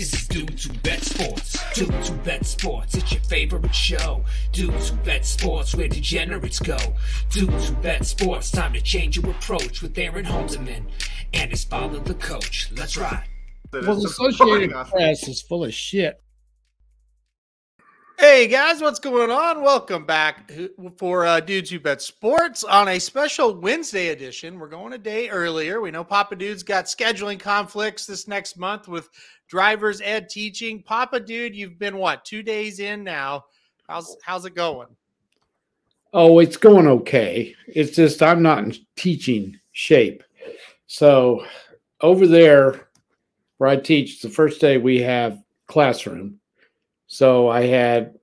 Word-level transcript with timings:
This 0.00 0.14
is 0.14 0.28
Dudes 0.28 0.64
Who 0.64 0.72
Bet 0.78 1.02
Sports. 1.02 1.74
Dudes 1.74 2.08
Who 2.08 2.16
Bet 2.16 2.46
Sports. 2.46 2.94
It's 2.94 3.12
your 3.12 3.20
favorite 3.20 3.74
show. 3.74 4.24
Dudes 4.50 4.88
Who 4.88 4.96
Bet 4.96 5.26
Sports, 5.26 5.74
where 5.74 5.88
degenerates 5.88 6.58
go. 6.58 6.78
Dudes 7.28 7.68
Who 7.68 7.74
Bet 7.74 8.06
Sports. 8.06 8.50
Time 8.50 8.72
to 8.72 8.80
change 8.80 9.18
your 9.18 9.30
approach 9.30 9.82
with 9.82 9.98
Aaron 9.98 10.24
Holzman 10.24 10.86
and 11.34 11.50
his 11.50 11.64
father, 11.64 11.98
the 11.98 12.14
coach. 12.14 12.72
Let's 12.78 12.96
ride. 12.96 13.28
Well, 13.74 14.00
the 14.00 14.06
Associated 14.06 14.70
Press 14.86 15.28
is 15.28 15.42
full 15.42 15.64
of 15.64 15.74
shit. 15.74 16.18
Hey 18.18 18.48
guys, 18.48 18.82
what's 18.82 19.00
going 19.00 19.30
on? 19.30 19.62
Welcome 19.62 20.04
back 20.04 20.52
for 20.98 21.24
uh, 21.24 21.40
Dudes 21.40 21.70
Who 21.70 21.80
Bet 21.80 22.02
Sports 22.02 22.64
on 22.64 22.88
a 22.88 22.98
special 22.98 23.54
Wednesday 23.54 24.08
edition. 24.08 24.58
We're 24.58 24.68
going 24.68 24.92
a 24.92 24.98
day 24.98 25.30
earlier. 25.30 25.80
We 25.80 25.90
know 25.90 26.04
Papa 26.04 26.36
Dude's 26.36 26.62
got 26.62 26.84
scheduling 26.84 27.40
conflicts 27.40 28.04
this 28.04 28.28
next 28.28 28.58
month 28.58 28.88
with 28.88 29.08
drivers 29.50 30.00
ed 30.00 30.30
teaching. 30.30 30.82
Papa 30.82 31.20
Dude, 31.20 31.54
you've 31.54 31.78
been 31.78 31.98
what 31.98 32.24
two 32.24 32.42
days 32.42 32.80
in 32.80 33.04
now? 33.04 33.44
How's 33.86 34.16
how's 34.22 34.46
it 34.46 34.54
going? 34.54 34.88
Oh, 36.14 36.38
it's 36.38 36.56
going 36.56 36.86
okay. 36.86 37.54
It's 37.68 37.94
just 37.94 38.22
I'm 38.22 38.42
not 38.42 38.64
in 38.64 38.74
teaching 38.96 39.58
shape. 39.72 40.22
So 40.86 41.44
over 42.00 42.26
there 42.26 42.88
where 43.58 43.68
I 43.68 43.76
teach, 43.76 44.22
the 44.22 44.30
first 44.30 44.60
day 44.60 44.78
we 44.78 45.02
have 45.02 45.38
classroom 45.66 46.40
so 47.12 47.48
I 47.48 47.62
had 47.62 48.14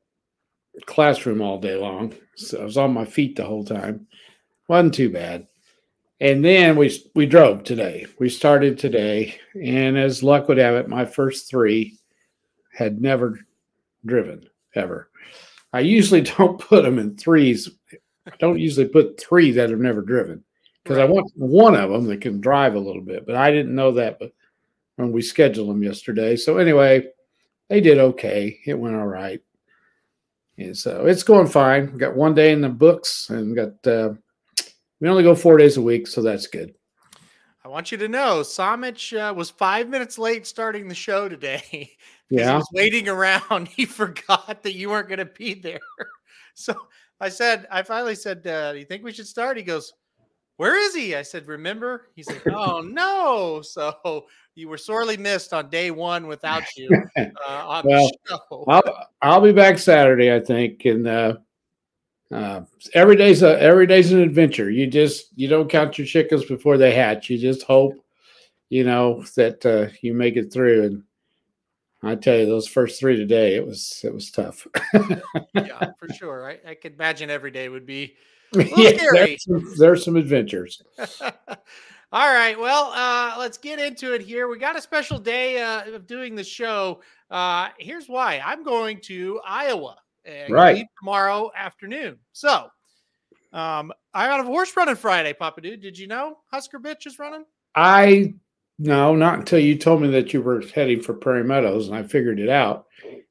classroom 0.86 1.42
all 1.42 1.60
day 1.60 1.76
long. 1.76 2.16
So 2.38 2.62
I 2.62 2.64
was 2.64 2.78
on 2.78 2.94
my 2.94 3.04
feet 3.04 3.36
the 3.36 3.44
whole 3.44 3.66
time. 3.66 4.08
wasn't 4.70 4.94
too 4.94 5.10
bad. 5.10 5.46
And 6.20 6.44
then 6.44 6.76
we 6.76 7.00
we 7.14 7.26
drove 7.26 7.64
today. 7.64 8.08
We 8.20 8.30
started 8.30 8.80
today, 8.80 9.40
and 9.62 9.98
as 9.98 10.24
luck 10.24 10.48
would 10.48 10.58
have 10.58 10.76
it, 10.76 10.90
my 10.90 11.06
first 11.06 11.50
three 11.50 11.98
had 12.74 13.02
never 13.02 13.40
driven 14.06 14.50
ever. 14.74 15.10
I 15.74 15.82
usually 15.82 16.22
don't 16.38 16.60
put 16.60 16.84
them 16.84 16.98
in 16.98 17.18
threes. 17.18 17.70
I 18.26 18.32
don't 18.40 18.60
usually 18.60 18.88
put 18.88 19.20
three 19.20 19.52
that 19.52 19.70
have 19.70 19.80
never 19.80 20.02
driven 20.02 20.44
because 20.84 20.98
right. 20.98 21.08
I 21.08 21.12
want 21.12 21.32
one 21.36 21.76
of 21.76 21.92
them 21.92 22.06
that 22.08 22.22
can 22.22 22.42
drive 22.42 22.76
a 22.76 22.80
little 22.80 23.02
bit. 23.02 23.26
But 23.26 23.36
I 23.36 23.52
didn't 23.52 23.76
know 23.76 23.92
that 23.94 24.20
when 24.96 25.12
we 25.12 25.22
scheduled 25.22 25.70
them 25.70 25.84
yesterday. 25.84 26.36
So 26.36 26.58
anyway, 26.58 27.08
they 27.70 27.80
did 27.80 28.00
okay. 28.00 28.60
It 28.66 28.74
went 28.74 28.96
all 28.96 29.08
right. 29.08 29.42
And 30.58 30.76
so 30.76 31.06
it's 31.06 31.24
going 31.24 31.48
fine. 31.48 31.92
We 31.94 32.00
got 32.00 32.16
one 32.16 32.34
day 32.34 32.52
in 32.52 32.62
the 32.62 32.70
books 32.70 33.30
and 33.30 33.56
got 33.56 33.88
uh, 33.88 34.14
we 35.00 35.10
only 35.10 35.24
go 35.24 35.36
four 35.36 35.58
days 35.58 35.78
a 35.78 35.82
week, 35.82 36.08
so 36.08 36.22
that's 36.22 36.48
good. 36.48 36.74
I 37.68 37.70
want 37.70 37.92
you 37.92 37.98
to 37.98 38.08
know 38.08 38.40
Samich 38.44 39.18
uh, 39.18 39.34
was 39.34 39.50
five 39.50 39.90
minutes 39.90 40.18
late 40.18 40.48
starting 40.48 40.88
the 40.88 40.96
show 40.96 41.28
today. 41.28 41.92
yeah. 42.30 42.52
He 42.52 42.56
was 42.56 42.70
waiting 42.72 43.10
around. 43.10 43.68
He 43.76 43.86
forgot 43.86 44.64
that 44.64 44.74
you 44.74 44.90
weren't 44.90 45.10
going 45.10 45.20
to 45.20 45.26
be 45.26 45.54
there. 45.54 45.80
so 46.54 46.74
I 47.20 47.28
said, 47.28 47.68
I 47.70 47.84
finally 47.84 48.16
said, 48.16 48.48
uh, 48.48 48.72
Do 48.72 48.80
you 48.80 48.86
think 48.86 49.04
we 49.04 49.12
should 49.12 49.28
start? 49.28 49.58
He 49.58 49.64
goes, 49.64 49.92
Where 50.56 50.78
is 50.78 50.96
he? 50.96 51.14
I 51.14 51.24
said, 51.24 51.48
Remember? 51.48 52.08
He's 52.16 52.30
like, 52.30 52.48
Oh, 52.48 52.80
no. 52.80 53.62
So 53.62 54.28
you 54.56 54.70
were 54.70 54.78
sorely 54.78 55.18
missed 55.18 55.52
on 55.52 55.70
day 55.70 55.92
one 55.92 56.26
without 56.26 56.64
you 56.78 56.90
uh, 57.18 57.28
on 57.50 57.86
well, 57.86 58.10
the 58.10 58.18
show. 58.30 58.66
I'll, 58.70 59.08
I'll 59.22 59.42
be 59.42 59.52
back 59.52 59.78
Saturday, 59.78 60.34
I 60.34 60.40
think, 60.40 60.86
and 60.86 61.06
uh, 62.32 62.62
every 62.94 63.16
day's 63.16 63.42
a 63.42 63.62
every 63.62 63.88
day's 63.88 64.12
an 64.12 64.20
adventure. 64.20 64.70
You 64.70 64.88
just 64.88 65.28
you 65.36 65.48
don't 65.48 65.70
count 65.70 65.98
your 65.98 66.08
chickens 66.08 66.46
before 66.46 66.78
they 66.78 66.94
hatch. 66.94 67.30
You 67.30 67.38
just 67.38 67.64
hope, 67.64 67.94
you 68.70 68.84
know, 68.84 69.24
that 69.36 69.66
uh, 69.66 69.94
you 70.02 70.14
make 70.14 70.36
it 70.36 70.52
through. 70.52 70.84
And 70.84 71.04
I 72.04 72.16
tell 72.16 72.38
you, 72.38 72.46
those 72.46 72.68
first 72.68 73.00
three 73.00 73.16
today, 73.16 73.56
it 73.56 73.66
was 73.66 74.02
it 74.04 74.14
was 74.14 74.30
tough. 74.30 74.68
yeah, 75.54 75.92
for 75.98 76.10
sure. 76.14 76.50
I, 76.50 76.72
I 76.72 76.76
could 76.76 76.96
imagine 76.96 77.30
every 77.30 77.52
day 77.52 77.70
would 77.70 77.86
be. 77.86 78.16
yeah, 78.54 78.92
there's 79.14 79.44
some, 79.44 79.74
there's 79.78 80.06
some 80.06 80.16
adventures. 80.16 80.82
All 82.14 82.34
right. 82.34 82.58
Well, 82.58 82.92
uh, 82.96 83.36
let's 83.38 83.58
get 83.58 83.80
into 83.80 84.14
it 84.14 84.22
here. 84.22 84.48
We 84.48 84.58
got 84.58 84.78
a 84.78 84.82
special 84.82 85.20
day 85.20 85.62
uh, 85.62 85.94
of 85.94 86.08
doing 86.08 86.36
the 86.36 86.44
show. 86.44 87.02
Uh, 87.30 87.70
here's 87.78 88.08
why 88.08 88.42
I'm 88.46 88.64
going 88.64 89.02
to 89.02 89.42
Iowa 89.46 89.98
right. 90.50 90.86
tomorrow 91.00 91.52
afternoon. 91.56 92.18
So 92.34 92.70
um, 93.54 93.92
I 94.14 94.28
got 94.28 94.40
a 94.40 94.44
horse 94.44 94.76
running 94.76 94.96
Friday, 94.96 95.34
Papa 95.34 95.62
Dude. 95.62 95.82
Did 95.82 95.98
you 95.98 96.08
know 96.08 96.38
Husker 96.52 96.80
Bitch 96.80 97.08
is 97.08 97.20
running? 97.20 97.46
I 97.76 98.34
no, 98.80 99.16
not 99.16 99.40
until 99.40 99.60
you 99.60 99.78
told 99.78 100.02
me 100.02 100.10
that 100.10 100.34
you 100.34 100.42
were 100.42 100.62
heading 100.62 101.02
for 101.02 101.14
Prairie 101.14 101.44
Meadows, 101.44 101.88
and 101.88 101.98
I 101.98 102.04
figured 102.04 102.40
it 102.40 102.50
out. 102.50 102.86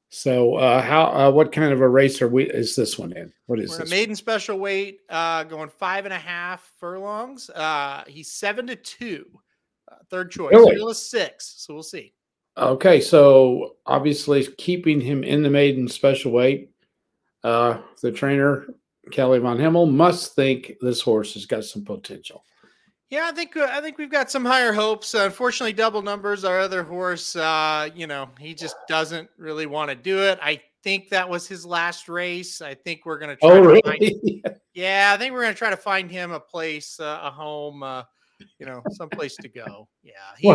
So, 0.09 0.55
uh, 0.55 0.81
how 0.81 1.05
uh, 1.05 1.31
what 1.31 1.51
kind 1.51 1.71
of 1.71 1.81
a 1.81 1.87
race 1.87 2.21
are 2.21 2.27
we? 2.27 2.49
Is 2.49 2.75
this 2.75 2.97
one 2.97 3.11
in? 3.13 3.31
What 3.45 3.59
is 3.59 3.71
We're 3.71 3.79
this? 3.79 3.89
Maiden 3.89 4.15
special 4.15 4.57
weight, 4.57 4.99
uh, 5.09 5.43
going 5.43 5.69
five 5.69 6.05
and 6.05 6.13
a 6.13 6.19
half 6.19 6.71
furlongs. 6.79 7.49
Uh, 7.49 8.03
he's 8.07 8.31
seven 8.31 8.67
to 8.67 8.75
two, 8.75 9.25
uh, 9.91 9.95
third 10.09 10.31
choice. 10.31 10.53
Really? 10.53 10.93
Six, 10.93 11.55
so 11.57 11.73
we'll 11.73 11.83
see. 11.83 12.13
Okay, 12.57 12.99
so 12.99 13.75
obviously 13.85 14.47
keeping 14.57 14.99
him 14.99 15.23
in 15.23 15.43
the 15.43 15.49
maiden 15.49 15.87
special 15.87 16.31
weight, 16.31 16.71
uh, 17.43 17.79
the 18.01 18.11
trainer 18.11 18.67
Kelly 19.11 19.39
Von 19.39 19.57
Hemel 19.57 19.91
must 19.91 20.35
think 20.35 20.73
this 20.81 21.01
horse 21.01 21.33
has 21.33 21.45
got 21.45 21.63
some 21.63 21.83
potential. 21.83 22.43
Yeah, 23.09 23.29
I 23.29 23.31
think 23.31 23.55
uh, 23.55 23.69
I 23.71 23.79
think 23.79 23.97
we've 23.97 24.11
got 24.11 24.29
some 24.29 24.43
higher 24.43 24.73
hopes. 24.73 25.15
Uh, 25.15 25.19
unfortunately, 25.25 25.71
double 25.71 26.01
numbers. 26.01 26.43
Our 26.43 26.59
other 26.59 26.83
horse, 26.83 27.35
uh, 27.37 27.89
you 27.95 28.05
know, 28.05 28.29
he 28.37 28.53
just 28.53 28.75
doesn't 28.89 29.29
really 29.37 29.65
want 29.65 29.89
to 29.89 29.95
do 29.95 30.19
it. 30.19 30.39
I 30.41 30.61
think 30.83 31.09
that 31.09 31.29
was 31.29 31.47
his 31.47 31.65
last 31.65 32.09
race. 32.09 32.61
I 32.61 32.73
think 32.73 33.05
we're 33.05 33.17
gonna. 33.17 33.37
Try 33.37 33.49
oh, 33.49 33.61
really? 33.61 33.81
Find, 33.81 34.55
yeah, 34.73 35.11
I 35.13 35.17
think 35.17 35.33
we're 35.33 35.41
gonna 35.41 35.53
try 35.53 35.69
to 35.69 35.77
find 35.77 36.11
him 36.11 36.31
a 36.31 36.39
place, 36.39 36.99
uh, 36.99 37.19
a 37.23 37.31
home, 37.31 37.81
uh, 37.81 38.03
you 38.59 38.65
know, 38.65 38.83
some 38.91 39.09
place 39.09 39.37
to 39.37 39.47
go. 39.47 39.87
Yeah, 40.03 40.11
he, 40.37 40.49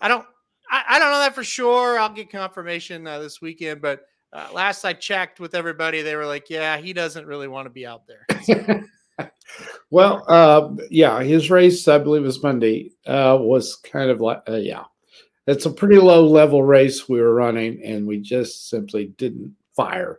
I 0.00 0.08
don't, 0.08 0.26
I, 0.68 0.82
I, 0.88 0.98
don't 0.98 1.12
know 1.12 1.20
that 1.20 1.36
for 1.36 1.44
sure. 1.44 2.00
I'll 2.00 2.08
get 2.08 2.30
confirmation 2.32 3.06
uh, 3.06 3.20
this 3.20 3.40
weekend, 3.40 3.80
but 3.80 4.06
last 4.32 4.84
I 4.84 4.92
checked 4.92 5.40
with 5.40 5.54
everybody, 5.54 6.02
they 6.02 6.16
were 6.16 6.26
like, 6.26 6.50
"Yeah, 6.50 6.76
he 6.76 6.92
doesn't 6.92 7.26
really 7.26 7.48
want 7.48 7.66
to 7.66 7.70
be 7.70 7.86
out 7.86 8.02
there." 8.06 8.26
So. 8.42 8.82
well, 9.90 10.24
uh, 10.28 10.74
yeah, 10.90 11.22
his 11.22 11.50
race, 11.50 11.86
I 11.88 11.98
believe, 11.98 12.22
was 12.22 12.42
Monday, 12.42 12.92
uh, 13.06 13.38
was 13.40 13.76
kind 13.76 14.10
of 14.10 14.20
like, 14.20 14.42
uh, 14.48 14.56
yeah, 14.56 14.84
it's 15.46 15.66
a 15.66 15.70
pretty 15.70 15.98
low 15.98 16.26
level 16.26 16.62
race 16.62 17.08
we 17.08 17.20
were 17.20 17.34
running, 17.34 17.82
and 17.84 18.06
we 18.06 18.18
just 18.18 18.68
simply 18.68 19.06
didn't 19.16 19.54
fire 19.74 20.18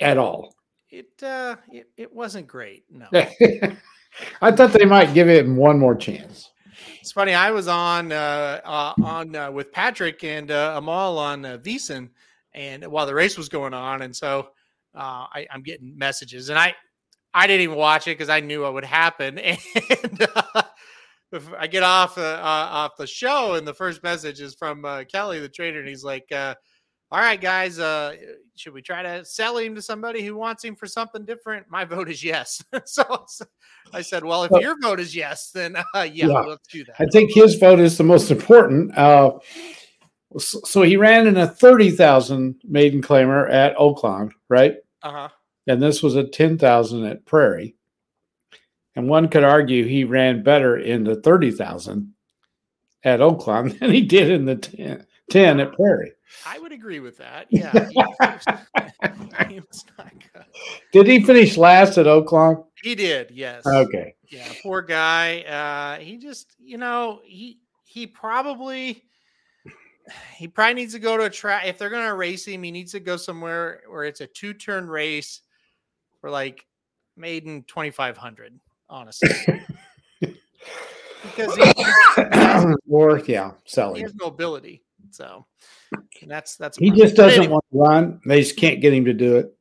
at 0.00 0.18
all. 0.18 0.54
It 0.90 1.10
uh, 1.22 1.56
it, 1.70 1.88
it 1.96 2.12
wasn't 2.12 2.46
great. 2.46 2.84
No, 2.90 3.06
I 4.42 4.50
thought 4.52 4.72
they 4.72 4.84
might 4.84 5.14
give 5.14 5.28
it 5.28 5.46
one 5.48 5.78
more 5.78 5.94
chance. 5.94 6.50
It's 7.00 7.12
funny. 7.12 7.34
I 7.34 7.50
was 7.50 7.68
on 7.68 8.12
uh, 8.12 8.60
uh 8.64 8.94
on 9.02 9.34
uh, 9.34 9.50
with 9.50 9.72
Patrick 9.72 10.24
and 10.24 10.50
uh, 10.50 10.74
Amal 10.76 11.18
on 11.18 11.44
uh, 11.44 11.58
VSiN, 11.58 12.10
and 12.54 12.86
while 12.86 13.06
the 13.06 13.14
race 13.14 13.36
was 13.36 13.48
going 13.48 13.74
on, 13.74 14.02
and 14.02 14.14
so 14.14 14.48
uh, 14.94 15.26
I, 15.32 15.46
I'm 15.50 15.62
getting 15.62 15.96
messages, 15.96 16.48
and 16.48 16.58
I 16.58 16.74
I 17.34 17.46
didn't 17.46 17.62
even 17.62 17.76
watch 17.76 18.06
it 18.06 18.18
because 18.18 18.28
I 18.28 18.40
knew 18.40 18.62
what 18.62 18.74
would 18.74 18.84
happen. 18.84 19.40
And 20.04 20.26
uh, 20.34 20.62
I 21.58 21.66
get 21.66 21.82
off 21.82 22.18
uh, 22.18 22.20
uh, 22.20 22.68
off 22.70 22.92
the 22.98 23.06
show, 23.06 23.54
and 23.54 23.66
the 23.66 23.72
first 23.72 24.02
message 24.02 24.40
is 24.40 24.54
from 24.54 24.84
uh, 24.84 25.04
Kelly, 25.04 25.40
the 25.40 25.48
trainer, 25.48 25.78
and 25.78 25.88
he's 25.88 26.04
like, 26.04 26.30
uh, 26.30 26.54
"All 27.10 27.20
right, 27.20 27.40
guys, 27.40 27.78
uh, 27.78 28.14
should 28.54 28.74
we 28.74 28.82
try 28.82 29.02
to 29.02 29.24
sell 29.24 29.56
him 29.56 29.74
to 29.74 29.82
somebody 29.82 30.22
who 30.22 30.36
wants 30.36 30.62
him 30.62 30.76
for 30.76 30.86
something 30.86 31.24
different?" 31.24 31.70
My 31.70 31.86
vote 31.86 32.10
is 32.10 32.22
yes. 32.22 32.62
so 32.84 33.24
I 33.94 34.02
said, 34.02 34.24
"Well, 34.24 34.44
if 34.44 34.50
your 34.60 34.76
vote 34.82 35.00
is 35.00 35.16
yes, 35.16 35.50
then 35.54 35.76
yeah, 35.94 36.02
yeah, 36.04 36.26
let's 36.26 36.68
do 36.68 36.84
that." 36.84 36.96
I 36.98 37.06
think 37.06 37.32
his 37.32 37.54
vote 37.54 37.80
is 37.80 37.96
the 37.96 38.04
most 38.04 38.30
important. 38.30 38.92
So 40.38 40.82
he 40.82 40.96
ran 40.96 41.26
in 41.26 41.36
a 41.36 41.46
thirty 41.46 41.90
thousand 41.90 42.60
maiden 42.64 43.02
claimer 43.02 43.50
at 43.50 43.76
Oaklawn, 43.76 44.32
right? 44.48 44.76
Uh 45.02 45.10
huh 45.10 45.28
and 45.66 45.82
this 45.82 46.02
was 46.02 46.16
a 46.16 46.24
10,000 46.24 47.04
at 47.04 47.24
Prairie. 47.24 47.76
And 48.94 49.08
one 49.08 49.28
could 49.28 49.44
argue 49.44 49.84
he 49.84 50.04
ran 50.04 50.42
better 50.42 50.76
in 50.76 51.04
the 51.04 51.16
30,000 51.16 52.12
at 53.04 53.20
Oaklawn 53.20 53.78
than 53.78 53.90
he 53.90 54.02
did 54.02 54.30
in 54.30 54.44
the 54.44 54.56
10, 54.56 55.06
10 55.30 55.60
at 55.60 55.72
Prairie. 55.72 56.12
I 56.46 56.58
would 56.58 56.72
agree 56.72 57.00
with 57.00 57.18
that. 57.18 57.46
Yeah. 57.50 57.88
He, 59.48 59.54
he 59.54 59.60
did 60.92 61.06
he 61.06 61.22
finish 61.22 61.56
last 61.56 61.98
at 61.98 62.06
Oaklawn? 62.06 62.64
He 62.82 62.94
did, 62.94 63.30
yes. 63.30 63.66
Okay. 63.66 64.14
Yeah, 64.30 64.48
poor 64.62 64.82
guy. 64.82 65.42
Uh, 65.42 66.02
he 66.02 66.16
just, 66.16 66.54
you 66.58 66.78
know, 66.78 67.20
he 67.24 67.58
he 67.84 68.06
probably 68.06 69.04
he 70.36 70.48
probably 70.48 70.74
needs 70.74 70.92
to 70.94 70.98
go 70.98 71.16
to 71.16 71.24
a 71.24 71.30
track. 71.30 71.66
If 71.66 71.78
they're 71.78 71.90
going 71.90 72.06
to 72.06 72.14
race 72.14 72.46
him, 72.46 72.62
he 72.62 72.70
needs 72.70 72.92
to 72.92 73.00
go 73.00 73.16
somewhere 73.16 73.82
where 73.88 74.04
it's 74.04 74.20
a 74.20 74.26
two 74.26 74.54
turn 74.54 74.86
race 74.88 75.42
for 76.20 76.30
like 76.30 76.66
maiden 77.16 77.62
2500 77.68 78.58
honestly 78.88 79.28
because 80.20 81.54
he, 81.54 81.74
or 82.88 83.18
yeah 83.26 83.50
selling 83.66 83.96
he 83.96 84.02
has 84.02 84.14
mobility 84.18 84.82
So 85.10 85.46
that's 86.26 86.56
that's 86.56 86.78
he 86.78 86.90
just 86.90 87.16
doesn't 87.16 87.38
anyway. 87.40 87.52
want 87.52 87.64
to 87.72 87.78
run. 87.78 88.20
They 88.24 88.40
just 88.40 88.56
can't 88.56 88.80
get 88.80 88.94
him 88.94 89.04
to 89.06 89.12
do 89.12 89.36
it. 89.36 89.54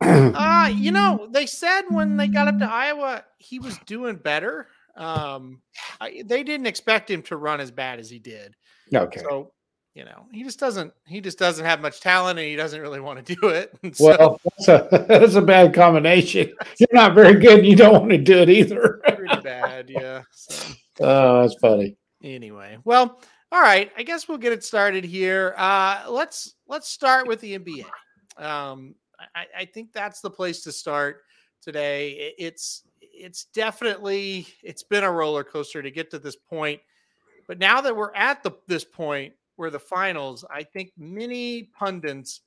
uh, 0.00 0.70
you 0.72 0.92
know, 0.92 1.28
they 1.32 1.46
said 1.46 1.82
when 1.90 2.16
they 2.16 2.28
got 2.28 2.48
up 2.48 2.58
to 2.58 2.70
Iowa, 2.70 3.24
he 3.38 3.58
was 3.58 3.78
doing 3.86 4.16
better. 4.16 4.68
Um, 4.96 5.62
I, 6.00 6.22
they 6.24 6.42
didn't 6.42 6.66
expect 6.66 7.10
him 7.10 7.22
to 7.22 7.36
run 7.36 7.60
as 7.60 7.70
bad 7.70 7.98
as 7.98 8.10
he 8.10 8.18
did. 8.18 8.54
Okay. 8.94 9.20
So 9.20 9.52
you 9.94 10.04
know, 10.06 10.24
he 10.32 10.42
just 10.42 10.58
doesn't 10.58 10.92
he 11.06 11.20
just 11.20 11.38
doesn't 11.38 11.64
have 11.64 11.80
much 11.80 12.00
talent 12.00 12.38
and 12.38 12.48
he 12.48 12.56
doesn't 12.56 12.80
really 12.80 13.00
want 13.00 13.24
to 13.24 13.34
do 13.34 13.48
it. 13.48 13.74
Well, 14.00 14.40
that's 14.44 14.68
a, 14.68 14.88
that's 15.08 15.34
a 15.34 15.42
bad 15.42 15.74
combination. 15.74 16.52
You're 16.78 16.88
not 16.92 17.14
very 17.14 17.38
good 17.38 17.58
and 17.58 17.66
you 17.66 17.76
don't 17.76 17.92
want 17.92 18.10
to 18.10 18.18
do 18.18 18.38
it 18.38 18.48
either. 18.48 19.00
pretty 19.04 19.42
bad, 19.42 19.90
yeah. 19.90 20.22
So. 20.32 20.74
Oh, 21.00 21.40
that's 21.40 21.54
funny. 21.54 21.96
Anyway, 22.22 22.76
well, 22.84 23.18
all 23.50 23.62
right. 23.62 23.90
I 23.96 24.02
guess 24.02 24.28
we'll 24.28 24.36
get 24.36 24.52
it 24.52 24.62
started 24.62 25.04
here. 25.04 25.54
Uh, 25.56 26.04
let's 26.08 26.54
let's 26.68 26.88
start 26.88 27.26
with 27.26 27.40
the 27.40 27.58
NBA. 27.58 27.86
Um, 28.36 28.94
I, 29.34 29.46
I 29.60 29.64
think 29.64 29.92
that's 29.94 30.20
the 30.20 30.30
place 30.30 30.62
to 30.64 30.72
start 30.72 31.22
today. 31.62 32.34
It's 32.38 32.82
it's 33.00 33.46
definitely 33.54 34.46
it's 34.62 34.82
been 34.82 35.02
a 35.02 35.10
roller 35.10 35.44
coaster 35.44 35.82
to 35.82 35.90
get 35.90 36.10
to 36.10 36.18
this 36.18 36.36
point, 36.36 36.80
but 37.52 37.58
now 37.58 37.82
that 37.82 37.94
we're 37.94 38.14
at 38.14 38.42
the 38.42 38.52
this 38.66 38.82
point 38.82 39.34
where 39.56 39.68
the 39.68 39.78
finals, 39.78 40.42
I 40.50 40.62
think 40.62 40.90
many 40.96 41.64
pundits 41.64 42.40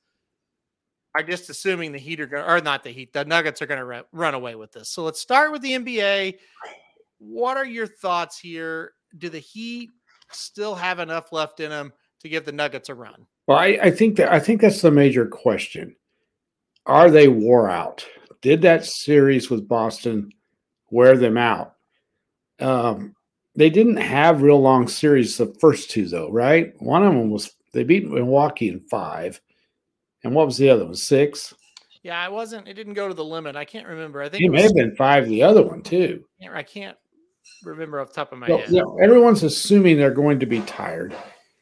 are 1.14 1.22
just 1.22 1.48
assuming 1.48 1.92
the 1.92 1.98
Heat 1.98 2.18
are 2.18 2.26
going 2.26 2.44
or 2.44 2.60
not 2.60 2.82
the 2.82 2.90
Heat, 2.90 3.12
the 3.12 3.24
Nuggets 3.24 3.62
are 3.62 3.66
going 3.66 3.78
to 3.78 4.04
run 4.10 4.34
away 4.34 4.56
with 4.56 4.72
this. 4.72 4.88
So 4.88 5.04
let's 5.04 5.20
start 5.20 5.52
with 5.52 5.62
the 5.62 5.70
NBA. 5.70 6.38
What 7.18 7.56
are 7.56 7.64
your 7.64 7.86
thoughts 7.86 8.36
here? 8.36 8.94
Do 9.16 9.28
the 9.28 9.38
Heat 9.38 9.90
still 10.32 10.74
have 10.74 10.98
enough 10.98 11.30
left 11.30 11.60
in 11.60 11.70
them 11.70 11.92
to 12.22 12.28
give 12.28 12.44
the 12.44 12.50
Nuggets 12.50 12.88
a 12.88 12.94
run? 12.96 13.28
Well, 13.46 13.58
I, 13.58 13.78
I 13.80 13.90
think 13.92 14.16
that 14.16 14.32
I 14.32 14.40
think 14.40 14.60
that's 14.60 14.82
the 14.82 14.90
major 14.90 15.24
question. 15.24 15.94
Are 16.84 17.12
they 17.12 17.28
wore 17.28 17.70
out? 17.70 18.04
Did 18.42 18.62
that 18.62 18.84
series 18.84 19.50
with 19.50 19.68
Boston 19.68 20.32
wear 20.90 21.16
them 21.16 21.36
out? 21.36 21.74
Um, 22.58 23.15
they 23.56 23.70
didn't 23.70 23.96
have 23.96 24.42
real 24.42 24.60
long 24.60 24.86
series 24.86 25.36
the 25.36 25.46
first 25.58 25.90
two 25.90 26.06
though, 26.06 26.30
right? 26.30 26.74
One 26.80 27.02
of 27.02 27.14
them 27.14 27.30
was 27.30 27.52
they 27.72 27.84
beat 27.84 28.08
Milwaukee 28.08 28.68
in 28.68 28.80
five, 28.80 29.40
and 30.22 30.34
what 30.34 30.46
was 30.46 30.58
the 30.58 30.70
other 30.70 30.84
one? 30.84 30.94
Six. 30.94 31.54
Yeah, 32.02 32.20
I 32.20 32.28
wasn't. 32.28 32.68
It 32.68 32.74
didn't 32.74 32.94
go 32.94 33.08
to 33.08 33.14
the 33.14 33.24
limit. 33.24 33.56
I 33.56 33.64
can't 33.64 33.88
remember. 33.88 34.22
I 34.22 34.28
think 34.28 34.42
it, 34.42 34.46
it 34.46 34.52
may 34.52 34.62
have 34.62 34.74
been 34.74 34.94
five. 34.94 35.26
The 35.26 35.42
other 35.42 35.62
one 35.62 35.82
too. 35.82 36.24
I 36.52 36.62
can't 36.62 36.96
remember 37.64 38.00
off 38.00 38.08
the 38.08 38.14
top 38.14 38.32
of 38.32 38.38
my 38.38 38.46
head. 38.46 38.72
everyone's 39.02 39.42
assuming 39.42 39.96
they're 39.96 40.10
going 40.10 40.38
to 40.40 40.46
be 40.46 40.60
tired. 40.62 41.16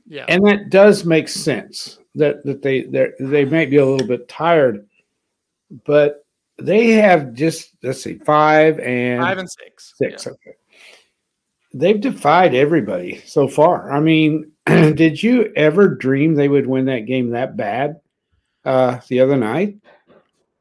Yeah, 0.06 0.26
and 0.28 0.44
that 0.46 0.70
does 0.70 1.04
make 1.04 1.28
sense. 1.28 1.98
That 2.16 2.44
that 2.44 2.60
they 2.60 2.82
they 2.82 3.08
they 3.20 3.44
might 3.44 3.70
be 3.70 3.76
a 3.76 3.86
little 3.86 4.06
bit 4.06 4.28
tired, 4.28 4.86
but 5.86 6.26
they 6.58 6.90
have 6.90 7.32
just 7.32 7.70
let's 7.82 8.02
see 8.02 8.18
five 8.18 8.78
and 8.80 9.22
five 9.22 9.38
and 9.38 9.50
six. 9.50 9.94
Six. 9.96 10.26
Yeah. 10.26 10.32
Okay 10.32 10.56
they've 11.74 12.00
defied 12.00 12.54
everybody 12.54 13.20
so 13.26 13.48
far. 13.48 13.92
I 13.92 14.00
mean, 14.00 14.52
did 14.66 15.22
you 15.22 15.52
ever 15.56 15.88
dream 15.88 16.34
they 16.34 16.48
would 16.48 16.66
win 16.66 16.86
that 16.86 17.00
game 17.00 17.30
that 17.30 17.56
bad 17.56 18.00
uh, 18.64 19.00
the 19.08 19.20
other 19.20 19.36
night? 19.36 19.76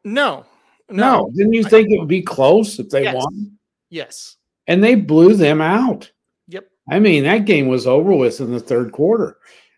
No, 0.04 0.46
no. 0.90 1.20
no. 1.20 1.32
Didn't 1.34 1.54
you 1.54 1.64
think 1.64 1.90
I, 1.90 1.94
it 1.94 2.00
would 2.00 2.10
be 2.10 2.24
close 2.24 2.80
if 2.80 2.90
they 2.90 3.04
yes. 3.04 3.16
won? 3.16 3.58
Yes. 3.90 4.38
And 4.68 4.84
they 4.84 4.96
blew 4.96 5.36
them 5.36 5.62
out. 5.62 6.12
Yep. 6.48 6.68
I 6.90 7.00
mean, 7.00 7.24
that 7.24 7.46
game 7.46 7.68
was 7.68 7.88
over 7.88 8.14
with 8.14 8.42
in 8.42 8.52
the 8.52 8.60
third 8.60 8.92
quarter. 8.92 9.38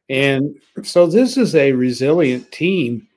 And 0.09 0.55
so 0.83 1.05
this 1.05 1.37
is 1.37 1.55
a 1.55 1.73
resilient 1.73 2.51
team 2.51 3.07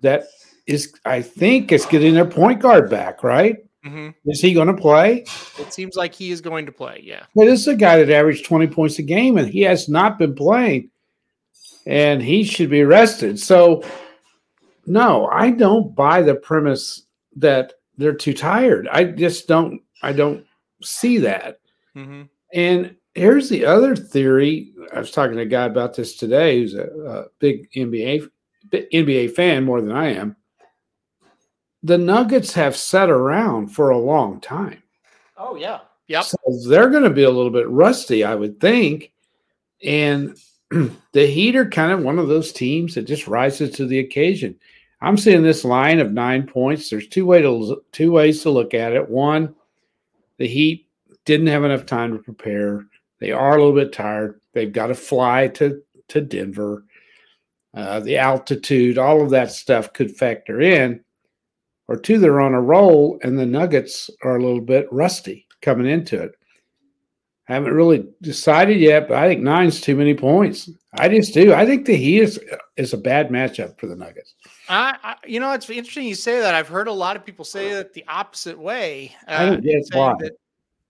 that 0.00 0.24
is, 0.66 0.94
I 1.04 1.22
think, 1.22 1.70
is 1.70 1.86
getting 1.86 2.14
their 2.14 2.24
point 2.24 2.60
guard 2.60 2.90
back, 2.90 3.22
right? 3.22 3.63
Mm-hmm. 3.84 4.30
Is 4.30 4.40
he 4.40 4.54
going 4.54 4.68
to 4.68 4.74
play? 4.74 5.24
It 5.58 5.72
seems 5.72 5.94
like 5.94 6.14
he 6.14 6.30
is 6.30 6.40
going 6.40 6.64
to 6.66 6.72
play. 6.72 7.00
Yeah. 7.02 7.24
But 7.34 7.44
this 7.44 7.60
is 7.60 7.68
a 7.68 7.76
guy 7.76 7.98
that 7.98 8.10
averaged 8.10 8.46
20 8.46 8.66
points 8.68 8.98
a 8.98 9.02
game, 9.02 9.36
and 9.36 9.46
he 9.46 9.60
has 9.62 9.88
not 9.88 10.18
been 10.18 10.34
playing, 10.34 10.90
and 11.86 12.22
he 12.22 12.44
should 12.44 12.70
be 12.70 12.84
rested. 12.84 13.38
So, 13.38 13.84
no, 14.86 15.26
I 15.26 15.50
don't 15.50 15.94
buy 15.94 16.22
the 16.22 16.34
premise 16.34 17.02
that 17.36 17.74
they're 17.98 18.14
too 18.14 18.34
tired. 18.34 18.88
I 18.90 19.04
just 19.04 19.48
don't. 19.48 19.80
I 20.02 20.12
don't 20.12 20.46
see 20.82 21.18
that. 21.18 21.60
Mm-hmm. 21.94 22.22
And 22.54 22.96
here's 23.14 23.48
the 23.48 23.66
other 23.66 23.94
theory. 23.94 24.72
I 24.94 24.98
was 24.98 25.10
talking 25.10 25.36
to 25.36 25.42
a 25.42 25.46
guy 25.46 25.64
about 25.64 25.94
this 25.94 26.16
today, 26.16 26.58
who's 26.58 26.74
a, 26.74 26.84
a 26.84 27.24
big 27.38 27.70
NBA 27.72 28.28
NBA 28.72 29.32
fan 29.32 29.64
more 29.64 29.82
than 29.82 29.92
I 29.92 30.14
am 30.14 30.36
the 31.84 31.98
Nuggets 31.98 32.54
have 32.54 32.74
sat 32.74 33.10
around 33.10 33.68
for 33.68 33.90
a 33.90 33.98
long 33.98 34.40
time. 34.40 34.82
Oh 35.36 35.54
yeah, 35.54 35.80
yep. 36.08 36.24
So 36.24 36.38
they're 36.66 36.88
going 36.88 37.04
to 37.04 37.10
be 37.10 37.24
a 37.24 37.30
little 37.30 37.50
bit 37.50 37.68
rusty, 37.68 38.24
I 38.24 38.34
would 38.34 38.58
think. 38.58 39.12
And 39.84 40.36
the 40.70 41.26
Heat 41.26 41.54
are 41.56 41.68
kind 41.68 41.92
of 41.92 42.00
one 42.02 42.18
of 42.18 42.28
those 42.28 42.52
teams 42.52 42.94
that 42.94 43.02
just 43.02 43.28
rises 43.28 43.76
to 43.76 43.86
the 43.86 43.98
occasion. 43.98 44.56
I'm 45.02 45.18
seeing 45.18 45.42
this 45.42 45.62
line 45.62 46.00
of 46.00 46.10
nine 46.10 46.46
points. 46.46 46.88
There's 46.88 47.06
two 47.06 47.26
way 47.26 47.42
to 47.42 47.84
two 47.92 48.10
ways 48.10 48.42
to 48.42 48.50
look 48.50 48.72
at 48.72 48.94
it. 48.94 49.06
One, 49.06 49.54
the 50.38 50.48
Heat 50.48 50.88
didn't 51.26 51.48
have 51.48 51.64
enough 51.64 51.84
time 51.84 52.16
to 52.16 52.22
prepare. 52.22 52.86
They 53.20 53.30
are 53.30 53.56
a 53.56 53.58
little 53.58 53.74
bit 53.74 53.92
tired. 53.92 54.40
They've 54.54 54.72
got 54.72 54.86
to 54.86 54.94
fly 54.94 55.48
to 55.48 55.82
to 56.08 56.20
Denver. 56.22 56.86
Uh, 57.74 58.00
the 58.00 58.16
altitude, 58.16 58.96
all 58.96 59.20
of 59.20 59.30
that 59.30 59.50
stuff 59.50 59.92
could 59.92 60.16
factor 60.16 60.62
in 60.62 61.03
or 61.88 61.96
two, 61.96 62.18
they're 62.18 62.40
on 62.40 62.54
a 62.54 62.60
roll 62.60 63.18
and 63.22 63.38
the 63.38 63.46
Nuggets 63.46 64.10
are 64.22 64.36
a 64.36 64.42
little 64.42 64.60
bit 64.60 64.86
rusty 64.90 65.46
coming 65.60 65.86
into 65.86 66.20
it. 66.22 66.32
I 67.48 67.54
haven't 67.54 67.74
really 67.74 68.06
decided 68.22 68.78
yet, 68.78 69.06
but 69.06 69.18
I 69.18 69.28
think 69.28 69.42
nine's 69.42 69.80
too 69.80 69.96
many 69.96 70.14
points. 70.14 70.70
I 70.94 71.10
just 71.10 71.34
do. 71.34 71.52
I 71.52 71.66
think 71.66 71.84
the 71.84 71.94
Heat 71.94 72.20
is, 72.20 72.40
is 72.78 72.94
a 72.94 72.98
bad 72.98 73.28
matchup 73.28 73.78
for 73.78 73.86
the 73.86 73.96
Nuggets. 73.96 74.34
I, 74.68 74.96
I, 75.02 75.16
you 75.26 75.40
know, 75.40 75.52
it's 75.52 75.68
interesting 75.68 76.06
you 76.06 76.14
say 76.14 76.40
that. 76.40 76.54
I've 76.54 76.68
heard 76.68 76.88
a 76.88 76.92
lot 76.92 77.16
of 77.16 77.26
people 77.26 77.44
say 77.44 77.74
that 77.74 77.92
the 77.92 78.04
opposite 78.08 78.58
way. 78.58 79.14
Uh, 79.28 79.32
I 79.32 79.46
don't 79.46 79.62
get 79.62 79.84
why. 79.92 80.14
That, 80.20 80.32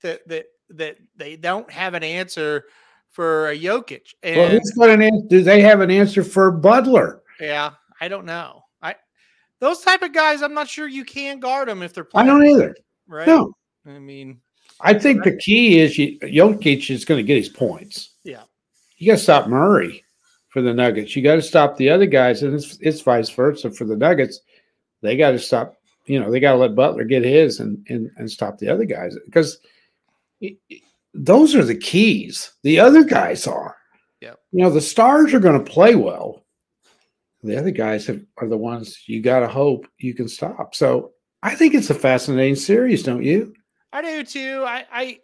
that, 0.03 0.29
that, 0.29 0.47
that 0.71 0.97
they 1.17 1.35
don't 1.35 1.69
have 1.73 1.95
an 1.95 2.05
answer 2.05 2.67
for 3.11 3.51
a 3.51 3.59
Jokic. 3.59 4.15
And, 4.23 4.37
well, 4.37 4.51
who's 4.51 4.71
got 4.79 4.91
an 4.91 5.03
answer? 5.03 5.27
Do 5.29 5.43
they 5.43 5.61
have 5.61 5.81
an 5.81 5.91
answer 5.91 6.23
for 6.23 6.53
Butler? 6.53 7.23
Yeah, 7.41 7.71
I 8.01 8.07
don't 8.07 8.27
know 8.27 8.64
those 9.65 9.81
type 9.81 10.03
of 10.03 10.13
guys, 10.13 10.43
I'm 10.43 10.53
not 10.53 10.69
sure 10.69 10.87
you 10.87 11.05
can 11.05 11.41
guard 11.41 11.69
them 11.69 11.83
if 11.83 11.95
they're 11.95 12.05
playing. 12.05 12.29
I 12.29 12.33
don't 12.33 12.47
either. 12.47 12.77
Right? 13.09 13.27
No. 13.27 13.55
I 13.87 13.99
mean, 13.99 14.41
I 14.81 14.93
think 14.93 15.25
right? 15.25 15.33
the 15.33 15.39
key 15.39 15.81
is 15.81 15.97
you, 15.97 16.19
Jokic 16.21 16.91
is 16.91 17.05
going 17.05 17.19
to 17.19 17.27
get 17.27 17.39
his 17.39 17.49
points. 17.49 18.11
Yeah. 18.25 18.43
You 18.99 19.13
got 19.13 19.17
to 19.17 19.23
stop 19.23 19.49
Murray 19.49 20.05
for 20.51 20.61
the 20.61 20.75
Nuggets. 20.75 21.17
You 21.17 21.23
got 21.23 21.37
to 21.37 21.43
stop 21.43 21.77
the 21.77 21.89
other 21.89 22.07
guys, 22.07 22.43
and 22.43 22.55
it's, 22.55 22.77
it's 22.81 23.01
vice 23.01 23.31
versa 23.31 23.71
for 23.71 23.85
the 23.85 23.97
Nuggets. 23.97 24.41
They 25.01 25.17
got 25.17 25.31
to 25.31 25.39
stop. 25.39 25.77
You 26.07 26.21
know, 26.21 26.31
they 26.31 26.41
got 26.41 26.53
to 26.53 26.59
let 26.59 26.75
Butler 26.75 27.05
get 27.05 27.25
his 27.25 27.61
and 27.61 27.85
and 27.89 28.11
and 28.17 28.31
stop 28.31 28.59
the 28.59 28.69
other 28.69 28.85
guys 28.85 29.17
because 29.25 29.59
those 31.15 31.55
are 31.55 31.65
the 31.65 31.79
keys. 31.79 32.53
The 32.63 32.79
other 32.79 33.03
guys 33.03 33.47
are. 33.47 33.77
Yeah. 34.21 34.35
You 34.53 34.63
know, 34.63 34.71
the 34.71 34.83
stars 34.83 35.33
are 35.33 35.41
going 35.41 35.63
to 35.63 35.73
play 35.73 35.95
well 35.95 36.44
the 37.45 37.59
other 37.59 37.71
guys 37.71 38.07
have, 38.07 38.21
are 38.39 38.49
the 38.49 38.57
ones 38.57 39.05
you 39.07 39.23
got 39.23 39.41
to 39.41 39.49
hope 39.49 39.87
you 39.99 40.15
can 40.15 40.29
stop. 40.29 40.75
So 40.75 41.13
I 41.43 41.55
think 41.55 41.75
it's 41.75 41.91
a 41.91 41.95
fascinating 41.95 42.57
series, 42.57 43.03
don't 43.03 43.23
you? 43.23 43.55
I 43.93 44.03
do 44.03 44.25
too. 44.25 44.65
I 44.67 44.85
I, 44.91 45.19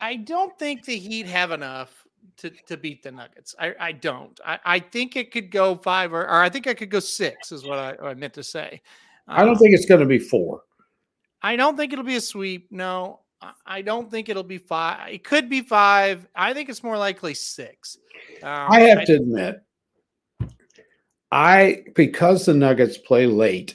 I 0.00 0.16
don't 0.16 0.58
think 0.58 0.84
the 0.84 0.96
Heat 0.96 1.26
have 1.26 1.50
enough 1.50 2.06
to, 2.38 2.50
to 2.68 2.76
beat 2.76 3.02
the 3.02 3.12
Nuggets. 3.12 3.54
I, 3.58 3.74
I 3.78 3.92
don't. 3.92 4.38
I, 4.44 4.58
I 4.64 4.78
think 4.78 5.16
it 5.16 5.30
could 5.30 5.50
go 5.50 5.74
five 5.76 6.12
or, 6.12 6.22
or 6.22 6.42
I 6.42 6.48
think 6.48 6.66
I 6.66 6.74
could 6.74 6.90
go 6.90 7.00
six 7.00 7.52
is 7.52 7.64
what 7.64 7.78
I, 7.78 7.96
I 8.02 8.14
meant 8.14 8.34
to 8.34 8.42
say. 8.42 8.80
Um, 9.28 9.38
I 9.38 9.40
don't 9.40 9.50
um, 9.50 9.58
think 9.58 9.74
it's 9.74 9.86
going 9.86 10.00
to 10.00 10.06
be 10.06 10.18
four. 10.18 10.62
I 11.42 11.56
don't 11.56 11.76
think 11.76 11.92
it'll 11.92 12.04
be 12.04 12.16
a 12.16 12.20
sweep. 12.20 12.68
No, 12.70 13.20
I 13.66 13.82
don't 13.82 14.10
think 14.10 14.28
it'll 14.28 14.42
be 14.42 14.58
five. 14.58 15.12
It 15.12 15.24
could 15.24 15.48
be 15.48 15.60
five. 15.60 16.26
I 16.34 16.54
think 16.54 16.68
it's 16.68 16.82
more 16.82 16.98
likely 16.98 17.34
six. 17.34 17.98
Um, 18.42 18.70
I 18.70 18.80
have 18.80 18.98
I, 18.98 19.04
to 19.06 19.14
admit, 19.16 19.62
I 21.32 21.84
because 21.94 22.44
the 22.44 22.52
Nuggets 22.52 22.98
play 22.98 23.26
late, 23.26 23.74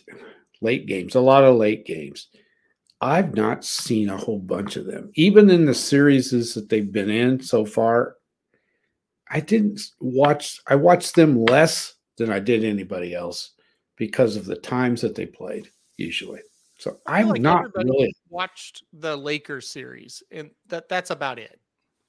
late 0.62 0.86
games, 0.86 1.16
a 1.16 1.20
lot 1.20 1.44
of 1.44 1.56
late 1.58 1.86
games. 1.86 2.28
I've 3.02 3.36
not 3.36 3.66
seen 3.66 4.10
a 4.10 4.18
whole 4.18 4.40
bunch 4.40 4.76
of 4.76 4.86
them. 4.86 5.12
Even 5.16 5.50
in 5.50 5.66
the 5.66 5.74
series 5.74 6.32
that 6.54 6.70
they've 6.70 6.92
been 6.92 7.10
in 7.10 7.42
so 7.42 7.66
far, 7.66 8.16
I 9.30 9.40
didn't 9.40 9.82
watch 10.00 10.62
I 10.68 10.76
watched 10.76 11.16
them 11.16 11.44
less 11.46 11.96
than 12.18 12.32
I 12.32 12.40
did 12.40 12.64
anybody 12.64 13.16
else 13.16 13.52
because 13.96 14.36
of 14.36 14.46
the 14.46 14.56
times 14.56 15.02
that 15.02 15.16
they 15.16 15.26
played 15.26 15.70
usually. 15.98 16.42
So 16.78 17.00
I'm 17.08 17.30
like 17.30 17.42
not 17.42 17.76
really 17.76 18.14
watched 18.30 18.84
the 18.94 19.18
Lakers 19.18 19.68
series 19.68 20.22
and 20.32 20.52
that 20.68 20.88
that's 20.90 21.10
about 21.10 21.40
it. 21.40 21.60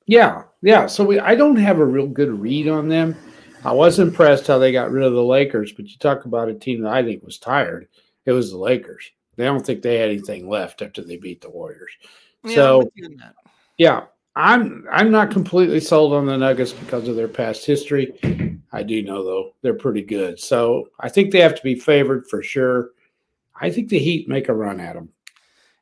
Yeah. 0.06 0.44
Yeah, 0.62 0.86
so 0.86 1.04
we, 1.04 1.18
I 1.18 1.34
don't 1.34 1.56
have 1.56 1.78
a 1.78 1.84
real 1.84 2.06
good 2.06 2.30
read 2.30 2.68
on 2.68 2.88
them. 2.88 3.16
I 3.64 3.72
was 3.72 3.98
impressed 3.98 4.46
how 4.46 4.58
they 4.58 4.72
got 4.72 4.90
rid 4.90 5.04
of 5.04 5.12
the 5.12 5.22
Lakers, 5.22 5.72
but 5.72 5.86
you 5.88 5.96
talk 5.98 6.24
about 6.24 6.48
a 6.48 6.54
team 6.54 6.82
that 6.82 6.92
I 6.92 7.02
think 7.02 7.22
was 7.24 7.38
tired. 7.38 7.88
It 8.24 8.32
was 8.32 8.50
the 8.50 8.58
Lakers. 8.58 9.10
They 9.36 9.44
don't 9.44 9.64
think 9.64 9.82
they 9.82 9.98
had 9.98 10.10
anything 10.10 10.48
left 10.48 10.82
after 10.82 11.02
they 11.02 11.16
beat 11.16 11.40
the 11.40 11.50
Warriors. 11.50 11.92
Yeah, 12.44 12.50
I'm 12.50 12.54
so 12.54 12.78
with 12.78 12.92
you 12.94 13.06
on 13.06 13.16
that. 13.16 13.34
yeah, 13.76 14.04
I'm 14.36 14.86
I'm 14.90 15.10
not 15.10 15.30
completely 15.30 15.80
sold 15.80 16.12
on 16.12 16.26
the 16.26 16.36
Nuggets 16.36 16.72
because 16.72 17.08
of 17.08 17.16
their 17.16 17.28
past 17.28 17.64
history. 17.64 18.12
I 18.72 18.82
do 18.82 19.02
know 19.02 19.24
though 19.24 19.54
they're 19.62 19.74
pretty 19.74 20.02
good. 20.02 20.38
So 20.38 20.90
I 21.00 21.08
think 21.08 21.32
they 21.32 21.40
have 21.40 21.54
to 21.54 21.62
be 21.62 21.74
favored 21.74 22.28
for 22.28 22.42
sure. 22.42 22.90
I 23.60 23.70
think 23.70 23.88
the 23.88 23.98
Heat 23.98 24.28
make 24.28 24.48
a 24.48 24.54
run 24.54 24.80
at 24.80 24.94
them. 24.94 25.08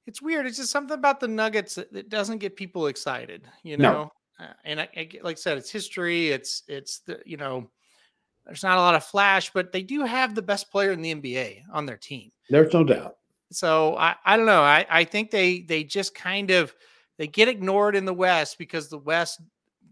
It's 0.06 0.22
weird. 0.22 0.46
It's 0.46 0.56
just 0.56 0.70
something 0.70 0.96
about 0.96 1.20
the 1.20 1.28
Nuggets 1.28 1.74
that, 1.74 1.92
that 1.92 2.08
doesn't 2.08 2.38
get 2.38 2.56
people 2.56 2.86
excited, 2.86 3.42
you 3.62 3.76
know. 3.76 4.02
Uh, 4.02 4.08
and 4.64 4.80
I, 4.80 4.88
I 4.96 5.04
get- 5.04 5.24
like 5.24 5.36
I 5.36 5.40
said, 5.40 5.58
it's 5.58 5.70
history. 5.70 6.30
It's 6.30 6.62
it's 6.68 7.00
the 7.00 7.20
you 7.24 7.36
know, 7.36 7.70
there's 8.44 8.62
not 8.62 8.78
a 8.78 8.80
lot 8.80 8.94
of 8.94 9.04
flash, 9.04 9.50
but 9.52 9.72
they 9.72 9.82
do 9.82 10.04
have 10.04 10.34
the 10.34 10.42
best 10.42 10.70
player 10.70 10.92
in 10.92 11.02
the 11.02 11.14
NBA 11.14 11.62
on 11.72 11.86
their 11.86 11.96
team. 11.96 12.30
There's 12.50 12.72
no 12.72 12.84
doubt. 12.84 13.16
So 13.52 13.96
I, 13.96 14.16
I 14.24 14.36
don't 14.36 14.46
know. 14.46 14.62
I, 14.62 14.84
I 14.90 15.04
think 15.04 15.30
they 15.30 15.60
they 15.60 15.84
just 15.84 16.14
kind 16.14 16.50
of 16.50 16.74
they 17.16 17.26
get 17.26 17.48
ignored 17.48 17.96
in 17.96 18.04
the 18.04 18.14
West 18.14 18.58
because 18.58 18.88
the 18.88 18.98
West 18.98 19.40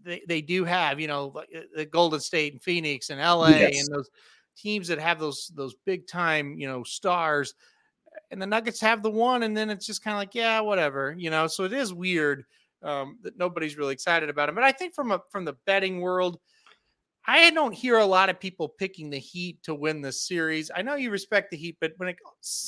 they, 0.03 0.21
they 0.27 0.41
do 0.41 0.63
have 0.65 0.99
you 0.99 1.07
know 1.07 1.31
like, 1.33 1.49
uh, 1.55 1.61
the 1.75 1.85
Golden 1.85 2.19
State 2.19 2.53
and 2.53 2.61
Phoenix 2.61 3.09
and 3.09 3.19
LA 3.19 3.49
Yes. 3.49 3.79
and 3.79 3.95
those 3.95 4.09
teams 4.57 4.87
that 4.87 4.99
have 4.99 5.19
those 5.19 5.51
those 5.55 5.73
big 5.85 6.07
time 6.07 6.57
you 6.59 6.67
know 6.67 6.83
stars, 6.83 7.55
and 8.29 8.41
the 8.41 8.45
Nuggets 8.45 8.79
have 8.81 9.01
the 9.01 9.09
one, 9.09 9.43
and 9.43 9.55
then 9.55 9.69
it's 9.69 9.85
just 9.87 10.03
kind 10.03 10.15
of 10.15 10.19
like 10.19 10.35
yeah 10.35 10.59
whatever 10.59 11.15
you 11.17 11.29
know. 11.29 11.47
So 11.47 11.63
it 11.63 11.73
is 11.73 11.93
weird 11.93 12.45
um, 12.83 13.17
that 13.23 13.37
nobody's 13.37 13.77
really 13.77 13.93
excited 13.93 14.29
about 14.29 14.49
it. 14.49 14.55
But 14.55 14.63
I 14.63 14.71
think 14.71 14.93
from 14.93 15.11
a 15.11 15.21
from 15.31 15.45
the 15.45 15.55
betting 15.65 16.01
world. 16.01 16.39
I 17.27 17.49
don't 17.49 17.73
hear 17.73 17.97
a 17.97 18.05
lot 18.05 18.29
of 18.29 18.39
people 18.39 18.69
picking 18.69 19.09
the 19.09 19.17
Heat 19.17 19.63
to 19.63 19.73
win 19.73 19.99
this 19.99 20.27
series. 20.27 20.69
I 20.75 20.83
know 20.83 20.93
you 20.93 21.09
respect 21.09 21.49
the 21.49 21.57
Heat, 21.57 21.77
but 21.81 21.93
when 21.97 22.07
it 22.07 22.17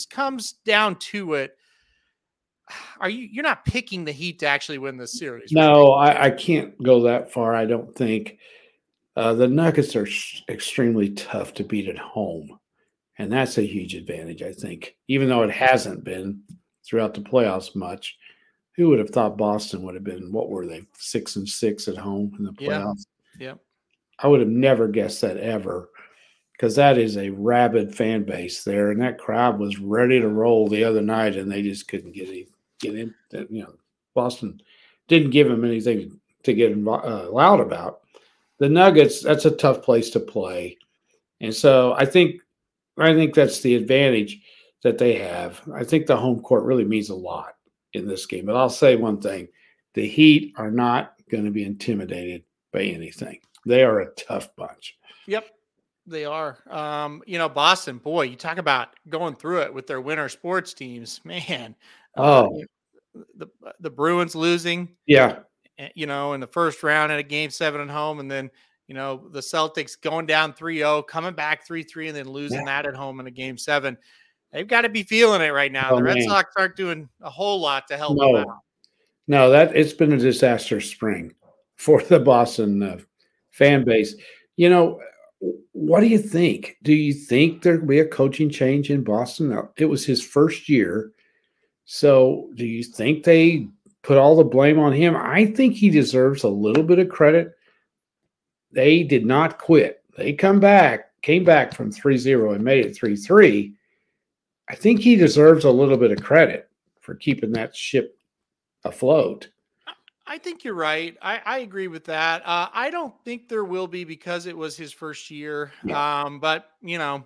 comes 0.09 0.55
down 0.65 0.95
to 0.95 1.35
it, 1.35 1.51
are 2.99 3.09
you 3.09 3.27
you're 3.31 3.43
not 3.43 3.65
picking 3.65 4.03
the 4.03 4.11
Heat 4.11 4.39
to 4.39 4.47
actually 4.47 4.79
win 4.79 4.97
this 4.97 5.17
series? 5.17 5.51
No, 5.51 5.91
I, 5.93 6.25
I 6.25 6.31
can't 6.31 6.81
go 6.81 7.03
that 7.03 7.31
far. 7.31 7.55
I 7.55 7.65
don't 7.65 7.95
think. 7.95 8.39
Uh, 9.15 9.33
the 9.33 9.47
Nuggets 9.47 9.95
are 9.95 10.05
s- 10.05 10.43
extremely 10.47 11.09
tough 11.09 11.53
to 11.55 11.63
beat 11.63 11.89
at 11.89 11.97
home, 11.97 12.59
and 13.17 13.31
that's 13.31 13.57
a 13.57 13.63
huge 13.63 13.95
advantage. 13.95 14.43
I 14.43 14.53
think, 14.53 14.95
even 15.07 15.27
though 15.27 15.43
it 15.43 15.51
hasn't 15.51 16.03
been 16.03 16.41
throughout 16.87 17.13
the 17.13 17.21
playoffs 17.21 17.75
much. 17.75 18.17
Who 18.77 18.89
would 18.89 18.99
have 18.99 19.09
thought 19.09 19.37
Boston 19.37 19.81
would 19.81 19.95
have 19.95 20.03
been? 20.03 20.31
What 20.31 20.49
were 20.49 20.65
they? 20.67 20.83
Six 20.97 21.35
and 21.35 21.49
six 21.49 21.87
at 21.87 21.97
home 21.97 22.35
in 22.37 22.45
the 22.45 22.53
Yeah. 22.59 22.69
playoffs. 22.69 23.05
Yep. 23.39 23.59
I 24.19 24.27
would 24.27 24.39
have 24.39 24.49
never 24.49 24.87
guessed 24.87 25.21
that 25.21 25.37
ever, 25.37 25.89
because 26.53 26.75
that 26.75 26.97
is 26.97 27.17
a 27.17 27.29
rabid 27.31 27.93
fan 27.93 28.23
base 28.23 28.63
there, 28.63 28.91
and 28.91 29.01
that 29.01 29.17
crowd 29.19 29.59
was 29.59 29.79
ready 29.79 30.19
to 30.19 30.27
roll 30.27 30.67
the 30.67 30.83
other 30.83 31.01
night, 31.01 31.35
and 31.35 31.51
they 31.51 31.61
just 31.61 31.87
couldn't 31.87 32.13
get 32.13 32.29
any, 32.29 32.47
get 32.79 32.95
in. 32.95 33.13
You 33.31 33.63
know, 33.63 33.73
Boston 34.13 34.61
didn't 35.07 35.31
give 35.31 35.47
them 35.47 35.65
anything 35.65 36.19
to 36.43 36.53
get 36.53 36.71
uh, 36.71 37.29
loud 37.31 37.59
about. 37.59 38.01
The 38.59 38.69
Nuggets, 38.69 39.21
that's 39.21 39.45
a 39.45 39.51
tough 39.51 39.83
place 39.83 40.09
to 40.11 40.19
play, 40.19 40.77
and 41.41 41.53
so 41.53 41.93
I 41.93 42.05
think, 42.05 42.41
I 42.97 43.13
think 43.13 43.35
that's 43.35 43.61
the 43.61 43.75
advantage 43.75 44.41
that 44.81 44.97
they 44.97 45.13
have. 45.15 45.61
I 45.73 45.83
think 45.83 46.07
the 46.07 46.17
home 46.17 46.41
court 46.41 46.63
really 46.63 46.85
means 46.85 47.09
a 47.09 47.15
lot 47.15 47.56
in 47.93 48.07
this 48.07 48.25
game. 48.25 48.45
But 48.45 48.55
I'll 48.55 48.69
say 48.69 48.95
one 48.95 49.21
thing: 49.21 49.47
the 49.93 50.07
Heat 50.07 50.53
are 50.57 50.71
not 50.71 51.13
going 51.29 51.45
to 51.45 51.51
be 51.51 51.63
intimidated 51.63 52.43
by 52.71 52.83
anything. 52.83 53.39
They 53.65 53.83
are 53.83 53.99
a 54.01 54.11
tough 54.13 54.55
bunch. 54.55 54.97
Yep. 55.27 55.45
They 56.05 56.23
are. 56.23 56.57
Um, 56.69 57.21
you 57.27 57.37
know, 57.37 57.49
Boston, 57.49 57.97
boy, 57.97 58.23
you 58.23 58.37
talk 58.37 58.57
about 58.59 58.89
going 59.09 59.35
through 59.35 59.61
it 59.63 59.73
with 59.73 59.87
their 59.87 59.99
winter 59.99 60.29
sports 60.29 60.73
teams, 60.73 61.19
man. 61.25 61.75
uh, 62.15 62.47
Oh. 62.47 62.63
the 63.35 63.47
the 63.79 63.89
Bruins 63.89 64.35
losing, 64.35 64.95
Yeah, 65.05 65.39
eh, 65.79 65.89
you 65.95 66.05
know, 66.05 66.33
in 66.33 66.39
the 66.39 66.47
first 66.47 66.81
round 66.83 67.11
at 67.11 67.19
a 67.19 67.23
game 67.23 67.49
seven 67.49 67.81
at 67.81 67.89
home, 67.89 68.19
and 68.19 68.29
then 68.31 68.49
you 68.87 68.93
know 68.95 69.27
the 69.31 69.41
Celtics 69.41 69.99
going 69.99 70.25
down 70.27 70.53
3-0, 70.53 71.05
coming 71.07 71.33
back 71.33 71.67
3-3, 71.67 72.07
and 72.09 72.15
then 72.15 72.29
losing 72.29 72.59
Yeah. 72.59 72.65
that 72.65 72.85
at 72.85 72.95
home 72.95 73.19
in 73.19 73.27
a 73.27 73.31
game 73.31 73.57
seven. 73.57 73.97
They've 74.51 74.67
got 74.67 74.81
to 74.81 74.89
be 74.89 75.03
feeling 75.03 75.41
it 75.41 75.49
right 75.53 75.71
now. 75.71 75.89
Oh, 75.91 75.97
the 75.97 76.03
Red 76.03 76.17
man. 76.17 76.27
Sox 76.27 76.53
aren't 76.57 76.75
doing 76.75 77.09
a 77.21 77.29
whole 77.29 77.59
lot 77.59 77.87
to 77.89 77.97
help 77.97 78.17
them 78.17 78.31
no, 78.31 78.37
out. 78.37 78.59
no, 79.27 79.49
that 79.49 79.75
it's 79.75 79.93
been 79.93 80.13
a 80.13 80.17
disaster 80.17 80.79
spring 80.79 81.33
for 81.75 82.01
the 82.01 82.19
Boston 82.19 82.81
uh, 82.81 82.97
fan 83.51 83.83
base. 83.83 84.15
You 84.55 84.69
know, 84.69 85.01
what 85.73 85.99
do 85.99 86.07
you 86.07 86.17
think? 86.17 86.77
Do 86.83 86.93
you 86.93 87.13
think 87.13 87.61
there 87.61 87.79
will 87.79 87.87
be 87.87 87.99
a 87.99 88.07
coaching 88.07 88.49
change 88.49 88.89
in 88.89 89.03
Boston? 89.03 89.67
It 89.77 89.85
was 89.85 90.05
his 90.05 90.23
first 90.23 90.67
year, 90.69 91.11
so 91.85 92.49
do 92.55 92.65
you 92.65 92.83
think 92.83 93.23
they 93.23 93.67
put 94.01 94.17
all 94.17 94.35
the 94.35 94.43
blame 94.43 94.79
on 94.79 94.93
him? 94.93 95.15
I 95.15 95.45
think 95.45 95.75
he 95.75 95.89
deserves 95.89 96.43
a 96.43 96.49
little 96.49 96.83
bit 96.83 96.99
of 96.99 97.09
credit. 97.09 97.53
They 98.71 99.03
did 99.03 99.25
not 99.25 99.59
quit. 99.59 100.03
They 100.17 100.33
come 100.33 100.59
back, 100.59 101.11
came 101.21 101.43
back 101.43 101.73
from 101.73 101.91
3-0 101.91 102.55
and 102.55 102.63
made 102.63 102.85
it 102.85 102.97
3-3. 102.97 103.73
I 104.69 104.75
think 104.75 104.99
he 104.99 105.15
deserves 105.15 105.65
a 105.65 105.71
little 105.71 105.97
bit 105.97 106.11
of 106.11 106.21
credit 106.21 106.69
for 106.99 107.15
keeping 107.15 107.51
that 107.53 107.75
ship 107.75 108.17
afloat. 108.83 109.49
I 110.29 110.37
think 110.37 110.65
you're 110.65 110.73
right. 110.73 111.15
I, 111.21 111.39
I 111.45 111.57
agree 111.59 111.87
with 111.87 112.03
that. 112.05 112.41
Uh, 112.45 112.67
I 112.73 112.89
don't 112.89 113.13
think 113.23 113.47
there 113.47 113.63
will 113.63 113.87
be 113.87 114.03
because 114.03 114.45
it 114.45 114.57
was 114.57 114.75
his 114.75 114.91
first 114.91 115.31
year. 115.31 115.71
Um, 115.93 116.41
but 116.41 116.71
you 116.81 116.97
know, 116.97 117.23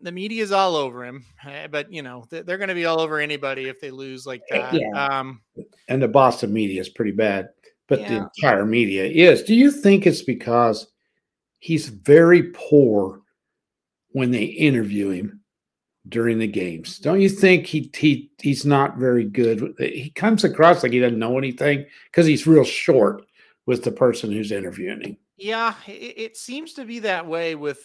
the 0.00 0.10
media 0.10 0.42
is 0.42 0.52
all 0.52 0.74
over 0.74 1.04
him. 1.04 1.24
Uh, 1.44 1.68
But 1.68 1.92
you 1.92 2.02
know, 2.02 2.24
they're 2.30 2.56
going 2.56 2.68
to 2.68 2.74
be 2.74 2.86
all 2.86 3.00
over 3.00 3.20
anybody 3.20 3.68
if 3.68 3.78
they 3.78 3.90
lose 3.90 4.26
like 4.26 4.42
that. 4.50 4.72
Yeah. 4.72 4.88
Um, 4.88 5.42
And 5.88 6.02
the 6.02 6.08
Boston 6.08 6.50
media 6.50 6.80
is 6.80 6.88
pretty 6.88 7.12
bad, 7.12 7.50
but 7.88 7.98
the 8.08 8.16
entire 8.16 8.64
media 8.64 9.04
is. 9.04 9.42
Do 9.42 9.54
you 9.54 9.70
think 9.70 10.06
it's 10.06 10.22
because 10.22 10.86
he's 11.58 11.88
very 11.88 12.44
poor 12.54 13.20
when 14.12 14.30
they 14.30 14.44
interview 14.44 15.10
him 15.10 15.41
during 16.08 16.38
the 16.38 16.46
games? 16.46 16.98
Don't 16.98 17.20
you 17.20 17.28
think 17.28 17.66
he 17.66 17.90
he 17.94 18.30
he's 18.40 18.64
not 18.66 18.96
very 18.96 19.24
good? 19.24 19.74
He 19.78 20.10
comes 20.10 20.44
across 20.44 20.82
like 20.82 20.92
he 20.92 21.00
doesn't 21.00 21.18
know 21.18 21.38
anything 21.38 21.86
because 22.10 22.26
he's 22.26 22.46
real 22.46 22.64
short 22.64 23.24
with 23.66 23.84
the 23.84 23.92
person 23.92 24.32
who's 24.32 24.52
interviewing 24.52 25.00
him. 25.02 25.16
yeah, 25.36 25.74
it, 25.86 26.14
it 26.16 26.36
seems 26.36 26.74
to 26.74 26.84
be 26.84 26.98
that 27.00 27.26
way 27.26 27.54
with 27.54 27.80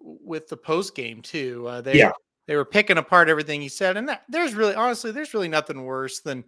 with 0.00 0.48
the 0.48 0.56
post 0.56 0.94
game 0.94 1.22
too. 1.22 1.66
Uh, 1.68 1.80
they 1.80 1.98
Yeah. 1.98 2.12
they 2.46 2.56
were 2.56 2.64
picking 2.64 2.98
apart 2.98 3.28
everything 3.28 3.60
he 3.60 3.68
said, 3.68 3.96
and 3.96 4.08
that, 4.08 4.24
there's 4.28 4.54
really 4.54 4.74
honestly 4.74 5.12
there's 5.12 5.32
really 5.34 5.48
nothing 5.48 5.84
worse 5.84 6.20
than 6.20 6.38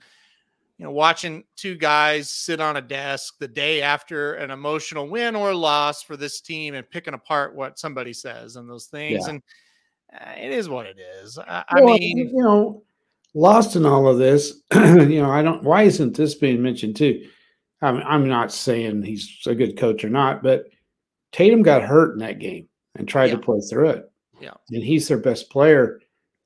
you 0.77 0.85
know 0.85 0.91
watching 0.91 1.45
two 1.55 1.77
guys 1.77 2.29
sit 2.29 2.61
on 2.61 2.77
a 2.77 2.81
desk 2.83 3.35
the 3.39 3.47
day 3.47 3.81
after 3.81 4.35
an 4.35 4.51
emotional 4.51 5.09
win 5.09 5.37
or 5.37 5.55
loss 5.55 6.03
for 6.03 6.17
this 6.17 6.41
team 6.41 6.75
and 6.75 6.91
picking 6.91 7.15
apart 7.15 7.55
what 7.55 7.79
somebody 7.79 8.13
says 8.13 8.57
and 8.57 8.69
those 8.69 8.87
things. 8.87 9.23
Yeah. 9.25 9.35
And 9.35 9.43
Uh, 10.15 10.33
it 10.37 10.53
is 10.53 10.69
what 10.69 10.87
it 10.87 10.99
is. 11.21 11.39
I, 11.39 11.65
I 11.69 11.83
Well, 11.83 11.99
mean, 11.99 12.19
you 12.19 12.43
know, 12.43 12.85
lost 13.35 13.77
in 13.77 13.85
all 13.87 14.07
of 14.07 14.19
this, 14.19 14.63
you 14.75 15.21
know, 15.23 15.31
I 15.31 15.43
don't. 15.43 15.63
Why 15.63 15.83
isn't 15.83 16.17
this 16.17 16.35
being 16.37 16.63
mentioned 16.63 16.97
too? 16.97 17.27
I'm, 17.83 17.97
I'm 17.99 18.29
not 18.29 18.53
saying 18.53 19.03
he's 19.03 19.39
a 19.47 19.55
good 19.55 19.77
coach 19.77 20.05
or 20.05 20.09
not, 20.11 20.43
but 20.43 20.67
Tatum 21.33 21.63
got 21.63 21.83
hurt 21.83 22.13
in 22.15 22.19
that 22.21 22.39
game 22.39 22.69
and 22.95 23.07
tried 23.09 23.27
Yeah. 23.27 23.37
to 23.37 23.43
play 23.43 23.61
through 23.69 23.91
it. 23.91 24.11
Yeah. 24.41 24.55
and 24.71 24.83
he's 24.83 25.07
their 25.09 25.19
best 25.19 25.49
player. 25.51 26.01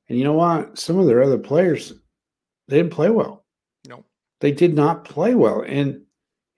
And 0.09 0.17
you 0.19 0.25
know 0.25 0.35
what? 0.35 0.79
Some 0.79 0.99
of 0.99 1.07
their 1.07 1.23
other 1.23 1.39
players, 1.39 1.93
they 2.69 2.77
didn't 2.79 2.93
play 2.93 3.11
well. 3.11 3.45
no, 3.89 4.05
They 4.41 4.53
did 4.53 4.75
not 4.75 5.05
play 5.05 5.35
well, 5.35 5.63
and 5.63 6.03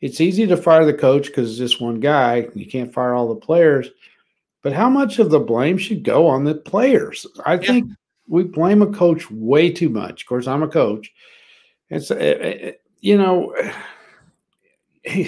it's 0.00 0.20
easy 0.20 0.46
to 0.46 0.56
fire 0.56 0.84
the 0.84 0.94
coach 0.94 1.26
because 1.26 1.50
it's 1.50 1.58
just 1.58 1.80
one 1.82 1.98
guy. 2.00 2.48
You 2.54 2.66
can't 2.66 2.92
fire 2.92 3.14
all 3.14 3.28
the 3.28 3.40
players. 3.40 3.88
But 4.62 4.72
how 4.72 4.90
much 4.90 5.18
of 5.18 5.30
the 5.30 5.40
blame 5.40 5.78
should 5.78 6.02
go 6.02 6.26
on 6.26 6.44
the 6.44 6.54
players? 6.54 7.26
I 7.46 7.54
Yeah. 7.54 7.58
think 7.60 7.90
we 8.28 8.44
blame 8.44 8.82
a 8.82 8.92
coach 8.92 9.30
way 9.30 9.70
too 9.70 9.88
much. 9.88 10.22
Of 10.22 10.28
course, 10.28 10.46
I'm 10.46 10.62
a 10.62 10.68
coach. 10.68 11.12
It's 11.88 12.10
uh, 12.10 12.14
uh, 12.68 12.72
you 13.00 13.16
know, 13.18 13.54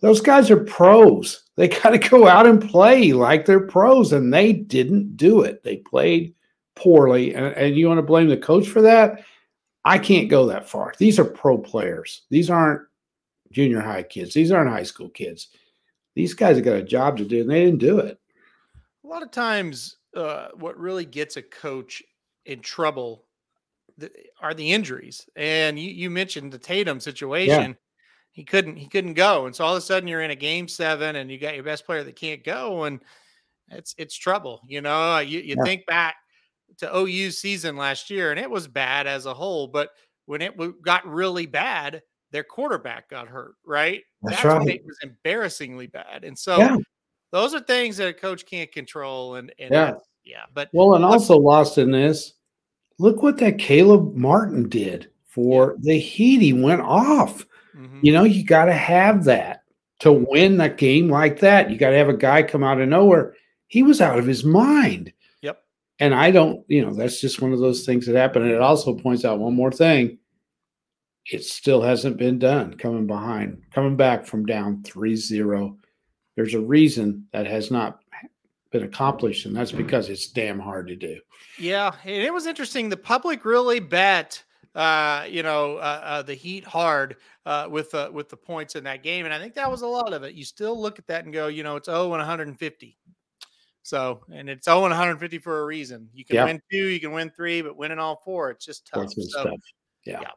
those 0.00 0.20
guys 0.20 0.50
are 0.50 0.64
pros. 0.64 1.44
They 1.56 1.68
got 1.82 1.90
to 1.90 1.98
go 1.98 2.26
out 2.26 2.46
and 2.46 2.60
play 2.68 3.12
like 3.12 3.46
they're 3.46 3.66
pros, 3.66 4.12
and 4.12 4.32
they 4.32 4.52
didn't 4.52 5.16
do 5.16 5.42
it. 5.42 5.62
They 5.62 5.76
played 5.76 6.34
poorly, 6.74 7.34
and, 7.34 7.46
and 7.54 7.76
you 7.76 7.88
want 7.88 7.98
to 7.98 8.02
blame 8.02 8.28
the 8.28 8.36
coach 8.36 8.66
for 8.68 8.82
that? 8.82 9.22
I 9.84 9.98
can't 9.98 10.30
go 10.30 10.46
that 10.46 10.68
far. 10.68 10.94
These 10.98 11.18
are 11.18 11.24
pro 11.24 11.58
players. 11.58 12.22
These 12.30 12.50
aren't 12.50 12.82
junior 13.50 13.80
high 13.80 14.04
kids. 14.04 14.32
These 14.32 14.52
aren't 14.52 14.70
high 14.70 14.84
school 14.84 15.08
kids. 15.10 15.48
These 16.14 16.34
guys 16.34 16.56
have 16.56 16.64
got 16.64 16.76
a 16.76 16.82
job 16.82 17.18
to 17.18 17.24
do, 17.24 17.40
and 17.40 17.50
they 17.50 17.64
didn't 17.64 17.80
do 17.80 17.98
it. 17.98 18.18
A 19.12 19.14
lot 19.14 19.22
of 19.22 19.30
times, 19.30 19.96
uh, 20.16 20.48
what 20.54 20.78
really 20.78 21.04
gets 21.04 21.36
a 21.36 21.42
coach 21.42 22.02
in 22.46 22.60
trouble 22.60 23.26
are 24.40 24.54
the 24.54 24.72
injuries. 24.72 25.28
And 25.36 25.78
you, 25.78 25.90
you 25.90 26.08
mentioned 26.08 26.50
the 26.50 26.58
Tatum 26.58 26.98
situation. 26.98 27.76
he 28.30 28.42
couldn't 28.42 28.76
he 28.76 28.88
couldn't 28.88 29.12
go, 29.12 29.44
and 29.44 29.54
so 29.54 29.64
all 29.64 29.72
of 29.72 29.78
a 29.78 29.82
sudden 29.82 30.08
you're 30.08 30.22
in 30.22 30.30
a 30.30 30.36
game 30.36 30.66
seven, 30.66 31.16
and 31.16 31.30
you 31.30 31.38
got 31.38 31.54
your 31.54 31.64
best 31.64 31.84
player 31.84 32.02
that 32.02 32.16
can't 32.16 32.42
go, 32.42 32.84
and 32.84 33.00
it's 33.68 33.94
it's 33.98 34.16
trouble. 34.16 34.62
You 34.66 34.80
know, 34.80 35.18
you, 35.18 35.40
you 35.40 35.56
yeah. 35.58 35.64
think 35.64 35.84
back 35.84 36.16
to 36.78 36.96
OU 36.96 37.32
season 37.32 37.76
last 37.76 38.08
year, 38.08 38.30
and 38.30 38.40
it 38.40 38.50
was 38.50 38.66
bad 38.66 39.06
as 39.06 39.26
a 39.26 39.34
whole, 39.34 39.66
but 39.68 39.90
when 40.24 40.40
it 40.40 40.54
got 40.82 41.06
really 41.06 41.44
bad, 41.44 42.00
their 42.30 42.44
quarterback 42.44 43.10
got 43.10 43.28
hurt, 43.28 43.56
right? 43.66 44.00
That's, 44.22 44.42
That's 44.42 44.46
right. 44.46 44.68
it 44.68 44.86
was 44.86 44.98
embarrassingly 45.02 45.88
bad. 45.88 46.24
And 46.24 46.38
so 46.38 46.56
yeah. 46.56 46.76
Those 47.32 47.54
are 47.54 47.60
things 47.60 47.96
that 47.96 48.08
a 48.08 48.12
coach 48.12 48.46
can't 48.46 48.70
control. 48.70 49.34
And, 49.34 49.52
and 49.58 49.72
yeah. 49.72 49.94
yeah. 50.24 50.44
But 50.54 50.68
well, 50.72 50.94
and 50.94 51.04
also 51.04 51.36
lost 51.36 51.78
in 51.78 51.90
this, 51.90 52.34
look 52.98 53.22
what 53.22 53.38
that 53.38 53.58
Caleb 53.58 54.14
Martin 54.14 54.68
did 54.68 55.10
for 55.26 55.76
yeah. 55.80 55.94
the 55.94 55.98
Heat. 55.98 56.40
He 56.40 56.52
went 56.52 56.82
off. 56.82 57.44
Mm-hmm. 57.76 58.00
You 58.02 58.12
know, 58.12 58.24
you 58.24 58.44
got 58.44 58.66
to 58.66 58.74
have 58.74 59.24
that 59.24 59.64
to 60.00 60.12
win 60.12 60.60
a 60.60 60.68
game 60.68 61.08
like 61.08 61.40
that. 61.40 61.70
You 61.70 61.78
got 61.78 61.90
to 61.90 61.96
have 61.96 62.10
a 62.10 62.16
guy 62.16 62.42
come 62.42 62.62
out 62.62 62.80
of 62.80 62.88
nowhere. 62.88 63.34
He 63.66 63.82
was 63.82 64.00
out 64.00 64.18
of 64.18 64.26
his 64.26 64.44
mind. 64.44 65.12
Yep. 65.40 65.62
And 65.98 66.14
I 66.14 66.30
don't, 66.30 66.64
you 66.68 66.84
know, 66.84 66.92
that's 66.92 67.20
just 67.20 67.40
one 67.40 67.54
of 67.54 67.60
those 67.60 67.86
things 67.86 68.06
that 68.06 68.16
happen. 68.16 68.42
And 68.42 68.50
it 68.50 68.60
also 68.60 68.94
points 68.94 69.24
out 69.24 69.38
one 69.38 69.54
more 69.54 69.72
thing 69.72 70.18
it 71.26 71.44
still 71.44 71.82
hasn't 71.82 72.16
been 72.16 72.38
done 72.38 72.74
coming 72.74 73.06
behind, 73.06 73.62
coming 73.72 73.96
back 73.96 74.26
from 74.26 74.44
down 74.44 74.82
3 74.82 75.16
0. 75.16 75.78
There's 76.36 76.54
a 76.54 76.60
reason 76.60 77.26
that 77.32 77.46
has 77.46 77.70
not 77.70 78.00
been 78.70 78.84
accomplished, 78.84 79.46
and 79.46 79.54
that's 79.54 79.72
because 79.72 80.08
it's 80.08 80.28
damn 80.28 80.58
hard 80.58 80.88
to 80.88 80.96
do. 80.96 81.20
Yeah. 81.58 81.92
And 82.04 82.22
it 82.22 82.32
was 82.32 82.46
interesting. 82.46 82.88
The 82.88 82.96
public 82.96 83.44
really 83.44 83.80
bet. 83.80 84.42
Uh, 84.74 85.26
you 85.28 85.42
know, 85.42 85.76
uh, 85.76 86.00
uh, 86.02 86.22
the 86.22 86.32
Heat 86.32 86.64
hard 86.64 87.16
uh, 87.44 87.68
with 87.70 87.94
uh, 87.94 88.08
with 88.10 88.30
the 88.30 88.38
points 88.38 88.74
in 88.74 88.84
that 88.84 89.02
game, 89.02 89.26
and 89.26 89.34
I 89.34 89.38
think 89.38 89.52
that 89.52 89.70
was 89.70 89.82
a 89.82 89.86
lot 89.86 90.14
of 90.14 90.22
it. 90.22 90.34
You 90.34 90.46
still 90.46 90.80
look 90.80 90.98
at 90.98 91.06
that 91.08 91.24
and 91.24 91.34
go, 91.34 91.48
you 91.48 91.62
know, 91.62 91.76
it's 91.76 91.88
0 91.90 92.04
and 92.04 92.12
150. 92.12 92.96
So, 93.82 94.22
and 94.32 94.48
it's 94.48 94.64
0 94.64 94.76
and 94.78 94.92
150 94.92 95.38
for 95.40 95.60
a 95.60 95.66
reason. 95.66 96.08
You 96.14 96.24
can 96.24 96.46
win 96.46 96.62
two, 96.70 96.86
you 96.86 97.00
can 97.00 97.12
win 97.12 97.28
three, 97.28 97.60
but 97.60 97.76
winning 97.76 97.98
all 97.98 98.22
four, 98.24 98.50
it's 98.50 98.64
just 98.64 98.86
tough. 98.86 99.12
So, 99.12 99.56
yeah. 100.06 100.20
yeah. 100.22 100.30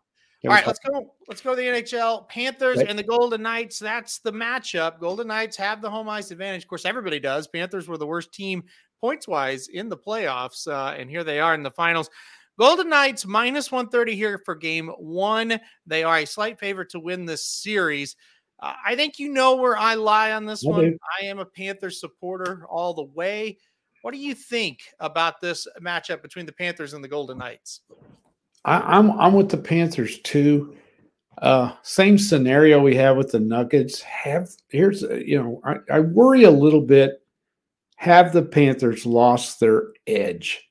All 0.44 0.52
right, 0.52 0.68
let's 0.68 0.80
go. 0.80 1.14
Let's 1.28 1.42
go 1.42 1.52
to 1.52 1.56
the 1.56 1.68
NHL. 1.68 2.28
Panthers 2.30 2.78
right. 2.78 2.88
and 2.88 3.00
the 3.00 3.04
Golden 3.04 3.42
Knights. 3.42 3.80
That's 3.80 4.20
the 4.20 4.32
matchup. 4.32 5.00
Golden 5.00 5.28
Knights 5.28 5.58
have 5.58 5.82
the 5.82 5.90
home 5.90 6.08
ice 6.08 6.30
advantage. 6.30 6.64
Of 6.64 6.70
course, 6.70 6.86
everybody 6.86 7.20
does. 7.20 7.48
Panthers 7.48 7.88
were 7.88 7.98
the 7.98 8.06
worst 8.06 8.32
team 8.32 8.64
points 9.02 9.28
wise 9.28 9.68
in 9.70 9.90
the 9.90 9.98
playoffs, 9.98 10.68
uh, 10.68 10.96
and 10.96 11.10
here 11.10 11.24
they 11.24 11.40
are 11.40 11.56
in 11.56 11.64
the 11.64 11.72
finals. 11.72 12.10
Golden 12.58 12.90
Knights 12.90 13.26
minus 13.26 13.72
130 13.72 14.16
here 14.16 14.42
for 14.46 14.56
game 14.56 14.90
one. 14.98 15.60
They 15.86 16.04
are 16.04 16.20
a 16.20 16.26
slight 16.26 16.60
favorite 16.60 16.90
to 16.92 17.00
win 17.00 17.26
this 17.26 17.46
series. 17.46 18.16
Uh, 18.60 18.74
I 18.86 18.96
think 18.96 19.20
you 19.20 19.34
know 19.34 19.56
where 19.56 19.78
I 19.78 19.96
lie 19.96 20.32
on 20.32 20.46
this 20.46 20.64
one. 20.64 20.98
I 21.20 21.26
am 21.26 21.40
a 21.40 21.46
Panthers 21.46 22.00
supporter 22.00 22.66
all 22.70 22.94
the 22.94 23.04
way. 23.04 23.58
What 24.04 24.14
do 24.14 24.20
you 24.20 24.34
think 24.34 24.80
about 25.00 25.42
this 25.42 25.68
matchup 25.82 26.22
between 26.22 26.46
the 26.46 26.54
Panthers 26.54 26.94
and 26.94 27.04
the 27.04 27.08
Golden 27.08 27.40
Knights? 27.40 27.82
I, 28.66 28.98
am 28.98 29.12
I'm, 29.12 29.20
I'm 29.20 29.34
with 29.34 29.50
the 29.50 29.58
Panthers 29.58 30.20
too. 30.20 30.76
Uh, 31.38 31.74
same 31.84 32.18
scenario 32.18 32.82
we 32.82 32.96
have 32.96 33.16
with 33.16 33.32
the 33.32 33.40
Nuggets. 33.40 34.02
Have 34.02 34.50
here's 34.70 35.04
uh, 35.04 35.16
you 35.16 35.42
know 35.42 35.62
I, 35.64 35.98
I 35.98 36.00
worry 36.00 36.44
a 36.44 36.52
little 36.52 36.82
bit. 36.82 37.22
Have 37.98 38.34
the 38.34 38.42
Panthers 38.42 39.06
lost 39.06 39.60
their 39.60 39.90
edge? 40.08 40.62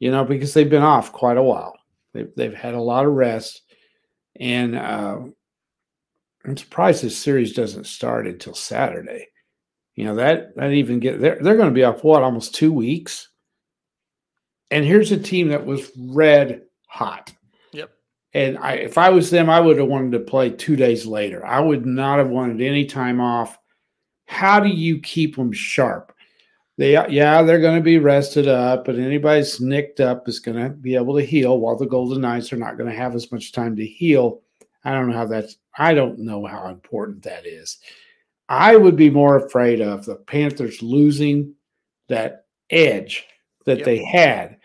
You 0.00 0.10
know 0.10 0.24
because 0.24 0.52
they've 0.52 0.68
been 0.68 0.82
off 0.82 1.12
quite 1.12 1.36
a 1.36 1.42
while. 1.42 1.76
They've 2.12 2.30
they've 2.36 2.54
had 2.54 2.74
a 2.74 2.80
lot 2.80 3.06
of 3.06 3.12
rest, 3.12 3.62
and 4.38 4.74
uh, 4.76 5.18
I'm 6.44 6.56
surprised 6.56 7.04
this 7.04 7.16
series 7.16 7.52
doesn't 7.52 7.86
start 7.86 8.26
until 8.26 8.54
Saturday. 8.54 9.28
You 9.94 10.06
know 10.06 10.16
that 10.16 10.56
that 10.56 10.72
even 10.72 10.98
get 10.98 11.20
they're 11.20 11.38
they're 11.40 11.56
going 11.56 11.68
to 11.68 11.74
be 11.74 11.84
off 11.84 12.02
what 12.02 12.22
almost 12.22 12.54
two 12.54 12.72
weeks. 12.72 13.28
And 14.72 14.84
here's 14.84 15.12
a 15.12 15.18
team 15.18 15.48
that 15.48 15.66
was 15.66 15.90
red 15.98 16.62
hot. 16.90 17.32
Yep. 17.72 17.90
And 18.34 18.58
I, 18.58 18.74
if 18.74 18.98
I 18.98 19.10
was 19.10 19.30
them, 19.30 19.48
I 19.48 19.60
would 19.60 19.78
have 19.78 19.88
wanted 19.88 20.12
to 20.12 20.20
play 20.20 20.50
two 20.50 20.76
days 20.76 21.06
later. 21.06 21.46
I 21.46 21.60
would 21.60 21.86
not 21.86 22.18
have 22.18 22.28
wanted 22.28 22.60
any 22.60 22.84
time 22.84 23.20
off. 23.20 23.58
How 24.26 24.60
do 24.60 24.68
you 24.68 25.00
keep 25.00 25.36
them 25.36 25.52
sharp? 25.52 26.12
They, 26.76 26.92
yeah, 26.92 27.42
they're 27.42 27.60
going 27.60 27.76
to 27.76 27.82
be 27.82 27.98
rested 27.98 28.48
up, 28.48 28.86
but 28.86 28.98
anybody 28.98 29.40
that's 29.40 29.60
nicked 29.60 30.00
up 30.00 30.28
is 30.28 30.40
going 30.40 30.56
to 30.56 30.70
be 30.70 30.94
able 30.94 31.14
to 31.16 31.24
heal. 31.24 31.58
While 31.58 31.76
the 31.76 31.86
Golden 31.86 32.22
Knights 32.22 32.52
are 32.52 32.56
not 32.56 32.78
going 32.78 32.88
to 32.88 32.96
have 32.96 33.14
as 33.14 33.30
much 33.30 33.52
time 33.52 33.76
to 33.76 33.86
heal. 33.86 34.40
I 34.84 34.92
don't 34.92 35.10
know 35.10 35.16
how 35.16 35.26
that's. 35.26 35.56
I 35.76 35.94
don't 35.94 36.18
know 36.20 36.46
how 36.46 36.68
important 36.68 37.22
that 37.24 37.46
is. 37.46 37.78
I 38.48 38.76
would 38.76 38.96
be 38.96 39.10
more 39.10 39.36
afraid 39.36 39.80
of 39.80 40.06
the 40.06 40.16
Panthers 40.16 40.82
losing 40.82 41.54
that 42.08 42.46
edge 42.70 43.26
that 43.66 43.78
yep. 43.78 43.84
they 43.84 44.02
had 44.02 44.56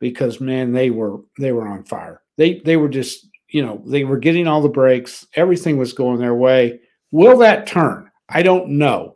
because 0.00 0.40
man, 0.40 0.72
they 0.72 0.90
were 0.90 1.20
they 1.38 1.52
were 1.52 1.66
on 1.66 1.84
fire. 1.84 2.22
They 2.36 2.60
they 2.64 2.76
were 2.76 2.88
just 2.88 3.26
you 3.48 3.64
know 3.64 3.82
they 3.86 4.04
were 4.04 4.18
getting 4.18 4.46
all 4.46 4.62
the 4.62 4.68
breaks. 4.68 5.26
Everything 5.34 5.76
was 5.76 5.92
going 5.92 6.18
their 6.18 6.34
way. 6.34 6.80
Will 7.10 7.38
that 7.38 7.66
turn? 7.66 8.10
I 8.28 8.42
don't 8.42 8.70
know 8.70 9.14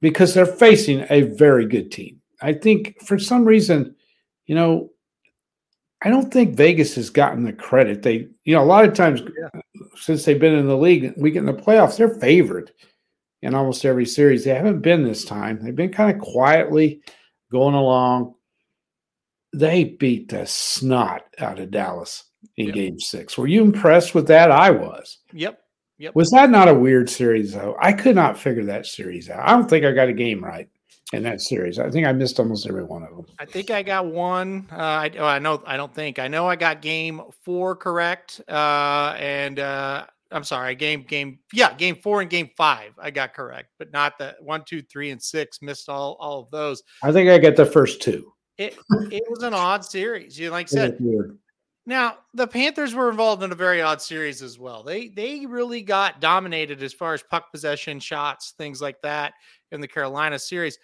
because 0.00 0.34
they're 0.34 0.46
facing 0.46 1.06
a 1.10 1.22
very 1.22 1.66
good 1.66 1.90
team. 1.92 2.20
I 2.42 2.52
think 2.52 3.00
for 3.02 3.18
some 3.18 3.44
reason, 3.44 3.94
you 4.46 4.56
know, 4.56 4.90
I 6.02 6.10
don't 6.10 6.32
think 6.32 6.56
Vegas 6.56 6.96
has 6.96 7.08
gotten 7.08 7.44
the 7.44 7.52
credit 7.52 8.02
they, 8.02 8.28
you 8.44 8.54
know, 8.54 8.62
a 8.62 8.64
lot 8.64 8.84
of 8.84 8.94
times 8.94 9.22
yeah. 9.22 9.60
since 9.94 10.24
they've 10.24 10.38
been 10.38 10.56
in 10.56 10.66
the 10.66 10.76
league, 10.76 11.14
we 11.16 11.30
get 11.30 11.38
in 11.38 11.46
the 11.46 11.52
playoffs, 11.52 11.96
they're 11.96 12.16
favored 12.16 12.72
in 13.42 13.54
almost 13.54 13.84
every 13.84 14.06
series. 14.06 14.44
They 14.44 14.54
haven't 14.54 14.80
been 14.80 15.04
this 15.04 15.24
time. 15.24 15.62
They've 15.62 15.74
been 15.74 15.92
kind 15.92 16.14
of 16.14 16.20
quietly 16.20 17.02
going 17.52 17.74
along 17.74 18.34
they 19.52 19.84
beat 19.84 20.28
the 20.28 20.46
snot 20.46 21.24
out 21.38 21.58
of 21.58 21.70
Dallas 21.70 22.24
in 22.56 22.66
yep. 22.66 22.74
game 22.74 23.00
six. 23.00 23.36
Were 23.36 23.46
you 23.46 23.62
impressed 23.62 24.14
with 24.14 24.26
that? 24.28 24.50
I 24.50 24.70
was. 24.70 25.18
Yep. 25.32 25.58
Yep. 25.98 26.14
Was 26.14 26.30
that 26.30 26.50
not 26.50 26.68
a 26.68 26.74
weird 26.74 27.08
series 27.08 27.52
though? 27.52 27.76
I 27.80 27.92
could 27.92 28.16
not 28.16 28.38
figure 28.38 28.64
that 28.64 28.86
series 28.86 29.30
out. 29.30 29.46
I 29.46 29.52
don't 29.52 29.68
think 29.68 29.84
I 29.84 29.92
got 29.92 30.08
a 30.08 30.12
game 30.12 30.42
right 30.42 30.68
in 31.12 31.22
that 31.22 31.40
series. 31.40 31.78
I 31.78 31.90
think 31.90 32.06
I 32.06 32.12
missed 32.12 32.40
almost 32.40 32.66
every 32.66 32.82
one 32.82 33.04
of 33.04 33.14
them. 33.14 33.26
I 33.38 33.44
think 33.44 33.70
I 33.70 33.82
got 33.82 34.06
one. 34.06 34.66
Uh, 34.72 34.76
I, 34.76 35.10
oh, 35.18 35.26
I 35.26 35.38
know. 35.38 35.62
I 35.66 35.76
don't 35.76 35.94
think 35.94 36.18
I 36.18 36.28
know. 36.28 36.48
I 36.48 36.56
got 36.56 36.82
game 36.82 37.22
four 37.44 37.76
correct, 37.76 38.40
uh, 38.48 39.14
and 39.18 39.60
uh, 39.60 40.06
I'm 40.32 40.44
sorry, 40.44 40.74
game 40.74 41.02
game 41.02 41.38
yeah, 41.52 41.74
game 41.74 41.96
four 41.96 42.20
and 42.20 42.30
game 42.30 42.50
five 42.56 42.92
I 42.98 43.10
got 43.10 43.34
correct, 43.34 43.68
but 43.78 43.92
not 43.92 44.18
the 44.18 44.34
one, 44.40 44.64
two, 44.64 44.82
three, 44.82 45.10
and 45.10 45.22
six. 45.22 45.62
Missed 45.62 45.88
all 45.88 46.16
all 46.18 46.40
of 46.40 46.50
those. 46.50 46.82
I 47.02 47.12
think 47.12 47.30
I 47.30 47.38
get 47.38 47.56
the 47.56 47.66
first 47.66 48.02
two 48.02 48.32
it 48.64 48.78
it 49.12 49.24
was 49.28 49.42
an 49.42 49.54
odd 49.54 49.84
series. 49.84 50.38
You 50.38 50.50
like 50.50 50.66
I 50.66 50.68
said. 50.68 50.98
Now 51.84 52.18
the 52.32 52.46
Panthers 52.46 52.94
were 52.94 53.10
involved 53.10 53.42
in 53.42 53.50
a 53.50 53.56
very 53.56 53.82
odd 53.82 54.00
series 54.00 54.40
as 54.42 54.58
well. 54.58 54.82
They 54.82 55.08
they 55.08 55.46
really 55.46 55.82
got 55.82 56.20
dominated 56.20 56.82
as 56.82 56.92
far 56.92 57.14
as 57.14 57.22
puck 57.22 57.50
possession, 57.50 57.98
shots, 57.98 58.54
things 58.56 58.80
like 58.80 59.00
that 59.02 59.34
in 59.72 59.80
the 59.80 59.88
Carolina 59.88 60.38
series. 60.38 60.78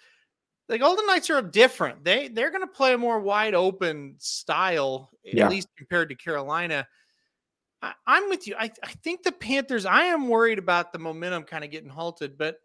The 0.67 0.77
Golden 0.77 1.07
Knights 1.07 1.29
are 1.29 1.41
different. 1.41 2.03
They 2.03 2.27
they're 2.27 2.51
going 2.51 2.61
to 2.61 2.67
play 2.67 2.93
a 2.93 2.97
more 2.97 3.19
wide 3.19 3.55
open 3.55 4.15
style, 4.19 5.09
yeah. 5.23 5.45
at 5.45 5.51
least 5.51 5.69
compared 5.77 6.09
to 6.09 6.15
Carolina. 6.15 6.85
I, 7.81 7.93
am 8.07 8.29
with 8.29 8.45
you. 8.45 8.55
I, 8.59 8.69
I 8.83 8.91
think 9.03 9.23
the 9.23 9.31
Panthers. 9.31 9.85
I 9.85 10.03
am 10.03 10.27
worried 10.27 10.59
about 10.59 10.91
the 10.91 10.99
momentum 10.99 11.43
kind 11.43 11.63
of 11.63 11.71
getting 11.71 11.89
halted, 11.89 12.37
but 12.37 12.57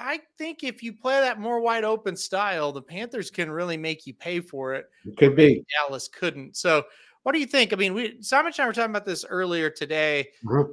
I 0.00 0.20
think 0.38 0.64
if 0.64 0.82
you 0.82 0.94
play 0.94 1.20
that 1.20 1.38
more 1.38 1.60
wide 1.60 1.84
open 1.84 2.16
style, 2.16 2.72
the 2.72 2.82
Panthers 2.82 3.30
can 3.30 3.50
really 3.50 3.76
make 3.76 4.06
you 4.06 4.14
pay 4.14 4.40
for 4.40 4.74
it. 4.74 4.86
It 5.04 5.16
could 5.16 5.36
be. 5.36 5.64
Dallas 5.76 6.08
couldn't. 6.08 6.56
So, 6.56 6.84
what 7.22 7.32
do 7.32 7.38
you 7.38 7.46
think? 7.46 7.72
I 7.72 7.76
mean, 7.76 7.92
we 7.92 8.22
Simon 8.22 8.52
and 8.56 8.64
I 8.64 8.66
were 8.66 8.72
talking 8.72 8.90
about 8.90 9.04
this 9.04 9.26
earlier 9.28 9.68
today. 9.68 10.28
Mm-hmm. 10.44 10.72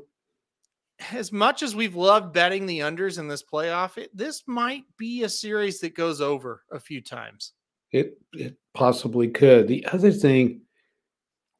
As 1.15 1.31
much 1.31 1.61
as 1.61 1.75
we've 1.75 1.95
loved 1.95 2.33
betting 2.33 2.65
the 2.65 2.79
unders 2.79 3.19
in 3.19 3.27
this 3.27 3.43
playoff, 3.43 3.97
it, 3.97 4.15
this 4.15 4.43
might 4.47 4.83
be 4.97 5.23
a 5.23 5.29
series 5.29 5.79
that 5.81 5.93
goes 5.93 6.21
over 6.21 6.63
a 6.71 6.79
few 6.79 7.01
times. 7.01 7.51
It 7.91 8.17
it 8.33 8.57
possibly 8.73 9.27
could. 9.27 9.67
The 9.67 9.85
other 9.87 10.11
thing, 10.11 10.61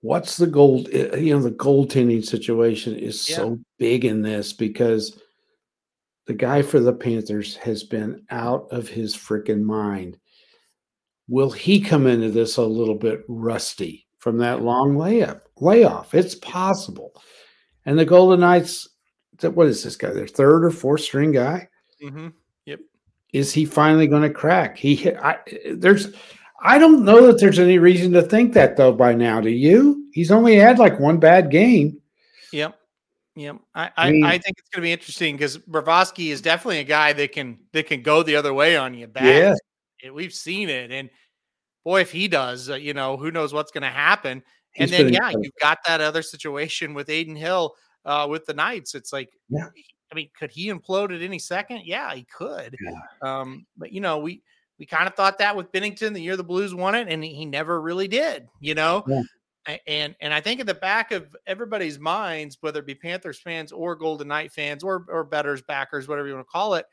what's 0.02 0.38
the 0.38 0.48
gold? 0.48 0.88
Eh, 0.92 1.18
you 1.18 1.36
know, 1.36 1.42
the 1.42 1.52
goaltending 1.52 2.26
situation 2.26 2.96
is 2.96 3.30
yeah. 3.30 3.36
so 3.36 3.60
big 3.78 4.06
in 4.06 4.22
this 4.22 4.54
because 4.54 5.20
the 6.28 6.34
guy 6.34 6.62
for 6.62 6.80
the 6.80 6.94
Panthers 6.94 7.56
has 7.56 7.84
been 7.84 8.24
out 8.30 8.68
of 8.72 8.88
his 8.88 9.16
freaking 9.16 9.64
mind. 9.64 10.18
Will 11.30 11.52
he 11.52 11.80
come 11.80 12.06
into 12.06 12.30
this 12.30 12.58
a 12.58 12.64
little 12.64 12.96
bit 12.96 13.24
rusty 13.28 14.06
from 14.20 14.38
that 14.38 14.62
long 14.62 14.96
layup 14.96 15.42
layoff? 15.60 16.14
It's 16.14 16.36
possible. 16.36 17.14
And 17.86 17.98
the 17.98 18.06
Golden 18.06 18.42
Knights, 18.42 18.90
what 19.42 19.68
is 19.68 19.84
this 19.84 19.96
guy? 19.96 20.12
Their 20.12 20.28
third 20.28 20.66
or 20.66 20.72
fourth 20.72 21.02
string 21.02 21.32
guy? 21.32 21.70
Mm-hmm. 22.04 22.28
Yep. 22.66 22.80
Is 23.34 23.54
he 23.54 23.66
finally 23.66 24.08
going 24.08 24.24
to 24.24 24.30
crack? 24.30 24.78
He 24.78 24.96
hit. 24.96 25.18
I, 25.18 25.38
there's. 25.74 26.14
I 26.62 26.80
don't 26.80 27.06
know 27.06 27.28
that 27.28 27.40
there's 27.40 27.60
any 27.60 27.78
reason 27.78 28.12
to 28.14 28.22
think 28.22 28.54
that 28.54 28.78
though. 28.78 28.92
By 28.92 29.14
now, 29.14 29.40
do 29.40 29.50
you? 29.50 30.10
He's 30.12 30.32
only 30.32 30.56
had 30.56 30.80
like 30.80 31.00
one 31.00 31.20
bad 31.20 31.52
game. 31.52 32.02
Yep. 32.52 32.78
Yeah, 33.38 33.54
I, 33.76 33.86
I, 33.86 33.92
I, 33.98 34.12
mean, 34.12 34.24
I 34.24 34.40
think 34.40 34.58
it's 34.58 34.68
going 34.70 34.82
to 34.82 34.88
be 34.88 34.92
interesting 34.92 35.36
because 35.36 35.60
Bobrovsky 35.60 36.32
is 36.32 36.42
definitely 36.42 36.80
a 36.80 36.84
guy 36.84 37.14
that 37.14 37.34
can 37.34 37.60
that 37.72 37.86
can 37.86 38.02
go 38.02 38.24
the 38.24 38.36
other 38.36 38.52
way 38.52 38.76
on 38.76 38.96
you. 38.96 39.06
Bad. 39.06 39.56
Yeah, 40.04 40.10
we've 40.10 40.34
seen 40.34 40.70
it, 40.70 40.92
and 40.92 41.12
boy, 41.86 42.02
if 42.02 42.12
he 42.12 42.28
does, 42.28 42.72
uh, 42.72 42.76
you 42.76 42.96
know, 42.96 43.16
who 43.16 43.30
knows 43.30 43.54
what's 43.54 43.72
going 43.72 43.84
to 43.84 43.90
happen. 43.90 44.42
And 44.76 44.90
then 44.90 45.14
yeah, 45.14 45.30
you've 45.30 45.54
got 45.62 45.78
that 45.86 46.02
other 46.02 46.24
situation 46.24 46.96
with 46.96 47.10
Adin 47.10 47.36
Hill 47.36 47.76
uh, 48.06 48.26
with 48.28 48.48
the 48.48 48.56
Knights. 48.56 48.96
It's 48.96 49.14
like, 49.14 49.30
yeah. 49.50 49.68
I 50.12 50.16
mean, 50.16 50.30
could 50.40 50.50
he 50.50 50.72
implode 50.72 51.16
at 51.16 51.22
any 51.22 51.38
second? 51.38 51.82
Yeah, 51.86 52.16
he 52.16 52.26
could. 52.36 52.76
Yeah. 52.84 53.00
Um, 53.22 53.68
but 53.78 53.92
you 53.92 54.02
know, 54.02 54.18
we 54.18 54.42
we 54.80 54.88
kind 54.88 55.08
of 55.08 55.14
thought 55.14 55.38
that 55.38 55.56
with 55.56 55.72
Binnington 55.72 56.14
the 56.16 56.22
year 56.22 56.38
the 56.38 56.44
Blues 56.44 56.74
won 56.74 56.96
it, 56.96 57.08
and 57.08 57.24
he 57.24 57.46
never 57.46 57.80
really 57.80 58.08
did. 58.08 58.48
You 58.60 58.74
know, 58.74 59.04
yeah 59.06 59.22
and 59.86 60.16
and 60.22 60.34
I 60.34 60.42
think 60.42 60.60
in 60.60 60.66
the 60.66 60.74
back 60.74 61.12
of 61.12 61.36
everybody's 61.46 62.00
minds, 62.00 62.58
whether 62.62 62.80
it 62.80 62.86
be 62.86 62.96
Panthers 62.96 63.40
fans 63.40 63.72
or 63.72 63.96
Golden 63.96 64.28
Knight 64.28 64.52
fans 64.52 64.84
or 64.84 65.06
or 65.10 65.24
betters, 65.24 65.62
backers, 65.62 66.08
whatever 66.08 66.28
you 66.28 66.36
want 66.36 66.48
to 66.48 66.52
call 66.52 66.76
it, 66.76 66.86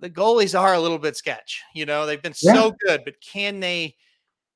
the 0.00 0.10
goalies 0.10 0.58
are 0.58 0.74
a 0.74 0.80
little 0.80 0.98
bit 0.98 1.16
sketch. 1.16 1.62
You 1.74 1.86
know, 1.86 2.06
they've 2.06 2.22
been 2.22 2.34
yeah. 2.40 2.54
so 2.54 2.74
good, 2.86 3.02
but 3.04 3.14
can 3.20 3.60
they 3.60 3.96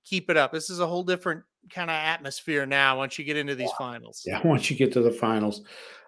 keep 0.05 0.31
it 0.31 0.37
up? 0.37 0.53
This 0.53 0.71
is 0.71 0.81
a 0.81 0.87
whole 0.87 1.03
different 1.03 1.43
kind 1.69 1.91
of 1.91 1.95
atmosphere 1.95 2.67
now 2.67 2.97
once 2.99 3.19
you 3.19 3.25
get 3.25 3.37
into 3.37 3.55
these 3.55 3.73
finals. 3.79 4.23
Yeah, 4.27 4.41
once 4.45 4.71
you 4.71 4.77
get 4.77 4.93
to 4.95 5.03
the 5.03 5.11
finals, 5.11 5.63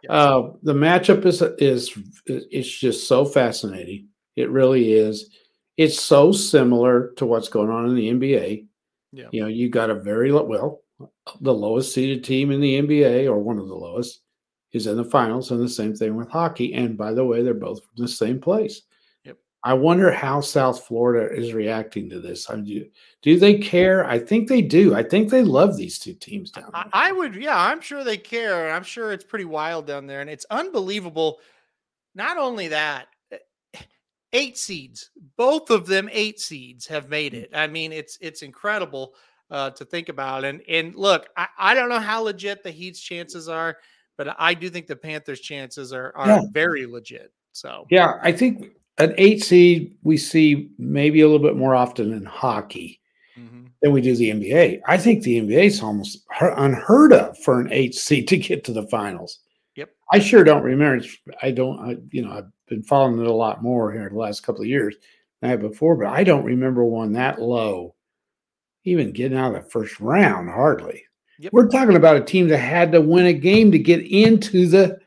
uh, 0.09 0.51
the 0.63 0.75
matchup 0.75 1.25
is 1.27 1.43
is 1.59 1.97
it's 2.27 2.71
just 2.71 3.09
so 3.09 3.25
fascinating. 3.25 4.09
It 4.37 4.51
really 4.51 4.93
is. 4.93 5.31
It's 5.77 6.01
so 6.01 6.33
similar 6.33 7.13
to 7.17 7.27
what's 7.27 7.49
going 7.49 7.71
on 7.71 7.89
in 7.89 7.95
the 7.95 8.11
NBA. 8.11 8.67
Yeah. 9.13 9.29
You 9.31 9.43
know, 9.43 9.49
you 9.49 9.69
got 9.69 9.91
a 9.91 9.95
very 9.95 10.33
well 10.33 10.82
the 11.41 11.55
lowest 11.55 11.95
seeded 11.95 12.25
team 12.25 12.51
in 12.51 12.61
the 12.61 12.81
NBA, 12.81 13.27
or 13.27 13.39
one 13.39 13.59
of 13.59 13.69
the 13.69 13.75
lowest, 13.75 14.23
is 14.73 14.87
in 14.87 14.97
the 14.97 15.05
finals, 15.05 15.51
and 15.51 15.61
the 15.61 15.69
same 15.69 15.95
thing 15.95 16.17
with 16.17 16.29
hockey. 16.29 16.75
And 16.75 16.97
by 16.97 17.13
the 17.13 17.25
way, 17.25 17.43
they're 17.43 17.55
both 17.55 17.85
from 17.85 17.95
the 17.97 18.09
same 18.09 18.41
place. 18.41 18.83
Yep. 19.25 19.37
I 19.65 19.75
wonder 19.75 20.11
how 20.11 20.41
South 20.41 20.85
Florida 20.85 21.33
is 21.35 21.53
reacting 21.53 22.09
to 22.11 22.21
this. 22.21 22.49
I 22.49 22.57
do, 22.57 22.87
do 23.21 23.39
they 23.39 23.59
care? 23.59 24.05
I 24.07 24.19
think 24.19 24.49
they 24.49 24.63
do. 24.63 24.95
I 24.95 25.03
think 25.03 25.31
they 25.31 25.43
love 25.43 25.77
these 25.77 25.99
two 25.99 26.15
teams 26.15 26.51
down 26.51 26.71
there. 26.73 26.85
I, 26.93 27.11
I 27.11 27.13
would, 27.13 27.35
yeah, 27.37 27.59
I'm 27.59 27.81
sure 27.81 28.03
they 28.03 28.17
care. 28.17 28.71
I'm 28.71 28.85
sure 28.85 29.13
it's 29.13 29.25
pretty 29.25 29.45
wild 29.45 29.87
down 29.87 30.07
there, 30.07 30.21
and 30.21 30.31
it's 30.31 30.47
unbelievable. 30.51 31.41
Not 32.15 32.39
only 32.39 32.69
that, 32.69 33.09
eh, 33.31 33.81
eight 34.33 34.57
seeds, 34.57 35.11
both 35.37 35.71
of 35.71 35.87
them 35.87 36.09
eight 36.13 36.41
seeds 36.41 36.87
have 36.87 37.09
made 37.09 37.33
mm. 37.33 37.43
it. 37.43 37.51
I 37.55 37.67
mean, 37.67 37.93
it's 37.93 38.19
it's 38.21 38.43
incredible 38.43 39.15
uh, 39.53 39.71
to 39.71 39.85
think 39.85 40.09
about. 40.09 40.45
And 40.45 40.63
and 40.67 40.97
look, 40.97 41.29
I, 41.37 41.47
I 41.59 41.75
don't 41.75 41.91
know 41.91 42.01
how 42.01 42.23
legit 42.23 42.65
the 42.65 42.71
Heat's 42.71 43.01
chances 43.01 43.49
are, 43.49 43.77
but 44.17 44.35
I 44.39 44.55
do 44.55 44.69
think 44.71 44.87
the 44.87 44.97
Panthers' 44.97 45.41
chances 45.41 45.93
are 45.93 46.13
are 46.17 46.27
yeah. 46.27 46.41
very 46.51 46.87
legit. 46.87 47.33
So 47.53 47.87
yeah, 47.91 48.15
I 48.23 48.33
think 48.33 48.73
an 48.99 49.15
eight 49.19 49.45
seed 49.45 49.97
we 50.03 50.17
see 50.17 50.71
maybe 50.79 51.21
a 51.21 51.29
little 51.29 51.47
bit 51.47 51.57
more 51.57 51.75
often 51.75 52.13
in 52.13 52.25
hockey 52.25 53.01
mm-hmm. 53.39 53.67
than 53.83 53.93
we 53.93 54.01
do 54.01 54.17
the 54.17 54.31
NBA. 54.31 54.81
I 54.89 54.97
think 54.97 55.23
the 55.23 55.41
NBA 55.41 55.67
is 55.67 55.83
almost 55.83 56.25
unheard 56.41 57.13
of 57.13 57.39
for 57.39 57.61
an 57.61 57.71
eight 57.71 57.95
seed 57.95 58.29
to 58.29 58.39
get 58.39 58.65
to 58.65 58.73
the 58.73 58.87
finals. 58.89 59.41
Yep. 59.77 59.91
I 60.13 60.19
sure 60.19 60.45
don't 60.45 60.63
remember. 60.63 61.05
I 61.43 61.51
don't. 61.51 61.79
I, 61.79 61.99
you 62.11 62.23
know, 62.23 62.33
I've 62.33 62.51
been 62.69 62.83
following 62.83 63.21
it 63.21 63.27
a 63.27 63.33
lot 63.33 63.63
more 63.63 63.93
here 63.93 64.07
in 64.07 64.15
the 64.15 64.19
last 64.19 64.43
couple 64.43 64.63
of 64.63 64.69
years 64.69 64.97
than 65.43 65.49
I 65.49 65.51
have 65.51 65.61
before, 65.61 65.97
but 65.97 66.07
I 66.07 66.25
don't 66.25 66.45
remember 66.45 66.85
one 66.85 67.13
that 67.13 67.39
low 67.39 67.95
even 68.85 69.13
getting 69.13 69.39
out 69.39 69.55
of 69.55 69.65
the 69.65 69.71
first 69.71 70.01
round, 70.01 70.49
hardly. 70.49 71.05
Yep. 71.39 71.53
We're 71.53 71.69
talking 71.69 71.97
about 71.97 72.17
a 72.17 72.25
team 72.25 72.49
that 72.49 72.59
had 72.59 72.93
to 72.93 73.01
win 73.01 73.27
a 73.27 73.33
game 73.33 73.73
to 73.73 73.79
get 73.79 74.01
into 74.07 74.67
the, 74.67 74.99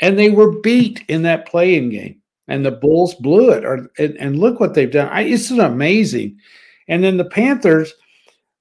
and 0.00 0.18
they 0.18 0.30
were 0.30 0.60
beat 0.60 1.04
in 1.08 1.22
that 1.22 1.46
play-in 1.46 1.90
game, 1.90 2.20
and 2.48 2.64
the 2.64 2.72
Bulls 2.72 3.14
blew 3.14 3.50
it. 3.50 3.64
Or 3.64 3.88
and, 3.98 4.16
and 4.18 4.38
look 4.38 4.58
what 4.58 4.74
they've 4.74 4.90
done. 4.90 5.08
I, 5.08 5.22
it's 5.22 5.50
amazing. 5.50 6.38
And 6.88 7.02
then 7.02 7.16
the 7.16 7.24
Panthers, 7.24 7.94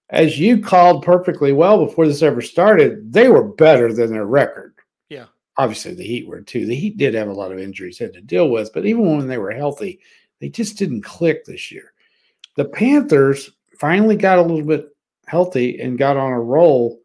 as 0.10 0.40
you 0.40 0.62
called 0.62 1.04
perfectly 1.04 1.52
well 1.52 1.86
before 1.86 2.08
this 2.08 2.22
ever 2.22 2.42
started, 2.42 3.12
they 3.12 3.30
were 3.30 3.44
better 3.44 3.92
than 3.92 4.12
their 4.12 4.26
record. 4.26 4.76
Yeah. 5.10 5.26
Obviously, 5.58 5.94
the 5.94 6.04
Heat 6.04 6.28
were 6.28 6.42
too. 6.42 6.66
The 6.66 6.76
Heat 6.76 6.98
did 6.98 7.14
have 7.16 7.28
a 7.28 7.34
lot 7.34 7.52
of 7.52 7.60
injuries 7.60 7.98
had 7.98 8.14
to 8.14 8.22
deal 8.22 8.50
with, 8.50 8.72
but 8.74 8.86
even 8.86 9.18
when 9.18 9.28
they 9.28 9.38
were 9.38 9.52
healthy, 9.52 10.00
they 10.40 10.50
just 10.50 10.78
didn't 10.78 11.02
click 11.02 11.46
this 11.46 11.72
year. 11.72 11.94
The 12.56 12.66
Panthers 12.66 13.52
finally 13.80 14.16
got 14.16 14.40
a 14.40 14.42
little 14.42 14.66
bit 14.66 14.90
healthy 15.26 15.80
and 15.80 15.98
got 15.98 16.18
on 16.18 16.32
a 16.32 16.40
roll. 16.40 17.00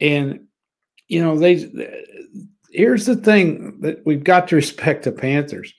And, 0.00 0.46
you 1.08 1.22
know, 1.22 1.38
they, 1.38 1.70
here's 2.70 3.06
the 3.06 3.16
thing 3.16 3.80
that 3.80 4.04
we've 4.06 4.24
got 4.24 4.48
to 4.48 4.56
respect 4.56 5.04
the 5.04 5.12
Panthers. 5.12 5.72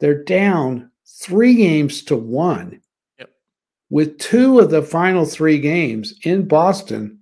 They're 0.00 0.24
down 0.24 0.90
three 1.06 1.54
games 1.54 2.02
to 2.04 2.16
one 2.16 2.80
yep. 3.18 3.30
with 3.90 4.18
two 4.18 4.58
of 4.58 4.70
the 4.70 4.82
final 4.82 5.24
three 5.24 5.58
games 5.58 6.14
in 6.22 6.46
Boston, 6.46 7.20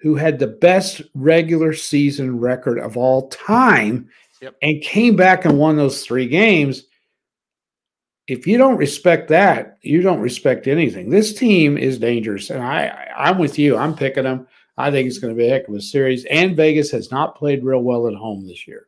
who 0.00 0.14
had 0.14 0.38
the 0.38 0.46
best 0.46 1.02
regular 1.14 1.72
season 1.72 2.40
record 2.40 2.78
of 2.78 2.96
all 2.96 3.28
time 3.28 4.08
yep. 4.40 4.54
and 4.62 4.82
came 4.82 5.16
back 5.16 5.44
and 5.44 5.58
won 5.58 5.76
those 5.76 6.04
three 6.04 6.26
games 6.26 6.84
if 8.32 8.46
you 8.46 8.56
don't 8.56 8.78
respect 8.78 9.28
that, 9.28 9.76
you 9.82 10.00
don't 10.00 10.20
respect 10.20 10.66
anything. 10.66 11.10
This 11.10 11.34
team 11.34 11.76
is 11.76 11.98
dangerous, 11.98 12.48
and 12.48 12.62
I 12.62 13.08
I'm 13.16 13.38
with 13.38 13.58
you. 13.58 13.76
I'm 13.76 13.94
picking 13.94 14.24
them. 14.24 14.46
I 14.78 14.90
think 14.90 15.06
it's 15.06 15.18
going 15.18 15.34
to 15.34 15.38
be 15.38 15.46
a 15.46 15.50
heck 15.50 15.68
of 15.68 15.74
a 15.74 15.82
series. 15.82 16.24
And 16.24 16.56
Vegas 16.56 16.90
has 16.92 17.10
not 17.10 17.36
played 17.36 17.62
real 17.62 17.82
well 17.82 18.08
at 18.08 18.14
home 18.14 18.46
this 18.46 18.66
year. 18.66 18.86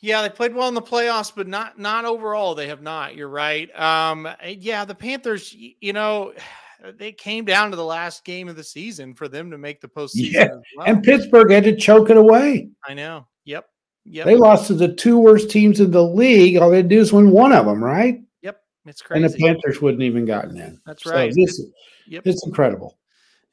Yeah, 0.00 0.20
they 0.20 0.28
played 0.28 0.54
well 0.54 0.68
in 0.68 0.74
the 0.74 0.82
playoffs, 0.82 1.32
but 1.34 1.48
not 1.48 1.78
not 1.78 2.04
overall. 2.04 2.54
They 2.54 2.68
have 2.68 2.82
not. 2.82 3.16
You're 3.16 3.28
right. 3.28 3.74
Um, 3.78 4.28
yeah, 4.46 4.84
the 4.84 4.94
Panthers. 4.94 5.54
You 5.54 5.94
know, 5.94 6.34
they 6.98 7.12
came 7.12 7.46
down 7.46 7.70
to 7.70 7.76
the 7.76 7.84
last 7.84 8.26
game 8.26 8.48
of 8.48 8.56
the 8.56 8.64
season 8.64 9.14
for 9.14 9.26
them 9.26 9.50
to 9.50 9.58
make 9.58 9.80
the 9.80 9.88
postseason. 9.88 10.32
Yeah. 10.32 10.48
Well. 10.76 10.86
And 10.86 11.02
Pittsburgh 11.02 11.50
had 11.50 11.64
to 11.64 11.74
choke 11.74 12.10
it 12.10 12.18
away. 12.18 12.68
I 12.86 12.92
know. 12.92 13.26
Yep. 13.44 13.66
Yep. 14.08 14.26
They 14.26 14.36
lost 14.36 14.68
to 14.68 14.74
the 14.74 14.94
two 14.94 15.18
worst 15.18 15.50
teams 15.50 15.80
in 15.80 15.90
the 15.90 16.02
league. 16.02 16.56
All 16.56 16.70
they 16.70 16.82
do 16.82 17.00
is 17.00 17.12
win 17.12 17.30
one 17.30 17.52
of 17.52 17.66
them, 17.66 17.82
right? 17.82 18.22
Yep. 18.42 18.60
It's 18.86 19.02
crazy. 19.02 19.24
And 19.24 19.34
the 19.34 19.38
Panthers 19.38 19.82
wouldn't 19.82 20.02
even 20.02 20.24
gotten 20.24 20.56
in. 20.56 20.80
That's 20.86 21.04
right. 21.06 21.32
So 21.32 21.40
this, 21.40 21.62
yep. 22.06 22.22
It's 22.24 22.46
incredible. 22.46 22.96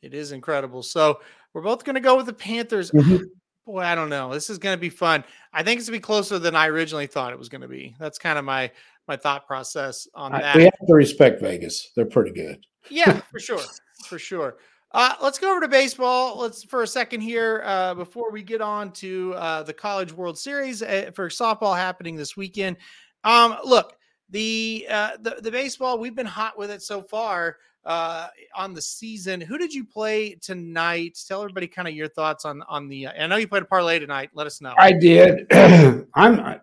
It 0.02 0.14
is 0.14 0.32
incredible. 0.32 0.84
So 0.84 1.22
we're 1.54 1.62
both 1.62 1.84
going 1.84 1.96
to 1.96 2.02
go 2.02 2.16
with 2.18 2.28
the 2.28 2.34
Panthers. 2.34 2.92
Mm-hmm. 2.92 3.24
Boy, 3.66 3.80
I 3.80 3.96
don't 3.96 4.10
know. 4.10 4.34
This 4.34 4.50
is 4.50 4.58
going 4.58 4.76
to 4.76 4.82
be 4.82 4.90
fun. 4.90 5.24
I 5.54 5.64
think 5.64 5.80
it's 5.80 5.90
going 5.90 5.98
to 5.98 6.02
be 6.02 6.06
closer 6.06 6.38
than 6.38 6.56
I 6.56 6.68
originally 6.68 7.08
thought 7.08 7.32
it 7.32 7.40
was 7.40 7.48
going 7.48 7.62
to 7.62 7.68
be. 7.68 7.96
That's 7.98 8.18
kind 8.18 8.38
of 8.38 8.44
my 8.44 8.70
my 9.08 9.16
thought 9.16 9.48
process 9.48 10.08
on 10.14 10.34
that. 10.34 10.56
We 10.56 10.64
have 10.64 10.74
to 10.88 10.94
respect 10.94 11.42
Vegas. 11.42 11.92
They're 11.96 12.06
pretty 12.06 12.32
good. 12.32 12.66
Yeah, 12.90 13.22
for 13.32 13.40
sure. 13.40 13.62
For 14.06 14.20
sure. 14.20 14.58
Uh, 14.94 15.16
let's 15.22 15.40
go 15.40 15.52
over 15.52 15.62
to 15.62 15.68
baseball. 15.68 16.38
Let's 16.38 16.64
for 16.64 16.84
a 16.84 16.88
second 16.88 17.22
here 17.22 17.64
uh, 17.66 17.96
before 17.96 18.32
we 18.32 18.44
get 18.44 18.62
on 18.62 18.92
to 18.94 19.34
uh, 19.34 19.64
the 19.64 19.74
College 19.74 20.14
World 20.14 20.38
Series 20.38 20.84
uh, 20.84 21.10
for 21.16 21.30
softball 21.30 21.76
happening 21.76 22.16
this 22.16 22.38
weekend. 22.38 22.78
Um, 23.24 23.58
look, 23.66 23.98
the, 24.30 24.86
uh, 24.90 25.12
the 25.20 25.38
the 25.42 25.52
baseball 25.52 25.98
we've 25.98 26.16
been 26.16 26.28
hot 26.28 26.60
with 26.60 26.70
it 26.70 26.84
so 26.84 27.02
far 27.02 27.58
uh, 27.86 28.28
on 28.56 28.76
the 28.76 28.82
season. 28.82 29.42
Who 29.42 29.58
did 29.58 29.74
you 29.74 29.84
play 29.84 30.36
tonight? 30.36 31.20
Tell 31.28 31.42
everybody 31.42 31.68
kind 31.68 31.88
of 31.88 31.96
your 31.96 32.08
thoughts 32.08 32.46
on 32.46 32.62
on 32.68 32.88
the. 32.88 33.08
I 33.08 33.26
know 33.26 33.38
you 33.38 33.48
played 33.48 33.64
a 33.64 33.66
parlay 33.66 33.98
tonight. 33.98 34.30
Let 34.36 34.46
us 34.46 34.62
know. 34.62 34.76
I 34.78 34.92
did. 34.92 35.48
I'm. 36.14 36.60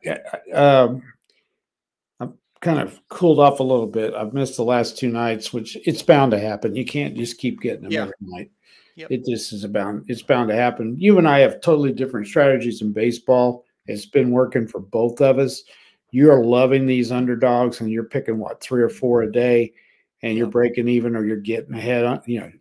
Um, 0.54 1.02
kind 2.60 2.78
of 2.78 3.00
cooled 3.08 3.38
off 3.38 3.60
a 3.60 3.64
little 3.64 3.86
bit. 3.86 4.14
I've 4.14 4.34
missed 4.34 4.56
the 4.56 4.64
last 4.64 4.98
two 4.98 5.08
nights, 5.08 5.52
which 5.52 5.76
it's 5.86 6.02
bound 6.02 6.32
to 6.32 6.38
happen. 6.38 6.76
You 6.76 6.84
can't 6.84 7.16
just 7.16 7.38
keep 7.38 7.60
getting 7.60 7.82
them 7.82 7.92
yeah. 7.92 8.02
every 8.02 8.14
night. 8.20 8.50
Yep. 8.96 9.10
It 9.10 9.24
just 9.24 9.52
is 9.52 9.64
bound. 9.66 10.04
It's 10.08 10.22
bound 10.22 10.50
to 10.50 10.54
happen. 10.54 10.94
You 10.98 11.16
and 11.16 11.26
I 11.26 11.38
have 11.38 11.60
totally 11.60 11.92
different 11.92 12.26
strategies 12.26 12.82
in 12.82 12.92
baseball. 12.92 13.64
It's 13.86 14.04
been 14.04 14.30
working 14.30 14.66
for 14.66 14.80
both 14.80 15.20
of 15.22 15.38
us. 15.38 15.62
You're 16.10 16.44
loving 16.44 16.86
these 16.86 17.10
underdogs, 17.10 17.80
and 17.80 17.90
you're 17.90 18.04
picking 18.04 18.38
what 18.38 18.60
three 18.60 18.82
or 18.82 18.90
four 18.90 19.22
a 19.22 19.32
day, 19.32 19.72
and 20.22 20.36
you're 20.36 20.48
breaking 20.48 20.88
even 20.88 21.16
or 21.16 21.24
you're 21.24 21.36
getting 21.36 21.74
ahead 21.74 22.04
on. 22.04 22.20
You 22.26 22.40
know, 22.40 22.52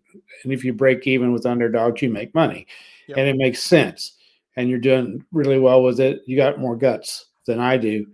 and 0.43 0.53
if 0.53 0.63
you 0.63 0.71
break 0.71 1.07
even 1.07 1.33
with 1.33 1.45
underdogs, 1.45 2.01
you 2.01 2.09
make 2.09 2.33
money, 2.33 2.67
yep. 3.07 3.17
and 3.17 3.27
it 3.27 3.35
makes 3.35 3.61
sense. 3.61 4.13
And 4.55 4.69
you're 4.69 4.79
doing 4.79 5.25
really 5.31 5.59
well 5.59 5.83
with 5.83 5.99
it. 5.99 6.21
You 6.25 6.37
got 6.37 6.59
more 6.59 6.75
guts 6.75 7.25
than 7.45 7.59
I 7.59 7.75
do 7.77 8.05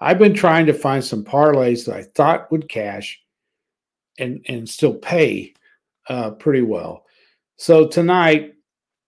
I've 0.00 0.18
been 0.18 0.34
trying 0.34 0.66
to 0.66 0.72
find 0.72 1.04
some 1.04 1.24
parlays 1.24 1.84
that 1.86 1.96
I 1.96 2.02
thought 2.02 2.50
would 2.50 2.68
cash 2.68 3.20
and 4.18 4.44
and 4.48 4.68
still 4.68 4.94
pay 4.94 5.54
uh, 6.08 6.32
pretty 6.32 6.62
well. 6.62 7.06
So 7.56 7.86
tonight, 7.86 8.54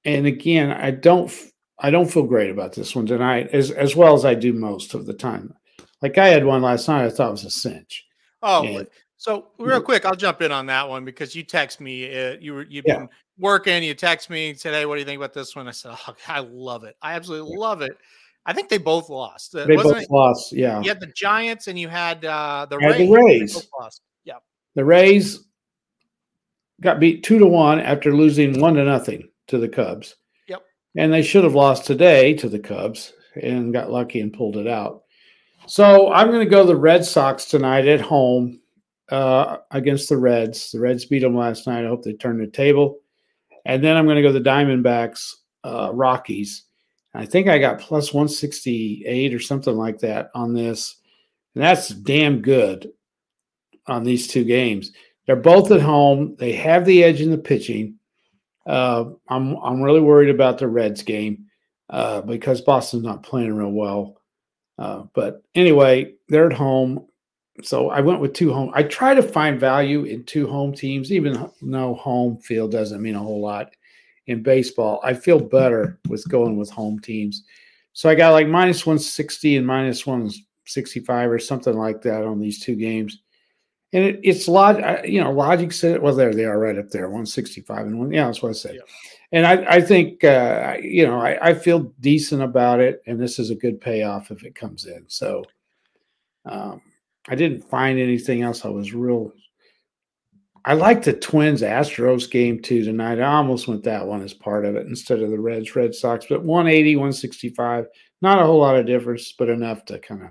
and 0.05 0.26
again, 0.26 0.70
I 0.70 0.90
don't 0.90 1.33
I 1.78 1.90
don't 1.90 2.11
feel 2.11 2.24
great 2.24 2.50
about 2.50 2.74
this 2.74 2.94
one 2.94 3.07
tonight 3.07 3.50
as 3.52 3.70
as 3.70 3.96
well 3.96 4.14
as 4.14 4.24
I 4.24 4.35
do 4.35 4.52
most 4.52 4.94
of 4.94 5.07
the 5.07 5.14
time. 5.14 5.55
Like 6.02 6.18
I 6.18 6.28
had 6.28 6.44
one 6.44 6.62
last 6.62 6.88
night, 6.88 7.05
I 7.05 7.11
thought 7.11 7.28
it 7.28 7.33
was 7.33 7.44
a 7.44 7.50
cinch. 7.50 8.07
Oh, 8.42 8.66
and, 8.66 8.88
So 9.16 9.48
real 9.59 9.81
quick, 9.81 10.05
I'll 10.05 10.16
jump 10.16 10.42
in 10.42 10.50
on 10.50 10.66
that 10.66 10.88
one 10.88 11.05
because 11.05 11.35
you 11.35 11.44
text 11.44 11.81
me. 11.81 12.12
Uh, 12.12 12.37
you 12.40 12.55
were 12.55 12.64
you've 12.64 12.85
Yeah. 12.87 12.98
been 12.98 13.09
working. 13.38 13.83
You 13.85 13.94
text 13.94 14.28
me 14.28 14.50
and 14.50 14.59
said, 14.59 14.74
"Hey, 14.74 14.85
what 14.85 14.96
do 14.96 15.00
you 15.00 15.07
think 15.07 15.18
about 15.18 15.33
this 15.33 15.55
one?" 15.55 15.68
I 15.68 15.70
said, 15.70 15.92
oh, 15.94 16.14
"I 16.28 16.40
love 16.40 16.85
it. 16.85 16.96
I 17.00 17.14
absolutely 17.14 17.57
love 17.57 17.83
it." 17.83 17.96
I 18.44 18.52
think 18.52 18.68
they 18.68 18.78
both 18.78 19.09
lost. 19.09 19.52
They 19.52 19.64
wasn't 19.76 19.94
both 19.94 20.02
it? 20.02 20.11
lost. 20.11 20.52
Yeah. 20.52 20.81
You 20.81 20.88
had 20.88 21.00
the 21.00 21.12
Giants 21.14 21.68
and 21.68 21.78
you 21.78 21.88
had 21.88 22.24
uh, 22.24 22.66
the 22.68 22.78
Rays. 22.78 22.98
the 22.98 23.05
They 23.07 23.11
Rays. 23.11 23.55
both 23.55 23.68
lost. 23.81 24.02
Yeah. 24.24 24.35
The 24.74 24.85
Rays 24.85 25.46
got 26.81 26.98
beat 26.98 27.22
two 27.22 27.38
to 27.38 27.46
one 27.46 27.78
after 27.81 28.12
losing 28.14 28.61
one 28.61 28.74
to 28.74 28.85
nothing 28.85 29.28
to 29.48 29.59
the 29.59 29.68
Cubs. 29.68 30.16
Yep. 30.48 30.62
And 30.96 31.12
they 31.12 31.22
should 31.22 31.44
have 31.44 31.55
lost 31.55 31.87
today 31.87 32.35
to 32.35 32.48
the 32.48 32.59
Cubs 32.59 33.12
and 33.40 33.72
got 33.72 33.90
lucky 33.92 34.20
and 34.20 34.33
pulled 34.33 34.57
it 34.57 34.66
out. 34.66 35.02
So 35.68 36.12
I'm 36.12 36.28
going 36.28 36.44
to 36.44 36.50
go 36.50 36.66
the 36.66 36.74
Red 36.74 37.05
Sox 37.05 37.44
tonight 37.44 37.87
at 37.87 38.00
home 38.00 38.61
uh, 39.11 39.59
against 39.70 40.09
the 40.09 40.16
Reds. 40.16 40.72
The 40.72 40.81
Reds 40.81 41.05
beat 41.05 41.20
them 41.20 41.37
last 41.37 41.68
night. 41.68 41.85
I 41.85 41.88
hope 41.88 42.02
they 42.02 42.14
turn 42.14 42.38
the 42.38 42.48
table. 42.48 42.98
And 43.64 43.85
then 43.85 43.96
I'm 43.96 44.07
going 44.07 44.16
to 44.16 44.22
go 44.22 44.33
the 44.33 44.40
Diamondbacks, 44.40 45.35
uh, 45.62 45.90
Rockies. 45.92 46.64
I 47.14 47.27
think 47.27 47.48
I 47.48 47.59
got 47.59 47.81
plus 47.81 48.12
168 48.12 49.35
or 49.35 49.38
something 49.38 49.77
like 49.77 49.98
that 50.01 50.31
on 50.35 50.55
this. 50.55 50.96
And 51.55 51.62
that's 51.62 51.88
damn 51.88 52.40
good 52.40 52.90
on 53.87 54.05
these 54.05 54.27
two 54.27 54.44
games. 54.44 54.92
They're 55.27 55.37
both 55.37 55.70
at 55.70 55.83
home. 55.83 56.37
They 56.38 56.53
have 56.53 56.85
the 56.85 57.05
edge 57.05 57.20
in 57.20 57.31
the 57.31 57.38
pitching. 57.38 57.98
Uh, 58.66 59.11
I'm 59.29 59.57
I'm 59.57 59.83
really 59.83 60.01
worried 60.01 60.31
about 60.31 60.59
the 60.59 60.68
Reds 60.68 61.03
game 61.03 61.46
uh, 61.90 62.22
because 62.22 62.61
Boston's 62.61 63.03
not 63.03 63.22
playing 63.22 63.55
real 63.55 63.70
well. 63.70 64.20
Uh, 64.79 65.05
but 65.14 65.42
anyway, 65.55 66.14
they're 66.29 66.51
at 66.51 66.57
home, 66.57 67.07
so 67.62 67.90
I 67.90 68.01
went 68.01 68.20
with 68.20 68.33
two 68.33 68.53
home. 68.53 68.70
I 68.75 68.85
try 68.85 69.14
to 69.14 69.22
find 69.22 69.61
value 69.61 70.05
in 70.05 70.25
two 70.25 70.46
home 70.46 70.72
teams, 70.72 71.12
even 71.12 71.51
though 71.61 71.94
home 71.94 72.38
field 72.38 72.72
doesn't 72.72 73.03
mean 73.03 73.14
a 73.14 73.20
whole 73.20 73.40
lot 73.40 73.70
in 74.26 74.42
baseball. 74.42 75.00
I 75.02 75.14
feel 75.14 75.40
better 75.40 75.98
with 76.08 76.28
going 76.28 76.56
with 76.56 76.70
home 76.70 76.98
teams. 77.00 77.44
So 77.92 78.08
I 78.08 78.14
got 78.14 78.30
like 78.30 78.46
minus 78.46 78.87
160 78.87 79.56
and 79.56 79.66
minus 79.66 80.06
165 80.06 81.30
or 81.30 81.38
something 81.38 81.76
like 81.76 82.02
that 82.02 82.24
on 82.24 82.38
these 82.38 82.61
two 82.61 82.76
games. 82.76 83.20
And 83.92 84.04
it, 84.04 84.20
it's 84.22 84.48
log, 84.48 84.80
you 85.04 85.22
know, 85.22 85.30
logic 85.30 85.72
said, 85.72 86.00
well, 86.00 86.14
there 86.14 86.32
they 86.32 86.46
are 86.46 86.58
right 86.58 86.78
up 86.78 86.88
there, 86.88 87.08
165 87.08 87.87
and 87.87 87.98
one. 87.98 88.12
Yeah, 88.12 88.26
that's 88.26 88.42
what 88.42 88.48
I 88.48 88.52
said. 88.52 88.76
Yeah. 88.76 88.80
And 89.32 89.46
I, 89.46 89.76
I 89.76 89.80
think, 89.80 90.24
uh, 90.24 90.76
you 90.80 91.06
know, 91.06 91.20
I, 91.20 91.48
I 91.48 91.54
feel 91.54 91.92
decent 92.00 92.42
about 92.42 92.80
it. 92.80 93.02
And 93.06 93.20
this 93.20 93.38
is 93.38 93.50
a 93.50 93.54
good 93.54 93.80
payoff 93.80 94.30
if 94.30 94.44
it 94.44 94.54
comes 94.54 94.87
in. 94.87 95.04
So 95.08 95.44
um, 96.46 96.80
I 97.28 97.35
didn't 97.35 97.68
find 97.68 97.98
anything 97.98 98.42
else 98.42 98.64
I 98.64 98.68
was 98.68 98.94
real. 98.94 99.32
I 100.64 100.75
like 100.75 101.03
the 101.03 101.12
Twins 101.12 101.62
Astros 101.62 102.31
game 102.31 102.61
too 102.62 102.85
tonight. 102.85 103.20
I 103.20 103.35
almost 103.35 103.66
went 103.66 103.83
that 103.85 104.07
one 104.07 104.22
as 104.22 104.33
part 104.33 104.64
of 104.64 104.77
it 104.77 104.87
instead 104.87 105.20
of 105.20 105.31
the 105.31 105.38
Reds 105.40 105.75
Red 105.75 105.94
Sox, 105.94 106.27
but 106.29 106.44
180, 106.44 106.96
165, 106.96 107.87
not 108.20 108.40
a 108.40 108.44
whole 108.44 108.61
lot 108.61 108.77
of 108.77 108.87
difference, 108.87 109.33
but 109.37 109.48
enough 109.48 109.85
to 109.87 109.98
kind 109.98 110.22
of 110.22 110.29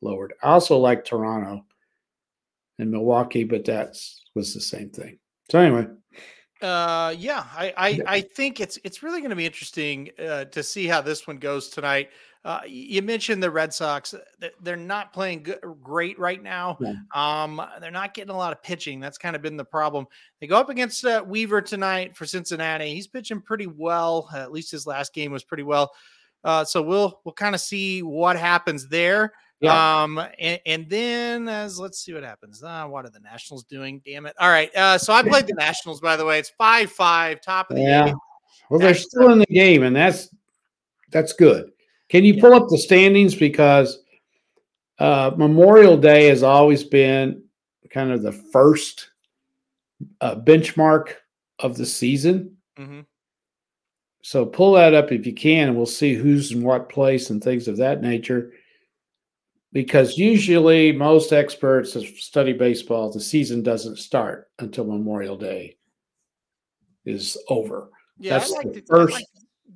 lower 0.00 0.26
it. 0.26 0.36
I 0.42 0.48
also 0.48 0.78
like 0.78 1.04
Toronto 1.04 1.66
and 2.78 2.90
Milwaukee, 2.90 3.44
but 3.44 3.64
that 3.66 3.96
was 4.34 4.54
the 4.54 4.60
same 4.60 4.88
thing. 4.90 5.18
So 5.50 5.58
anyway, 5.58 5.86
Uh, 6.62 7.14
yeah, 7.18 7.44
I, 7.54 7.74
I, 7.76 7.98
I 8.06 8.20
think 8.20 8.60
it's 8.60 8.78
it's 8.84 9.02
really 9.02 9.20
going 9.20 9.30
to 9.30 9.36
be 9.36 9.46
interesting 9.46 10.10
uh, 10.18 10.44
to 10.46 10.62
see 10.62 10.86
how 10.86 11.02
this 11.02 11.26
one 11.26 11.36
goes 11.36 11.68
tonight. 11.68 12.08
Uh, 12.44 12.60
you 12.66 13.02
mentioned 13.02 13.40
the 13.40 13.50
Red 13.50 13.72
Sox; 13.72 14.14
they're 14.60 14.76
not 14.76 15.12
playing 15.12 15.44
good, 15.44 15.60
great 15.80 16.18
right 16.18 16.42
now. 16.42 16.76
Yeah. 16.80 16.94
Um, 17.14 17.62
they're 17.80 17.92
not 17.92 18.14
getting 18.14 18.34
a 18.34 18.36
lot 18.36 18.52
of 18.52 18.62
pitching. 18.64 18.98
That's 18.98 19.16
kind 19.16 19.36
of 19.36 19.42
been 19.42 19.56
the 19.56 19.64
problem. 19.64 20.06
They 20.40 20.48
go 20.48 20.56
up 20.56 20.68
against 20.68 21.04
uh, 21.04 21.24
Weaver 21.24 21.62
tonight 21.62 22.16
for 22.16 22.26
Cincinnati. 22.26 22.94
He's 22.94 23.06
pitching 23.06 23.40
pretty 23.40 23.68
well. 23.68 24.28
Uh, 24.34 24.38
at 24.38 24.50
least 24.50 24.72
his 24.72 24.88
last 24.88 25.14
game 25.14 25.30
was 25.30 25.44
pretty 25.44 25.62
well. 25.62 25.92
Uh, 26.42 26.64
so 26.64 26.82
we'll 26.82 27.20
we'll 27.24 27.32
kind 27.32 27.54
of 27.54 27.60
see 27.60 28.02
what 28.02 28.36
happens 28.36 28.88
there. 28.88 29.32
Yeah. 29.60 30.02
Um, 30.02 30.20
and, 30.40 30.60
and 30.66 30.90
then 30.90 31.48
as 31.48 31.78
let's 31.78 32.00
see 32.00 32.12
what 32.12 32.24
happens. 32.24 32.60
Uh, 32.64 32.86
what 32.86 33.04
are 33.06 33.10
the 33.10 33.20
Nationals 33.20 33.62
doing? 33.62 34.02
Damn 34.04 34.26
it! 34.26 34.34
All 34.40 34.48
right. 34.48 34.74
Uh, 34.74 34.98
so 34.98 35.12
I 35.12 35.22
played 35.28 35.46
the 35.46 35.54
Nationals, 35.54 36.00
by 36.00 36.16
the 36.16 36.24
way. 36.24 36.40
It's 36.40 36.50
five 36.58 36.90
five, 36.90 37.40
top 37.40 37.70
of 37.70 37.76
the 37.76 37.82
yeah. 37.82 38.08
eighth. 38.08 38.16
Well, 38.68 38.80
they're 38.80 38.94
still 38.94 39.30
in 39.30 39.38
the 39.38 39.46
game, 39.46 39.84
and 39.84 39.94
that's 39.94 40.34
that's 41.12 41.32
good. 41.34 41.70
Can 42.12 42.26
you 42.26 42.38
pull 42.38 42.52
up 42.52 42.68
the 42.68 42.76
standings 42.76 43.34
because 43.34 44.02
uh, 44.98 45.30
Memorial 45.34 45.96
Day 45.96 46.26
has 46.26 46.42
always 46.42 46.84
been 46.84 47.42
kind 47.88 48.12
of 48.12 48.20
the 48.20 48.32
first 48.32 49.08
uh, 50.20 50.34
benchmark 50.34 51.14
of 51.58 51.78
the 51.78 51.86
season. 51.86 52.58
Mhm. 52.78 53.06
So 54.20 54.44
pull 54.44 54.74
that 54.74 54.92
up 54.92 55.10
if 55.10 55.26
you 55.26 55.32
can, 55.32 55.68
and 55.68 55.76
we'll 55.76 55.86
see 55.86 56.12
who's 56.12 56.52
in 56.52 56.62
what 56.62 56.90
place 56.90 57.30
and 57.30 57.42
things 57.42 57.66
of 57.66 57.78
that 57.78 58.02
nature. 58.02 58.52
Because 59.72 60.18
usually, 60.18 60.92
most 60.92 61.32
experts 61.32 61.94
that 61.94 62.04
study 62.18 62.52
baseball, 62.52 63.10
the 63.10 63.20
season 63.20 63.62
doesn't 63.62 63.96
start 63.96 64.50
until 64.58 64.84
Memorial 64.84 65.38
Day 65.38 65.78
is 67.06 67.38
over. 67.48 67.88
Yeah, 68.18 68.38
That's 68.38 68.50
like, 68.50 68.70
the 68.74 68.82
to, 68.82 68.86
first- 68.86 69.14
like 69.14 69.24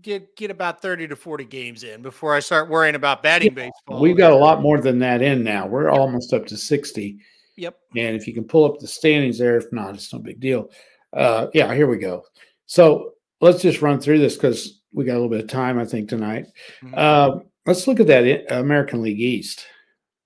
get 0.07 0.37
get 0.37 0.51
about 0.51 0.81
thirty 0.81 1.07
to 1.09 1.17
forty 1.17 1.45
games 1.45 1.83
in 1.83 2.01
before 2.01 2.35
I 2.35 2.41
start 2.41 2.71
worrying 2.71 2.95
about 2.95 3.23
batting 3.23 3.53
baseball. 3.53 4.01
We've 4.01 4.17
got 4.17 4.33
a 4.33 4.37
lot 4.37 4.63
more 4.63 4.81
than 4.81 5.01
that 5.01 5.21
in 5.21 5.43
now. 5.43 5.67
We're 5.67 5.91
almost 5.91 6.33
up 6.33 6.47
to 6.47 6.57
60. 6.57 7.19
Yep. 7.57 7.77
And 7.97 8.15
if 8.17 8.27
you 8.27 8.33
can 8.33 8.45
pull 8.45 8.65
up 8.65 8.79
the 8.79 8.87
standings 8.87 9.39
there, 9.39 9.57
if 9.57 9.73
not, 9.73 9.95
it's 9.95 10.13
no 10.13 10.21
big 10.21 10.41
deal. 10.41 10.71
Uh, 11.13 11.49
yeah, 11.53 11.75
here 11.75 11.89
we 11.89 11.99
go. 11.99 12.25
So 12.67 13.15
let's 13.41 13.61
just 13.63 13.83
run 13.83 14.01
through 14.01 14.19
this 14.21 14.37
because 14.37 14.83
we 14.93 15.05
got 15.05 15.15
a 15.15 15.21
little 15.21 15.29
bit 15.29 15.45
of 15.45 15.49
time, 15.49 15.79
I 15.79 15.85
think, 15.85 16.09
tonight. 16.09 16.47
Mhm. 16.83 16.97
Uh, 16.97 17.39
let's 17.67 17.89
look 17.89 17.99
at 17.99 18.07
that 18.07 18.53
American 18.57 19.03
League 19.03 19.21
East. 19.21 19.67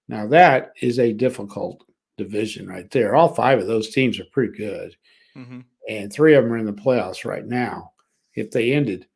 Now, 0.08 0.26
that 0.26 0.72
is 0.82 0.98
a 0.98 1.12
difficult 1.12 1.84
division 2.18 2.68
right 2.68 2.90
there. 2.90 3.14
All 3.14 3.32
five 3.32 3.60
of 3.60 3.66
those 3.66 3.90
teams 3.90 4.18
are 4.20 4.24
pretty 4.32 4.52
good, 4.58 4.96
Mhm. 5.36 5.64
and 5.88 6.12
three 6.12 6.34
of 6.34 6.44
them 6.44 6.52
are 6.52 6.58
in 6.58 6.66
the 6.66 6.72
playoffs 6.72 7.24
right 7.24 7.46
now. 7.46 7.92
If 8.34 8.50
they 8.50 8.72
ended, 8.72 9.06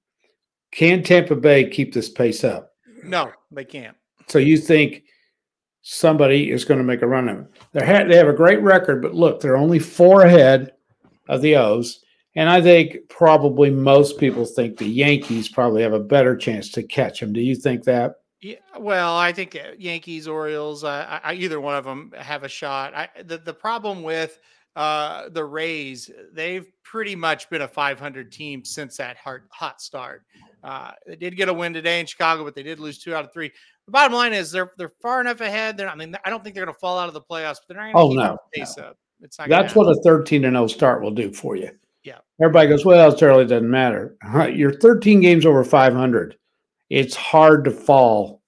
can 0.74 1.02
Tampa 1.02 1.36
Bay 1.36 1.70
keep 1.70 1.94
this 1.94 2.08
pace 2.08 2.42
up? 2.42 2.72
No, 3.04 3.30
they 3.50 3.64
can't. 3.64 3.96
So 4.26 4.38
you 4.38 4.58
think 4.58 5.04
somebody 5.82 6.50
is 6.50 6.64
going 6.64 6.78
to 6.78 6.84
make 6.84 7.02
a 7.02 7.06
run 7.06 7.28
of 7.28 7.38
it? 7.40 7.46
They 7.72 7.86
ha- 7.86 8.04
they 8.08 8.16
have 8.16 8.28
a 8.28 8.32
great 8.32 8.60
record, 8.60 9.00
but 9.00 9.14
look, 9.14 9.40
they're 9.40 9.56
only 9.56 9.78
four 9.78 10.22
ahead 10.22 10.72
of 11.28 11.42
the 11.42 11.56
O's, 11.56 12.04
and 12.34 12.50
I 12.50 12.60
think 12.60 12.96
probably 13.08 13.70
most 13.70 14.18
people 14.18 14.44
think 14.44 14.76
the 14.76 14.88
Yankees 14.88 15.48
probably 15.48 15.82
have 15.82 15.92
a 15.92 16.00
better 16.00 16.36
chance 16.36 16.70
to 16.70 16.82
catch 16.82 17.20
them. 17.20 17.32
Do 17.32 17.40
you 17.40 17.54
think 17.54 17.84
that? 17.84 18.16
Yeah, 18.40 18.56
well, 18.78 19.16
I 19.16 19.32
think 19.32 19.56
uh, 19.56 19.72
Yankees, 19.78 20.28
Orioles, 20.28 20.84
uh, 20.84 21.20
I, 21.22 21.30
I, 21.30 21.34
either 21.34 21.60
one 21.60 21.76
of 21.76 21.84
them 21.84 22.12
have 22.18 22.42
a 22.42 22.48
shot. 22.48 22.94
I, 22.94 23.08
the 23.22 23.38
the 23.38 23.54
problem 23.54 24.02
with 24.02 24.38
uh, 24.76 25.28
the 25.28 25.44
Rays, 25.44 26.10
they've 26.32 26.66
pretty 26.82 27.14
much 27.14 27.48
been 27.50 27.62
a 27.62 27.68
500 27.68 28.32
team 28.32 28.64
since 28.64 28.96
that 28.96 29.16
hot, 29.16 29.40
hot 29.50 29.80
start. 29.80 30.24
Uh, 30.62 30.92
they 31.06 31.16
did 31.16 31.36
get 31.36 31.48
a 31.48 31.52
win 31.54 31.72
today 31.72 32.00
in 32.00 32.06
Chicago, 32.06 32.44
but 32.44 32.54
they 32.54 32.62
did 32.62 32.80
lose 32.80 32.98
two 32.98 33.14
out 33.14 33.24
of 33.24 33.32
three. 33.32 33.50
The 33.86 33.92
bottom 33.92 34.14
line 34.14 34.32
is 34.32 34.50
they're 34.50 34.72
they're 34.78 34.92
far 35.02 35.20
enough 35.20 35.40
ahead. 35.42 35.76
They're, 35.76 35.88
I 35.90 35.94
mean, 35.94 36.16
I 36.24 36.30
don't 36.30 36.42
think 36.42 36.54
they're 36.54 36.64
going 36.64 36.74
to 36.74 36.80
fall 36.80 36.98
out 36.98 37.08
of 37.08 37.14
the 37.14 37.20
playoffs, 37.20 37.56
but 37.66 37.74
they're 37.74 37.86
not 37.86 37.92
Oh, 37.94 38.08
going 38.08 38.18
to 38.18 38.24
no, 38.24 38.30
keep 38.30 38.38
the 38.54 38.60
pace 38.60 38.78
up. 38.78 38.96
It's 39.20 39.38
not. 39.38 39.48
That's 39.48 39.74
what 39.74 39.88
a 39.90 40.00
13 40.02 40.44
and 40.46 40.54
0 40.54 40.66
start 40.68 41.02
will 41.02 41.10
do 41.10 41.32
for 41.32 41.54
you. 41.54 41.70
Yeah. 42.02 42.18
Everybody 42.40 42.68
goes, 42.68 42.84
well, 42.84 43.12
it's 43.12 43.22
early, 43.22 43.44
doesn't 43.44 43.70
matter. 43.70 44.16
You're 44.52 44.78
13 44.78 45.20
games 45.20 45.46
over 45.46 45.64
500. 45.64 46.36
It's 46.90 47.14
hard 47.14 47.64
to 47.64 47.70
fall. 47.70 48.42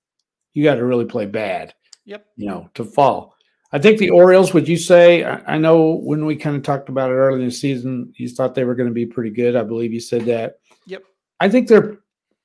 You 0.54 0.64
got 0.64 0.74
to 0.76 0.84
really 0.84 1.04
play 1.06 1.26
bad. 1.26 1.74
Yep. 2.06 2.24
you 2.36 2.46
know, 2.46 2.70
to 2.74 2.84
fall. 2.84 3.36
I 3.76 3.78
think 3.78 3.98
the 3.98 4.08
Orioles, 4.08 4.54
would 4.54 4.66
you 4.66 4.78
say? 4.78 5.22
I, 5.22 5.58
know 5.58 6.00
when 6.02 6.24
we 6.24 6.34
kind 6.34 6.56
of 6.56 6.62
talked 6.62 6.88
about 6.88 7.10
it 7.10 7.14
early 7.14 7.40
in 7.40 7.48
the 7.48 7.52
season, 7.52 8.10
you 8.16 8.26
thought 8.26 8.54
they 8.54 8.64
were 8.64 8.74
going 8.74 8.88
to 8.88 8.94
be 8.94 9.04
pretty 9.04 9.28
good. 9.28 9.54
I 9.54 9.64
believe 9.64 9.92
you 9.92 10.00
said 10.00 10.24
that. 10.24 10.60
Yep. 10.86 11.02
I 11.40 11.50
think 11.50 11.68
they're 11.68 11.98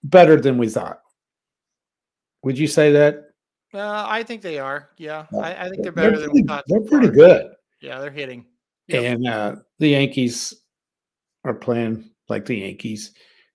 better 0.03 0.41
than 0.41 0.57
we 0.57 0.67
thought. 0.67 0.99
Would 2.43 2.59
you 2.59 2.67
say 2.67 2.91
that? 2.91 3.29
Uh, 3.73 4.05
I 4.09 4.23
think 4.23 4.41
they 4.41 4.59
are. 4.59 4.89
Yeah, 4.97 5.25
Yeah. 5.31 5.39
I, 5.39 5.67
I 5.67 5.69
think 5.69 5.83
they're 5.83 5.93
better 5.93 6.19
than 6.19 6.31
pretty, 6.31 6.41
we 6.41 6.47
thought. 6.49 6.65
They're 6.67 6.81
pretty 6.81 7.07
far. 7.07 7.15
good. 7.15 7.51
Yeah, 7.79 7.99
they're 8.01 8.11
hitting. 8.11 8.45
Yep. 8.89 9.03
And 9.05 9.27
uh, 9.29 9.55
the 9.79 9.87
Yankees 9.87 10.53
are 11.45 11.53
playing 11.53 12.09
like 12.27 12.45
the 12.45 12.57
Yankees. 12.57 13.13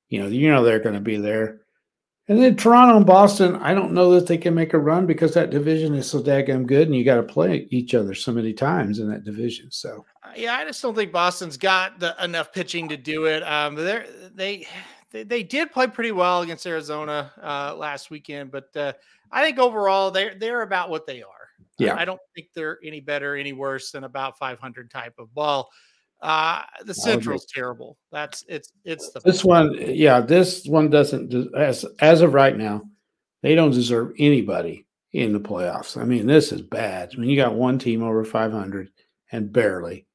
You 0.08 0.22
know, 0.22 0.28
you 0.28 0.48
know 0.48 0.64
they're 0.64 0.80
going 0.80 0.94
to 0.94 1.00
be 1.02 1.18
there. 1.18 1.65
And 2.28 2.42
then 2.42 2.56
Toronto 2.56 2.96
and 2.96 3.06
Boston, 3.06 3.54
I 3.56 3.72
don't 3.72 3.92
know 3.92 4.10
that 4.12 4.26
they 4.26 4.36
can 4.36 4.52
make 4.52 4.74
a 4.74 4.78
run 4.78 5.06
because 5.06 5.32
that 5.34 5.50
division 5.50 5.94
is 5.94 6.10
so 6.10 6.20
daggum 6.20 6.66
good, 6.66 6.88
and 6.88 6.96
you 6.96 7.04
got 7.04 7.16
to 7.16 7.22
play 7.22 7.68
each 7.70 7.94
other 7.94 8.14
so 8.14 8.32
many 8.32 8.52
times 8.52 8.98
in 8.98 9.08
that 9.10 9.22
division. 9.22 9.70
So 9.70 10.04
Uh, 10.24 10.30
Yeah, 10.34 10.56
I 10.56 10.64
just 10.64 10.82
don't 10.82 10.94
think 10.94 11.12
Boston's 11.12 11.56
got 11.56 12.00
the, 12.00 12.16
enough 12.22 12.52
pitching 12.52 12.88
to 12.88 12.96
do 12.96 13.26
it. 13.26 13.42
Um, 13.44 13.76
they 13.76 14.06
they 14.34 14.66
they 15.12 15.42
did 15.44 15.70
play 15.70 15.86
pretty 15.86 16.12
well 16.12 16.42
against 16.42 16.66
Arizona 16.66 17.32
uh, 17.40 17.76
last 17.76 18.10
weekend, 18.10 18.50
but 18.50 18.76
uh, 18.76 18.92
I 19.30 19.44
think 19.44 19.58
overall 19.58 20.10
they're 20.10 20.34
they're 20.34 20.62
about 20.62 20.90
what 20.90 21.06
they 21.06 21.22
are. 21.22 21.30
Yeah. 21.78 21.94
I 21.94 22.04
don't 22.04 22.20
think 22.34 22.48
they're 22.54 22.78
any 22.82 23.00
better, 23.00 23.36
any 23.36 23.52
worse 23.52 23.90
than 23.90 24.04
about 24.04 24.38
500 24.38 24.90
type 24.90 25.14
of 25.18 25.32
ball. 25.34 25.70
Uh, 26.22 26.62
the 26.84 26.94
Central's 26.94 27.46
terrible. 27.46 27.98
That's 28.10 28.44
it's 28.48 28.72
it's 28.84 29.10
the 29.10 29.20
This 29.20 29.44
one, 29.44 29.76
yeah, 29.78 30.20
this 30.20 30.66
one 30.66 30.88
doesn't 30.88 31.54
as 31.54 31.84
as 32.00 32.22
of 32.22 32.34
right 32.34 32.56
now, 32.56 32.82
they 33.42 33.54
don't 33.54 33.70
deserve 33.70 34.12
anybody 34.18 34.86
in 35.12 35.32
the 35.32 35.40
playoffs. 35.40 36.00
I 36.00 36.04
mean, 36.04 36.26
this 36.26 36.52
is 36.52 36.62
bad. 36.62 37.10
I 37.12 37.18
mean, 37.18 37.30
you 37.30 37.36
got 37.36 37.54
one 37.54 37.78
team 37.78 38.02
over 38.02 38.24
500 38.24 38.90
and 39.32 39.52
barely. 39.52 40.06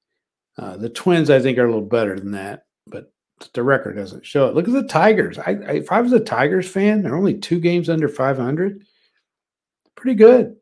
Uh, 0.57 0.77
the 0.77 0.89
Twins, 0.89 1.29
I 1.29 1.39
think, 1.39 1.57
are 1.57 1.65
a 1.65 1.67
little 1.67 1.81
better 1.81 2.19
than 2.19 2.31
that, 2.31 2.65
but 2.87 3.11
the 3.53 3.63
record 3.63 3.95
doesn't 3.95 4.25
show 4.25 4.47
it. 4.47 4.55
Look 4.55 4.67
at 4.67 4.73
the 4.73 4.83
Tigers. 4.83 5.39
I, 5.39 5.51
I 5.51 5.71
if 5.73 5.91
I 5.91 6.01
was 6.01 6.13
a 6.13 6.19
Tigers 6.19 6.67
fan, 6.67 7.01
they're 7.01 7.15
only 7.15 7.35
two 7.35 7.59
games 7.59 7.89
under 7.89 8.07
500. 8.07 8.83
Pretty 9.95 10.15
good. 10.15 10.55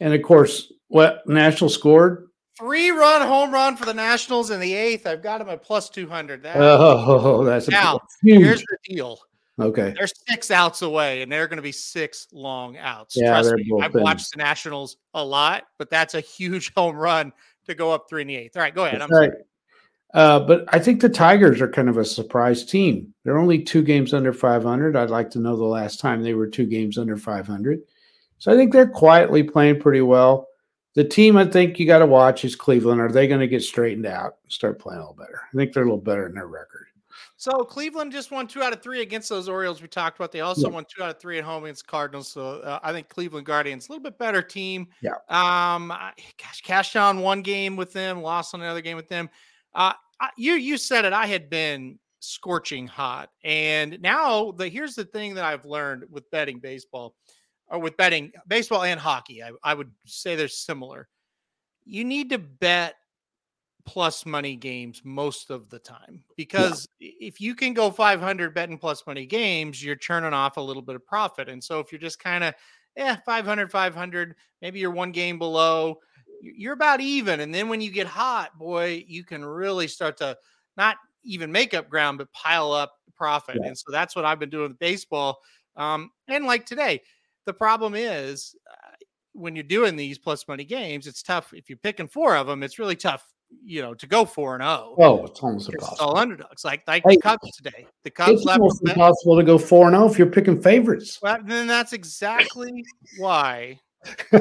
And 0.00 0.14
of 0.14 0.22
course, 0.22 0.72
what 0.88 1.26
National 1.26 1.70
scored? 1.70 2.27
Three 2.58 2.90
run 2.90 3.22
home 3.26 3.52
run 3.52 3.76
for 3.76 3.84
the 3.86 3.94
Nationals 3.94 4.50
in 4.50 4.60
the 4.60 4.74
eighth. 4.74 5.06
I've 5.06 5.22
got 5.22 5.38
them 5.38 5.48
at 5.48 5.62
plus 5.62 5.88
200. 5.90 6.42
That, 6.42 6.56
Oh, 6.58 7.44
that's 7.46 7.68
a 7.68 7.70
Now, 7.70 8.00
huge. 8.22 8.42
here's 8.44 8.60
the 8.60 8.76
deal. 8.94 9.18
Okay. 9.60 9.92
They're 9.96 10.06
six 10.28 10.50
outs 10.50 10.82
away, 10.82 11.22
and 11.22 11.32
they're 11.32 11.48
going 11.48 11.56
to 11.56 11.62
be 11.62 11.72
six 11.72 12.28
long 12.32 12.76
outs. 12.76 13.16
Yeah, 13.16 13.30
Trust 13.40 13.54
me, 13.54 13.70
I've 13.82 13.94
watched 13.94 14.30
the 14.32 14.38
Nationals 14.38 14.96
a 15.14 15.24
lot, 15.24 15.64
but 15.78 15.90
that's 15.90 16.14
a 16.14 16.20
huge 16.20 16.72
home 16.76 16.96
run 16.96 17.32
to 17.66 17.74
go 17.74 17.92
up 17.92 18.06
three 18.08 18.22
in 18.22 18.28
the 18.28 18.36
eighth. 18.36 18.56
All 18.56 18.62
right, 18.62 18.74
go 18.74 18.84
ahead. 18.84 19.02
I'm 19.02 19.08
That's 19.10 19.20
right. 19.20 19.32
Uh, 20.14 20.40
but 20.40 20.64
I 20.68 20.78
think 20.78 21.02
the 21.02 21.08
Tigers 21.08 21.60
are 21.60 21.68
kind 21.68 21.88
of 21.88 21.98
a 21.98 22.04
surprise 22.04 22.64
team. 22.64 23.12
They're 23.24 23.36
only 23.38 23.62
two 23.62 23.82
games 23.82 24.14
under 24.14 24.32
500. 24.32 24.96
I'd 24.96 25.10
like 25.10 25.28
to 25.30 25.38
know 25.38 25.54
the 25.54 25.64
last 25.64 26.00
time 26.00 26.22
they 26.22 26.32
were 26.32 26.46
two 26.46 26.64
games 26.64 26.96
under 26.96 27.16
500. 27.18 27.80
So 28.38 28.50
I 28.52 28.56
think 28.56 28.72
they're 28.72 28.88
quietly 28.88 29.42
playing 29.42 29.80
pretty 29.80 30.00
well. 30.00 30.47
The 30.98 31.04
team 31.04 31.36
I 31.36 31.44
think 31.44 31.78
you 31.78 31.86
got 31.86 32.00
to 32.00 32.06
watch 32.06 32.44
is 32.44 32.56
Cleveland. 32.56 33.00
Are 33.00 33.08
they 33.08 33.28
going 33.28 33.38
to 33.38 33.46
get 33.46 33.62
straightened 33.62 34.04
out 34.04 34.38
and 34.42 34.52
start 34.52 34.80
playing 34.80 34.98
a 34.98 35.02
little 35.02 35.14
better? 35.14 35.42
I 35.44 35.56
think 35.56 35.72
they're 35.72 35.84
a 35.84 35.86
little 35.86 36.00
better 36.00 36.26
in 36.26 36.34
their 36.34 36.48
record. 36.48 36.86
So 37.36 37.52
Cleveland 37.58 38.10
just 38.10 38.32
won 38.32 38.48
two 38.48 38.64
out 38.64 38.72
of 38.72 38.82
three 38.82 39.00
against 39.00 39.28
those 39.28 39.48
Orioles 39.48 39.80
we 39.80 39.86
talked 39.86 40.18
about. 40.18 40.32
They 40.32 40.40
also 40.40 40.66
Yeah. 40.66 40.74
won 40.74 40.84
two 40.92 41.04
out 41.04 41.10
of 41.10 41.20
three 41.20 41.38
at 41.38 41.44
home 41.44 41.62
against 41.62 41.86
Cardinals. 41.86 42.26
So 42.26 42.62
uh, 42.62 42.80
I 42.82 42.90
think 42.90 43.08
Cleveland 43.08 43.46
Guardians 43.46 43.88
a 43.88 43.92
little 43.92 44.02
bit 44.02 44.18
better 44.18 44.42
team. 44.42 44.88
Yeah. 45.00 45.12
Um. 45.28 45.86
Gosh, 45.86 46.62
cashed 46.64 46.96
on 46.96 47.20
one 47.20 47.42
game 47.42 47.76
with 47.76 47.92
them, 47.92 48.20
lost 48.20 48.52
on 48.54 48.60
another 48.60 48.80
game 48.80 48.96
with 48.96 49.08
them. 49.08 49.30
Uh, 49.76 49.92
you 50.36 50.54
you 50.54 50.76
said 50.76 51.04
it. 51.04 51.12
I 51.12 51.26
had 51.26 51.48
been 51.48 52.00
scorching 52.18 52.88
hot, 52.88 53.30
and 53.44 54.02
now 54.02 54.50
the 54.50 54.68
here's 54.68 54.96
the 54.96 55.04
thing 55.04 55.34
that 55.34 55.44
I've 55.44 55.64
learned 55.64 56.06
with 56.10 56.28
betting 56.32 56.58
baseball, 56.58 57.14
or 57.70 57.78
with 57.78 57.96
betting 57.96 58.32
baseball 58.46 58.82
and 58.84 58.98
hockey. 59.00 59.42
I, 59.42 59.52
I 59.62 59.74
would 59.74 59.92
say 60.06 60.36
they're 60.36 60.48
similar. 60.48 61.08
You 61.84 62.04
need 62.04 62.30
to 62.30 62.38
bet 62.38 62.96
plus 63.84 64.26
money 64.26 64.54
games 64.54 65.00
most 65.04 65.50
of 65.50 65.70
the 65.70 65.78
time 65.78 66.22
because 66.36 66.86
i- 67.00 67.12
if 67.20 67.40
you 67.40 67.54
can 67.54 67.72
go 67.72 67.90
500 67.90 68.52
betting 68.54 68.76
plus 68.76 69.06
money 69.06 69.24
games 69.24 69.82
you're 69.82 69.96
churning 69.96 70.34
off 70.34 70.58
a 70.58 70.60
little 70.60 70.82
bit 70.82 70.94
of 70.94 71.06
profit 71.06 71.48
and 71.48 71.62
so 71.64 71.80
if 71.80 71.90
you're 71.90 72.00
just 72.00 72.18
kind 72.18 72.44
of 72.44 72.54
yeah 72.96 73.16
500 73.24 73.70
500 73.72 74.34
maybe 74.60 74.78
you're 74.78 74.90
one 74.90 75.10
game 75.10 75.38
below 75.38 75.98
you're 76.42 76.74
about 76.74 77.00
even 77.00 77.40
and 77.40 77.54
then 77.54 77.68
when 77.70 77.80
you 77.80 77.90
get 77.90 78.06
hot 78.06 78.58
boy 78.58 79.02
you 79.08 79.24
can 79.24 79.42
really 79.42 79.88
start 79.88 80.18
to 80.18 80.36
not 80.76 80.96
even 81.24 81.50
make 81.50 81.72
up 81.72 81.88
ground 81.88 82.18
but 82.18 82.30
pile 82.32 82.72
up 82.72 82.92
profit 83.14 83.56
Yeah. 83.60 83.68
and 83.68 83.78
so 83.78 83.90
that's 83.90 84.14
what 84.14 84.24
i've 84.26 84.38
been 84.38 84.50
doing 84.50 84.68
with 84.68 84.78
baseball 84.78 85.38
um, 85.76 86.10
and 86.28 86.44
like 86.44 86.66
today 86.66 87.00
the 87.48 87.54
problem 87.54 87.94
is 87.96 88.54
uh, 88.70 88.94
when 89.32 89.56
you're 89.56 89.62
doing 89.64 89.96
these 89.96 90.18
plus 90.18 90.46
money 90.46 90.64
games 90.64 91.06
it's 91.06 91.22
tough 91.22 91.54
if 91.54 91.68
you're 91.70 91.78
picking 91.78 92.06
four 92.06 92.36
of 92.36 92.46
them 92.46 92.62
it's 92.62 92.78
really 92.78 92.94
tough 92.96 93.24
you 93.64 93.80
know 93.80 93.94
to 93.94 94.06
go 94.06 94.26
four 94.26 94.52
and 94.52 94.62
oh 94.62 94.94
Oh, 94.98 95.24
it's 95.24 95.40
almost 95.40 95.68
it's 95.70 95.76
impossible. 95.82 96.08
all 96.10 96.18
underdogs 96.18 96.62
like 96.64 96.82
like 96.86 97.02
Hey, 97.06 97.16
the 97.16 97.22
Cubs 97.22 97.56
today. 97.56 97.86
The 98.04 98.10
Cubs 98.10 98.32
It's 98.32 98.44
left. 98.44 98.60
almost 98.60 98.82
impossible 98.86 99.36
to 99.38 99.42
go 99.44 99.56
4 99.56 99.86
and 99.88 99.96
0 99.96 100.06
if 100.10 100.18
you're 100.18 100.26
picking 100.26 100.60
favorites. 100.60 101.18
Well, 101.22 101.38
then 101.42 101.66
that's 101.66 101.94
exactly 101.94 102.84
why 103.16 103.80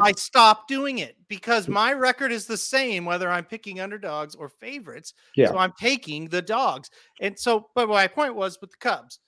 I 0.00 0.12
stopped 0.16 0.66
doing 0.68 0.98
it 0.98 1.14
because 1.28 1.68
my 1.68 1.92
record 1.92 2.32
is 2.32 2.46
the 2.46 2.56
same 2.56 3.04
whether 3.04 3.30
I'm 3.30 3.44
picking 3.44 3.78
underdogs 3.80 4.34
or 4.34 4.48
favorites. 4.48 5.14
Yeah. 5.36 5.48
So 5.50 5.56
I'm 5.58 5.72
taking 5.80 6.28
the 6.28 6.42
dogs. 6.42 6.90
And 7.20 7.38
so, 7.38 7.68
but 7.76 7.88
my 7.88 8.06
point 8.08 8.34
was 8.34 8.58
with 8.60 8.70
the 8.70 8.76
Cubs, 8.78 9.20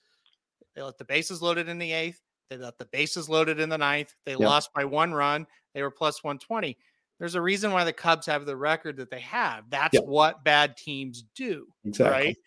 they 0.75 0.81
let 0.81 0.97
the 0.97 1.05
bases 1.05 1.41
loaded 1.41 1.67
in 1.69 1.77
the 1.79 1.91
eighth. 1.93 2.19
They 2.51 2.57
let 2.57 2.77
the 2.77 2.85
bases 2.91 3.29
loaded 3.29 3.61
in 3.61 3.69
the 3.69 3.77
ninth. 3.77 4.13
They 4.25 4.35
lost 4.35 4.73
by 4.73 4.83
one 4.83 5.13
run. 5.13 5.47
They 5.73 5.81
were 5.83 5.89
plus 5.89 6.21
120. 6.21 6.77
There's 7.17 7.35
a 7.35 7.41
reason 7.41 7.71
why 7.71 7.85
the 7.85 7.93
Cubs 7.93 8.25
have 8.25 8.45
the 8.45 8.57
record 8.57 8.97
that 8.97 9.09
they 9.09 9.21
have. 9.21 9.69
That's 9.69 9.93
Yep. 9.93 10.03
what 10.03 10.43
bad 10.43 10.75
teams 10.75 11.23
do. 11.33 11.67
exactly. 11.85 12.11
right? 12.25 12.37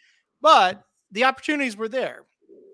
But 0.42 0.84
the 1.10 1.24
opportunities 1.24 1.74
were 1.74 1.88
there. 1.88 2.26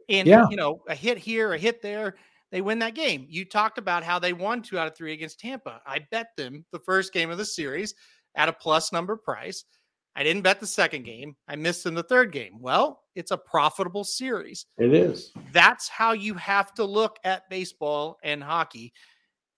And 0.09 0.27
Yeah. 0.27 0.49
you 0.51 0.57
know, 0.57 0.83
a 0.89 0.95
hit 0.97 1.19
here, 1.19 1.53
a 1.53 1.59
hit 1.59 1.83
there, 1.83 2.17
they 2.51 2.63
win 2.63 2.81
that 2.81 2.95
game. 2.95 3.27
You 3.29 3.45
talked 3.45 3.79
about 3.79 4.03
how 4.03 4.19
they 4.19 4.33
won 4.33 4.61
two 4.61 4.77
out 4.77 4.89
of 4.89 4.97
three 4.97 5.13
against 5.13 5.39
Tampa. 5.39 5.81
I 5.87 6.01
bet 6.11 6.35
them 6.37 6.65
the 6.73 6.81
first 6.81 7.13
game 7.13 7.31
of 7.31 7.39
the 7.39 7.45
series 7.45 7.95
at 8.35 8.49
a 8.49 8.53
plus 8.53 8.91
number 8.93 9.17
price. 9.17 9.65
I 10.17 10.23
didn't 10.25 10.43
bet 10.43 10.61
the 10.61 10.67
second 10.67 11.05
game. 11.05 11.37
I 11.49 11.57
missed 11.57 11.87
in 11.87 11.95
the 11.95 12.03
third 12.03 12.33
game. 12.33 12.61
Well, 12.61 13.03
it's 13.15 13.31
a 13.31 13.37
profitable 13.39 14.05
series. 14.05 14.67
It 14.79 14.93
is. 14.93 15.33
That's 15.53 15.89
how 15.89 16.13
you 16.13 16.35
have 16.35 16.75
to 16.75 16.85
look 16.85 17.19
at 17.25 17.49
baseball 17.49 18.19
and 18.23 18.43
hockey. 18.43 18.93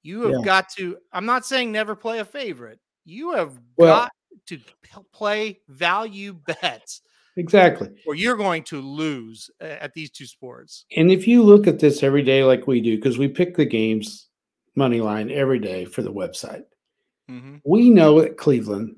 You 0.03 0.23
have 0.23 0.33
Yeah. 0.33 0.45
got 0.45 0.69
to, 0.77 0.99
I'm 1.13 1.27
not 1.27 1.47
saying 1.47 1.73
never 1.73 1.95
play 1.97 2.19
a 2.19 2.25
favorite. 2.25 2.81
You 3.05 3.33
have 3.33 3.59
Well- 3.77 3.97
got 4.05 4.13
to 4.49 4.59
play 5.13 5.61
value 5.69 6.35
bets 6.35 7.03
Exactly. 7.37 7.89
or 8.07 8.15
you're 8.15 8.37
going 8.37 8.63
to 8.65 8.81
lose 8.81 9.51
uh, 9.61 9.65
at 9.65 9.95
these 9.95 10.11
two 10.11 10.27
sports. 10.27 10.85
And 10.97 11.11
if 11.11 11.27
you 11.27 11.43
look 11.43 11.67
at 11.67 11.79
this 11.79 12.03
every 12.03 12.23
day 12.23 12.45
like 12.45 12.67
we 12.67 12.81
do, 12.81 12.97
because 12.97 13.17
we 13.19 13.29
pick 13.29 13.57
the 13.57 13.65
games 13.65 14.29
money 14.75 15.01
line 15.01 15.31
every 15.31 15.59
day 15.59 15.85
for 15.87 16.03
the 16.03 16.13
website, 16.13 16.65
Mm-hmm. 17.31 17.57
we 17.65 17.89
know 17.89 18.21
that 18.21 18.37
Cleveland 18.37 18.97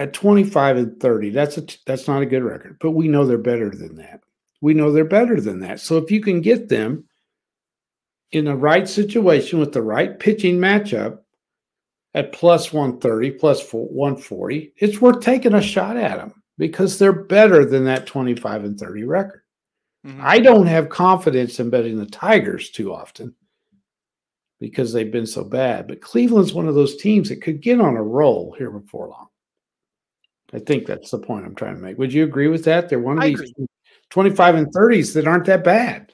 at 0.00 0.14
25 0.14 0.76
and 0.78 0.98
30, 0.98 1.28
that's 1.28 1.58
a 1.58 1.66
that's 1.84 2.08
not 2.08 2.22
a 2.22 2.26
good 2.26 2.42
record, 2.42 2.78
but 2.80 2.92
we 2.92 3.06
know 3.06 3.26
they're 3.26 3.36
better 3.36 3.68
than 3.68 3.96
that. 3.96 4.22
We 4.62 4.72
know 4.72 4.90
they're 4.90 5.04
better 5.04 5.42
than 5.42 5.60
that. 5.60 5.78
So 5.78 5.98
if 5.98 6.10
you 6.10 6.22
can 6.22 6.40
get 6.40 6.70
them 6.70 7.04
in 8.32 8.46
the 8.46 8.56
right 8.56 8.88
situation 8.88 9.58
with 9.58 9.72
the 9.72 9.82
right 9.82 10.18
pitching 10.18 10.56
matchup 10.56 11.18
at 12.14 12.32
plus 12.32 12.72
130, 12.72 13.32
plus 13.32 13.70
140, 13.70 14.72
it's 14.78 15.02
worth 15.02 15.20
taking 15.20 15.52
a 15.52 15.60
shot 15.60 15.98
at 15.98 16.16
them 16.16 16.32
because 16.56 16.98
they're 16.98 17.12
better 17.12 17.66
than 17.66 17.84
that 17.84 18.06
25 18.06 18.64
and 18.64 18.80
30 18.80 19.04
record. 19.04 19.42
Mm-hmm. 20.06 20.20
I 20.22 20.38
don't 20.38 20.66
have 20.66 20.88
confidence 20.88 21.60
in 21.60 21.68
betting 21.68 21.98
the 21.98 22.06
Tigers 22.06 22.70
too 22.70 22.94
often 22.94 23.34
because 24.60 24.94
they've 24.94 25.12
been 25.12 25.26
so 25.26 25.44
bad. 25.44 25.88
But 25.88 26.00
Cleveland's 26.00 26.54
one 26.54 26.68
of 26.68 26.74
those 26.74 26.96
teams 26.96 27.28
that 27.28 27.42
could 27.42 27.60
get 27.60 27.82
on 27.82 27.96
a 27.96 28.02
roll 28.02 28.54
here 28.56 28.70
before 28.70 29.08
long. 29.08 29.26
I 30.52 30.58
think 30.58 30.86
that's 30.86 31.10
the 31.10 31.18
point 31.18 31.46
I'm 31.46 31.54
trying 31.54 31.76
to 31.76 31.80
make. 31.80 31.98
Would 31.98 32.12
you 32.12 32.24
agree 32.24 32.48
with 32.48 32.64
that? 32.64 32.88
They're 32.88 32.98
one 32.98 33.18
of 33.18 33.22
I 33.24 33.28
these 33.28 33.40
agree. 33.50 33.66
25 34.10 34.54
and 34.56 34.66
30s 34.74 35.14
that 35.14 35.28
aren't 35.28 35.44
that 35.46 35.62
bad. 35.62 36.12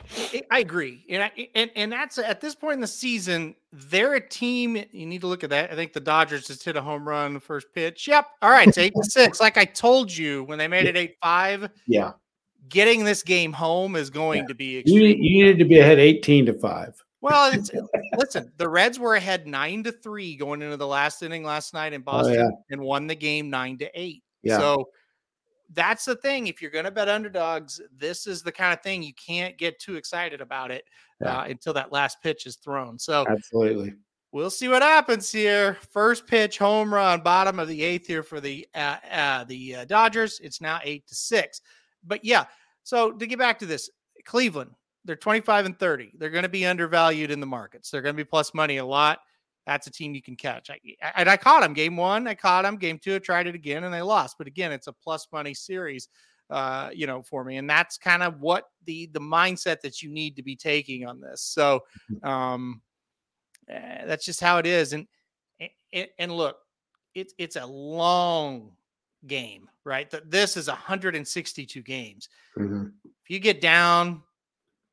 I- 0.51 0.59
agree, 0.61 1.05
and 1.09 1.22
I, 1.22 1.49
and 1.55 1.70
and 1.75 1.90
that's 1.90 2.18
at 2.18 2.40
this 2.40 2.55
point 2.55 2.75
in 2.75 2.81
the 2.81 2.87
season, 2.87 3.55
they're 3.72 4.14
a 4.14 4.20
team. 4.29 4.77
You 4.92 5.07
need 5.07 5.22
to 5.22 5.27
look 5.27 5.42
at 5.42 5.51
that. 5.51 5.72
I 5.72 5.75
think 5.75 5.92
the 5.94 6.01
Dodgers 6.01 6.46
just 6.46 6.62
hit 6.64 6.77
a 6.77 6.83
home 6.83 7.09
run 7.09 7.35
the 7.35 7.40
first 7.40 7.66
pitch. 7.75 8.07
Yep. 8.07 8.27
All 8.42 8.51
right, 8.51 8.68
it's 8.68 8.79
eight 8.79 8.92
to 8.94 9.03
six. 9.05 9.40
Like 9.46 9.57
I 9.57 9.64
told 9.64 10.14
you 10.14 10.44
when 10.44 10.59
they 10.59 10.68
made 10.68 10.87
it 10.87 10.96
eight 10.96 11.16
five, 11.22 11.68
Yeah. 11.87 12.12
getting 12.68 13.05
this 13.05 13.22
game 13.22 13.53
home 13.53 13.96
is 13.96 14.11
going 14.11 14.42
Yeah. 14.42 14.46
to 14.49 14.55
be 14.55 14.83
You, 14.87 15.03
you 15.03 15.16
needed 15.16 15.59
to 15.59 15.64
be 15.64 15.79
ahead 15.81 15.99
18 15.99 16.46
to 16.46 16.53
5. 16.55 17.03
Well, 17.22 17.53
it's, 17.53 17.70
listen, 18.18 18.53
the 18.59 18.68
Reds 18.68 18.99
were 19.01 19.14
ahead 19.16 19.46
nine 19.49 19.83
to 19.85 19.90
three 19.92 20.37
going 20.37 20.62
into 20.62 20.77
the 20.77 20.87
last 20.87 21.22
inning 21.22 21.42
last 21.42 21.75
night 21.75 21.92
in 21.92 22.03
Oh, 22.03 22.12
Boston 22.12 22.35
yeah. 22.35 22.49
and 22.70 22.81
won 22.81 23.07
the 23.09 23.14
game 23.16 23.51
nine 23.51 23.79
to 23.79 23.90
eight. 24.01 24.22
Yeah. 24.46 24.59
So 24.59 24.88
that's 25.72 26.04
the 26.04 26.16
thing. 26.16 26.46
If 26.46 26.62
you're 26.62 26.70
going 26.70 26.85
to 26.85 26.90
bet 26.90 27.09
underdogs, 27.09 27.80
this 27.97 28.26
is 28.26 28.42
the 28.42 28.53
kind 28.53 28.72
of 28.72 28.82
thing 28.82 29.03
you 29.03 29.14
can't 29.14 29.59
get 29.59 29.78
too 29.78 29.97
excited 29.97 30.40
about 30.40 30.70
it 30.70 30.84
Yeah. 31.20 31.38
uh, 31.38 31.44
until 31.44 31.72
that 31.74 31.92
last 31.92 32.22
pitch 32.22 32.47
is 32.47 32.57
thrown. 32.57 32.99
So 32.99 33.24
Absolutely. 33.28 33.94
we'll 34.32 34.51
see 34.51 34.68
what 34.68 34.82
happens 34.82 35.30
here. 35.32 35.76
First 35.90 36.26
pitch, 36.26 36.59
home 36.59 36.92
run, 36.92 37.22
bottom 37.22 37.59
of 37.59 37.68
the 37.68 37.82
eighth 37.82 38.07
here 38.07 38.22
for 38.22 38.40
the 38.40 38.66
uh, 38.74 38.97
uh, 39.11 39.44
the 39.44 39.76
uh, 39.76 39.84
Dodgers. 39.86 40.40
It's 40.40 40.61
now 40.61 40.80
eight 40.84 41.07
to 41.09 41.14
six. 41.14 41.61
But 42.05 42.24
yeah, 42.24 42.44
so 42.84 43.11
to 43.12 43.26
get 43.26 43.38
back 43.38 43.59
to 43.59 43.66
this, 43.66 43.90
Cleveland, 44.24 44.70
they're 45.05 45.16
25 45.16 45.66
and 45.66 45.78
30. 45.78 46.12
They're 46.18 46.30
going 46.30 46.42
to 46.44 46.49
be 46.49 46.66
undervalued 46.66 47.30
in 47.30 47.40
the 47.40 47.47
markets. 47.47 47.90
They're 47.90 48.03
going 48.03 48.14
to 48.14 48.24
be 48.24 48.28
plus 48.28 48.55
money 48.55 48.76
a 48.76 48.84
lot. 48.84 49.18
That's 49.66 49.86
a 49.86 49.90
team 49.90 50.14
you 50.14 50.22
can 50.22 50.36
catch. 50.36 50.70
I, 50.70 50.78
I- 51.02 51.12
and 51.16 51.28
I 51.28 51.36
caught 51.36 51.62
them 51.62 51.74
game 51.74 51.96
one. 51.96 52.26
I 52.28 52.34
caught 52.34 52.62
them 52.62 52.76
game 52.76 52.98
two. 52.98 53.16
I 53.16 53.18
tried 53.18 53.46
it 53.46 53.54
again 53.54 53.84
and 53.84 53.92
they 53.92 54.02
lost. 54.02 54.36
But 54.38 54.46
again, 54.46 54.72
it's 54.72 54.86
a 54.86 54.92
plus 54.92 55.26
money 55.32 55.54
series, 55.54 56.08
uh, 56.50 56.90
you 56.94 57.06
know, 57.06 57.22
for 57.22 57.44
me. 57.44 57.56
And 57.56 57.68
that's 57.68 57.98
kind 57.98 58.22
of 58.22 58.40
what 58.40 58.64
the 58.84 59.06
the 59.12 59.20
mindset 59.20 59.80
that 59.80 60.02
you 60.02 60.10
need 60.10 60.36
to 60.36 60.42
be 60.42 60.56
taking 60.56 61.06
on 61.06 61.20
this. 61.20 61.42
So, 61.42 61.82
um, 62.22 62.80
eh, 63.68 64.04
that's 64.06 64.24
just 64.24 64.40
how 64.40 64.58
it 64.58 64.66
is. 64.66 64.92
And 64.92 65.06
And, 65.92 66.08
and 66.18 66.32
look, 66.32 66.58
it's 67.14 67.34
it's 67.38 67.56
a 67.56 67.66
long 67.66 68.72
game, 69.26 69.68
right? 69.84 70.12
This 70.30 70.56
is 70.56 70.68
162 70.68 71.82
games. 71.82 72.28
Mm-hmm. 72.56 72.86
If 73.04 73.30
you 73.30 73.40
get 73.40 73.60
down, 73.60 74.22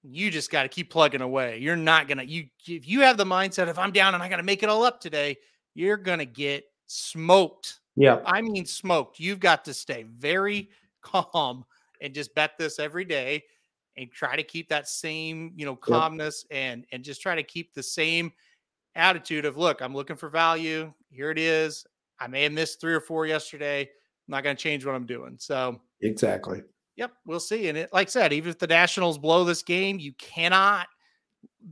you 0.03 0.29
just 0.29 0.51
got 0.51 0.63
to 0.63 0.69
keep 0.69 0.91
plugging 0.91 1.21
away. 1.21 1.57
You're 1.59 1.75
not 1.75 2.07
gonna 2.07 2.23
you 2.23 2.47
if 2.67 2.87
you 2.87 3.01
have 3.01 3.17
the 3.17 3.25
mindset 3.25 3.67
if 3.67 3.79
I'm 3.79 3.91
down 3.91 4.13
and 4.13 4.21
I 4.21 4.29
got 4.29 4.37
to 4.37 4.43
make 4.43 4.63
it 4.63 4.69
all 4.69 4.83
up 4.83 4.99
today, 4.99 5.37
you're 5.73 5.97
gonna 5.97 6.25
get 6.25 6.65
smoked. 6.85 7.79
Yeah, 7.95 8.19
I 8.25 8.41
mean 8.41 8.65
smoked. 8.65 9.19
You've 9.19 9.39
got 9.39 9.65
to 9.65 9.73
stay 9.73 10.03
very 10.03 10.69
calm 11.01 11.65
and 12.01 12.13
just 12.13 12.35
bet 12.35 12.57
this 12.57 12.79
every 12.79 13.05
day 13.05 13.43
and 13.97 14.11
try 14.11 14.35
to 14.35 14.43
keep 14.43 14.69
that 14.69 14.87
same 14.87 15.51
you 15.55 15.65
know 15.65 15.75
calmness 15.75 16.45
yep. 16.49 16.59
and 16.59 16.85
and 16.91 17.03
just 17.03 17.21
try 17.21 17.35
to 17.35 17.43
keep 17.43 17.73
the 17.73 17.83
same 17.83 18.31
attitude 18.95 19.45
of 19.45 19.57
look 19.57 19.81
i'm 19.81 19.93
looking 19.95 20.15
for 20.15 20.29
value 20.29 20.91
here 21.09 21.31
it 21.31 21.37
is 21.37 21.85
i 22.19 22.27
may 22.27 22.43
have 22.43 22.51
missed 22.51 22.79
three 22.79 22.93
or 22.93 23.01
four 23.01 23.25
yesterday 23.25 23.81
i'm 23.81 23.87
not 24.29 24.43
going 24.43 24.55
to 24.55 24.61
change 24.61 24.85
what 24.85 24.95
i'm 24.95 25.05
doing 25.05 25.35
so 25.39 25.79
exactly 26.01 26.61
yep 26.95 27.11
we'll 27.25 27.39
see 27.39 27.67
and 27.69 27.77
it 27.77 27.91
like 27.93 28.07
i 28.07 28.09
said 28.09 28.33
even 28.33 28.49
if 28.49 28.59
the 28.59 28.67
nationals 28.67 29.17
blow 29.17 29.43
this 29.43 29.63
game 29.63 29.99
you 29.99 30.13
cannot 30.13 30.87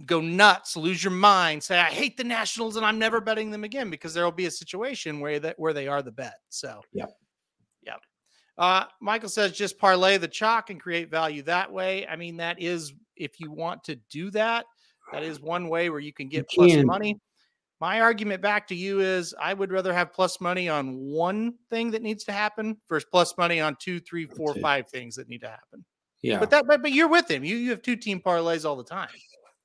go 0.06 0.22
nuts 0.22 0.76
lose 0.76 1.04
your 1.04 1.12
mind 1.12 1.62
say 1.62 1.80
i 1.80 1.86
hate 1.86 2.18
the 2.18 2.24
nationals 2.24 2.76
and 2.76 2.86
i'm 2.86 3.00
never 3.00 3.22
betting 3.22 3.52
them 3.52 3.64
again 3.64 3.90
because 3.90 4.14
there 4.14 4.24
will 4.24 4.32
be 4.32 4.46
a 4.46 4.52
situation 4.52 5.20
where 5.20 5.40
that 5.40 5.58
where 5.60 5.74
they 5.74 5.88
are 5.88 6.02
the 6.02 6.12
bet 6.12 6.36
so 6.50 6.82
yeah 6.94 7.06
uh, 8.58 8.86
Michael 9.00 9.28
says 9.28 9.54
just 9.54 9.80
parlay 9.80 10.18
the 10.18 10.28
chalk 10.28 10.70
and 10.70 10.80
create 10.80 11.10
value 11.10 11.42
that 11.44 11.72
way. 11.72 12.06
I 12.08 12.16
mean, 12.16 12.38
that 12.38 12.62
is 12.62 12.94
if 13.16 13.40
you 13.40 13.52
want 13.52 13.84
to 13.86 13.96
do 14.12 14.30
that, 14.32 14.66
that 15.12 15.24
is 15.24 15.40
one 15.40 15.68
way 15.68 15.90
where 15.90 16.00
you 16.00 16.14
can 16.14 16.30
get 16.30 16.46
you 16.52 16.60
plus 16.60 16.72
can. 16.72 16.86
money. 16.86 17.20
My 17.82 18.00
argument 18.00 18.44
back 18.44 18.68
to 18.68 18.76
you 18.76 19.00
is 19.00 19.34
I 19.42 19.56
would 19.56 19.72
rather 19.72 19.92
have 19.92 20.14
plus 20.14 20.40
money 20.40 20.70
on 20.70 20.96
one 20.98 21.56
thing 21.72 21.90
that 21.92 22.04
needs 22.04 22.24
to 22.26 22.32
happen 22.32 22.78
versus 22.88 23.10
plus 23.12 23.36
money 23.40 23.60
on 23.60 23.76
two, 23.80 24.00
three, 24.00 24.28
four, 24.28 24.54
five 24.54 24.88
things 24.88 25.16
that 25.16 25.28
need 25.28 25.42
to 25.42 25.50
happen. 25.50 25.84
Yeah. 26.22 26.38
But 26.38 26.52
that 26.52 26.68
but, 26.68 26.84
but 26.84 26.92
you're 26.92 27.10
with 27.10 27.30
him. 27.30 27.44
You 27.44 27.56
you 27.56 27.72
have 27.72 27.82
two 27.82 27.96
team 27.96 28.22
parlays 28.22 28.66
all 28.66 28.76
the 28.76 28.84
time. 28.84 29.10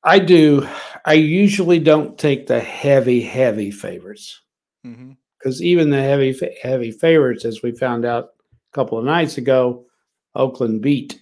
I 0.02 0.18
do. 0.18 0.66
I 1.04 1.12
usually 1.12 1.78
don't 1.78 2.16
take 2.16 2.46
the 2.46 2.58
heavy, 2.58 3.20
heavy 3.20 3.70
favorites. 3.70 4.40
Because 4.82 5.58
mm-hmm. 5.58 5.64
even 5.64 5.90
the 5.90 6.00
heavy, 6.00 6.34
heavy 6.62 6.92
favorites, 6.92 7.44
as 7.44 7.62
we 7.62 7.72
found 7.72 8.06
out 8.06 8.30
a 8.72 8.74
couple 8.74 8.96
of 8.98 9.04
nights 9.04 9.36
ago, 9.36 9.84
Oakland 10.34 10.80
beat 10.80 11.20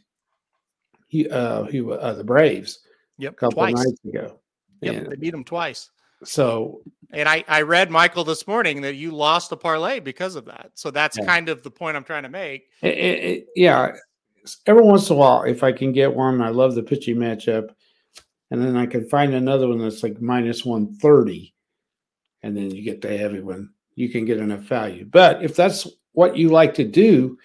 he, 1.09 1.29
uh, 1.29 1.65
he, 1.65 1.81
uh, 1.81 2.13
the 2.13 2.25
Braves. 2.25 2.81
Yep, 3.19 3.33
a 3.33 3.37
couple 3.37 3.57
twice. 3.57 3.73
of 3.73 3.79
nights 3.79 4.05
ago. 4.05 4.41
Yep, 4.83 4.95
and 4.95 5.13
they 5.13 5.17
beat 5.17 5.31
them 5.31 5.45
twice. 5.45 5.91
So, 6.23 6.83
and 7.13 7.29
I 7.29 7.45
I 7.49 7.63
read 7.63 7.91
Michael 7.91 8.25
this 8.25 8.47
morning 8.47 8.81
that 8.83 8.95
you 8.95 9.11
lost 9.11 9.53
a 9.53 9.57
parlay 9.57 10.01
because 10.01 10.37
of 10.37 10.45
that. 10.47 10.71
So 10.75 10.91
that's 10.91 11.19
yeah. 11.19 11.27
kind 11.27 11.49
of 11.49 11.63
the 11.63 11.71
point 11.71 11.97
I'm 11.97 12.05
trying 12.05 12.23
to 12.23 12.29
make. 12.29 12.69
It, 12.83 12.89
it, 12.89 13.47
yeah, 13.57 13.93
every 14.67 14.83
once 14.83 15.11
in 15.11 15.17
a 15.17 15.19
while, 15.19 15.43
if 15.43 15.63
I 15.63 15.73
can 15.73 15.93
get 15.93 16.15
one, 16.15 16.41
I 16.41 16.49
love 16.49 16.75
the 16.75 16.83
pitching 16.83 17.17
matchup, 17.17 17.71
and 18.51 18.63
then 18.63 18.77
I 18.77 18.87
can 18.87 19.09
find 19.09 19.35
another 19.35 19.69
one 19.69 19.79
that's 19.79 20.03
like 20.03 20.21
minus 20.21 20.65
one 20.65 20.95
thirty, 20.95 21.55
and 22.43 22.57
then 22.57 22.71
you 22.71 22.83
get 22.83 23.01
the 23.01 23.17
heavy 23.17 23.41
one. 23.41 23.71
You 23.97 24.09
can 24.09 24.25
get 24.25 24.39
enough 24.39 24.61
value. 24.61 25.05
But 25.05 25.43
if 25.43 25.55
that's 25.55 25.87
what 26.13 26.37
you 26.37 26.49
like 26.49 26.75
to 26.75 26.85
do, 26.85 27.39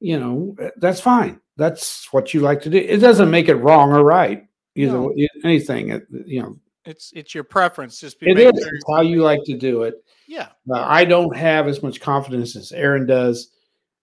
you 0.00 0.18
know, 0.18 0.56
that's 0.76 1.00
fine. 1.00 1.40
That's 1.56 2.12
what 2.12 2.34
you 2.34 2.40
like 2.40 2.62
to 2.62 2.70
do. 2.70 2.78
It 2.78 2.98
doesn't 2.98 3.30
make 3.30 3.48
it 3.48 3.56
wrong 3.56 3.92
or 3.92 4.04
right. 4.04 4.46
Either 4.74 4.92
no. 4.92 5.14
anything, 5.42 5.92
eh, 5.92 6.00
you 6.26 6.42
know. 6.42 6.58
It's 6.86 7.12
it's 7.14 7.34
your 7.34 7.44
preference. 7.44 8.00
Just 8.00 8.20
be 8.20 8.30
it 8.30 8.38
is. 8.38 8.62
Sure 8.62 8.74
it's 8.74 8.84
how 8.88 9.02
you 9.02 9.22
like 9.22 9.42
to 9.44 9.56
do 9.56 9.82
it. 9.82 10.02
Yeah. 10.28 10.48
Uh, 10.70 10.80
I 10.80 11.04
don't 11.04 11.36
have 11.36 11.68
as 11.68 11.82
much 11.82 12.00
confidence 12.00 12.56
as 12.56 12.72
Aaron 12.72 13.06
does, 13.06 13.50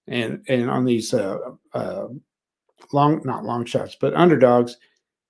and 0.07 0.43
and 0.49 0.69
on 0.69 0.85
these 0.85 1.13
uh, 1.13 1.37
uh, 1.73 2.07
long 2.91 3.21
not 3.23 3.45
long 3.45 3.65
shots, 3.65 3.95
but 3.99 4.13
underdogs. 4.13 4.77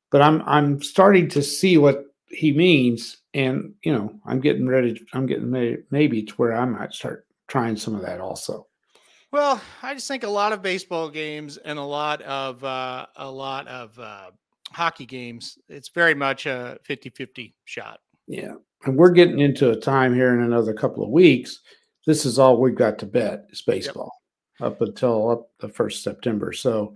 But 0.09 0.21
I'm 0.21 0.41
I'm 0.45 0.81
starting 0.81 1.29
to 1.29 1.43
see 1.43 1.77
what 1.77 2.05
he 2.27 2.51
means, 2.51 3.17
and 3.33 3.73
you 3.83 3.93
know 3.93 4.19
I'm 4.25 4.39
getting 4.39 4.67
ready. 4.67 4.95
To, 4.95 5.05
I'm 5.13 5.27
getting 5.27 5.51
maybe, 5.51 5.83
maybe 5.91 6.23
to 6.23 6.33
where 6.35 6.55
I 6.55 6.65
might 6.65 6.93
start 6.93 7.27
trying 7.47 7.77
some 7.77 7.95
of 7.95 8.01
that 8.01 8.19
also. 8.19 8.67
Well, 9.31 9.59
I 9.81 9.95
just 9.95 10.07
think 10.07 10.23
a 10.23 10.29
lot 10.29 10.53
of 10.53 10.61
baseball 10.61 11.09
games 11.09 11.57
and 11.57 11.79
a 11.79 11.83
lot 11.83 12.21
of 12.21 12.63
uh, 12.63 13.07
a 13.15 13.29
lot 13.29 13.67
of 13.67 13.97
uh, 13.97 14.31
hockey 14.73 15.05
games, 15.05 15.57
it's 15.69 15.89
very 15.89 16.15
much 16.15 16.45
a 16.45 16.77
50-50 16.87 17.53
shot. 17.65 17.99
Yeah. 18.27 18.55
And 18.85 18.97
we're 18.97 19.11
getting 19.11 19.39
into 19.39 19.71
a 19.71 19.79
time 19.79 20.13
here 20.13 20.33
in 20.33 20.41
another 20.41 20.73
couple 20.73 21.03
of 21.03 21.09
weeks. 21.09 21.59
This 22.05 22.25
is 22.25 22.39
all 22.39 22.59
we've 22.59 22.75
got 22.75 22.99
to 22.99 23.05
bet 23.05 23.45
is 23.49 23.61
baseball 23.61 24.11
yep. 24.59 24.71
up 24.71 24.81
until 24.81 25.29
up 25.29 25.49
the 25.59 25.69
first 25.69 26.03
September. 26.03 26.51
So, 26.51 26.95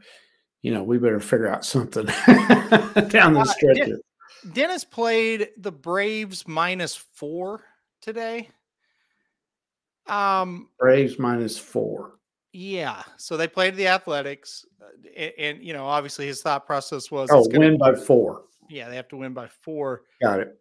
you 0.62 0.74
know, 0.74 0.84
we 0.84 0.98
better 0.98 1.20
figure 1.20 1.48
out 1.48 1.66
something 1.66 2.06
down 2.06 3.34
the 3.34 3.42
uh, 3.42 3.46
stretch. 3.46 3.80
Uh, 3.80 3.96
Dennis 4.54 4.84
played 4.84 5.50
the 5.58 5.72
Braves 5.72 6.48
minus 6.48 6.96
four 6.96 7.64
today. 8.02 8.50
Um, 10.08 10.70
Braves 10.80 11.20
minus 11.20 11.58
four. 11.58 12.14
Yeah, 12.54 13.04
so 13.18 13.38
they 13.38 13.48
played 13.48 13.76
the 13.76 13.88
Athletics, 13.88 14.66
uh, 14.82 14.86
and, 15.16 15.34
and, 15.38 15.64
you 15.64 15.74
know, 15.74 15.86
obviously 15.86 16.26
his 16.26 16.41
thought 16.41 16.66
process 16.66 17.12
was 17.12 17.30
oh, 17.32 17.48
win 17.52 17.78
by 17.78 17.93
four. 17.93 18.43
Yeah, 18.70 18.89
they 18.89 18.95
have 18.95 19.08
to 19.10 19.18
win 19.18 19.34
by 19.34 19.48
four. 19.48 20.04
Got 20.22 20.39
it. 20.39 20.58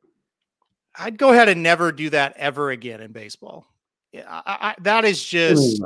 I'd 0.98 1.18
go 1.18 1.32
ahead 1.32 1.48
and 1.48 1.62
never 1.62 1.92
do 1.92 2.10
that 2.10 2.34
ever 2.36 2.70
again 2.70 3.00
in 3.00 3.12
baseball. 3.12 3.66
I, 4.14 4.42
I, 4.46 4.74
that 4.82 5.04
is 5.04 5.22
just 5.22 5.82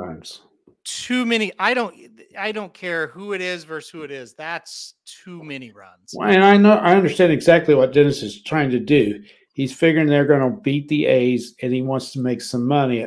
too 0.83 1.25
many. 1.25 1.51
I 1.59 1.73
don't. 1.73 1.95
I 2.37 2.51
don't 2.51 2.73
care 2.73 3.07
who 3.07 3.33
it 3.33 3.41
is 3.41 3.65
versus 3.65 3.89
who 3.89 4.03
it 4.03 4.11
is. 4.11 4.33
That's 4.33 4.93
too 5.05 5.43
many 5.43 5.71
runs. 5.71 6.13
Well, 6.13 6.29
and 6.29 6.43
I 6.43 6.57
know 6.57 6.73
I 6.73 6.95
understand 6.95 7.31
exactly 7.31 7.75
what 7.75 7.93
Dennis 7.93 8.23
is 8.23 8.41
trying 8.41 8.69
to 8.71 8.79
do. 8.79 9.21
He's 9.53 9.73
figuring 9.73 10.07
they're 10.07 10.25
going 10.25 10.39
to 10.39 10.61
beat 10.61 10.87
the 10.87 11.07
A's, 11.07 11.55
and 11.61 11.73
he 11.73 11.81
wants 11.81 12.11
to 12.13 12.19
make 12.19 12.41
some 12.41 12.65
money 12.65 13.05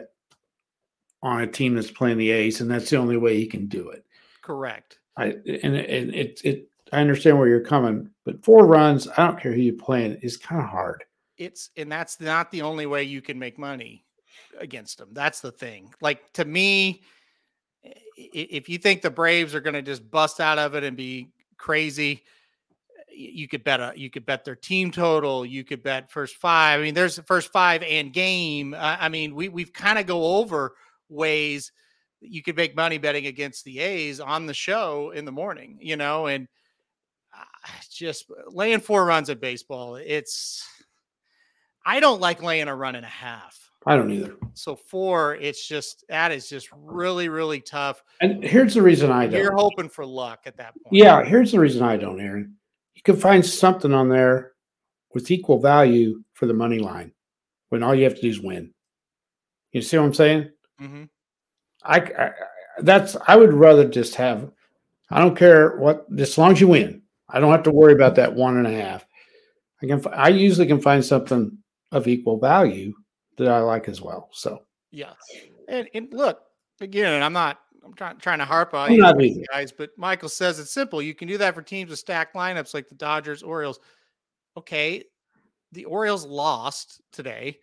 on 1.25 1.41
a 1.41 1.47
team 1.47 1.75
that's 1.75 1.91
playing 1.91 2.18
the 2.18 2.31
A's, 2.31 2.61
and 2.61 2.70
that's 2.70 2.91
the 2.91 2.99
only 2.99 3.16
way 3.16 3.37
he 3.37 3.47
can 3.47 3.66
do 3.66 3.89
it. 3.89 4.05
Correct. 4.43 4.99
I 5.16 5.25
and, 5.25 5.75
and 5.75 6.14
it 6.14 6.41
it 6.45 6.68
I 6.93 7.01
understand 7.01 7.39
where 7.39 7.49
you're 7.49 7.61
coming, 7.61 8.11
but 8.25 8.45
four 8.45 8.66
runs, 8.66 9.09
I 9.09 9.27
don't 9.27 9.41
care 9.41 9.53
who 9.53 9.61
you're 9.61 9.75
playing, 9.75 10.18
is 10.22 10.37
kind 10.37 10.61
of 10.61 10.68
hard. 10.68 11.03
It's 11.39 11.70
and 11.77 11.91
that's 11.91 12.20
not 12.20 12.51
the 12.51 12.62
only 12.62 12.87
way 12.87 13.03
you 13.05 13.22
can 13.22 13.39
make 13.39 13.59
money 13.59 14.05
against 14.61 14.99
them. 14.99 15.09
That's 15.12 15.41
the 15.41 15.51
thing. 15.51 15.93
Like 16.01 16.31
to 16.35 16.45
me, 16.45 17.03
if 18.16 18.68
you 18.68 18.77
think 18.77 19.01
the 19.01 19.11
Braves 19.11 19.55
are 19.55 19.61
going 19.61 19.75
to 19.75 19.83
just 19.83 20.09
bust 20.11 20.41
out 20.41 20.59
of 20.59 20.75
it 20.75 20.85
and 20.85 20.97
be 20.97 21.31
crazy, 21.57 22.22
you 23.11 23.49
could 23.49 23.64
bet 23.64 23.81
a 23.81 23.95
you 23.97 24.11
could 24.11 24.27
bet 24.27 24.45
their 24.45 24.57
team 24.57 24.91
total. 24.91 25.47
You 25.47 25.64
could 25.64 25.83
bet 25.83 26.11
first 26.11 26.37
five. 26.37 26.81
I 26.81 26.83
mean, 26.83 26.95
there's 26.95 27.16
the 27.16 27.22
first 27.22 27.51
five 27.51 27.83
and 27.83 28.12
game. 28.12 28.75
I 28.79 29.09
mean, 29.09 29.35
we 29.35 29.49
we've 29.49 29.72
kind 29.72 29.99
of 29.99 30.07
go 30.07 30.37
over 30.37 30.75
ways 31.14 31.72
you 32.20 32.42
could 32.42 32.56
make 32.56 32.76
money 32.76 32.98
betting 32.98 33.26
against 33.26 33.64
the 33.64 33.80
A's 33.80 34.20
on 34.20 34.46
the 34.46 34.54
show 34.54 35.10
in 35.10 35.24
the 35.24 35.32
morning, 35.32 35.78
you 35.80 35.96
know, 35.96 36.26
and 36.26 36.48
uh, 37.38 37.68
just 37.90 38.30
laying 38.48 38.80
four 38.80 39.04
runs 39.04 39.30
at 39.30 39.40
baseball. 39.40 39.96
It's, 39.96 40.66
I 41.84 42.00
don't 42.00 42.20
like 42.20 42.42
laying 42.42 42.68
a 42.68 42.74
run 42.74 42.94
and 42.94 43.04
a 43.04 43.08
half. 43.08 43.58
I 43.86 43.96
don't 43.96 44.10
either. 44.10 44.36
So 44.54 44.76
four, 44.76 45.34
it's 45.36 45.68
just 45.68 46.04
that 46.08 46.32
is 46.32 46.48
just 46.48 46.70
really, 46.72 47.28
really 47.28 47.60
tough. 47.60 48.02
And 48.22 48.42
here's 48.42 48.74
the 48.74 48.82
reason 48.82 49.12
I 49.12 49.26
don't. 49.26 49.38
You're 49.38 49.54
hoping 49.54 49.90
for 49.90 50.06
luck 50.06 50.40
at 50.46 50.56
that 50.56 50.72
point. 50.72 50.92
Yeah, 50.92 51.22
here's 51.22 51.52
the 51.52 51.60
reason 51.60 51.82
I 51.82 51.98
don't, 51.98 52.18
Aaron. 52.18 52.56
You 52.94 53.02
can 53.02 53.16
find 53.16 53.44
something 53.44 53.92
on 53.92 54.08
there 54.08 54.52
with 55.12 55.30
equal 55.30 55.60
value 55.60 56.22
for 56.32 56.46
the 56.46 56.54
money 56.54 56.78
line 56.78 57.12
when 57.68 57.82
all 57.82 57.94
you 57.94 58.04
have 58.04 58.14
to 58.14 58.22
do 58.22 58.28
is 58.28 58.40
win. 58.40 58.72
You 59.72 59.82
see 59.82 59.98
what 59.98 60.04
I'm 60.04 60.14
saying? 60.14 60.50
Mm-hmm. 60.81 61.05
I, 61.83 61.99
I, 61.99 62.31
that's 62.81 63.16
I 63.27 63.37
would 63.37 63.53
rather 63.53 63.87
just 63.89 64.14
have. 64.16 64.51
I 65.11 65.20
don't 65.20 65.37
care 65.37 65.77
what, 65.77 66.07
as 66.18 66.39
long 66.39 66.53
as 66.53 66.61
you 66.61 66.68
win. 66.68 67.03
I 67.29 67.41
don't 67.41 67.53
have 67.53 67.62
to 67.64 67.70
worry 67.70 67.93
about 67.93 68.16
that 68.16 68.35
one 68.35 68.57
and 68.57 68.66
a 68.66 68.72
half. 68.72 69.05
I 69.83 69.87
can. 69.87 70.03
I 70.12 70.29
usually 70.29 70.66
can 70.66 70.81
find 70.81 71.05
something 71.05 71.59
of 71.93 72.09
equal 72.09 72.39
value 72.39 72.95
that 73.37 73.49
I 73.49 73.61
like 73.61 73.89
as 73.89 74.01
well. 74.01 74.29
So 74.33 74.62
yeah, 74.91 75.12
and, 75.68 75.89
and 75.95 76.12
look 76.12 76.41
again. 76.81 77.22
I'm 77.22 77.33
not. 77.33 77.61
I'm 77.85 77.93
trying 77.95 78.18
trying 78.18 78.39
to 78.39 78.45
harp 78.45 78.72
on 78.72 78.93
you 78.93 79.45
guys, 79.53 79.72
but 79.72 79.91
Michael 79.97 80.29
says 80.29 80.59
it's 80.59 80.70
simple. 80.70 81.03
You 81.03 81.14
can 81.14 81.29
do 81.29 81.39
that 81.39 81.55
for 81.55 81.62
teams 81.62 81.91
with 81.91 81.99
stacked 81.99 82.35
lineups 82.35 82.72
like 82.72 82.89
the 82.89 82.95
Dodgers, 82.95 83.43
Orioles. 83.43 83.79
Okay, 84.57 85.05
the 85.72 85.85
Orioles 85.85 86.25
lost 86.25 87.03
today. 87.12 87.59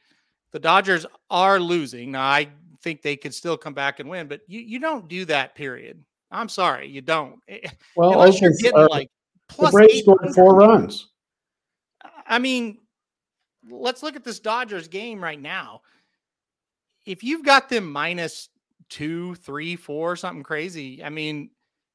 The 0.51 0.59
Dodgers 0.59 1.05
are 1.29 1.59
losing. 1.59 2.11
Now 2.11 2.23
I 2.23 2.49
think 2.83 3.01
they 3.01 3.15
could 3.15 3.33
still 3.33 3.57
come 3.57 3.73
back 3.73 3.99
and 3.99 4.09
win. 4.09 4.27
But 4.27 4.41
you, 4.47 4.59
you 4.59 4.79
don't 4.79 5.07
do 5.07 5.25
that, 5.25 5.55
period. 5.55 6.03
I'm 6.31 6.49
sorry, 6.49 6.87
you 6.87 7.01
don't. 7.01 7.39
Eh, 7.47 7.59
well, 7.95 8.13
Unless 8.13 8.41
you're 8.41 8.53
getting 8.61 8.79
uh, 8.79 8.87
like 8.89 9.09
plus 9.49 9.71
the 9.71 9.77
Braves 9.77 9.99
scored 9.99 10.33
four 10.33 10.55
runs. 10.55 11.09
I 12.27 12.39
mean, 12.39 12.77
let's 13.69 14.01
look 14.01 14.15
at 14.15 14.23
this 14.23 14.39
Dodgers 14.39 14.87
game 14.87 15.23
right 15.23 15.39
now. 15.39 15.81
if 17.05 17.23
you've 17.23 17.43
got 17.43 17.67
them 17.67 17.91
minus 17.91 18.49
two, 18.89 19.35
three, 19.35 19.75
four, 19.75 20.15
something 20.15 20.43
crazy, 20.43 21.03
I 21.03 21.09
mean, 21.09 21.49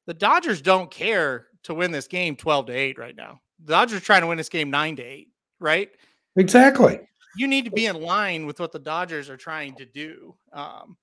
the 0.07 0.14
Dodgers 0.14 0.61
don't 0.61 0.91
care 0.91 1.47
to 1.64 1.74
win 1.74 1.91
this 1.91 2.07
game 2.07 2.37
12 2.37 2.66
to 2.66 2.72
8 2.72 2.99
right 2.99 3.16
now. 3.16 3.41
The 3.64 3.72
Dodgers 3.72 4.03
trying 4.03 4.22
to 4.22 4.26
win 4.26 4.39
this 4.39 4.49
game 4.49 4.70
9 4.70 4.97
to 4.97 5.03
8, 5.03 5.28
right? 5.61 5.91
Exactly. 6.37 7.01
You 7.37 7.47
need 7.47 7.64
to 7.64 7.70
be 7.70 7.87
in 7.87 8.01
line 8.01 8.47
with 8.47 8.61
what 8.61 8.72
the 8.72 8.78
Dodgers 8.78 9.28
are 9.28 9.37
trying 9.37 9.74
to 9.76 9.84
do. 9.84 10.34
Um, 10.53 10.97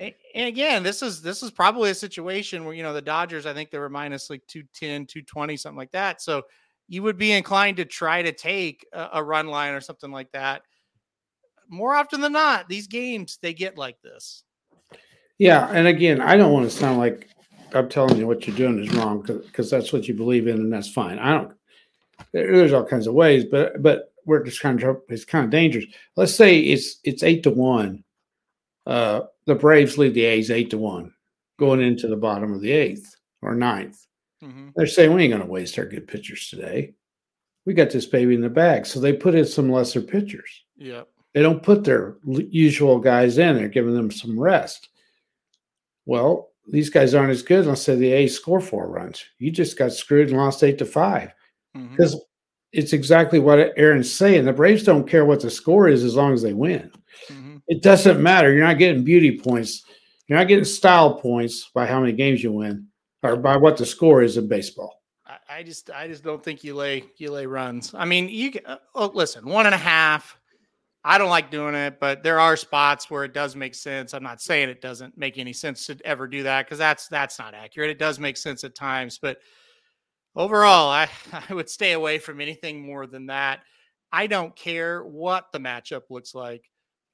and, 0.00 0.14
and 0.34 0.48
again, 0.48 0.82
this 0.82 1.02
is 1.02 1.22
this 1.22 1.42
is 1.42 1.50
probably 1.50 1.90
a 1.90 1.94
situation 1.94 2.64
where 2.64 2.74
you 2.74 2.82
know 2.82 2.92
the 2.92 3.02
Dodgers, 3.02 3.46
I 3.46 3.54
think 3.54 3.70
they 3.70 3.78
were 3.78 3.88
minus 3.88 4.30
like 4.30 4.42
210, 4.48 5.06
220, 5.06 5.56
something 5.56 5.76
like 5.76 5.92
that. 5.92 6.20
So 6.20 6.42
you 6.88 7.02
would 7.02 7.16
be 7.16 7.32
inclined 7.32 7.76
to 7.78 7.84
try 7.84 8.22
to 8.22 8.32
take 8.32 8.86
a, 8.92 9.10
a 9.14 9.24
run 9.24 9.46
line 9.46 9.74
or 9.74 9.80
something 9.80 10.10
like 10.10 10.32
that. 10.32 10.62
More 11.68 11.94
often 11.94 12.20
than 12.20 12.32
not, 12.32 12.68
these 12.68 12.86
games 12.86 13.38
they 13.40 13.54
get 13.54 13.78
like 13.78 13.96
this. 14.02 14.42
Yeah, 15.38 15.68
and 15.70 15.86
again, 15.86 16.20
I 16.20 16.36
don't 16.36 16.52
want 16.52 16.70
to 16.70 16.76
sound 16.76 16.98
like 16.98 17.28
I'm 17.74 17.88
telling 17.88 18.18
you 18.18 18.26
what 18.26 18.46
you're 18.46 18.56
doing 18.56 18.78
is 18.78 18.92
wrong 18.94 19.22
because 19.22 19.70
that's 19.70 19.92
what 19.92 20.06
you 20.06 20.14
believe 20.14 20.46
in, 20.46 20.56
and 20.56 20.72
that's 20.72 20.90
fine. 20.90 21.18
I 21.18 21.32
don't. 21.32 21.52
There's 22.32 22.72
all 22.72 22.84
kinds 22.84 23.06
of 23.06 23.14
ways, 23.14 23.44
but 23.44 23.82
but 23.82 24.11
we're 24.24 24.42
just 24.44 24.60
kind 24.60 24.82
of 24.82 25.02
it's 25.08 25.24
kind 25.24 25.44
of 25.44 25.50
dangerous. 25.50 25.84
Let's 26.16 26.34
say 26.34 26.58
it's 26.58 27.00
it's 27.04 27.22
eight 27.22 27.42
to 27.44 27.50
one. 27.50 28.04
Uh, 28.86 29.22
the 29.46 29.54
Braves 29.54 29.98
lead 29.98 30.14
the 30.14 30.24
A's 30.24 30.50
eight 30.50 30.70
to 30.70 30.78
one, 30.78 31.12
going 31.58 31.80
into 31.80 32.08
the 32.08 32.16
bottom 32.16 32.52
of 32.52 32.60
the 32.60 32.72
eighth 32.72 33.16
or 33.42 33.54
ninth. 33.54 34.06
Mm-hmm. 34.42 34.70
They're 34.74 34.86
saying 34.86 35.12
we 35.12 35.22
ain't 35.24 35.32
going 35.32 35.42
to 35.42 35.50
waste 35.50 35.78
our 35.78 35.86
good 35.86 36.08
pitchers 36.08 36.48
today. 36.48 36.94
We 37.64 37.74
got 37.74 37.90
this 37.90 38.06
baby 38.06 38.34
in 38.34 38.40
the 38.40 38.50
bag, 38.50 38.86
so 38.86 38.98
they 38.98 39.12
put 39.12 39.36
in 39.36 39.46
some 39.46 39.70
lesser 39.70 40.00
pitchers. 40.00 40.64
Yeah, 40.76 41.02
they 41.34 41.42
don't 41.42 41.62
put 41.62 41.84
their 41.84 42.16
usual 42.26 42.98
guys 42.98 43.38
in. 43.38 43.56
They're 43.56 43.68
giving 43.68 43.94
them 43.94 44.10
some 44.10 44.38
rest. 44.38 44.88
Well, 46.06 46.50
these 46.66 46.90
guys 46.90 47.14
aren't 47.14 47.30
as 47.30 47.42
good. 47.42 47.66
Let's 47.66 47.82
say 47.82 47.94
the 47.94 48.12
A's 48.12 48.34
score 48.34 48.60
four 48.60 48.88
runs. 48.88 49.24
You 49.38 49.50
just 49.50 49.78
got 49.78 49.92
screwed 49.92 50.28
and 50.28 50.38
lost 50.38 50.62
eight 50.62 50.78
to 50.78 50.84
five 50.84 51.32
because 51.72 52.14
mm-hmm. 52.14 52.22
It's 52.72 52.92
exactly 52.92 53.38
what 53.38 53.72
Aaron's 53.76 54.12
saying. 54.12 54.44
The 54.44 54.52
Braves 54.52 54.82
don't 54.82 55.08
care 55.08 55.24
what 55.24 55.40
the 55.40 55.50
score 55.50 55.88
is 55.88 56.04
as 56.04 56.16
long 56.16 56.32
as 56.32 56.42
they 56.42 56.54
win. 56.54 56.90
Mm-hmm. 57.28 57.56
It 57.68 57.82
doesn't 57.82 58.22
matter. 58.22 58.52
You're 58.52 58.66
not 58.66 58.78
getting 58.78 59.04
beauty 59.04 59.38
points. 59.38 59.84
You're 60.26 60.38
not 60.38 60.48
getting 60.48 60.64
style 60.64 61.14
points 61.14 61.70
by 61.74 61.86
how 61.86 62.00
many 62.00 62.12
games 62.12 62.42
you 62.42 62.52
win 62.52 62.88
or 63.22 63.36
by 63.36 63.56
what 63.56 63.76
the 63.76 63.86
score 63.86 64.22
is 64.22 64.36
in 64.36 64.48
baseball. 64.48 65.00
I 65.48 65.62
just, 65.62 65.90
I 65.90 66.08
just 66.08 66.24
don't 66.24 66.42
think 66.42 66.64
you 66.64 66.74
lay, 66.74 67.04
you 67.18 67.30
lay 67.30 67.46
runs. 67.46 67.94
I 67.94 68.06
mean, 68.06 68.28
you. 68.28 68.52
Uh, 68.64 68.76
oh, 68.94 69.10
listen, 69.14 69.44
one 69.44 69.66
and 69.66 69.74
a 69.74 69.78
half 69.78 70.38
I 71.04 71.18
don't 71.18 71.30
like 71.30 71.50
doing 71.50 71.74
it, 71.74 71.98
but 71.98 72.22
there 72.22 72.38
are 72.38 72.56
spots 72.56 73.10
where 73.10 73.24
it 73.24 73.34
does 73.34 73.56
make 73.56 73.74
sense. 73.74 74.14
I'm 74.14 74.22
not 74.22 74.40
saying 74.40 74.68
it 74.68 74.80
doesn't 74.80 75.18
make 75.18 75.36
any 75.36 75.52
sense 75.52 75.86
to 75.86 75.98
ever 76.04 76.28
do 76.28 76.44
that 76.44 76.66
because 76.66 76.78
that's 76.78 77.08
that's 77.08 77.38
not 77.38 77.54
accurate. 77.54 77.90
It 77.90 77.98
does 77.98 78.20
make 78.20 78.36
sense 78.36 78.62
at 78.62 78.76
times, 78.76 79.18
but 79.18 79.38
overall, 80.34 80.90
I, 80.90 81.08
I 81.48 81.54
would 81.54 81.70
stay 81.70 81.92
away 81.92 82.18
from 82.18 82.40
anything 82.40 82.84
more 82.84 83.06
than 83.06 83.26
that. 83.26 83.60
I 84.10 84.26
don't 84.26 84.52
care 84.54 85.02
what 85.04 85.46
the 85.52 85.58
matchup 85.58 86.02
looks 86.10 86.34
like. 86.34 86.68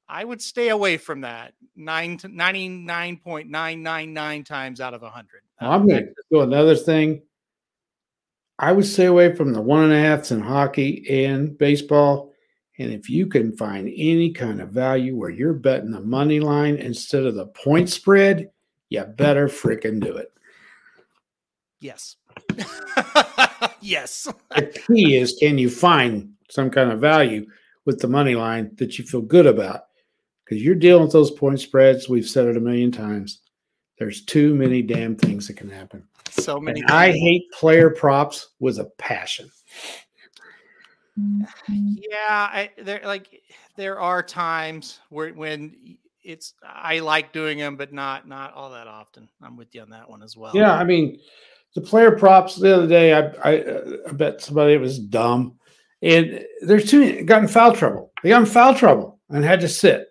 I 0.09 0.25
would 0.25 0.41
stay 0.41 0.71
away 0.71 0.97
from 0.97 1.21
that 1.21 1.53
nine 1.77 2.17
to 2.19 2.29
99.999 2.29 4.47
times 4.47 4.81
out 4.81 4.95
of 4.95 5.03
100. 5.03 5.43
Well, 5.61 5.71
I'm 5.71 5.87
going 5.87 6.07
to 6.07 6.15
do 6.31 6.41
another 6.41 6.77
thing. 6.77 7.21
I 8.59 8.73
would 8.73 8.87
stay 8.87 9.05
away 9.05 9.35
from 9.35 9.53
the 9.53 9.61
one 9.61 9.85
and 9.85 9.93
a 9.93 10.01
halfs 10.01 10.33
in 10.33 10.41
hockey 10.41 11.27
and 11.27 11.59
baseball 11.59 12.33
and 12.79 12.93
if 12.93 13.11
you 13.11 13.27
can 13.27 13.57
find 13.57 13.93
any 13.97 14.31
kind 14.31 14.61
of 14.61 14.71
value 14.71 15.17
where 15.17 15.31
you're 15.31 15.53
betting 15.53 15.91
the 15.91 16.01
money 16.01 16.39
line 16.39 16.77
instead 16.77 17.25
of 17.25 17.35
the 17.35 17.47
point 17.47 17.91
spread, 17.91 18.51
you 18.89 19.03
better 19.03 19.49
freaking 19.49 20.01
do 20.01 20.17
it. 20.17 20.33
Yes. 21.81 22.17
yes. 23.81 24.29
the 24.55 24.83
key 24.87 25.17
is 25.17 25.37
can 25.39 25.59
you 25.59 25.71
find 25.71 26.33
some 26.51 26.71
kind 26.71 26.91
of 26.91 27.01
value 27.01 27.47
with 27.85 28.01
the 28.01 28.09
money 28.09 28.35
line 28.35 28.71
that 28.77 28.99
you 28.99 29.05
feel 29.05 29.23
good 29.23 29.47
about? 29.47 29.83
Because 30.45 30.63
you're 30.63 30.75
dealing 30.75 31.03
with 31.03 31.13
those 31.13 31.31
point 31.31 31.61
spreads. 31.61 32.09
We've 32.09 32.29
said 32.29 32.47
it 32.47 32.57
a 32.57 32.61
million 32.61 32.91
times. 32.91 33.41
There's 33.99 34.25
too 34.25 34.55
many 34.55 34.83
damn 34.83 35.17
things 35.17 35.47
that 35.49 35.57
can 35.57 35.69
happen. 35.69 36.05
So 36.31 36.61
many. 36.61 36.83
I 36.85 37.13
hate 37.13 37.51
player 37.53 37.91
props 37.91 38.51
with 38.61 38.79
a 38.79 38.85
passion. 38.85 39.51
Mm-hmm. 41.19 41.95
Yeah, 42.11 42.17
I, 42.29 42.71
there 42.79 43.01
like 43.05 43.43
there 43.77 43.99
are 44.01 44.23
times 44.23 45.01
where 45.09 45.31
when 45.31 45.97
it's 46.23 46.55
I 46.63 47.01
like 47.01 47.33
doing 47.33 47.59
them, 47.59 47.77
but 47.77 47.93
not 47.93 48.29
not 48.29 48.55
all 48.55 48.71
that 48.71 48.87
often. 48.87 49.29
I'm 49.43 49.57
with 49.57 49.75
you 49.75 49.83
on 49.83 49.91
that 49.91 50.09
one 50.09 50.23
as 50.23 50.37
well. 50.37 50.53
Yeah, 50.55 50.75
I 50.75 50.85
mean, 50.85 51.19
the 51.75 51.81
player 51.81 52.13
props 52.13 52.57
the 52.57 52.75
other 52.75 52.87
day, 52.87 53.13
I 53.13 53.29
I, 53.45 54.09
I 54.09 54.13
bet 54.13 54.41
somebody 54.41 54.75
it 54.75 54.81
was 54.81 54.99
dumb, 54.99 55.59
and 56.03 56.45
there's 56.63 56.91
two 56.91 57.23
got 57.25 57.43
in 57.43 57.49
foul 57.49 57.73
trouble. 57.73 58.13
They 58.23 58.31
got 58.31 58.41
in 58.41 58.47
foul 58.47 58.75
trouble 58.75 59.21
and 59.29 59.45
had 59.45 59.61
to 59.61 59.69
sit. 59.69 60.09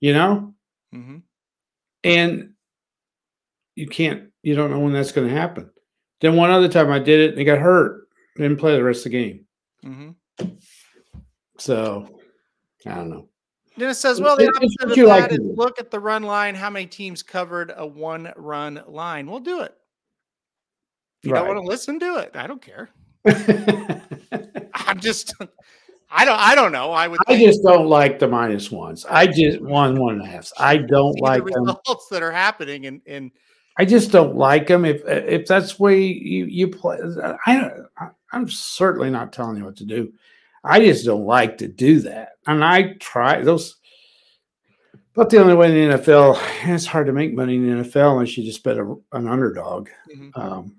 You 0.00 0.14
know, 0.14 0.54
mm-hmm. 0.94 1.18
and 2.04 2.54
you 3.76 3.86
can't. 3.86 4.30
You 4.42 4.56
don't 4.56 4.70
know 4.70 4.80
when 4.80 4.92
that's 4.92 5.12
going 5.12 5.28
to 5.28 5.34
happen. 5.34 5.70
Then 6.20 6.36
one 6.36 6.50
other 6.50 6.68
time 6.68 6.90
I 6.90 6.98
did 6.98 7.20
it, 7.20 7.28
and 7.30 7.38
they 7.38 7.44
got 7.44 7.58
hurt. 7.58 8.08
Didn't 8.36 8.56
play 8.56 8.74
the 8.74 8.82
rest 8.82 9.06
of 9.06 9.12
the 9.12 9.18
game. 9.18 9.46
Mm-hmm. 9.84 10.46
So 11.58 12.18
I 12.86 12.94
don't 12.96 13.10
know. 13.10 13.28
It 13.76 13.94
says, 13.94 14.20
well, 14.20 14.36
the 14.36 14.52
opposite 14.54 14.90
of 14.90 14.96
that 14.96 15.06
like 15.06 15.32
is 15.32 15.38
look 15.40 15.78
at 15.78 15.90
the 15.90 16.00
run 16.00 16.24
line. 16.24 16.54
How 16.54 16.68
many 16.68 16.86
teams 16.86 17.22
covered 17.22 17.72
a 17.74 17.86
one 17.86 18.32
run 18.36 18.82
line? 18.86 19.30
We'll 19.30 19.40
do 19.40 19.60
it. 19.60 19.74
If 21.22 21.28
you 21.28 21.34
right. 21.34 21.40
don't 21.40 21.54
want 21.54 21.64
to 21.64 21.68
listen, 21.68 22.00
to 22.00 22.16
it. 22.16 22.34
I 22.34 22.48
don't 22.48 22.60
care. 22.60 22.90
I'm 24.74 24.98
just 24.98 25.34
I 26.10 26.24
don't 26.24 26.38
I 26.38 26.56
don't 26.56 26.72
know. 26.72 26.90
I 26.90 27.06
would 27.06 27.20
I 27.28 27.38
just 27.38 27.62
don't 27.62 27.86
like 27.86 28.18
the 28.18 28.26
minus 28.26 28.72
ones. 28.72 29.06
I 29.08 29.28
just 29.28 29.60
one 29.60 30.00
one 30.00 30.14
and 30.14 30.22
a 30.22 30.26
half. 30.26 30.50
I 30.58 30.76
don't 30.88 31.20
like 31.20 31.44
the 31.44 31.60
results 31.60 32.08
them. 32.08 32.16
that 32.16 32.22
are 32.24 32.32
happening 32.32 32.86
and 32.86 33.00
and 33.06 33.30
I 33.78 33.84
just 33.84 34.10
don't 34.10 34.34
like 34.34 34.66
them. 34.66 34.84
If 34.84 35.02
if 35.06 35.46
that's 35.46 35.78
way 35.78 36.02
you 36.02 36.46
you 36.46 36.68
play, 36.68 36.98
I 37.46 37.70
I'm 38.32 38.48
certainly 38.48 39.10
not 39.10 39.32
telling 39.32 39.58
you 39.58 39.64
what 39.64 39.76
to 39.76 39.84
do. 39.84 40.12
I 40.64 40.80
just 40.80 41.04
don't 41.04 41.24
like 41.24 41.58
to 41.58 41.68
do 41.68 42.00
that, 42.00 42.32
and 42.46 42.64
I 42.64 42.94
try 42.94 43.42
those. 43.42 43.76
But 45.14 45.30
the 45.30 45.38
only 45.38 45.54
way 45.54 45.68
in 45.68 45.90
the 45.90 45.96
NFL, 45.98 46.40
it's 46.64 46.86
hard 46.86 47.06
to 47.06 47.12
make 47.12 47.34
money 47.34 47.56
in 47.56 47.66
the 47.66 47.84
NFL 47.84 48.12
unless 48.12 48.36
you 48.36 48.44
just 48.44 48.62
bet 48.62 48.78
a, 48.78 48.94
an 49.12 49.28
underdog. 49.28 49.90
Mm-hmm. 50.10 50.40
Um, 50.40 50.76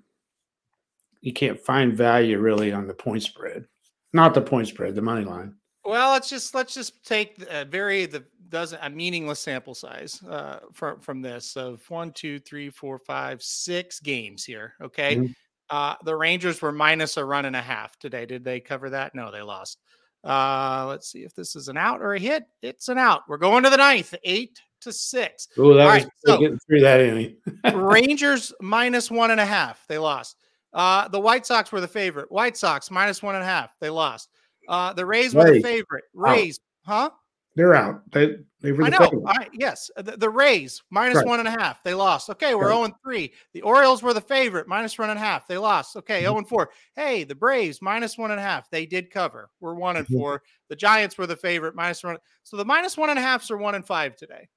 you 1.24 1.32
can't 1.32 1.58
find 1.58 1.96
value 1.96 2.38
really 2.38 2.70
on 2.70 2.86
the 2.86 2.92
point 2.92 3.22
spread, 3.22 3.66
not 4.12 4.34
the 4.34 4.42
point 4.42 4.68
spread, 4.68 4.94
the 4.94 5.00
money 5.00 5.24
line. 5.24 5.54
Well, 5.82 6.12
let's 6.12 6.28
just 6.28 6.54
let's 6.54 6.74
just 6.74 7.02
take 7.04 7.42
a 7.50 7.64
very 7.64 8.04
the 8.04 8.24
doesn't 8.50 8.78
a 8.82 8.90
meaningless 8.90 9.40
sample 9.40 9.74
size 9.74 10.22
uh, 10.24 10.60
from 10.74 11.00
from 11.00 11.22
this 11.22 11.56
of 11.56 11.82
one, 11.88 12.12
two, 12.12 12.38
three, 12.40 12.68
four, 12.68 12.98
five, 12.98 13.42
six 13.42 14.00
games 14.00 14.44
here. 14.44 14.74
Okay, 14.82 15.16
mm-hmm. 15.16 15.32
uh, 15.70 15.94
the 16.04 16.14
Rangers 16.14 16.60
were 16.60 16.72
minus 16.72 17.16
a 17.16 17.24
run 17.24 17.46
and 17.46 17.56
a 17.56 17.62
half 17.62 17.98
today. 17.98 18.26
Did 18.26 18.44
they 18.44 18.60
cover 18.60 18.90
that? 18.90 19.14
No, 19.14 19.32
they 19.32 19.40
lost. 19.40 19.78
Uh, 20.22 20.84
let's 20.86 21.10
see 21.10 21.22
if 21.22 21.34
this 21.34 21.56
is 21.56 21.68
an 21.68 21.78
out 21.78 22.02
or 22.02 22.14
a 22.14 22.18
hit. 22.18 22.44
It's 22.60 22.88
an 22.88 22.98
out. 22.98 23.22
We're 23.28 23.38
going 23.38 23.64
to 23.64 23.70
the 23.70 23.78
ninth, 23.78 24.14
eight 24.24 24.60
to 24.82 24.92
six. 24.92 25.48
Oh, 25.56 25.72
that 25.72 25.80
All 25.80 25.94
was 25.94 26.04
right, 26.04 26.12
so, 26.26 26.38
getting 26.38 26.58
through 26.58 26.80
that 26.80 27.00
inning. 27.00 27.36
Rangers 27.74 28.52
minus 28.60 29.10
one 29.10 29.30
and 29.30 29.40
a 29.40 29.46
half. 29.46 29.86
They 29.88 29.96
lost. 29.96 30.36
Uh, 30.74 31.08
the 31.08 31.20
White 31.20 31.46
Sox 31.46 31.70
were 31.72 31.80
the 31.80 31.88
favorite. 31.88 32.30
White 32.30 32.56
Sox 32.56 32.90
minus 32.90 33.22
one 33.22 33.36
and 33.36 33.44
a 33.44 33.46
half. 33.46 33.70
They 33.80 33.90
lost. 33.90 34.28
Uh, 34.68 34.92
the 34.92 35.06
Rays 35.06 35.34
were 35.34 35.44
Rays. 35.44 35.62
the 35.62 35.68
favorite. 35.68 36.04
Rays, 36.14 36.58
huh? 36.84 37.10
They're 37.56 37.74
out. 37.74 38.02
They 38.10 38.36
they 38.60 38.72
were. 38.72 38.84
I 38.84 38.88
know. 38.88 39.22
I, 39.26 39.48
yes, 39.52 39.88
the, 39.96 40.16
the, 40.16 40.28
Rays 40.28 40.82
minus 40.90 41.18
right. 41.18 41.26
one 41.26 41.38
and 41.38 41.46
a 41.46 41.52
half. 41.52 41.84
They 41.84 41.94
lost. 41.94 42.28
Okay, 42.30 42.56
we're 42.56 42.62
right. 42.62 42.72
zero 42.72 42.84
and 42.84 42.94
three. 43.04 43.32
The 43.52 43.62
Orioles 43.62 44.02
were 44.02 44.12
the 44.12 44.20
favorite, 44.20 44.66
minus 44.66 44.98
one 44.98 45.10
and 45.10 45.18
a 45.18 45.22
half. 45.22 45.46
They 45.46 45.56
lost. 45.56 45.94
Okay, 45.94 46.14
mm-hmm. 46.14 46.22
zero 46.24 46.38
and 46.38 46.48
four. 46.48 46.70
Hey, 46.96 47.22
the 47.22 47.34
Braves 47.34 47.80
minus 47.80 48.18
one 48.18 48.32
and 48.32 48.40
a 48.40 48.42
half. 48.42 48.68
They 48.70 48.86
did 48.86 49.10
cover. 49.10 49.50
We're 49.60 49.74
one 49.74 49.96
and 49.96 50.04
mm-hmm. 50.06 50.18
four. 50.18 50.42
The 50.68 50.74
Giants 50.74 51.16
were 51.16 51.28
the 51.28 51.36
favorite, 51.36 51.76
minus 51.76 52.02
one. 52.02 52.16
So 52.42 52.56
the 52.56 52.64
minus 52.64 52.96
one 52.96 53.10
and 53.10 53.18
a 53.18 53.22
halfs 53.22 53.52
are 53.52 53.56
one 53.56 53.76
and 53.76 53.86
five 53.86 54.16
today. 54.16 54.48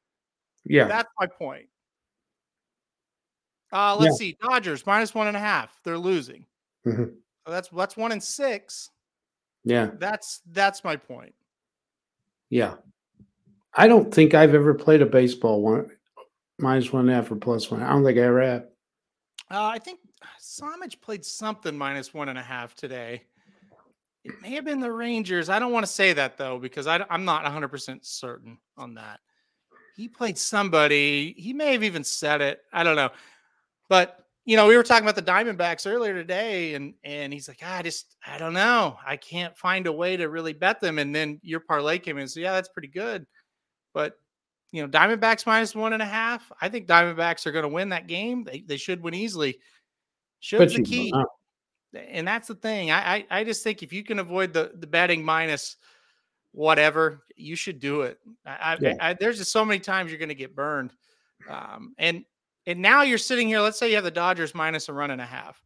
Yeah, 0.65 0.87
that's 0.87 1.09
my 1.19 1.27
point. 1.27 1.67
Uh, 3.71 3.95
let's 3.97 4.21
yeah. 4.21 4.27
see. 4.27 4.37
Dodgers 4.41 4.85
minus 4.85 5.13
one 5.13 5.27
and 5.27 5.37
a 5.37 5.39
half. 5.39 5.79
They're 5.83 5.97
losing. 5.97 6.45
Mm-hmm. 6.85 7.03
So 7.45 7.51
that's 7.51 7.69
that's 7.69 7.97
one 7.97 8.11
and 8.11 8.23
six. 8.23 8.89
Yeah. 9.63 9.89
That's 9.97 10.41
that's 10.51 10.83
my 10.83 10.95
point. 10.95 11.33
Yeah. 12.49 12.75
I 13.73 13.87
don't 13.87 14.13
think 14.13 14.33
I've 14.33 14.55
ever 14.55 14.73
played 14.73 15.01
a 15.01 15.05
baseball 15.05 15.61
one 15.61 15.89
minus 16.59 16.91
one 16.91 17.01
and 17.01 17.11
a 17.11 17.13
half 17.15 17.31
or 17.31 17.35
plus 17.35 17.69
one. 17.69 17.83
I 17.83 17.89
don't 17.89 18.03
think 18.03 18.17
I 18.17 18.21
ever 18.21 18.41
have. 18.41 18.61
Uh, 19.51 19.63
I 19.65 19.79
think 19.79 19.99
Samich 20.41 20.99
played 20.99 21.23
something 21.23 21.77
minus 21.77 22.13
one 22.13 22.29
and 22.29 22.39
a 22.39 22.41
half 22.41 22.75
today. 22.75 23.23
It 24.23 24.41
may 24.41 24.51
have 24.51 24.65
been 24.65 24.79
the 24.79 24.91
Rangers. 24.91 25.47
I 25.47 25.59
don't 25.59 25.71
want 25.71 25.85
to 25.85 25.91
say 25.91 26.13
that 26.13 26.37
though 26.37 26.59
because 26.59 26.87
I, 26.87 27.05
am 27.09 27.23
not 27.23 27.43
100 27.43 27.67
percent 27.67 28.05
certain 28.05 28.57
on 28.77 28.95
that. 28.95 29.19
he 29.95 30.07
played 30.07 30.37
somebody. 30.37 31.35
He 31.37 31.53
may 31.53 31.73
have 31.73 31.83
even 31.83 32.03
said 32.03 32.41
it. 32.41 32.61
I 32.73 32.83
don't 32.83 32.95
know. 32.95 33.09
But 33.89 34.17
you 34.45 34.55
know, 34.55 34.65
we 34.65 34.77
were 34.77 34.83
talking 34.83 35.07
about 35.07 35.15
the 35.15 35.29
Diamondbacks 35.29 35.91
earlier 35.91 36.13
today, 36.13 36.73
and 36.75 36.93
and 37.03 37.33
he's 37.33 37.47
like, 37.47 37.61
I 37.63 37.81
just 37.81 38.15
I 38.25 38.37
don't 38.37 38.53
know. 38.53 38.97
I 39.05 39.17
can't 39.17 39.57
find 39.57 39.87
a 39.87 39.91
way 39.91 40.15
to 40.15 40.29
really 40.29 40.53
bet 40.53 40.79
them. 40.79 40.99
And 40.99 41.13
then 41.13 41.39
your 41.43 41.59
parlay 41.59 41.99
came 41.99 42.17
in. 42.17 42.27
So 42.27 42.39
yeah, 42.39 42.53
that's 42.53 42.69
pretty 42.69 42.87
good. 42.87 43.25
But 43.93 44.13
you 44.71 44.81
know, 44.81 44.87
Diamondbacks 44.87 45.45
minus 45.45 45.75
one 45.75 45.93
and 45.93 46.01
a 46.01 46.05
half. 46.05 46.49
I 46.61 46.69
think 46.69 46.87
Diamondbacks 46.87 47.45
are 47.45 47.51
going 47.51 47.63
to 47.63 47.69
win 47.69 47.89
that 47.89 48.07
game. 48.07 48.43
They 48.43 48.61
they 48.65 48.77
should 48.77 49.01
win 49.01 49.13
easily. 49.13 49.59
Should 50.39 50.69
the 50.69 50.83
key. 50.83 51.13
And 51.93 52.27
that's 52.27 52.47
the 52.47 52.55
thing. 52.55 52.91
I, 52.91 53.15
I 53.15 53.25
I 53.29 53.43
just 53.43 53.63
think 53.63 53.83
if 53.83 53.91
you 53.91 54.03
can 54.03 54.19
avoid 54.19 54.53
the 54.53 54.71
the 54.75 54.87
betting 54.87 55.25
minus 55.25 55.77
whatever, 56.51 57.23
you 57.35 57.55
should 57.55 57.79
do 57.79 58.01
it. 58.01 58.17
I, 58.45 58.77
yeah. 58.79 58.93
I, 58.99 59.09
I 59.09 59.13
there's 59.13 59.37
just 59.37 59.51
so 59.51 59.65
many 59.65 59.79
times 59.79 60.09
you're 60.09 60.19
going 60.19 60.29
to 60.29 60.35
get 60.35 60.55
burned. 60.55 60.93
Um, 61.49 61.93
and 61.97 62.23
and 62.67 62.81
now 62.81 63.01
you're 63.01 63.17
sitting 63.17 63.47
here. 63.47 63.61
Let's 63.61 63.79
say 63.79 63.89
you 63.89 63.95
have 63.95 64.03
the 64.03 64.11
Dodgers 64.11 64.53
minus 64.53 64.89
a 64.89 64.93
run 64.93 65.09
and 65.09 65.21
a 65.21 65.25
half. 65.25 65.59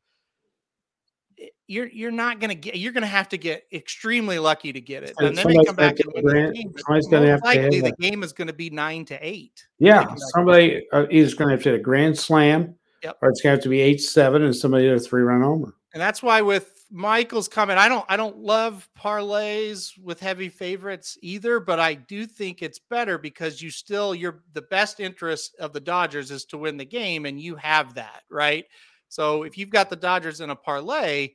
You're 1.67 1.87
you're 1.87 2.11
not 2.11 2.39
going 2.39 2.49
to 2.49 2.55
get. 2.55 2.75
You're 2.75 2.91
going 2.91 3.01
to 3.01 3.07
have 3.07 3.27
to 3.29 3.37
get 3.37 3.63
extremely 3.73 4.37
lucky 4.37 4.71
to 4.71 4.79
get 4.79 5.03
it, 5.03 5.15
and 5.17 5.35
then 5.35 5.47
they 5.47 5.65
come 5.65 5.75
back 5.75 5.99
and 5.99 6.13
win 6.13 6.25
the 6.25 6.51
game. 6.53 6.71
Most 6.87 7.11
likely, 7.43 7.81
the 7.81 7.93
game 7.99 8.21
is 8.23 8.31
going 8.31 8.47
to 8.47 8.53
be 8.53 8.69
nine 8.69 9.05
to 9.05 9.17
eight. 9.25 9.65
Yeah, 9.79 10.13
somebody 10.33 10.85
uh, 10.93 11.07
is 11.09 11.33
going 11.33 11.47
to 11.47 11.55
have 11.55 11.63
to 11.63 11.71
hit 11.71 11.79
a 11.79 11.81
grand 11.81 12.19
slam, 12.19 12.75
yep. 13.03 13.17
or 13.21 13.29
it's 13.29 13.41
going 13.41 13.53
to 13.53 13.57
have 13.57 13.63
to 13.63 13.69
be 13.69 13.81
eight 13.81 14.01
seven, 14.01 14.43
and 14.43 14.55
somebody 14.55 14.85
hit 14.85 14.95
a 14.95 14.99
three 14.99 15.23
run 15.23 15.41
homer. 15.41 15.73
And 15.93 16.01
that's 16.01 16.21
why 16.21 16.41
with 16.41 16.80
Michael's 16.91 17.47
comment. 17.47 17.79
I 17.79 17.87
don't 17.87 18.05
I 18.09 18.17
don't 18.17 18.37
love 18.37 18.89
parlays 18.99 19.97
with 19.97 20.19
heavy 20.19 20.49
favorites 20.49 21.17
either, 21.21 21.59
but 21.59 21.79
I 21.79 21.93
do 21.93 22.25
think 22.25 22.61
it's 22.61 22.79
better 22.79 23.17
because 23.17 23.61
you 23.61 23.71
still 23.71 24.13
you're 24.13 24.43
the 24.53 24.63
best 24.63 24.99
interest 24.99 25.55
of 25.59 25.71
the 25.71 25.79
Dodgers 25.79 26.31
is 26.31 26.43
to 26.45 26.57
win 26.57 26.75
the 26.75 26.85
game 26.85 27.25
and 27.25 27.39
you 27.39 27.55
have 27.55 27.93
that, 27.93 28.23
right? 28.29 28.65
So 29.07 29.43
if 29.43 29.57
you've 29.57 29.69
got 29.69 29.89
the 29.89 29.95
Dodgers 29.95 30.41
in 30.41 30.49
a 30.49 30.55
parlay, 30.55 31.29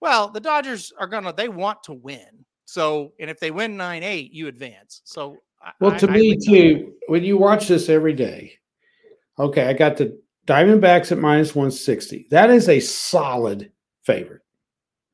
well, 0.00 0.28
the 0.28 0.40
Dodgers 0.40 0.92
are 0.98 1.08
going 1.08 1.24
to 1.24 1.32
they 1.32 1.48
want 1.48 1.82
to 1.84 1.92
win. 1.92 2.44
So, 2.64 3.12
and 3.18 3.28
if 3.28 3.40
they 3.40 3.50
win 3.50 3.76
9-8, 3.76 4.30
you 4.32 4.46
advance. 4.46 5.02
So 5.04 5.36
Well, 5.80 5.98
to 5.98 6.08
I, 6.08 6.12
me 6.12 6.32
I 6.32 6.36
too, 6.44 6.92
when 7.08 7.24
you 7.24 7.36
watch 7.36 7.66
this 7.66 7.88
every 7.88 8.12
day. 8.12 8.52
Okay, 9.40 9.66
I 9.66 9.72
got 9.72 9.96
the 9.96 10.20
Diamondbacks 10.46 11.10
at 11.10 11.18
minus 11.18 11.54
160. 11.54 12.28
That 12.30 12.50
is 12.50 12.68
a 12.68 12.78
solid 12.78 13.72
favorite 14.02 14.42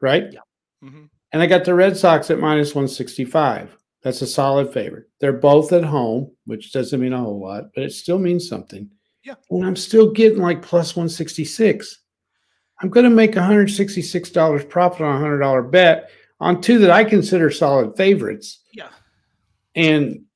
right? 0.00 0.24
Yeah. 0.32 0.40
Mm-hmm. 0.84 1.04
And 1.32 1.42
I 1.42 1.46
got 1.46 1.64
the 1.64 1.74
Red 1.74 1.96
Sox 1.96 2.30
at 2.30 2.38
minus 2.38 2.74
165. 2.74 3.76
That's 4.02 4.22
a 4.22 4.26
solid 4.26 4.72
favorite. 4.72 5.10
They're 5.20 5.32
both 5.32 5.72
at 5.72 5.84
home, 5.84 6.30
which 6.44 6.72
doesn't 6.72 7.00
mean 7.00 7.12
a 7.12 7.18
whole 7.18 7.40
lot, 7.40 7.64
but 7.74 7.84
it 7.84 7.92
still 7.92 8.18
means 8.18 8.48
something. 8.48 8.88
Yeah. 9.24 9.34
And 9.50 9.66
I'm 9.66 9.76
still 9.76 10.12
getting 10.12 10.38
like 10.38 10.62
plus 10.62 10.94
166. 10.94 11.98
I'm 12.80 12.90
going 12.90 13.04
to 13.04 13.10
make 13.10 13.32
$166 13.32 14.68
profit 14.68 15.00
on 15.00 15.22
a 15.22 15.26
$100 15.26 15.70
bet 15.70 16.10
on 16.38 16.60
two 16.60 16.78
that 16.78 16.90
I 16.90 17.04
consider 17.04 17.50
solid 17.50 17.96
favorites. 17.96 18.62
Yeah. 18.72 18.90
And 19.74 20.26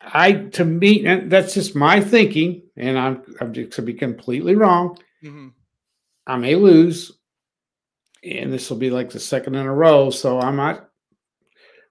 I, 0.00 0.32
to 0.32 0.64
me, 0.64 1.06
and 1.06 1.30
that's 1.30 1.54
just 1.54 1.76
my 1.76 2.00
thinking, 2.00 2.62
and 2.76 2.98
I'm, 2.98 3.22
I'm 3.40 3.52
just 3.52 3.72
to 3.72 3.82
be 3.82 3.94
completely 3.94 4.54
wrong. 4.54 4.98
Mm-hmm. 5.24 5.48
I 6.26 6.36
may 6.36 6.54
lose 6.54 7.12
and 8.22 8.52
this 8.52 8.70
will 8.70 8.76
be 8.76 8.90
like 8.90 9.10
the 9.10 9.20
second 9.20 9.54
in 9.54 9.66
a 9.66 9.74
row. 9.74 10.10
So 10.10 10.40
I'm 10.40 10.56
not. 10.56 10.88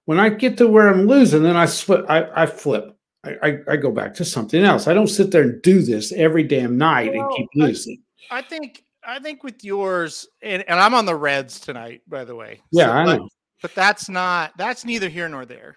When 0.06 0.20
I 0.20 0.30
get 0.30 0.58
to 0.58 0.68
where 0.68 0.90
I'm 0.90 1.08
losing, 1.08 1.44
then 1.44 1.56
I 1.56 1.68
flip. 1.68 2.06
I, 2.10 2.44
I 2.44 2.46
flip. 2.46 2.96
I, 3.24 3.36
I, 3.44 3.58
I, 3.72 3.76
go 3.76 3.92
back 3.92 4.14
to 4.16 4.26
something 4.26 4.64
else. 4.64 4.88
I 4.88 4.94
don't 4.94 5.08
sit 5.08 5.30
there 5.30 5.42
and 5.44 5.62
do 5.62 5.82
this 5.82 6.14
every 6.14 6.44
damn 6.44 6.78
night 6.78 7.12
well, 7.14 7.28
and 7.28 7.36
keep 7.36 7.50
losing. 7.54 8.02
I, 8.32 8.38
I, 8.38 8.42
think 8.42 8.84
I 9.06 9.20
think 9.20 9.44
with 9.44 9.62
yours, 9.62 10.26
and, 10.42 10.64
and 10.70 10.80
I'm 10.80 10.94
on 10.94 11.06
the 11.06 11.16
Reds 11.16 11.60
tonight, 11.60 12.02
by 12.08 12.24
the 12.24 12.36
way. 12.36 12.62
Yeah, 12.72 12.86
so, 12.86 12.92
I 12.92 13.06
but, 13.06 13.18
know. 13.18 13.30
But 13.62 13.76
that's 13.76 14.08
not 14.08 14.54
that's 14.58 14.86
neither 14.86 15.10
here 15.10 15.28
nor 15.28 15.46
there. 15.46 15.76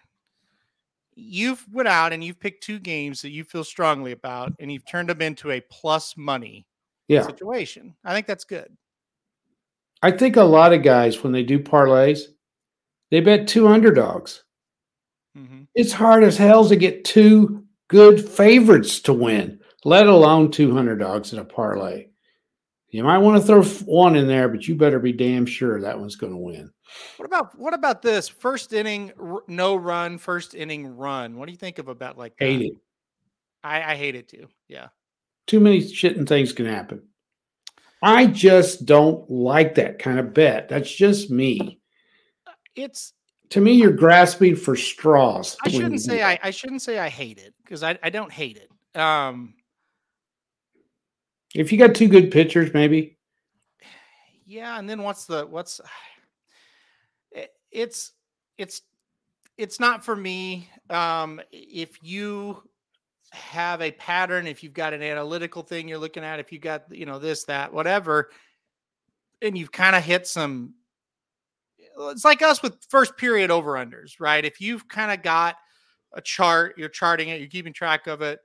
You've 1.14 1.66
went 1.70 1.88
out 1.88 2.12
and 2.12 2.22
you've 2.22 2.40
picked 2.40 2.62
two 2.62 2.78
games 2.78 3.20
that 3.22 3.30
you 3.30 3.44
feel 3.44 3.64
strongly 3.64 4.12
about, 4.12 4.52
and 4.60 4.70
you've 4.72 4.86
turned 4.86 5.08
them 5.08 5.20
into 5.20 5.50
a 5.50 5.60
plus 5.68 6.16
money 6.16 6.64
yeah. 7.08 7.22
situation. 7.22 7.94
I 8.04 8.14
think 8.14 8.26
that's 8.26 8.44
good. 8.44 8.74
I 10.02 10.10
think 10.10 10.36
a 10.36 10.42
lot 10.42 10.72
of 10.72 10.82
guys, 10.82 11.22
when 11.22 11.32
they 11.32 11.42
do 11.42 11.58
parlays, 11.58 12.22
they 13.10 13.20
bet 13.20 13.46
two 13.46 13.68
underdogs. 13.68 14.42
Mm-hmm. 15.36 15.62
It's 15.74 15.92
hard 15.92 16.24
as 16.24 16.36
hell 16.36 16.68
to 16.68 16.76
get 16.76 17.04
two 17.04 17.64
good 17.88 18.26
favorites 18.26 19.00
to 19.02 19.12
win, 19.12 19.60
let 19.84 20.06
alone 20.06 20.50
two 20.50 20.72
hundred 20.72 20.98
dogs 20.98 21.32
in 21.32 21.38
a 21.38 21.44
parlay. 21.44 22.08
You 22.88 23.04
might 23.04 23.18
want 23.18 23.40
to 23.40 23.46
throw 23.46 23.62
one 23.86 24.16
in 24.16 24.26
there, 24.26 24.48
but 24.48 24.68
you 24.68 24.74
better 24.74 24.98
be 24.98 25.12
damn 25.12 25.46
sure 25.46 25.80
that 25.80 25.98
one's 25.98 26.16
going 26.16 26.32
to 26.32 26.38
win. 26.38 26.70
What 27.16 27.24
about 27.24 27.58
what 27.58 27.72
about 27.72 28.02
this 28.02 28.28
first 28.28 28.72
inning 28.72 29.12
no 29.46 29.76
run, 29.76 30.18
first 30.18 30.54
inning 30.54 30.86
run? 30.96 31.36
What 31.36 31.46
do 31.46 31.52
you 31.52 31.58
think 31.58 31.78
of 31.78 31.88
a 31.88 31.94
bet 31.94 32.18
like 32.18 32.36
that? 32.36 32.44
Hate 32.44 32.62
it. 32.62 32.74
I, 33.64 33.92
I 33.92 33.96
hate 33.96 34.14
it 34.14 34.28
too. 34.28 34.48
Yeah. 34.68 34.88
Too 35.46 35.60
many 35.60 35.80
shitting 35.80 36.28
things 36.28 36.52
can 36.52 36.66
happen. 36.66 37.02
I 38.02 38.26
just 38.26 38.84
don't 38.84 39.30
like 39.30 39.76
that 39.76 40.00
kind 40.00 40.18
of 40.18 40.34
bet. 40.34 40.68
That's 40.68 40.90
just 40.90 41.30
me. 41.30 41.80
It's 42.74 43.12
to 43.50 43.60
me, 43.60 43.72
you're 43.72 43.92
grasping 43.92 44.56
for 44.56 44.74
straws. 44.74 45.56
I 45.62 45.68
shouldn't 45.68 46.00
say 46.00 46.22
I, 46.22 46.38
I 46.42 46.50
shouldn't 46.50 46.82
say 46.82 46.98
I 46.98 47.10
hate 47.10 47.38
it 47.38 47.54
because 47.62 47.82
I, 47.82 47.98
I 48.02 48.08
don't 48.10 48.32
hate 48.32 48.56
it. 48.56 48.98
Um, 48.98 49.54
if 51.54 51.70
you 51.70 51.78
got 51.78 51.94
two 51.94 52.08
good 52.08 52.30
pitchers, 52.30 52.72
maybe. 52.72 53.18
Yeah, 54.46 54.78
and 54.78 54.88
then 54.88 55.02
what's 55.02 55.26
the 55.26 55.46
what's 55.46 55.80
it's 57.70 58.12
it's 58.58 58.82
it's 59.58 59.78
not 59.78 60.04
for 60.04 60.16
me. 60.16 60.68
Um, 60.88 61.40
if 61.52 62.02
you 62.02 62.62
have 63.32 63.80
a 63.80 63.90
pattern, 63.92 64.46
if 64.46 64.62
you've 64.62 64.74
got 64.74 64.92
an 64.92 65.02
analytical 65.02 65.62
thing 65.62 65.88
you're 65.88 65.98
looking 65.98 66.24
at, 66.24 66.38
if 66.38 66.52
you 66.52 66.58
got, 66.58 66.84
you 66.94 67.06
know, 67.06 67.18
this, 67.18 67.44
that, 67.44 67.72
whatever, 67.72 68.30
and 69.40 69.56
you've 69.56 69.72
kind 69.72 69.96
of 69.96 70.04
hit 70.04 70.26
some, 70.26 70.74
it's 72.10 72.24
like 72.24 72.42
us 72.42 72.62
with 72.62 72.76
first 72.88 73.16
period 73.16 73.50
over 73.50 73.72
unders, 73.72 74.20
right? 74.20 74.44
If 74.44 74.60
you've 74.60 74.86
kind 74.86 75.10
of 75.10 75.22
got 75.22 75.56
a 76.12 76.20
chart, 76.20 76.74
you're 76.76 76.88
charting 76.88 77.30
it, 77.30 77.40
you're 77.40 77.48
keeping 77.48 77.72
track 77.72 78.06
of 78.06 78.20
it, 78.20 78.40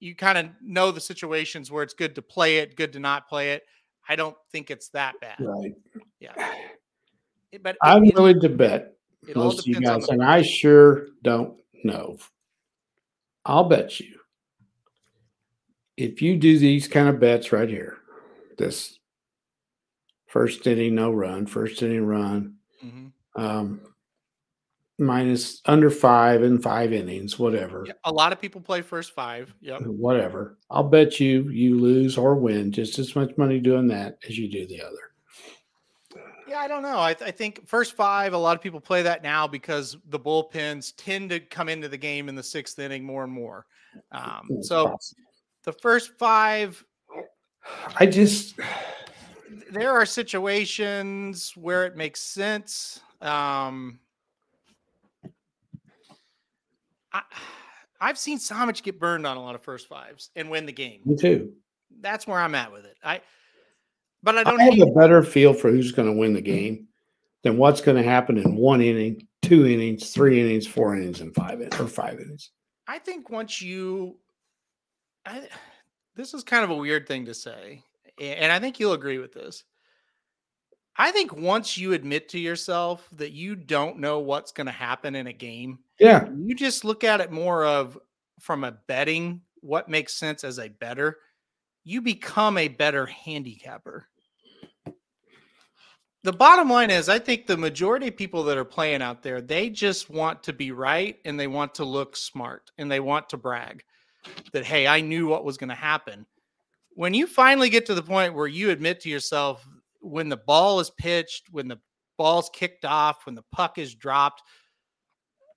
you 0.00 0.14
kind 0.14 0.38
of 0.38 0.46
know 0.62 0.90
the 0.90 1.00
situations 1.00 1.70
where 1.70 1.82
it's 1.82 1.94
good 1.94 2.14
to 2.14 2.22
play 2.22 2.58
it, 2.58 2.76
good 2.76 2.92
to 2.94 3.00
not 3.00 3.28
play 3.28 3.52
it. 3.52 3.64
I 4.08 4.16
don't 4.16 4.36
think 4.52 4.70
it's 4.70 4.88
that 4.90 5.20
bad. 5.20 5.36
Right. 5.38 5.74
Yeah. 6.18 6.32
But 7.62 7.76
I'm 7.82 8.04
it, 8.04 8.14
willing 8.14 8.40
to 8.40 8.48
bet 8.48 8.94
most 9.34 9.60
of 9.60 9.66
you 9.66 9.80
guys, 9.80 10.08
and 10.08 10.24
I 10.24 10.40
sure 10.42 11.08
don't 11.22 11.58
know 11.84 12.16
I'll 13.48 13.64
bet 13.64 13.98
you 13.98 14.18
if 15.98 16.22
you 16.22 16.36
do 16.36 16.58
these 16.58 16.86
kind 16.86 17.08
of 17.08 17.18
bets 17.18 17.50
right 17.50 17.68
here, 17.68 17.96
this 18.56 19.00
first 20.26 20.64
inning 20.66 20.94
no 20.94 21.10
run, 21.10 21.44
first 21.44 21.82
inning 21.82 22.06
run, 22.06 22.54
mm-hmm. 22.82 23.08
um, 23.34 23.80
minus 24.96 25.60
under 25.66 25.90
five 25.90 26.44
and 26.44 26.62
five 26.62 26.92
innings, 26.92 27.36
whatever. 27.36 27.82
Yeah, 27.84 27.94
a 28.04 28.12
lot 28.12 28.32
of 28.32 28.40
people 28.40 28.60
play 28.60 28.80
first 28.80 29.12
five. 29.12 29.52
Yep. 29.60 29.82
Whatever. 29.86 30.56
I'll 30.70 30.84
bet 30.84 31.18
you 31.18 31.48
you 31.50 31.76
lose 31.80 32.16
or 32.16 32.36
win 32.36 32.70
just 32.70 33.00
as 33.00 33.16
much 33.16 33.36
money 33.36 33.58
doing 33.58 33.88
that 33.88 34.18
as 34.28 34.38
you 34.38 34.48
do 34.48 34.68
the 34.68 34.80
other. 34.80 35.07
Yeah, 36.48 36.58
I 36.58 36.68
don't 36.68 36.82
know. 36.82 37.00
I, 37.00 37.14
th- 37.14 37.28
I, 37.28 37.30
think 37.30 37.66
first 37.66 37.94
five, 37.94 38.32
a 38.32 38.38
lot 38.38 38.56
of 38.56 38.62
people 38.62 38.80
play 38.80 39.02
that 39.02 39.22
now 39.22 39.46
because 39.46 39.96
the 40.08 40.18
bullpens 40.18 40.94
tend 40.96 41.30
to 41.30 41.40
come 41.40 41.68
into 41.68 41.88
the 41.88 41.98
game 41.98 42.28
in 42.28 42.34
the 42.34 42.42
sixth 42.42 42.78
inning 42.78 43.04
more 43.04 43.24
and 43.24 43.32
more. 43.32 43.66
Um, 44.12 44.62
so 44.62 44.96
the 45.64 45.72
first 45.72 46.12
five, 46.18 46.82
I 47.96 48.06
just 48.06 48.58
there 49.70 49.92
are 49.92 50.06
situations 50.06 51.52
where 51.54 51.84
it 51.84 51.96
makes 51.96 52.20
sense. 52.22 53.00
Um, 53.20 54.00
I, 57.12 57.22
I've 58.00 58.18
seen 58.18 58.38
Samich 58.38 58.82
get 58.82 58.98
burned 58.98 59.26
on 59.26 59.36
a 59.36 59.42
lot 59.42 59.54
of 59.54 59.62
first 59.62 59.88
fives 59.88 60.30
and 60.36 60.50
win 60.50 60.66
the 60.66 60.72
game. 60.72 61.00
Me 61.04 61.16
too. 61.16 61.52
That's 62.00 62.26
where 62.26 62.38
I'm 62.38 62.54
at 62.54 62.72
with 62.72 62.84
it. 62.84 62.96
I 63.02 63.20
but 64.22 64.36
I 64.36 64.44
don't 64.44 64.60
I 64.60 64.64
have 64.64 64.80
a 64.80 64.92
better 64.92 65.22
feel 65.22 65.54
for 65.54 65.70
who's 65.70 65.92
going 65.92 66.08
to 66.08 66.18
win 66.18 66.34
the 66.34 66.40
game 66.40 66.88
than 67.42 67.56
what's 67.56 67.80
going 67.80 67.96
to 67.96 68.02
happen 68.02 68.38
in 68.38 68.56
one 68.56 68.80
inning, 68.80 69.26
two 69.42 69.66
innings, 69.66 70.10
three 70.10 70.40
innings, 70.40 70.66
four 70.66 70.96
innings, 70.96 71.20
and 71.20 71.34
five 71.34 71.60
innings 71.60 71.80
or 71.80 71.86
five 71.86 72.18
innings. 72.18 72.50
I 72.86 72.98
think 72.98 73.30
once 73.30 73.62
you, 73.62 74.16
I, 75.24 75.48
this 76.16 76.34
is 76.34 76.42
kind 76.42 76.64
of 76.64 76.70
a 76.70 76.76
weird 76.76 77.06
thing 77.06 77.26
to 77.26 77.34
say, 77.34 77.82
and 78.20 78.50
I 78.50 78.58
think 78.58 78.80
you'll 78.80 78.94
agree 78.94 79.18
with 79.18 79.32
this. 79.32 79.64
I 80.96 81.12
think 81.12 81.36
once 81.36 81.78
you 81.78 81.92
admit 81.92 82.28
to 82.30 82.40
yourself 82.40 83.08
that 83.12 83.30
you 83.30 83.54
don't 83.54 84.00
know 84.00 84.18
what's 84.18 84.50
going 84.50 84.66
to 84.66 84.72
happen 84.72 85.14
in 85.14 85.28
a 85.28 85.32
game, 85.32 85.78
yeah, 86.00 86.28
you 86.36 86.56
just 86.56 86.84
look 86.84 87.04
at 87.04 87.20
it 87.20 87.30
more 87.30 87.64
of 87.64 87.96
from 88.40 88.64
a 88.64 88.72
betting 88.72 89.42
what 89.60 89.88
makes 89.88 90.14
sense 90.14 90.44
as 90.44 90.58
a 90.58 90.68
better, 90.68 91.18
you 91.88 92.02
become 92.02 92.58
a 92.58 92.68
better 92.68 93.06
handicapper. 93.06 94.06
The 96.22 96.32
bottom 96.32 96.68
line 96.68 96.90
is, 96.90 97.08
I 97.08 97.18
think 97.18 97.46
the 97.46 97.56
majority 97.56 98.08
of 98.08 98.16
people 98.16 98.42
that 98.44 98.58
are 98.58 98.64
playing 98.64 99.00
out 99.00 99.22
there, 99.22 99.40
they 99.40 99.70
just 99.70 100.10
want 100.10 100.42
to 100.42 100.52
be 100.52 100.70
right 100.70 101.16
and 101.24 101.40
they 101.40 101.46
want 101.46 101.74
to 101.76 101.84
look 101.84 102.14
smart 102.14 102.70
and 102.76 102.90
they 102.90 103.00
want 103.00 103.30
to 103.30 103.38
brag 103.38 103.82
that, 104.52 104.66
hey, 104.66 104.86
I 104.86 105.00
knew 105.00 105.28
what 105.28 105.46
was 105.46 105.56
going 105.56 105.70
to 105.70 105.74
happen. 105.74 106.26
When 106.90 107.14
you 107.14 107.26
finally 107.26 107.70
get 107.70 107.86
to 107.86 107.94
the 107.94 108.02
point 108.02 108.34
where 108.34 108.48
you 108.48 108.68
admit 108.68 109.00
to 109.00 109.08
yourself, 109.08 109.66
when 110.00 110.28
the 110.28 110.36
ball 110.36 110.80
is 110.80 110.90
pitched, 110.90 111.44
when 111.52 111.68
the 111.68 111.78
ball's 112.18 112.50
kicked 112.52 112.84
off, 112.84 113.24
when 113.24 113.34
the 113.34 113.44
puck 113.50 113.78
is 113.78 113.94
dropped, 113.94 114.42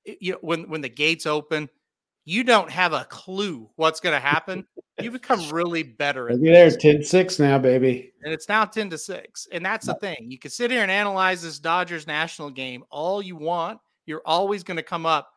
you 0.06 0.34
know, 0.34 0.38
when 0.42 0.70
when 0.70 0.82
the 0.82 0.90
gates 0.90 1.26
open, 1.26 1.70
you 2.26 2.44
don't 2.44 2.70
have 2.70 2.94
a 2.94 3.06
clue 3.06 3.70
what's 3.76 4.00
going 4.00 4.14
to 4.14 4.20
happen. 4.20 4.66
You 5.02 5.12
become 5.12 5.50
really 5.52 5.84
better. 5.84 6.30
At 6.30 6.42
there, 6.42 6.70
10 6.70 7.04
6 7.04 7.40
now, 7.40 7.58
baby. 7.58 8.12
And 8.24 8.34
it's 8.34 8.48
now 8.48 8.66
10 8.66 8.92
to 8.92 8.98
6. 8.98 9.48
And 9.52 9.66
that's 9.66 9.88
the 9.88 9.96
thing. 9.96 10.28
You 10.30 10.38
can 10.38 10.52
sit 10.52 10.72
here 10.72 10.84
and 10.84 10.92
analyze 10.92 11.42
this 11.42 11.60
Dodgers 11.60 12.06
national 12.06 12.52
game 12.52 12.84
all 12.90 13.22
you 13.22 13.36
want. 13.36 13.80
You're 14.06 14.22
always 14.26 14.64
going 14.64 14.78
to 14.78 14.84
come 14.84 15.06
up 15.06 15.32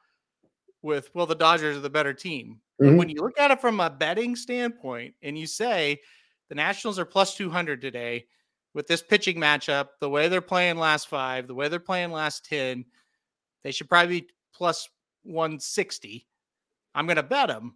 with, 0.83 1.11
well, 1.15 1.27
the 1.27 1.35
Dodgers 1.35 1.77
are 1.77 1.81
the 1.81 1.91
better 1.91 2.13
team. 2.13 2.61
Mm-hmm. 2.81 2.97
When 2.97 3.09
you 3.09 3.17
look 3.21 3.39
at 3.39 3.51
it 3.51 3.61
from 3.61 3.81
a 3.81 3.89
betting 3.89 4.37
standpoint 4.37 5.15
and 5.23 5.39
you 5.39 5.47
say 5.47 6.01
the 6.49 6.55
Nationals 6.55 6.99
are 6.99 7.05
plus 7.05 7.37
200 7.37 7.81
today 7.81 8.27
with 8.75 8.87
this 8.87 9.03
pitching 9.03 9.37
matchup, 9.37 9.89
the 10.01 10.11
way 10.11 10.29
they're 10.29 10.41
playing 10.43 10.77
last 10.77 11.09
five, 11.09 11.47
the 11.47 11.55
way 11.55 11.69
they're 11.69 11.79
playing 11.79 12.11
last 12.11 12.45
10, 12.45 12.85
they 13.63 13.71
should 13.71 13.89
probably 13.89 14.21
be 14.21 14.29
plus 14.53 14.89
160 15.23 16.27
I'm 16.95 17.07
going 17.07 17.17
to 17.17 17.23
bet 17.23 17.49
them. 17.49 17.75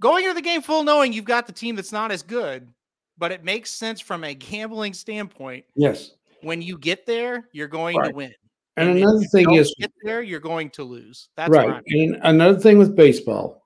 Going 0.00 0.24
into 0.24 0.34
the 0.34 0.42
game 0.42 0.60
full 0.60 0.84
knowing 0.84 1.12
you've 1.12 1.24
got 1.24 1.46
the 1.46 1.52
team 1.52 1.76
that's 1.76 1.92
not 1.92 2.10
as 2.10 2.22
good, 2.22 2.68
but 3.16 3.32
it 3.32 3.44
makes 3.44 3.70
sense 3.70 4.00
from 4.00 4.24
a 4.24 4.34
gambling 4.34 4.92
standpoint. 4.92 5.64
Yes. 5.76 6.12
When 6.42 6.60
you 6.60 6.76
get 6.76 7.06
there, 7.06 7.48
you're 7.52 7.68
going 7.68 7.96
right. 7.96 8.08
to 8.08 8.14
win. 8.14 8.34
And, 8.76 8.90
and 8.90 8.98
another 8.98 9.24
thing 9.26 9.54
is, 9.54 9.74
get 9.78 9.92
there, 10.02 10.20
you're 10.20 10.40
going 10.40 10.70
to 10.70 10.84
lose. 10.84 11.28
That's 11.36 11.50
right. 11.50 11.80
And 11.86 12.18
another 12.22 12.58
thing 12.58 12.76
with 12.76 12.96
baseball, 12.96 13.64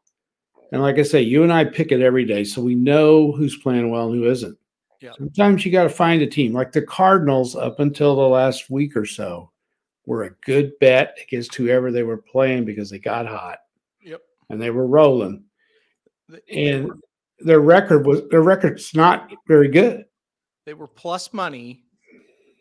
and 0.70 0.82
like 0.82 0.98
I 0.98 1.02
say, 1.02 1.22
you 1.22 1.42
and 1.42 1.52
I 1.52 1.64
pick 1.64 1.92
it 1.92 2.02
every 2.02 2.26
day, 2.26 2.44
so 2.44 2.60
we 2.60 2.74
know 2.74 3.32
who's 3.32 3.56
playing 3.56 3.90
well 3.90 4.10
and 4.12 4.22
who 4.22 4.30
isn't. 4.30 4.56
Yeah. 5.00 5.12
Sometimes 5.16 5.64
you 5.64 5.72
got 5.72 5.84
to 5.84 5.88
find 5.88 6.20
a 6.20 6.26
team 6.26 6.52
like 6.52 6.72
the 6.72 6.82
Cardinals 6.82 7.56
up 7.56 7.80
until 7.80 8.16
the 8.16 8.28
last 8.28 8.68
week 8.68 8.96
or 8.96 9.06
so 9.06 9.50
were 10.06 10.24
a 10.24 10.30
good 10.44 10.72
bet 10.78 11.16
against 11.22 11.54
whoever 11.54 11.90
they 11.90 12.02
were 12.02 12.18
playing 12.18 12.64
because 12.64 12.90
they 12.90 12.98
got 12.98 13.26
hot 13.26 13.58
and 14.50 14.60
they 14.60 14.70
were 14.70 14.86
rolling. 14.86 15.44
And 16.52 16.92
their 17.40 17.60
record 17.60 18.06
was 18.06 18.22
their 18.30 18.42
record's 18.42 18.94
not 18.94 19.32
very 19.46 19.68
good. 19.68 20.04
They 20.66 20.74
were 20.74 20.88
plus 20.88 21.32
money 21.32 21.84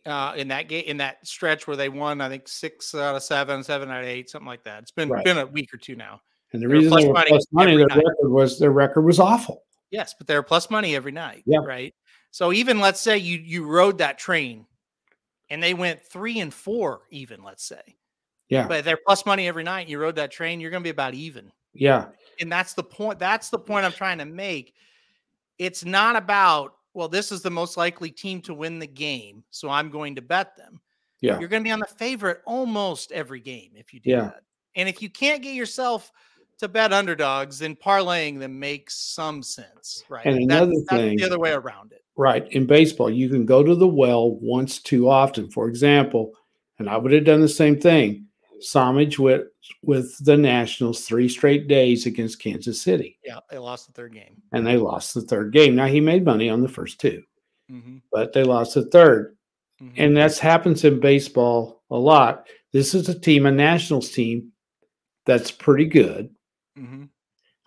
uh, 0.06 0.34
in 0.38 0.48
that 0.48 0.70
game 0.70 0.86
in 0.88 0.98
that 0.98 1.26
stretch 1.28 1.68
where 1.68 1.76
they 1.76 1.90
won, 1.90 2.22
I 2.22 2.30
think 2.30 2.48
six 2.48 2.96
out 2.96 3.16
of 3.16 3.24
seven, 3.24 3.64
seven 3.64 3.90
out 3.92 4.04
of 4.04 4.08
eight, 4.08 4.30
something 4.30 4.48
like 4.48 4.64
that. 4.64 4.82
It's 4.84 4.92
been 4.92 5.10
right. 5.10 5.26
been 5.26 5.38
a 5.38 5.46
week 5.46 5.74
or 5.74 5.78
two 5.78 5.96
now. 5.96 6.22
And 6.54 6.62
the 6.62 6.68
they 6.68 6.74
reason 6.74 6.96
they 6.96 7.08
were 7.08 7.14
money 7.14 7.30
plus 7.30 7.46
money, 7.52 7.76
their 7.76 7.88
night. 7.88 7.98
record 7.98 8.32
was 8.32 8.60
their 8.60 8.72
record 8.72 9.02
was 9.02 9.20
awful. 9.20 9.64
Yes, 9.92 10.16
but 10.18 10.28
they're 10.28 10.44
plus 10.44 10.70
money 10.70 10.96
every 10.96 11.12
night. 11.12 11.44
Yeah. 11.46 11.60
Right. 11.60 11.94
So 12.32 12.54
even 12.54 12.80
let's 12.80 13.02
say 13.02 13.18
you 13.18 13.38
you 13.38 13.66
rode 13.66 13.98
that 13.98 14.18
train 14.18 14.66
and 15.50 15.62
they 15.62 15.74
went 15.74 16.02
three 16.02 16.40
and 16.40 16.54
four, 16.54 17.02
even 17.12 17.44
let's 17.44 17.66
say. 17.66 17.82
Yeah. 18.50 18.68
But 18.68 18.86
they're 18.86 19.00
plus 19.06 19.26
money 19.26 19.48
every 19.48 19.64
night. 19.64 19.90
You 19.90 20.00
rode 20.00 20.16
that 20.16 20.32
train, 20.32 20.62
you're 20.62 20.72
gonna 20.72 20.84
be 20.84 20.90
about 20.90 21.14
even. 21.14 21.52
Yeah. 21.80 22.08
And 22.40 22.52
that's 22.52 22.74
the 22.74 22.84
point. 22.84 23.20
That's 23.20 23.50
the 23.50 23.60
point 23.60 23.86
I'm 23.86 23.92
trying 23.92 24.20
to 24.20 24.26
make. 24.26 24.74
It's 25.58 25.84
not 25.84 26.16
about, 26.16 26.74
well, 26.94 27.08
this 27.08 27.32
is 27.32 27.42
the 27.42 27.50
most 27.50 27.78
likely 27.78 28.12
team 28.12 28.42
to 28.42 28.54
win 28.54 28.80
the 28.80 28.88
game. 28.88 29.44
So 29.50 29.70
I'm 29.70 29.90
going 29.90 30.16
to 30.16 30.22
bet 30.22 30.56
them. 30.56 30.80
Yeah. 31.22 31.40
You're 31.40 31.50
going 31.50 31.64
to 31.64 31.68
be 31.68 31.72
on 31.72 31.80
the 31.80 31.86
favorite 31.86 32.42
almost 32.46 33.12
every 33.12 33.40
game 33.40 33.72
if 33.76 33.94
you 33.94 34.00
do 34.00 34.12
yeah. 34.12 34.22
that. 34.22 34.44
And 34.76 34.88
if 34.88 35.02
you 35.02 35.10
can't 35.10 35.42
get 35.42 35.56
yourself 35.56 36.12
to 36.60 36.68
bet 36.68 36.94
underdogs, 36.94 37.58
then 37.60 37.76
parlaying 37.76 38.40
them 38.40 38.60
makes 38.60 38.96
some 38.96 39.42
sense, 39.42 40.04
right? 40.10 40.26
And 40.26 40.38
another 40.38 40.72
that's, 40.72 40.90
thing, 40.90 41.18
that's 41.18 41.22
the 41.22 41.26
other 41.28 41.40
way 41.40 41.54
around 41.54 41.92
it. 41.92 42.04
Right. 42.16 42.48
In 42.52 42.68
baseball, 42.68 43.10
you 43.10 43.30
can 43.30 43.46
go 43.46 43.64
to 43.64 43.74
the 43.74 43.88
well 43.88 44.36
once 44.36 44.80
too 44.80 45.10
often. 45.10 45.50
For 45.50 45.68
example, 45.68 46.34
and 46.78 46.88
I 46.88 46.98
would 46.98 47.12
have 47.12 47.26
done 47.26 47.42
the 47.42 47.50
same 47.50 47.80
thing. 47.80 48.27
Somage 48.62 49.20
with 49.20 49.48
with 49.84 50.18
the 50.24 50.38
Nationals 50.38 51.06
three 51.06 51.30
straight 51.30 51.68
days 51.68 52.06
against 52.06 52.42
Kansas 52.42 52.82
City. 52.82 53.20
Yeah, 53.24 53.40
they 53.50 53.58
lost 53.58 53.88
the 53.88 53.94
third 53.94 54.14
game. 54.14 54.42
And 54.52 54.66
they 54.66 54.78
lost 54.78 55.14
the 55.14 55.22
third 55.22 55.54
game. 55.54 55.76
Now 55.76 55.86
he 55.86 56.00
made 56.00 56.26
money 56.26 56.50
on 56.50 56.62
the 56.62 56.70
first 56.70 57.00
2 57.00 57.22
mm-hmm. 57.72 57.98
but 58.12 58.34
they 58.34 58.44
lost 58.44 58.76
the 58.76 58.86
3rd 58.86 59.32
mm-hmm. 59.82 59.94
And 59.98 60.18
that's 60.18 60.40
happens 60.40 60.84
in 60.84 61.00
baseball 61.00 61.84
a 61.90 61.98
lot. 61.98 62.48
This 62.74 62.94
is 62.94 63.10
a 63.10 63.20
team, 63.20 63.46
a 63.46 63.52
Nationals 63.52 64.12
team, 64.12 64.52
that's 65.26 65.52
pretty 65.52 65.86
good. 65.86 66.30
Mm-hmm. 66.78 67.06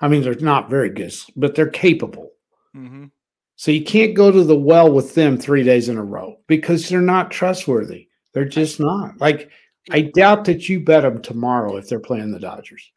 I 0.00 0.08
mean, 0.08 0.22
they're 0.22 0.34
not 0.36 0.70
very 0.70 0.90
good, 0.90 1.14
but 1.36 1.54
they're 1.54 1.68
capable. 1.68 2.30
Mm-hmm. 2.74 3.06
So 3.56 3.70
you 3.70 3.84
can't 3.84 4.14
go 4.14 4.30
to 4.30 4.42
the 4.42 4.56
well 4.56 4.90
with 4.90 5.14
them 5.14 5.36
three 5.36 5.62
days 5.62 5.90
in 5.90 5.98
a 5.98 6.02
row 6.02 6.38
because 6.46 6.88
they're 6.88 7.02
not 7.02 7.30
trustworthy. 7.30 8.08
They're 8.32 8.46
just 8.46 8.80
not. 8.80 9.20
Like 9.20 9.50
I 9.90 10.02
doubt 10.02 10.44
that 10.44 10.68
you 10.68 10.80
bet 10.80 11.02
them 11.02 11.22
tomorrow 11.22 11.76
if 11.76 11.88
they're 11.88 12.00
playing 12.00 12.32
the 12.32 12.38
Dodgers. 12.38 12.90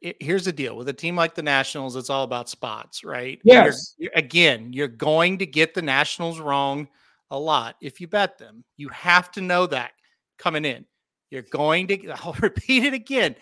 Here's 0.00 0.44
the 0.44 0.52
deal 0.52 0.76
with 0.76 0.88
a 0.88 0.94
team 0.94 1.16
like 1.16 1.34
the 1.34 1.42
Nationals, 1.42 1.96
it's 1.96 2.10
all 2.10 2.24
about 2.24 2.48
spots, 2.48 3.04
right? 3.04 3.38
Yes. 3.44 3.94
You're, 3.98 4.12
again, 4.14 4.72
you're 4.72 4.88
going 4.88 5.38
to 5.38 5.46
get 5.46 5.74
the 5.74 5.82
Nationals 5.82 6.40
wrong 6.40 6.88
a 7.30 7.38
lot 7.38 7.76
if 7.82 8.00
you 8.00 8.08
bet 8.08 8.38
them. 8.38 8.64
You 8.76 8.88
have 8.90 9.30
to 9.32 9.40
know 9.40 9.66
that 9.66 9.92
coming 10.38 10.64
in. 10.64 10.86
You're 11.30 11.42
going 11.42 11.86
to, 11.88 12.08
I'll 12.24 12.36
repeat 12.40 12.84
it 12.84 12.94
again. 12.94 13.36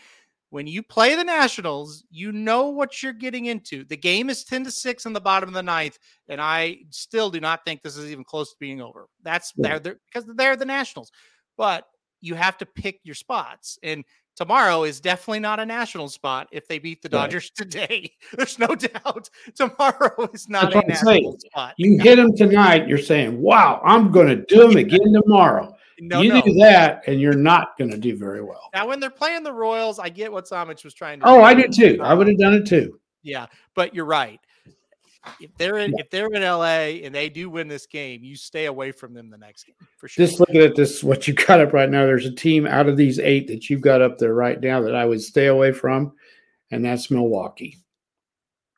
When 0.51 0.67
you 0.67 0.83
play 0.83 1.15
the 1.15 1.23
Nationals, 1.23 2.03
you 2.11 2.33
know 2.33 2.71
what 2.71 3.05
you're 3.05 3.13
getting 3.13 3.47
into. 3.47 3.85
The 3.85 3.97
game 3.97 4.29
is 4.29 4.43
10 4.43 4.65
to 4.65 4.71
6 4.73 5.07
in 5.07 5.13
the 5.13 5.21
bottom 5.21 5.49
of 5.49 5.55
the 5.55 5.63
ninth, 5.63 5.97
and 6.29 6.41
I 6.41 6.79
still 6.91 7.31
do 7.31 7.41
not 7.41 7.65
think 7.65 7.83
this 7.83 7.97
is 7.97 8.11
even 8.11 8.25
close 8.25 8.51
to 8.51 8.57
being 8.59 8.81
over. 8.81 9.07
That's 9.23 9.53
yeah. 9.55 9.69
they're, 9.69 9.79
they're 9.79 10.01
because 10.13 10.29
they're 10.35 10.57
the 10.57 10.65
Nationals. 10.65 11.13
But 11.57 11.85
you 12.21 12.35
have 12.35 12.59
to 12.59 12.67
pick 12.67 13.01
your 13.03 13.15
spots. 13.15 13.79
And 13.83 14.05
tomorrow 14.37 14.85
is 14.85 15.01
definitely 15.01 15.41
not 15.41 15.61
a 15.61 15.67
national 15.67 16.09
spot 16.09 16.49
if 16.53 16.69
they 16.69 16.79
beat 16.79 17.03
the 17.03 17.09
Dodgers 17.09 17.51
right. 17.59 17.71
today. 17.71 18.13
There's 18.37 18.59
no 18.59 18.67
doubt. 18.75 19.31
Tomorrow 19.55 20.29
is 20.33 20.49
not 20.49 20.73
That's 20.73 20.85
a 20.85 20.89
national 20.89 21.13
saying. 21.13 21.37
spot. 21.47 21.75
You 21.77 21.99
hit 21.99 22.17
them 22.17 22.37
tonight, 22.37 22.89
you're 22.89 22.99
saying, 22.99 23.41
wow, 23.41 23.81
I'm 23.85 24.11
going 24.11 24.29
to 24.29 24.37
do 24.37 24.69
them 24.69 24.77
again 24.77 25.13
tomorrow. 25.13 25.75
No, 26.03 26.23
you 26.23 26.33
no. 26.33 26.41
do 26.41 26.55
that, 26.55 27.03
and 27.07 27.21
you're 27.21 27.35
not 27.35 27.77
going 27.77 27.91
to 27.91 27.99
do 27.99 28.17
very 28.17 28.43
well. 28.43 28.71
Now, 28.73 28.89
when 28.89 29.01
they're 29.01 29.11
playing 29.11 29.43
the 29.43 29.53
Royals, 29.53 29.99
I 29.99 30.09
get 30.09 30.33
what 30.33 30.47
Somich 30.47 30.83
was 30.83 30.95
trying 30.95 31.21
to. 31.21 31.29
Oh, 31.29 31.37
do. 31.37 31.43
I 31.43 31.53
did 31.53 31.75
too. 31.75 31.99
I 32.01 32.13
um, 32.13 32.19
would 32.19 32.27
have 32.27 32.39
done 32.39 32.55
it 32.55 32.67
too. 32.67 32.99
Yeah, 33.23 33.47
but 33.75 33.95
you're 33.95 34.07
right 34.07 34.41
if 35.41 35.55
they're 35.57 35.79
in 35.79 35.95
if 35.99 36.11
they're 36.11 36.29
in 36.29 36.43
LA 36.43 37.05
and 37.05 37.15
they 37.15 37.29
do 37.29 37.51
win 37.51 37.69
this 37.69 37.87
game, 37.87 38.25
you 38.25 38.37
stay 38.37 38.67
away 38.67 38.93
from 38.93 39.13
them 39.13 39.31
the 39.31 39.37
next 39.37 39.65
game 39.65 39.77
for 39.97 40.09
sure. 40.09 40.27
Just 40.27 40.41
looking 40.41 40.61
at 40.63 40.77
this, 40.77 41.05
what 41.05 41.29
you 41.29 41.35
got 41.35 41.61
up 41.61 41.73
right 41.73 41.91
now, 41.91 42.07
there's 42.07 42.27
a 42.27 42.35
team 42.35 42.67
out 42.67 42.89
of 42.89 42.97
these 42.97 43.19
eight 43.19 43.47
that 43.49 43.69
you've 43.69 43.83
got 43.83 44.03
up 44.03 44.19
there 44.19 44.35
right 44.35 44.61
now 44.61 44.81
that 44.81 44.95
I 44.95 45.05
would 45.05 45.21
stay 45.21 45.47
away 45.47 45.73
from, 45.73 46.13
and 46.71 46.85
that's 46.85 47.11
Milwaukee. 47.11 47.79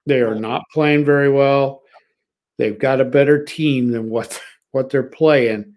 They 0.07 0.21
are 0.21 0.35
not 0.35 0.63
playing 0.73 1.05
very 1.05 1.31
well. 1.31 1.83
They've 2.59 2.79
got 2.79 3.01
a 3.01 3.05
better 3.05 3.45
team 3.45 3.91
than 3.91 4.11
what 4.11 4.41
what 4.73 4.91
they're 4.91 5.03
playing, 5.03 5.75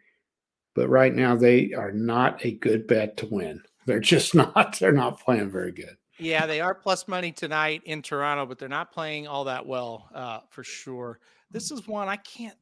but 0.74 0.90
right 0.90 1.14
now 1.14 1.36
they 1.36 1.74
are 1.74 1.92
not 1.92 2.44
a 2.44 2.52
good 2.52 2.88
bet 2.88 3.18
to 3.18 3.28
win. 3.28 3.62
They're 3.86 4.00
just 4.00 4.34
not. 4.36 4.80
They're 4.80 4.92
not 4.92 5.20
playing 5.20 5.52
very 5.52 5.72
good. 5.72 5.96
Yeah, 6.18 6.46
they 6.46 6.62
are 6.62 6.74
plus 6.74 7.08
money 7.08 7.32
tonight 7.32 7.82
in 7.86 8.02
Toronto, 8.02 8.46
but 8.46 8.58
they're 8.58 8.70
not 8.70 8.92
playing 8.92 9.28
all 9.28 9.44
that 9.46 9.66
well 9.66 10.10
uh, 10.14 10.40
for 10.50 10.64
sure. 10.64 11.20
This 11.52 11.72
is 11.72 11.88
one 11.88 12.08
I 12.08 12.16
can't. 12.18 12.56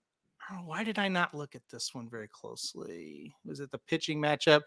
I 0.49 0.55
why 0.55 0.83
did 0.83 0.99
I 0.99 1.07
not 1.07 1.33
look 1.33 1.55
at 1.55 1.61
this 1.71 1.93
one 1.93 2.09
very 2.09 2.27
closely? 2.27 3.33
Was 3.45 3.59
it 3.59 3.71
the 3.71 3.77
pitching 3.77 4.19
matchup? 4.19 4.61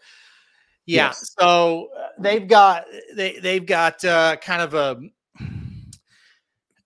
Yeah. 0.85 1.07
Yes. 1.07 1.33
So 1.37 1.89
uh, 1.97 2.07
they've 2.19 2.47
got 2.47 2.85
they 3.13 3.39
they've 3.39 3.65
got 3.65 4.03
uh, 4.05 4.37
kind 4.37 4.61
of 4.61 4.73
a. 4.73 4.99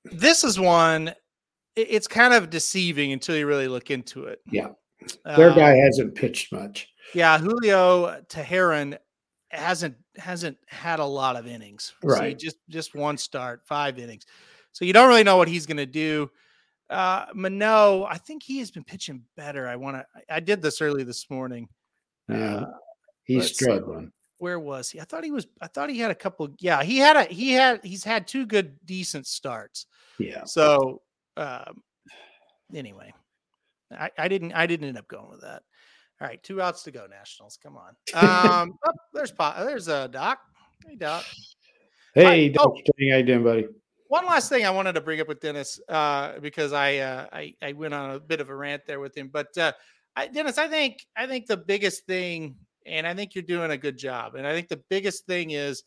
This 0.06 0.44
is 0.44 0.60
one. 0.60 1.14
It's 1.76 2.08
kind 2.08 2.34
of 2.34 2.50
deceiving 2.50 3.14
until 3.14 3.38
you 3.38 3.48
really 3.48 3.68
look 3.68 3.92
into 3.92 4.26
it. 4.26 4.40
Yeah, 4.52 4.70
their 5.24 5.54
guy 5.54 5.74
um, 5.74 5.80
hasn't 5.80 6.16
pitched 6.16 6.52
much. 6.52 6.90
Yeah, 7.14 7.38
Julio 7.38 8.22
Teheran 8.28 8.98
hasn't 9.50 9.96
hasn't 10.18 10.58
had 10.68 11.00
a 11.00 11.06
lot 11.06 11.36
of 11.36 11.48
innings. 11.48 11.94
Right. 12.04 12.40
So 12.40 12.46
just 12.46 12.58
just 12.70 12.96
one 12.96 13.18
start, 13.18 13.62
five 13.66 13.98
innings. 14.00 14.26
So 14.72 14.86
you 14.86 14.94
don't 14.94 15.08
really 15.08 15.24
know 15.24 15.38
what 15.38 15.48
he's 15.48 15.66
going 15.66 15.78
to 15.78 15.86
do. 15.86 16.30
Uh 16.90 17.26
Manoah, 17.34 18.06
I 18.06 18.18
think 18.18 18.44
he 18.44 18.60
has 18.60 18.72
been 18.72 18.84
pitching 18.84 19.24
better. 19.38 19.68
I 19.68 19.76
want 19.76 19.98
to 19.98 20.06
I 20.30 20.40
did 20.40 20.62
this 20.62 20.82
early 20.82 21.04
this 21.04 21.30
morning. 21.30 21.70
Yeah. 22.28 22.56
Uh, 22.56 22.72
he's 23.24 23.54
struggling. 23.54 24.12
where 24.42 24.60
was 24.60 24.90
he? 24.90 25.00
I 25.00 25.04
thought 25.04 25.24
he 25.24 25.32
was. 25.32 25.48
I 25.62 25.68
thought 25.68 25.90
he 25.90 26.00
had 26.00 26.12
a 26.12 26.16
couple. 26.16 26.50
Yeah, 26.60 26.82
he 26.84 26.98
had 26.98 27.16
a. 27.16 27.24
He 27.26 27.54
had. 27.54 27.80
He's 27.84 28.04
had 28.04 28.28
two 28.28 28.46
good, 28.46 28.76
decent 28.86 29.28
starts. 29.28 29.86
Yeah. 30.18 30.46
So, 30.46 31.02
um, 31.38 31.84
anyway, 32.74 33.14
I, 33.92 34.10
I 34.18 34.28
didn't. 34.28 34.54
I 34.54 34.66
didn't 34.66 34.88
end 34.88 34.98
up 34.98 35.08
going 35.08 35.30
with 35.30 35.42
that. 35.42 35.62
All 36.22 36.28
right, 36.28 36.42
two 36.44 36.62
outs 36.62 36.84
to 36.84 36.92
go. 36.92 37.08
Nationals. 37.10 37.58
Come 37.62 37.78
on. 37.78 37.96
Um, 38.14 38.78
oh, 38.86 38.92
there's 39.12 39.32
pot. 39.32 39.58
There's 39.66 39.88
a 39.88 39.96
uh, 39.96 40.08
Doc. 40.08 40.40
Hey, 40.88 40.96
Doc. 40.96 41.26
Hey, 42.14 42.50
doc, 42.50 42.68
Oh, 42.68 43.10
how 43.10 43.18
you 43.18 43.24
doing, 43.24 43.44
buddy? 43.44 43.68
One 44.08 44.26
last 44.26 44.50
thing 44.50 44.66
I 44.66 44.70
wanted 44.70 44.94
to 44.94 45.02
bring 45.02 45.20
up 45.22 45.28
with 45.28 45.40
Dennis, 45.40 45.80
uh, 45.88 46.38
because 46.40 46.74
I, 46.74 46.98
uh, 46.98 47.28
I 47.32 47.56
I 47.62 47.72
went 47.72 47.94
on 47.94 48.12
a 48.12 48.20
bit 48.20 48.42
of 48.42 48.50
a 48.50 48.56
rant 48.56 48.84
there 48.86 49.00
with 49.00 49.16
him, 49.18 49.30
but 49.30 49.58
uh, 49.58 49.72
I, 50.16 50.28
Dennis, 50.28 50.58
I 50.58 50.68
think 50.68 51.08
I 51.16 51.26
think 51.26 51.48
the 51.48 51.58
biggest 51.58 52.06
thing, 52.06 52.56
and 52.86 53.08
I 53.08 53.14
think 53.14 53.34
you're 53.34 53.44
doing 53.44 53.72
a 53.72 53.78
good 53.78 53.98
job, 53.98 54.36
and 54.36 54.46
I 54.46 54.54
think 54.54 54.68
the 54.68 54.82
biggest 54.90 55.26
thing 55.26 55.52
is 55.52 55.84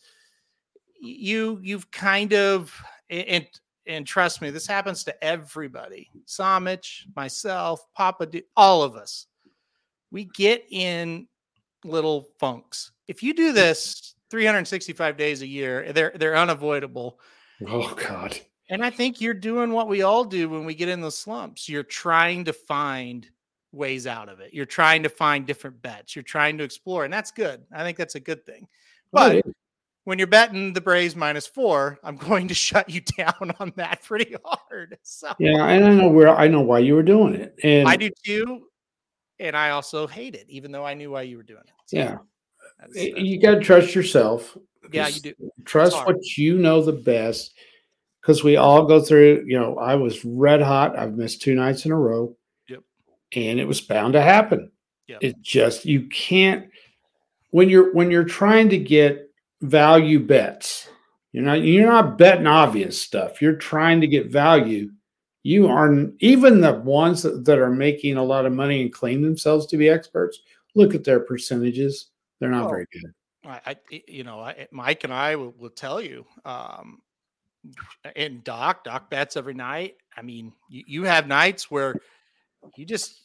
you 0.98 1.60
you've 1.62 1.90
kind 1.90 2.32
of 2.32 2.74
and 3.10 3.46
and 3.86 4.06
trust 4.06 4.40
me, 4.40 4.50
this 4.50 4.66
happens 4.66 5.04
to 5.04 5.24
everybody. 5.24 6.10
Samich, 6.26 7.02
myself, 7.14 7.84
Papa, 7.94 8.26
all 8.56 8.82
of 8.82 8.96
us. 8.96 9.26
We 10.14 10.26
get 10.26 10.64
in 10.70 11.26
little 11.84 12.28
funks. 12.38 12.92
If 13.08 13.24
you 13.24 13.34
do 13.34 13.50
mm. 13.50 13.54
this 13.56 14.14
365 14.30 15.16
days 15.16 15.42
a 15.42 15.46
year, 15.46 15.82
eh, 15.82 15.92
they're 15.92 16.12
they're 16.14 16.36
unavoidable. 16.36 17.18
Oh 17.66 17.92
God. 17.94 18.38
And 18.70 18.84
I 18.84 18.90
think 18.90 19.20
you're 19.20 19.34
doing 19.34 19.72
what 19.72 19.88
we 19.88 20.02
all 20.02 20.24
do 20.24 20.48
when 20.48 20.64
we 20.64 20.76
get 20.76 20.88
in 20.88 21.00
the 21.00 21.10
slumps. 21.10 21.68
You're 21.68 21.82
trying 21.82 22.44
to 22.44 22.52
find 22.52 23.28
ways 23.72 24.06
out 24.06 24.28
of 24.28 24.38
it. 24.38 24.54
You're 24.54 24.66
trying 24.66 25.02
to 25.02 25.08
find 25.08 25.46
different 25.46 25.82
bets. 25.82 26.14
You're 26.14 26.22
trying 26.22 26.58
to 26.58 26.64
explore, 26.64 27.04
and 27.04 27.12
that's 27.12 27.32
good. 27.32 27.64
I 27.74 27.82
think 27.82 27.98
that's 27.98 28.14
a 28.14 28.20
good 28.20 28.46
thing. 28.46 28.68
But 29.12 29.44
when 30.04 30.18
you're 30.18 30.28
betting 30.28 30.74
the 30.74 30.80
Braves 30.80 31.16
minus 31.16 31.48
four, 31.48 31.98
I'm 32.04 32.16
going 32.16 32.46
to 32.48 32.54
shut 32.68 32.88
you 32.88 33.00
down 33.00 33.52
on 33.58 33.72
that 33.76 34.04
pretty 34.04 34.36
hard. 34.44 34.96
So 35.02 35.32
yeah, 35.40 35.66
and 35.66 35.84
I 35.84 35.92
know 35.92 36.08
where 36.08 36.28
I 36.28 36.46
know 36.46 36.60
why 36.60 36.78
you 36.78 36.94
were 36.94 37.02
doing 37.02 37.34
it, 37.34 37.56
and 37.64 37.88
I 37.88 37.96
do 37.96 38.10
too. 38.24 38.68
And 39.40 39.56
I 39.56 39.70
also 39.70 40.06
hate 40.06 40.34
it, 40.34 40.46
even 40.48 40.70
though 40.70 40.84
I 40.84 40.94
knew 40.94 41.10
why 41.10 41.22
you 41.22 41.36
were 41.36 41.42
doing 41.42 41.62
it. 41.64 41.72
So 41.86 41.96
yeah, 41.96 42.16
that's, 42.78 42.94
that's, 42.94 43.18
you 43.18 43.40
got 43.40 43.52
to 43.52 43.60
trust 43.60 43.94
yourself. 43.94 44.56
Yeah, 44.92 45.08
you 45.08 45.20
do. 45.20 45.34
Trust 45.64 45.96
what 46.06 46.22
you 46.36 46.58
know 46.58 46.82
the 46.82 46.92
best, 46.92 47.52
because 48.20 48.44
we 48.44 48.56
all 48.56 48.84
go 48.84 49.00
through. 49.00 49.44
You 49.46 49.58
know, 49.58 49.76
I 49.76 49.96
was 49.96 50.24
red 50.24 50.62
hot. 50.62 50.98
I've 50.98 51.14
missed 51.14 51.42
two 51.42 51.54
nights 51.54 51.84
in 51.84 51.90
a 51.90 51.96
row. 51.96 52.36
Yep. 52.68 52.82
And 53.34 53.58
it 53.58 53.66
was 53.66 53.80
bound 53.80 54.12
to 54.12 54.20
happen. 54.20 54.70
Yep. 55.08 55.18
It 55.22 55.42
just 55.42 55.84
you 55.84 56.08
can't 56.08 56.68
when 57.50 57.68
you're 57.68 57.92
when 57.92 58.10
you're 58.10 58.24
trying 58.24 58.68
to 58.68 58.78
get 58.78 59.30
value 59.62 60.20
bets. 60.20 60.88
You're 61.32 61.44
not 61.44 61.62
you're 61.62 61.90
not 61.90 62.18
betting 62.18 62.46
obvious 62.46 63.02
stuff. 63.02 63.42
You're 63.42 63.56
trying 63.56 64.00
to 64.02 64.06
get 64.06 64.30
value. 64.30 64.90
You 65.44 65.68
are 65.68 66.06
even 66.20 66.60
the 66.60 66.72
ones 66.72 67.22
that, 67.22 67.44
that 67.44 67.58
are 67.58 67.70
making 67.70 68.16
a 68.16 68.24
lot 68.24 68.46
of 68.46 68.52
money 68.52 68.82
and 68.82 68.92
claim 68.92 69.22
themselves 69.22 69.66
to 69.66 69.76
be 69.76 69.88
experts. 69.88 70.40
Look 70.74 70.94
at 70.94 71.04
their 71.04 71.20
percentages; 71.20 72.06
they're 72.40 72.50
not 72.50 72.68
very 72.68 72.86
good. 72.92 73.12
I, 73.46 73.76
you 74.08 74.24
know, 74.24 74.40
I, 74.40 74.66
Mike 74.70 75.04
and 75.04 75.12
I 75.12 75.36
will, 75.36 75.54
will 75.58 75.68
tell 75.68 76.00
you, 76.00 76.24
um, 76.46 77.02
and 78.16 78.42
Doc, 78.42 78.84
Doc 78.84 79.10
bets 79.10 79.36
every 79.36 79.52
night. 79.54 79.96
I 80.16 80.22
mean, 80.22 80.52
you, 80.68 80.84
you 80.86 81.04
have 81.04 81.26
nights 81.26 81.70
where 81.70 81.94
you 82.76 82.86
just 82.86 83.20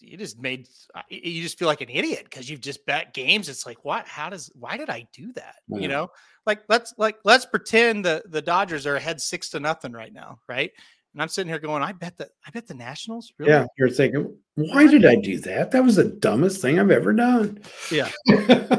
you 0.00 0.16
just 0.16 0.40
made 0.40 0.68
uh, 0.94 1.02
you 1.08 1.42
just 1.42 1.58
feel 1.58 1.68
like 1.68 1.80
an 1.80 1.88
idiot 1.88 2.24
because 2.24 2.48
you've 2.48 2.60
just 2.60 2.84
bet 2.86 3.14
games. 3.14 3.48
It's 3.48 3.66
like 3.66 3.84
what? 3.84 4.06
How 4.06 4.30
does? 4.30 4.50
Why 4.54 4.76
did 4.76 4.90
I 4.90 5.06
do 5.12 5.32
that? 5.34 5.56
Yeah. 5.68 5.80
You 5.80 5.88
know, 5.88 6.10
like 6.46 6.62
let's 6.68 6.94
like 6.98 7.16
let's 7.24 7.46
pretend 7.46 8.04
the 8.04 8.22
the 8.26 8.42
Dodgers 8.42 8.86
are 8.86 8.96
ahead 8.96 9.20
six 9.20 9.50
to 9.50 9.60
nothing 9.60 9.92
right 9.92 10.12
now, 10.12 10.38
right? 10.48 10.72
And 11.16 11.22
I'm 11.22 11.28
sitting 11.28 11.48
here 11.48 11.58
going, 11.58 11.82
I 11.82 11.92
bet 11.92 12.18
that 12.18 12.28
I 12.46 12.50
bet 12.50 12.66
the 12.66 12.74
Nationals. 12.74 13.32
Really? 13.38 13.50
Yeah, 13.50 13.64
you're 13.78 13.88
thinking, 13.88 14.36
why 14.56 14.86
did 14.86 15.06
I 15.06 15.16
do 15.16 15.38
that? 15.40 15.70
That 15.70 15.82
was 15.82 15.96
the 15.96 16.04
dumbest 16.04 16.60
thing 16.60 16.78
I've 16.78 16.90
ever 16.90 17.14
done. 17.14 17.58
Yeah, 17.90 18.10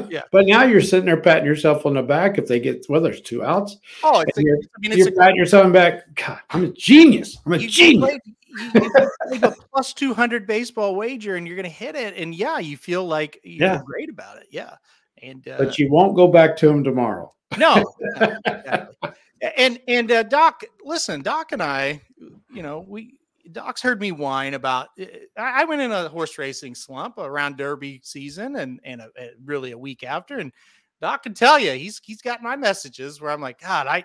yeah. 0.08 0.22
but 0.30 0.46
now 0.46 0.62
you're 0.62 0.80
sitting 0.80 1.06
there 1.06 1.20
patting 1.20 1.46
yourself 1.46 1.84
on 1.84 1.94
the 1.94 2.02
back 2.02 2.38
if 2.38 2.46
they 2.46 2.60
get 2.60 2.86
well, 2.88 3.00
there's 3.00 3.20
two 3.20 3.44
outs. 3.44 3.76
Oh, 4.04 4.20
it's 4.20 4.38
a, 4.38 4.42
you're, 4.42 4.56
I 4.56 4.78
mean, 4.78 4.92
it's 4.92 4.98
you're 4.98 5.08
a, 5.08 5.12
patting 5.12 5.34
yourself 5.34 5.66
on 5.66 5.72
back. 5.72 6.14
God, 6.14 6.38
I'm 6.50 6.66
a 6.66 6.72
genius. 6.72 7.36
I'm 7.44 7.54
a 7.54 7.58
genius 7.58 8.20
you, 8.48 8.70
you 9.32 9.40
a 9.42 9.54
plus 9.72 9.92
200 9.92 10.46
baseball 10.46 10.94
wager 10.94 11.36
and 11.36 11.46
you're 11.46 11.56
going 11.56 11.64
to 11.64 11.70
hit 11.70 11.94
it. 11.94 12.16
And 12.16 12.34
yeah, 12.34 12.58
you 12.58 12.76
feel 12.76 13.06
like 13.06 13.40
you 13.42 13.58
yeah. 13.60 13.78
feel 13.78 13.84
great 13.84 14.10
about 14.10 14.38
it. 14.38 14.46
Yeah. 14.50 14.74
And, 15.22 15.46
uh, 15.48 15.58
but 15.58 15.78
you 15.78 15.90
won't 15.90 16.14
go 16.14 16.28
back 16.28 16.56
to 16.58 16.68
him 16.68 16.84
tomorrow. 16.84 17.34
No. 17.56 17.82
exactly. 18.16 19.10
And, 19.56 19.80
and, 19.86 20.10
uh, 20.10 20.22
Doc, 20.24 20.64
listen, 20.84 21.22
Doc 21.22 21.52
and 21.52 21.62
I, 21.62 22.00
you 22.52 22.62
know, 22.62 22.84
we, 22.86 23.18
Doc's 23.52 23.82
heard 23.82 24.00
me 24.00 24.12
whine 24.12 24.54
about. 24.54 24.88
Eh, 24.98 25.06
I 25.36 25.64
went 25.64 25.80
in 25.80 25.92
a 25.92 26.08
horse 26.08 26.38
racing 26.38 26.74
slump 26.74 27.18
around 27.18 27.56
Derby 27.56 28.00
season, 28.04 28.56
and 28.56 28.80
and 28.84 29.00
a, 29.00 29.10
a, 29.18 29.30
really 29.44 29.72
a 29.72 29.78
week 29.78 30.04
after. 30.04 30.38
And 30.38 30.52
Doc 31.00 31.22
can 31.22 31.34
tell 31.34 31.58
you, 31.58 31.72
he's 31.72 32.00
he's 32.04 32.22
got 32.22 32.42
my 32.42 32.56
messages 32.56 33.20
where 33.20 33.30
I'm 33.30 33.40
like, 33.40 33.60
God, 33.60 33.86
I 33.86 34.04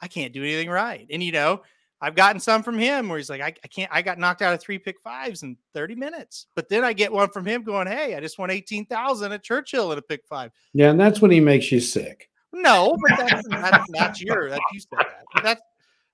I 0.00 0.08
can't 0.08 0.32
do 0.32 0.42
anything 0.42 0.70
right. 0.70 1.06
And 1.10 1.22
you 1.22 1.32
know, 1.32 1.62
I've 2.00 2.14
gotten 2.14 2.40
some 2.40 2.62
from 2.62 2.78
him 2.78 3.08
where 3.08 3.18
he's 3.18 3.28
like, 3.28 3.40
I, 3.40 3.52
I, 3.64 3.68
can't, 3.68 3.90
I 3.92 4.02
got 4.02 4.18
knocked 4.18 4.40
out 4.40 4.54
of 4.54 4.60
three 4.60 4.78
pick 4.78 5.00
fives 5.00 5.42
in 5.42 5.56
30 5.74 5.96
minutes. 5.96 6.46
But 6.54 6.68
then 6.68 6.84
I 6.84 6.92
get 6.92 7.12
one 7.12 7.28
from 7.30 7.44
him 7.44 7.64
going, 7.64 7.88
Hey, 7.88 8.14
I 8.14 8.20
just 8.20 8.38
won 8.38 8.50
18,000 8.50 9.32
at 9.32 9.42
Churchill 9.42 9.90
in 9.90 9.98
a 9.98 10.02
pick 10.02 10.24
five. 10.24 10.52
Yeah. 10.72 10.90
And 10.90 11.00
that's 11.00 11.20
when 11.20 11.32
he 11.32 11.40
makes 11.40 11.72
you 11.72 11.80
sick. 11.80 12.30
No, 12.52 12.96
but 13.08 13.18
that's, 13.18 13.48
that's, 13.50 13.86
that's 13.92 14.20
your, 14.20 14.50
that's 14.50 14.62
you 14.72 14.80
said 14.80 14.98
that. 14.98 15.42
That's, 15.42 15.62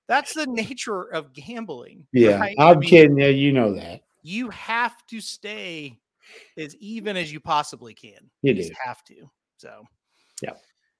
that's 0.07 0.33
the 0.33 0.45
nature 0.45 1.03
of 1.03 1.33
gambling. 1.33 2.05
Yeah. 2.13 2.39
Right? 2.39 2.55
I'm 2.59 2.77
I 2.77 2.79
mean, 2.79 2.89
kidding. 2.89 3.19
Yeah. 3.19 3.27
You 3.27 3.51
know 3.53 3.73
that. 3.73 4.01
You 4.23 4.49
have 4.49 4.95
to 5.07 5.21
stay 5.21 5.99
as 6.57 6.75
even 6.77 7.17
as 7.17 7.31
you 7.31 7.39
possibly 7.39 7.93
can. 7.93 8.29
You, 8.41 8.53
you 8.53 8.71
have 8.83 9.03
to. 9.05 9.29
So, 9.57 9.83
yeah. 10.41 10.53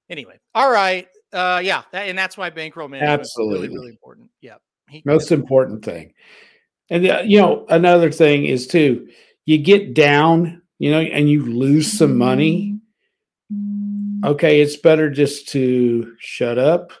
Anyway. 0.08 0.38
All 0.54 0.70
right. 0.70 1.08
Uh, 1.32 1.60
yeah. 1.62 1.82
That, 1.92 2.08
and 2.08 2.18
that's 2.18 2.36
why 2.36 2.50
bankroll 2.50 2.88
management 2.88 3.20
Absolutely. 3.20 3.54
is 3.54 3.62
really, 3.62 3.74
really 3.74 3.90
important. 3.90 4.30
Yeah. 4.40 4.56
He, 4.88 5.02
Most 5.04 5.32
important 5.32 5.84
thing. 5.84 6.14
And 6.90 7.04
the, 7.04 7.22
you 7.26 7.40
know, 7.40 7.66
another 7.68 8.12
thing 8.12 8.46
is 8.46 8.66
too, 8.66 9.08
you 9.44 9.58
get 9.58 9.94
down, 9.94 10.62
you 10.78 10.90
know, 10.90 11.00
and 11.00 11.28
you 11.28 11.44
lose 11.44 11.96
some 11.96 12.16
money. 12.16 12.75
Okay, 14.26 14.60
it's 14.60 14.76
better 14.76 15.08
just 15.08 15.48
to 15.50 16.16
shut 16.18 16.58
up. 16.58 16.92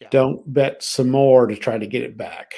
Yeah. 0.00 0.08
Don't 0.10 0.52
bet 0.52 0.82
some 0.82 1.10
more 1.10 1.46
to 1.46 1.56
try 1.56 1.78
to 1.78 1.86
get 1.86 2.02
it 2.02 2.16
back. 2.16 2.54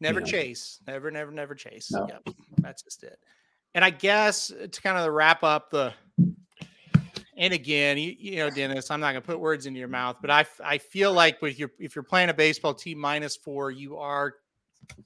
Never 0.00 0.20
you 0.20 0.26
know? 0.26 0.30
chase. 0.30 0.80
Never, 0.86 1.10
never, 1.10 1.32
never 1.32 1.54
chase. 1.54 1.90
No. 1.90 2.06
Yep. 2.08 2.34
That's 2.58 2.82
just 2.82 3.02
it. 3.02 3.18
And 3.74 3.84
I 3.84 3.90
guess 3.90 4.48
to 4.48 4.80
kind 4.82 4.98
of 4.98 5.12
wrap 5.12 5.42
up 5.42 5.70
the 5.70 5.92
and 7.36 7.54
again, 7.54 7.96
you, 7.98 8.14
you, 8.18 8.36
know, 8.36 8.50
Dennis, 8.50 8.90
I'm 8.90 9.00
not 9.00 9.12
going 9.12 9.22
to 9.22 9.26
put 9.26 9.40
words 9.40 9.66
into 9.66 9.78
your 9.78 9.88
mouth, 9.88 10.18
but 10.20 10.30
I, 10.30 10.44
I 10.62 10.78
feel 10.78 11.12
like 11.12 11.40
with 11.40 11.58
your 11.58 11.70
if 11.78 11.96
you're 11.96 12.02
playing 12.02 12.28
a 12.28 12.34
baseball 12.34 12.74
team 12.74 12.98
minus 12.98 13.36
four, 13.36 13.70
you 13.70 13.96
are 13.96 14.34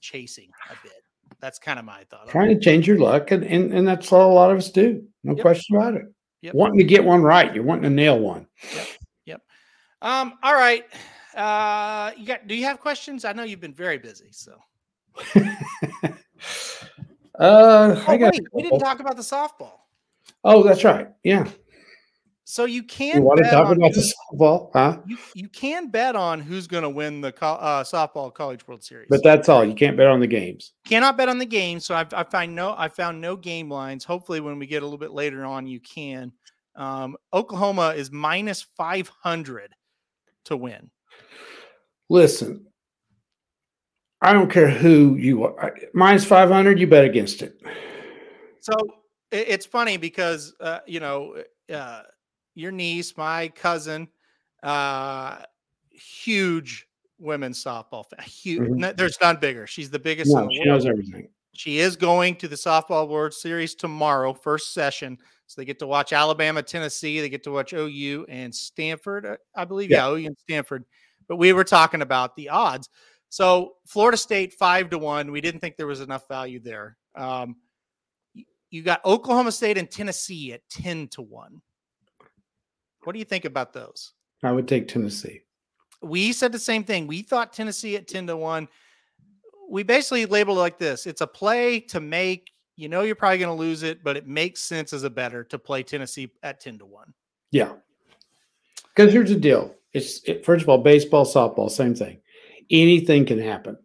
chasing 0.01 0.51
a 0.71 0.75
bit. 0.83 1.03
That's 1.41 1.59
kind 1.59 1.79
of 1.79 1.85
my 1.85 2.05
thought. 2.11 2.29
Trying 2.29 2.49
to 2.49 2.61
change 2.61 2.87
your 2.89 2.99
luck, 2.99 3.31
and, 3.31 3.45
and 3.45 3.73
and 3.73 3.87
that's 3.87 4.13
all 4.13 4.33
a 4.33 4.35
lot 4.35 4.51
of 4.51 4.59
us 4.59 4.71
do. 4.71 5.05
No 5.23 5.35
yep. 5.35 5.43
question 5.43 5.77
about 5.77 5.95
it. 5.95 6.03
Yep. 6.47 6.55
Wanting 6.55 6.79
to 6.79 6.85
get 6.85 7.05
one 7.05 7.23
right, 7.23 7.53
you're 7.53 7.65
wanting 7.65 7.83
to 7.83 7.91
nail 7.91 8.21
one. 8.21 8.47
Yep. 8.73 8.87
Yep. 9.27 9.43
Um. 10.01 10.35
All 10.45 10.55
right. 10.55 10.85
Uh. 11.35 12.13
You 12.17 12.25
got? 12.25 12.47
Do 12.47 12.55
you 12.55 12.63
have 12.63 12.79
questions? 12.79 13.25
I 13.25 13.33
know 13.33 13.43
you've 13.43 13.59
been 13.61 13.75
very 13.75 13.99
busy. 13.99 14.29
So. 14.31 14.57
uh. 15.35 16.13
Oh, 17.41 18.05
I 18.07 18.17
got. 18.17 18.35
Wait, 18.35 18.47
we 18.53 18.63
didn't 18.63 18.79
talk 18.79 19.01
about 19.01 19.17
the 19.17 19.23
softball. 19.23 19.81
Oh, 20.45 20.63
that's 20.63 20.85
right. 20.85 21.09
Yeah. 21.25 21.49
So 22.49 22.65
you 22.65 22.85
can 22.85 23.17
you 23.17 23.23
want 23.23 23.43
to 23.43 23.51
talk 23.51 23.75
about 23.75 23.93
the 23.93 24.13
softball, 24.33 24.71
huh? 24.73 24.99
You, 25.05 25.19
you 25.35 25.49
can 25.49 25.89
bet 25.89 26.15
on 26.15 26.39
who's 26.39 26.69
going 26.69 26.85
to 26.85 26.89
win 26.89 27.21
the 27.21 27.35
uh, 27.43 27.83
softball 27.83 28.33
College 28.33 28.69
World 28.69 28.85
Series, 28.85 29.09
but 29.11 29.25
that's 29.25 29.49
all. 29.49 29.65
You 29.65 29.75
can't 29.75 29.97
bet 29.97 30.07
on 30.07 30.21
the 30.21 30.29
games. 30.29 30.73
Cannot 30.87 31.17
bet 31.17 31.29
on 31.29 31.39
the 31.39 31.45
games. 31.45 31.85
So 31.85 31.97
I've, 31.97 32.15
I 32.15 32.23
find 32.23 32.55
no, 32.55 32.73
I 32.79 32.87
found 32.87 33.21
no 33.21 33.35
game 33.35 33.69
lines. 33.69 34.05
Hopefully, 34.05 34.39
when 34.39 34.61
we 34.61 34.69
get 34.69 34.83
a 34.83 34.87
little 34.87 34.97
bit 34.97 35.11
later 35.11 35.45
on, 35.45 35.67
you 35.67 35.81
can. 35.81 36.31
Um, 36.77 37.17
Oklahoma 37.35 37.95
is 37.97 38.13
minus 38.13 38.63
five 38.63 39.09
hundred 39.09 39.75
to 40.45 40.57
win. 40.57 40.89
Listen, 42.09 42.65
I 44.23 44.33
don't 44.33 44.53
care 44.53 44.71
who 44.71 45.17
you 45.17 45.43
are. 45.43 45.77
Minus 45.95 46.25
five 46.25 46.49
hundred, 46.49 46.79
you 46.79 46.87
bet 46.87 47.05
against 47.05 47.43
it. 47.43 47.61
So 48.61 48.73
it's 49.33 49.67
funny 49.67 49.97
because 49.97 50.55
uh, 50.61 50.79
you 50.87 51.01
know. 51.01 51.43
Uh, 51.69 52.03
your 52.57 52.73
niece, 52.73 53.17
my 53.17 53.49
cousin, 53.49 54.09
uh, 54.63 55.43
huge 55.91 56.87
women's 57.19 57.63
softball 57.63 58.05
fan. 58.07 58.27
Huge. 58.27 58.63
Mm-hmm. 58.63 58.97
There's 58.97 59.19
none 59.21 59.37
bigger. 59.37 59.67
She's 59.67 59.91
the 59.91 59.99
biggest. 59.99 60.35
No, 60.35 60.49
she 60.51 60.65
knows 60.65 60.87
everything. 60.87 61.29
She 61.53 61.79
is 61.79 61.97
going 61.97 62.37
to 62.37 62.49
the 62.49 62.57
softball 62.57 63.09
World 63.09 63.33
Series 63.33 63.75
tomorrow, 63.75 64.35
first 64.35 64.75
session. 64.75 65.19
So 65.47 65.61
they 65.61 65.65
get 65.65 65.79
to 65.79 65.87
watch 65.87 66.13
Alabama, 66.13 66.63
Tennessee. 66.63 67.21
They 67.21 67.29
get 67.29 67.45
to 67.45 67.51
watch 67.51 67.73
OU 67.73 68.27
and 68.29 68.55
Stanford, 68.55 69.25
uh, 69.25 69.37
I 69.55 69.65
believe. 69.65 69.91
Yeah, 69.91 70.09
yeah 70.09 70.15
OU 70.15 70.27
and 70.27 70.39
Stanford. 70.39 70.85
But 71.29 71.37
we 71.37 71.53
were 71.53 71.65
talking 71.65 72.03
about 72.03 72.37
the 72.37 72.49
odds. 72.49 72.89
So 73.29 73.75
Florida 73.87 74.17
State 74.17 74.55
five 74.55 74.91
to 74.91 74.99
one. 74.99 75.31
We 75.31 75.41
didn't 75.41 75.61
think 75.61 75.77
there 75.77 75.87
was 75.87 76.01
enough 76.01 76.29
value 76.29 76.61
there. 76.61 76.97
Um, 77.15 77.57
you 78.71 78.83
got 78.83 79.05
Oklahoma 79.05 79.53
State 79.53 79.79
and 79.79 79.91
Tennessee 79.91 80.53
at 80.53 80.69
ten 80.69 81.09
to 81.09 81.23
one. 81.23 81.63
What 83.07 83.13
do 83.13 83.19
you 83.19 83.25
think 83.25 83.45
about 83.45 83.73
those? 83.73 84.13
I 84.43 84.53
would 84.53 84.69
take 84.69 84.89
Tennessee. 84.89 85.43
We 86.03 86.33
said 86.33 86.53
the 86.53 86.59
same 86.59 86.85
thing. 86.85 87.07
We 87.07 87.23
thought 87.23 87.53
Tennessee 87.53 87.97
at 87.97 88.09
ten 88.09 88.27
to 88.27 88.37
one. 88.37 88.69
We 89.71 89.83
basically 89.83 90.27
labeled 90.27 90.59
it 90.59 90.61
like 90.61 90.79
this: 90.79 91.07
it's 91.07 91.21
a 91.21 91.27
play 91.27 91.81
to 91.81 92.01
make. 92.01 92.51
You 92.77 92.89
know, 92.89 93.03
you're 93.03 93.15
probably 93.15 93.39
going 93.39 93.57
to 93.57 93.61
lose 93.61 93.83
it, 93.83 94.05
but 94.05 94.17
it 94.17 94.27
makes 94.27 94.61
sense 94.61 94.93
as 94.93 95.03
a 95.03 95.11
better 95.11 95.43
to 95.45 95.59
play 95.59 95.83
Tennessee 95.83 96.31
at 96.43 96.61
ten 96.61 96.79
to 96.79 96.85
one. 96.85 97.15
Yeah, 97.51 97.73
because 98.95 99.13
here's 99.13 99.31
the 99.31 99.37
deal: 99.37 99.75
it's 99.93 100.21
it, 100.25 100.45
first 100.45 100.63
of 100.63 100.69
all, 100.69 100.79
baseball, 100.79 101.25
softball, 101.25 101.71
same 101.71 101.95
thing 101.95 102.19
anything 102.71 103.25
can 103.27 103.39
happen. 103.39 103.77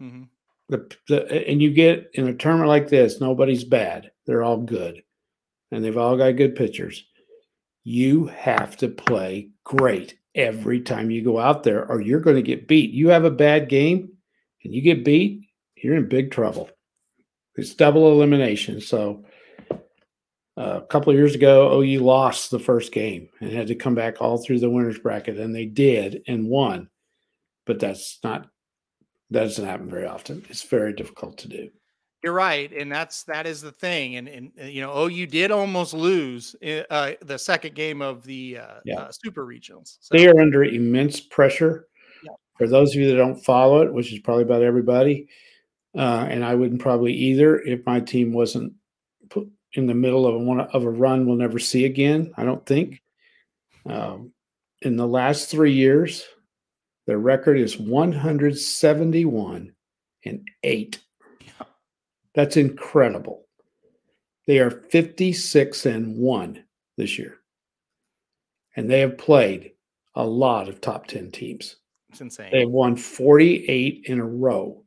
Mm-hmm. 0.00 0.22
The, 0.68 0.90
the, 1.08 1.48
and 1.48 1.60
you 1.60 1.70
get 1.70 2.10
in 2.14 2.28
a 2.28 2.34
tournament 2.34 2.68
like 2.68 2.88
this, 2.88 3.20
nobody's 3.20 3.64
bad. 3.64 4.10
They're 4.26 4.42
all 4.42 4.58
good. 4.58 5.02
And 5.70 5.84
they've 5.84 5.96
all 5.96 6.16
got 6.16 6.36
good 6.36 6.56
pitchers. 6.56 7.04
You 7.84 8.26
have 8.26 8.76
to 8.78 8.88
play 8.88 9.50
great 9.62 10.18
every 10.34 10.80
time 10.80 11.10
you 11.10 11.22
go 11.22 11.38
out 11.38 11.62
there, 11.62 11.86
or 11.86 12.00
you're 12.00 12.20
going 12.20 12.36
to 12.36 12.42
get 12.42 12.66
beat. 12.66 12.90
You 12.90 13.08
have 13.08 13.24
a 13.24 13.30
bad 13.30 13.68
game 13.68 14.10
and 14.64 14.74
you 14.74 14.82
get 14.82 15.04
beat, 15.04 15.42
you're 15.76 15.96
in 15.96 16.08
big 16.08 16.30
trouble. 16.30 16.70
It's 17.56 17.74
double 17.74 18.10
elimination. 18.10 18.80
So 18.80 19.24
uh, 20.58 20.80
a 20.82 20.86
couple 20.86 21.12
of 21.12 21.18
years 21.18 21.34
ago, 21.34 21.80
OU 21.80 22.00
lost 22.00 22.50
the 22.50 22.58
first 22.58 22.90
game 22.90 23.28
and 23.40 23.52
had 23.52 23.68
to 23.68 23.74
come 23.74 23.94
back 23.94 24.20
all 24.20 24.38
through 24.38 24.60
the 24.60 24.70
winners 24.70 24.98
bracket, 24.98 25.38
and 25.38 25.54
they 25.54 25.66
did 25.66 26.22
and 26.26 26.48
won 26.48 26.88
but 27.66 27.80
that's 27.80 28.18
not 28.22 28.48
that 29.30 29.44
doesn't 29.44 29.66
happen 29.66 29.90
very 29.90 30.06
often. 30.06 30.44
It's 30.48 30.62
very 30.62 30.92
difficult 30.92 31.38
to 31.38 31.48
do. 31.48 31.70
You're 32.24 32.32
right, 32.32 32.72
and 32.72 32.90
that's 32.90 33.24
that 33.24 33.46
is 33.46 33.60
the 33.60 33.72
thing. 33.72 34.16
And 34.16 34.28
and 34.28 34.50
uh, 34.58 34.64
you 34.64 34.80
know, 34.80 34.90
oh, 34.90 35.08
you 35.08 35.26
did 35.26 35.50
almost 35.50 35.92
lose 35.92 36.56
uh, 36.88 37.12
the 37.20 37.38
second 37.38 37.74
game 37.74 38.00
of 38.00 38.24
the 38.24 38.60
uh, 38.60 38.80
yeah. 38.86 39.00
uh, 39.00 39.12
Super 39.12 39.44
Regionals. 39.44 39.98
So. 40.00 40.16
They 40.16 40.26
are 40.26 40.40
under 40.40 40.64
immense 40.64 41.20
pressure. 41.20 41.86
Yeah. 42.22 42.30
For 42.56 42.66
those 42.66 42.94
of 42.94 43.02
you 43.02 43.10
that 43.10 43.18
don't 43.18 43.44
follow 43.44 43.82
it, 43.82 43.92
which 43.92 44.10
is 44.10 44.20
probably 44.20 44.44
about 44.44 44.62
everybody, 44.62 45.28
uh, 45.94 46.26
and 46.30 46.42
I 46.42 46.54
wouldn't 46.54 46.80
probably 46.80 47.12
either 47.12 47.58
if 47.58 47.84
my 47.84 48.00
team 48.00 48.32
wasn't 48.32 48.72
put 49.28 49.46
in 49.74 49.86
the 49.86 49.92
middle 49.92 50.26
of 50.26 50.40
one 50.40 50.60
of 50.60 50.82
a 50.82 50.90
run 50.90 51.26
we'll 51.26 51.36
never 51.36 51.58
see 51.58 51.84
again. 51.84 52.32
I 52.38 52.44
don't 52.44 52.64
think. 52.64 53.02
Um, 53.84 54.32
in 54.80 54.96
the 54.96 55.06
last 55.06 55.50
three 55.50 55.74
years, 55.74 56.24
their 57.06 57.18
record 57.18 57.58
is 57.58 57.78
171 57.78 59.74
and 60.24 60.48
8. 60.62 61.00
That's 62.34 62.56
incredible. 62.56 63.46
They 64.46 64.58
are 64.58 64.70
56 64.70 65.86
and 65.86 66.16
1 66.16 66.64
this 66.96 67.18
year. 67.18 67.38
And 68.76 68.90
they 68.90 69.00
have 69.00 69.16
played 69.16 69.72
a 70.14 70.24
lot 70.24 70.68
of 70.68 70.80
top 70.80 71.06
10 71.06 71.30
teams. 71.30 71.76
It's 72.10 72.20
insane. 72.20 72.50
They 72.52 72.60
have 72.60 72.70
won 72.70 72.96
48 72.96 74.04
in 74.06 74.20
a 74.20 74.24
row. 74.24 74.84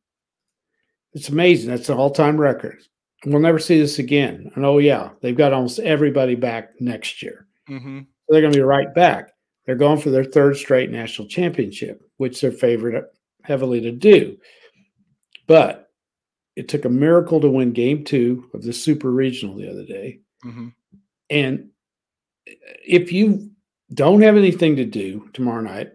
It's 1.13 1.29
amazing. 1.29 1.69
That's 1.69 1.89
an 1.89 1.97
all 1.97 2.11
time 2.11 2.39
record. 2.39 2.77
We'll 3.25 3.41
never 3.41 3.59
see 3.59 3.79
this 3.79 3.99
again. 3.99 4.51
And 4.55 4.65
oh, 4.65 4.77
yeah, 4.77 5.09
they've 5.21 5.35
got 5.35 5.53
almost 5.53 5.79
everybody 5.79 6.35
back 6.35 6.79
next 6.79 7.23
year. 7.23 7.47
Mm-hmm. 7.69 7.99
So 7.99 8.05
they're 8.29 8.41
going 8.41 8.53
to 8.53 8.59
be 8.59 8.63
right 8.63 8.93
back. 8.93 9.31
They're 9.65 9.75
going 9.75 9.99
for 9.99 10.11
their 10.11 10.23
third 10.23 10.55
straight 10.55 10.91
national 10.91 11.27
championship, 11.27 12.01
which 12.17 12.39
they're 12.39 12.51
favored 12.51 13.05
heavily 13.43 13.81
to 13.81 13.91
do. 13.91 14.37
But 15.47 15.86
it 16.57 16.67
took 16.67 16.85
a 16.85 16.89
miracle 16.89 17.39
to 17.39 17.47
win 17.47 17.71
game 17.71 18.03
two 18.03 18.49
of 18.55 18.63
the 18.63 18.73
super 18.73 19.11
regional 19.11 19.55
the 19.55 19.69
other 19.69 19.85
day. 19.85 20.21
Mm-hmm. 20.43 20.69
And 21.29 21.69
if 22.83 23.11
you 23.11 23.51
don't 23.93 24.23
have 24.23 24.35
anything 24.35 24.75
to 24.77 24.83
do 24.83 25.29
tomorrow 25.33 25.61
night, 25.61 25.91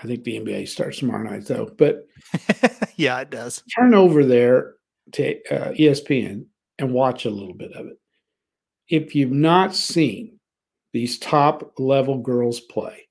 I 0.00 0.06
think 0.06 0.22
the 0.22 0.38
NBA 0.38 0.68
starts 0.68 1.00
tomorrow 1.00 1.28
night, 1.28 1.46
though. 1.46 1.74
But 1.76 2.06
yeah, 2.96 3.18
it 3.18 3.30
does. 3.30 3.64
Turn 3.76 3.92
over 3.92 4.24
there 4.24 4.74
to 5.12 5.34
uh, 5.50 5.72
ESPN 5.72 6.46
and 6.78 6.94
watch 6.94 7.24
a 7.24 7.30
little 7.30 7.54
bit 7.54 7.72
of 7.72 7.86
it. 7.86 7.98
If 8.88 9.16
you've 9.16 9.32
not 9.32 9.74
seen 9.74 10.38
these 10.92 11.18
top 11.18 11.74
level 11.76 12.18
girls 12.18 12.60
play, 12.60 13.08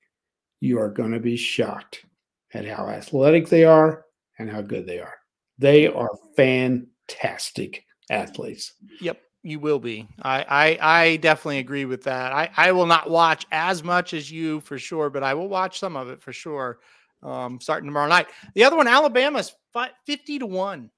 you 0.61 0.79
are 0.79 0.89
going 0.89 1.11
to 1.11 1.19
be 1.19 1.35
shocked 1.35 2.05
at 2.53 2.65
how 2.65 2.87
athletic 2.87 3.49
they 3.49 3.65
are 3.65 4.05
and 4.39 4.49
how 4.49 4.61
good 4.61 4.87
they 4.87 4.99
are. 4.99 5.15
They 5.61 5.87
are 5.87 6.09
fantastic 6.35 7.85
athletes. 8.09 8.73
Yep, 8.99 9.21
you 9.43 9.59
will 9.59 9.79
be. 9.79 10.07
I 10.23 10.43
I, 10.49 11.01
I 11.03 11.15
definitely 11.17 11.59
agree 11.59 11.85
with 11.85 12.03
that. 12.05 12.33
I, 12.33 12.49
I 12.57 12.71
will 12.71 12.87
not 12.87 13.11
watch 13.11 13.45
as 13.51 13.83
much 13.83 14.15
as 14.15 14.31
you 14.31 14.59
for 14.61 14.79
sure, 14.79 15.11
but 15.11 15.21
I 15.21 15.35
will 15.35 15.49
watch 15.49 15.79
some 15.79 15.95
of 15.95 16.09
it 16.09 16.21
for 16.21 16.33
sure. 16.33 16.79
Um, 17.21 17.61
starting 17.61 17.87
tomorrow 17.87 18.09
night. 18.09 18.25
The 18.55 18.63
other 18.63 18.75
one, 18.75 18.87
Alabama's 18.87 19.53
50 20.07 20.39
to 20.39 20.47
1. 20.47 20.89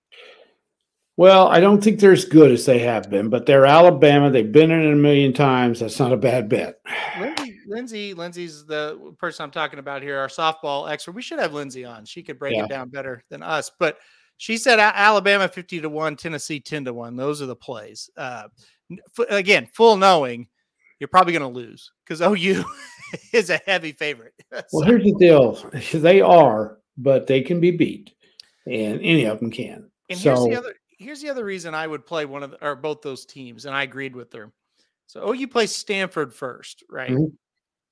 Well, 1.17 1.49
I 1.49 1.59
don't 1.59 1.83
think 1.83 1.99
they're 1.99 2.13
as 2.13 2.23
good 2.23 2.51
as 2.51 2.65
they 2.65 2.79
have 2.79 3.09
been, 3.09 3.29
but 3.29 3.45
they're 3.45 3.65
Alabama. 3.65 4.31
They've 4.31 4.49
been 4.49 4.71
in 4.71 4.81
it 4.81 4.93
a 4.93 4.95
million 4.95 5.33
times. 5.33 5.81
That's 5.81 5.99
not 5.99 6.13
a 6.13 6.17
bad 6.17 6.47
bet. 6.47 6.79
Lindsay, 7.19 7.59
Lindsay, 7.67 8.13
Lindsay's 8.13 8.65
the 8.65 9.13
person 9.19 9.43
I'm 9.43 9.51
talking 9.51 9.79
about 9.79 10.01
here, 10.01 10.17
our 10.17 10.29
softball 10.29 10.89
expert. 10.89 11.11
We 11.11 11.21
should 11.21 11.39
have 11.39 11.53
Lindsay 11.53 11.83
on. 11.83 12.05
She 12.05 12.23
could 12.23 12.39
break 12.39 12.55
yeah. 12.55 12.63
it 12.63 12.69
down 12.69 12.89
better 12.89 13.21
than 13.29 13.43
us. 13.43 13.69
But 13.77 13.97
she 14.37 14.57
said 14.57 14.79
Alabama 14.79 15.47
50 15.47 15.81
to 15.81 15.89
1, 15.89 16.15
Tennessee 16.15 16.59
10 16.59 16.85
to 16.85 16.93
1. 16.93 17.15
Those 17.15 17.41
are 17.41 17.45
the 17.45 17.55
plays. 17.55 18.09
Uh, 18.17 18.43
again, 19.29 19.67
full 19.73 19.97
knowing 19.97 20.47
you're 20.99 21.07
probably 21.07 21.33
going 21.33 21.41
to 21.41 21.59
lose 21.59 21.91
because 22.05 22.21
OU 22.21 22.63
is 23.33 23.49
a 23.49 23.61
heavy 23.65 23.91
favorite. 23.91 24.33
so. 24.53 24.63
Well, 24.71 24.85
here's 24.85 25.03
the 25.03 25.15
deal 25.19 25.71
they 25.93 26.21
are, 26.21 26.79
but 26.97 27.27
they 27.27 27.41
can 27.41 27.59
be 27.59 27.71
beat, 27.71 28.13
and 28.65 28.99
any 29.01 29.25
of 29.25 29.39
them 29.39 29.51
can. 29.51 29.89
And 30.09 30.19
so, 30.19 30.35
here's 30.35 30.45
the 30.45 30.55
other 30.55 30.75
here's 30.97 31.21
the 31.21 31.29
other 31.29 31.45
reason 31.45 31.75
I 31.75 31.87
would 31.87 32.05
play 32.05 32.25
one 32.25 32.43
of 32.43 32.51
the, 32.51 32.65
or 32.65 32.75
both 32.75 33.01
those 33.01 33.25
teams, 33.25 33.65
and 33.65 33.75
I 33.75 33.83
agreed 33.83 34.15
with 34.15 34.31
her. 34.33 34.51
So 35.07 35.33
OU 35.33 35.47
plays 35.49 35.75
Stanford 35.75 36.33
first, 36.33 36.83
right? 36.89 37.11
Mm-hmm. 37.11 37.35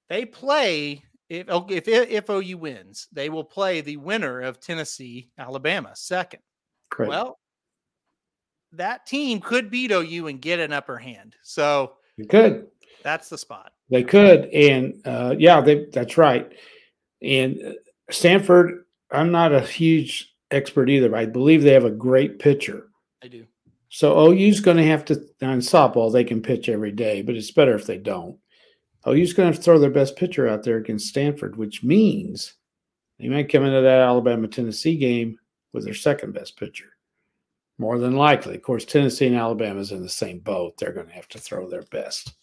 They 0.10 0.26
play 0.26 1.04
if 1.32 1.88
if 1.88 1.88
if 1.88 2.30
OU 2.30 2.58
wins, 2.58 3.08
they 3.14 3.30
will 3.30 3.44
play 3.44 3.80
the 3.80 3.98
winner 3.98 4.42
of 4.42 4.60
Tennessee 4.60 5.30
Alabama 5.38 5.92
second. 5.96 6.42
Correct. 6.90 7.10
Well, 7.10 7.40
that 8.74 9.06
team 9.06 9.40
could 9.40 9.72
beat 9.72 9.92
OU 9.92 10.28
and 10.28 10.42
get 10.42 10.60
an 10.60 10.74
upper 10.74 10.98
hand. 10.98 11.36
So 11.42 11.94
you 12.18 12.26
could. 12.26 12.68
That's 13.04 13.30
the 13.30 13.38
spot. 13.38 13.72
They 13.90 14.04
could, 14.04 14.46
and 14.46 15.02
uh, 15.06 15.36
yeah, 15.38 15.62
they, 15.62 15.86
that's 15.86 16.18
right. 16.18 16.52
And 17.22 17.62
uh, 17.66 17.72
Stanford, 18.10 18.86
I'm 19.10 19.32
not 19.32 19.54
a 19.54 19.62
huge 19.62 20.34
expert 20.52 20.90
either. 20.90 21.10
but 21.10 21.20
I 21.20 21.26
believe 21.26 21.64
they 21.64 21.74
have 21.74 21.86
a 21.86 21.92
great 21.92 22.40
pitcher. 22.40 22.90
I 23.24 23.28
do. 23.28 23.46
So 23.90 24.30
OU's 24.30 24.60
going 24.60 24.78
to 24.78 24.86
have 24.86 25.04
to 25.06 25.16
on 25.42 25.60
softball 25.60 26.12
they 26.12 26.24
can 26.24 26.42
pitch 26.42 26.70
every 26.70 26.92
day, 26.92 27.22
but 27.22 27.36
it's 27.36 27.52
better 27.52 27.76
if 27.76 27.86
they 27.86 27.98
don't. 27.98 28.38
OU's 29.08 29.34
going 29.34 29.47
to 29.47 29.54
have 29.54 29.56
to 29.56 29.62
throw 29.62 29.80
their 29.80 29.89
best 29.89 30.16
pitcher 30.16 30.47
out 30.47 30.64
there 30.64 30.78
against 30.78 31.08
Stanford, 31.08 31.56
which 31.56 31.84
means 31.84 32.54
they 33.20 33.30
might 33.30 33.52
come 33.52 33.64
into 33.64 33.82
that 33.82 34.02
Alabama 34.02 34.47
Tennessee 34.47 34.95
game 34.95 35.38
with 35.74 35.86
their 35.86 35.93
second 35.93 36.34
best 36.34 36.58
pitcher. 36.58 36.89
More 37.78 37.97
than 37.97 38.16
likely, 38.16 38.56
of 38.56 38.62
course, 38.62 38.86
Tennessee 38.86 39.28
and 39.28 39.36
Alabama's 39.36 39.91
in 39.91 40.02
the 40.04 40.10
same 40.10 40.39
boat. 40.39 40.78
They're 40.78 40.93
going 40.93 41.08
to 41.08 41.14
have 41.14 41.28
to 41.30 41.39
throw 41.39 41.68
their 41.68 41.84
best. 41.84 42.34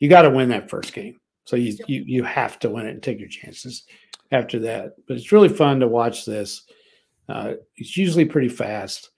You 0.00 0.08
got 0.08 0.22
to 0.22 0.30
win 0.30 0.50
that 0.50 0.68
first 0.68 0.92
game, 0.92 1.18
so 1.44 1.56
you 1.56 1.78
you 1.86 2.02
you 2.06 2.24
have 2.24 2.58
to 2.58 2.68
win 2.68 2.86
it 2.86 2.90
and 2.90 3.02
take 3.02 3.18
your 3.18 3.28
chances 3.28 3.84
after 4.32 4.58
that. 4.58 4.96
But 5.06 5.16
it's 5.16 5.32
really 5.32 5.48
fun 5.48 5.80
to 5.80 5.88
watch 5.88 6.26
this. 6.26 6.62
Uh, 7.28 7.54
it's 7.76 7.96
usually 7.96 8.24
pretty 8.26 8.48
fast. 8.48 9.10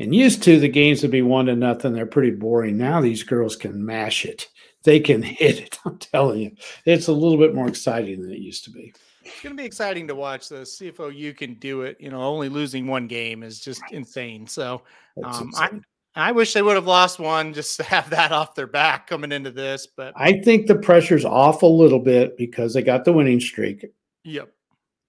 And 0.00 0.14
used 0.14 0.42
to 0.44 0.60
the 0.60 0.68
games 0.68 1.02
would 1.02 1.10
be 1.10 1.22
one 1.22 1.46
to 1.46 1.56
nothing. 1.56 1.92
They're 1.92 2.06
pretty 2.06 2.30
boring. 2.30 2.76
Now 2.76 3.00
these 3.00 3.22
girls 3.22 3.56
can 3.56 3.84
mash 3.84 4.24
it. 4.24 4.48
They 4.84 5.00
can 5.00 5.22
hit 5.22 5.58
it. 5.60 5.78
I'm 5.84 5.98
telling 5.98 6.40
you, 6.40 6.50
it's 6.84 7.08
a 7.08 7.12
little 7.12 7.38
bit 7.38 7.54
more 7.54 7.68
exciting 7.68 8.22
than 8.22 8.32
it 8.32 8.38
used 8.38 8.64
to 8.64 8.70
be. 8.70 8.92
It's 9.24 9.42
going 9.42 9.54
to 9.56 9.60
be 9.60 9.66
exciting 9.66 10.08
to 10.08 10.14
watch 10.14 10.48
this. 10.48 10.78
See 10.78 10.88
if 10.88 11.00
OU 11.00 11.34
can 11.34 11.54
do 11.54 11.82
it. 11.82 11.98
You 12.00 12.10
know, 12.10 12.22
only 12.22 12.48
losing 12.48 12.86
one 12.86 13.06
game 13.06 13.42
is 13.42 13.60
just 13.60 13.82
insane. 13.90 14.46
So 14.46 14.82
um, 15.22 15.48
insane. 15.48 15.84
I 16.16 16.28
I 16.28 16.32
wish 16.32 16.52
they 16.52 16.62
would 16.62 16.74
have 16.74 16.86
lost 16.86 17.20
one 17.20 17.54
just 17.54 17.76
to 17.76 17.84
have 17.84 18.10
that 18.10 18.32
off 18.32 18.56
their 18.56 18.66
back 18.66 19.06
coming 19.06 19.30
into 19.30 19.52
this. 19.52 19.86
But 19.86 20.14
I 20.16 20.40
think 20.40 20.66
the 20.66 20.74
pressure's 20.74 21.24
off 21.24 21.62
a 21.62 21.66
little 21.66 22.00
bit 22.00 22.36
because 22.36 22.74
they 22.74 22.82
got 22.82 23.04
the 23.04 23.12
winning 23.12 23.40
streak. 23.40 23.86
Yep. 24.24 24.52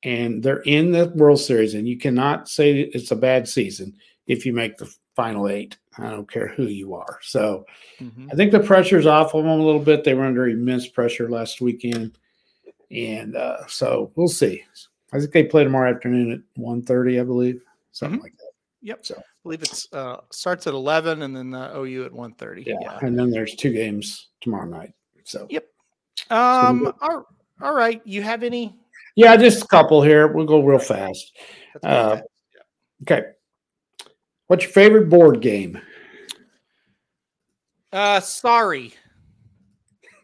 And 0.04 0.44
they're 0.44 0.62
in 0.62 0.92
the 0.92 1.08
World 1.16 1.40
Series, 1.40 1.74
and 1.74 1.88
you 1.88 1.98
cannot 1.98 2.48
say 2.48 2.80
it's 2.80 3.12
a 3.12 3.18
bad 3.18 3.50
season 3.50 3.96
if 4.28 4.46
you 4.46 4.54
make 4.54 4.78
the 4.78 4.94
final 5.16 5.50
eight. 5.50 5.78
I 5.98 6.10
don't 6.10 6.30
care 6.32 6.48
who 6.48 6.64
you 6.68 6.94
are. 6.94 7.20
So 7.22 7.66
Mhm. 8.00 8.30
I 8.32 8.36
think 8.36 8.52
the 8.52 8.60
pressure's 8.62 9.06
off 9.06 9.34
of 9.34 9.44
them 9.44 9.60
a 9.60 9.66
little 9.66 9.82
bit. 9.82 10.04
They 10.04 10.14
were 10.14 10.24
under 10.26 10.48
immense 10.48 10.88
pressure 10.88 11.30
last 11.30 11.60
weekend, 11.62 12.18
and 12.92 13.36
uh, 13.36 13.66
so 13.68 14.12
we'll 14.16 14.28
see. 14.28 14.64
I 15.12 15.20
think 15.20 15.32
they 15.32 15.44
play 15.44 15.64
tomorrow 15.64 15.94
afternoon 15.94 16.32
at 16.32 16.40
1.30, 16.62 17.20
I 17.20 17.24
believe, 17.24 17.62
something 17.92 18.20
Mhm. 18.20 18.24
like 18.24 18.38
that. 18.38 18.52
Yep. 18.82 19.06
So 19.06 19.16
I 19.18 19.24
believe 19.44 19.62
it's 19.64 19.92
uh, 19.92 20.22
starts 20.32 20.68
at 20.68 20.74
11 20.74 21.22
and 21.24 21.36
then 21.36 21.54
uh, 21.54 21.74
OU 21.76 22.06
at 22.06 22.12
1:30. 22.14 22.64
yeah. 22.66 23.00
and 23.02 23.18
then 23.20 23.30
there's 23.30 23.56
two 23.56 23.74
games 23.74 24.30
tomorrow 24.42 24.68
night. 24.70 24.94
So 25.26 25.48
Yep. 25.50 25.66
Um. 26.30 26.94
All, 27.02 27.26
all 27.62 27.74
right. 27.76 28.02
You 28.06 28.22
have 28.22 28.44
any? 28.44 28.76
yeah, 29.16 29.36
just 29.36 29.64
a 29.64 29.68
couple 29.68 30.02
here. 30.02 30.28
We'll 30.28 30.46
go 30.46 30.64
real 30.64 30.80
fast. 30.80 31.36
Uh, 31.84 32.20
okay. 33.04 33.16
Okay, 33.16 33.28
what's 34.50 34.64
your 34.64 34.72
favorite 34.74 35.08
board 35.10 35.42
game? 35.42 35.80
Uh, 37.94 38.20
sorry, 38.20 38.94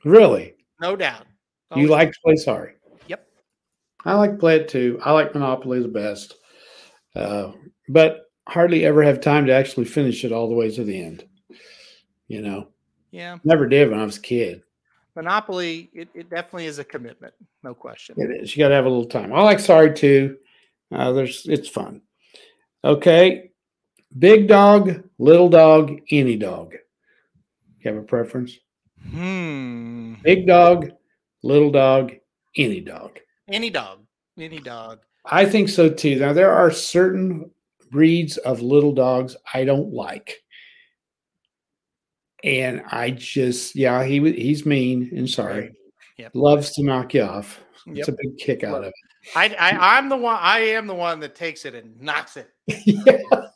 Really, 0.03 0.53
no 0.81 0.95
doubt. 0.95 1.25
you 1.75 1.87
like 1.87 2.11
to 2.11 2.19
play 2.23 2.35
Sorry? 2.35 2.73
Yep. 3.07 3.27
I 4.03 4.13
like 4.13 4.31
to 4.33 4.37
play 4.37 4.57
it 4.57 4.67
too. 4.67 4.99
I 5.03 5.11
like 5.13 5.33
Monopoly 5.33 5.81
the 5.81 5.87
best, 5.87 6.35
uh, 7.15 7.53
but 7.89 8.25
hardly 8.47 8.85
ever 8.85 9.01
have 9.01 9.19
time 9.19 9.47
to 9.47 9.53
actually 9.53 9.85
finish 9.85 10.23
it 10.25 10.31
all 10.31 10.47
the 10.47 10.53
way 10.53 10.69
to 10.69 10.83
the 10.83 11.01
end. 11.03 11.25
You 12.27 12.41
know, 12.43 12.67
Yeah, 13.11 13.37
never 13.43 13.67
did 13.67 13.89
when 13.89 13.99
I 13.99 14.05
was 14.05 14.17
a 14.17 14.21
kid. 14.21 14.61
Monopoly. 15.15 15.89
It, 15.93 16.09
it 16.13 16.29
definitely 16.29 16.65
is 16.67 16.77
a 16.77 16.83
commitment, 16.83 17.33
no 17.63 17.73
question. 17.73 18.15
It 18.19 18.29
is. 18.43 18.55
You 18.55 18.63
got 18.63 18.69
to 18.69 18.75
have 18.75 18.85
a 18.85 18.89
little 18.89 19.05
time. 19.05 19.33
I 19.33 19.41
like 19.41 19.59
Sorry 19.59 19.91
too. 19.93 20.37
Uh, 20.91 21.13
there's 21.13 21.47
it's 21.47 21.67
fun. 21.69 22.01
Okay, 22.83 23.49
big 24.17 24.47
dog, 24.47 25.03
little 25.17 25.49
dog, 25.49 25.99
any 26.11 26.35
dog. 26.35 26.73
You 27.79 27.91
have 27.91 28.01
a 28.01 28.05
preference? 28.05 28.57
Hmm. 29.09 30.15
Big 30.23 30.47
dog, 30.47 30.91
little 31.43 31.71
dog, 31.71 32.13
any 32.57 32.81
dog. 32.81 33.19
Any 33.47 33.69
dog. 33.69 33.99
Any 34.37 34.59
dog. 34.59 34.99
I 35.25 35.45
think 35.45 35.69
so 35.69 35.89
too. 35.89 36.19
Now 36.19 36.33
there 36.33 36.51
are 36.51 36.71
certain 36.71 37.51
breeds 37.91 38.37
of 38.37 38.61
little 38.61 38.93
dogs 38.93 39.35
I 39.53 39.63
don't 39.63 39.93
like. 39.93 40.41
And 42.43 42.83
I 42.91 43.11
just 43.11 43.75
yeah, 43.75 44.03
he 44.03 44.19
he's 44.33 44.65
mean 44.65 45.11
and 45.15 45.29
sorry. 45.29 45.71
Yep. 46.17 46.31
Loves 46.33 46.71
to 46.73 46.83
knock 46.83 47.13
you 47.13 47.23
off. 47.23 47.59
It's 47.87 48.07
a 48.07 48.13
big 48.13 48.37
kick 48.37 48.63
out 48.63 48.83
of 48.83 48.93
I, 49.35 49.55
I 49.59 49.97
I'm 49.97 50.09
the 50.09 50.17
one. 50.17 50.37
I 50.39 50.59
am 50.59 50.87
the 50.87 50.93
one 50.93 51.19
that 51.21 51.35
takes 51.35 51.65
it 51.65 51.73
and 51.73 51.99
knocks 51.99 52.37
it. 52.37 52.49
it. 52.67 53.49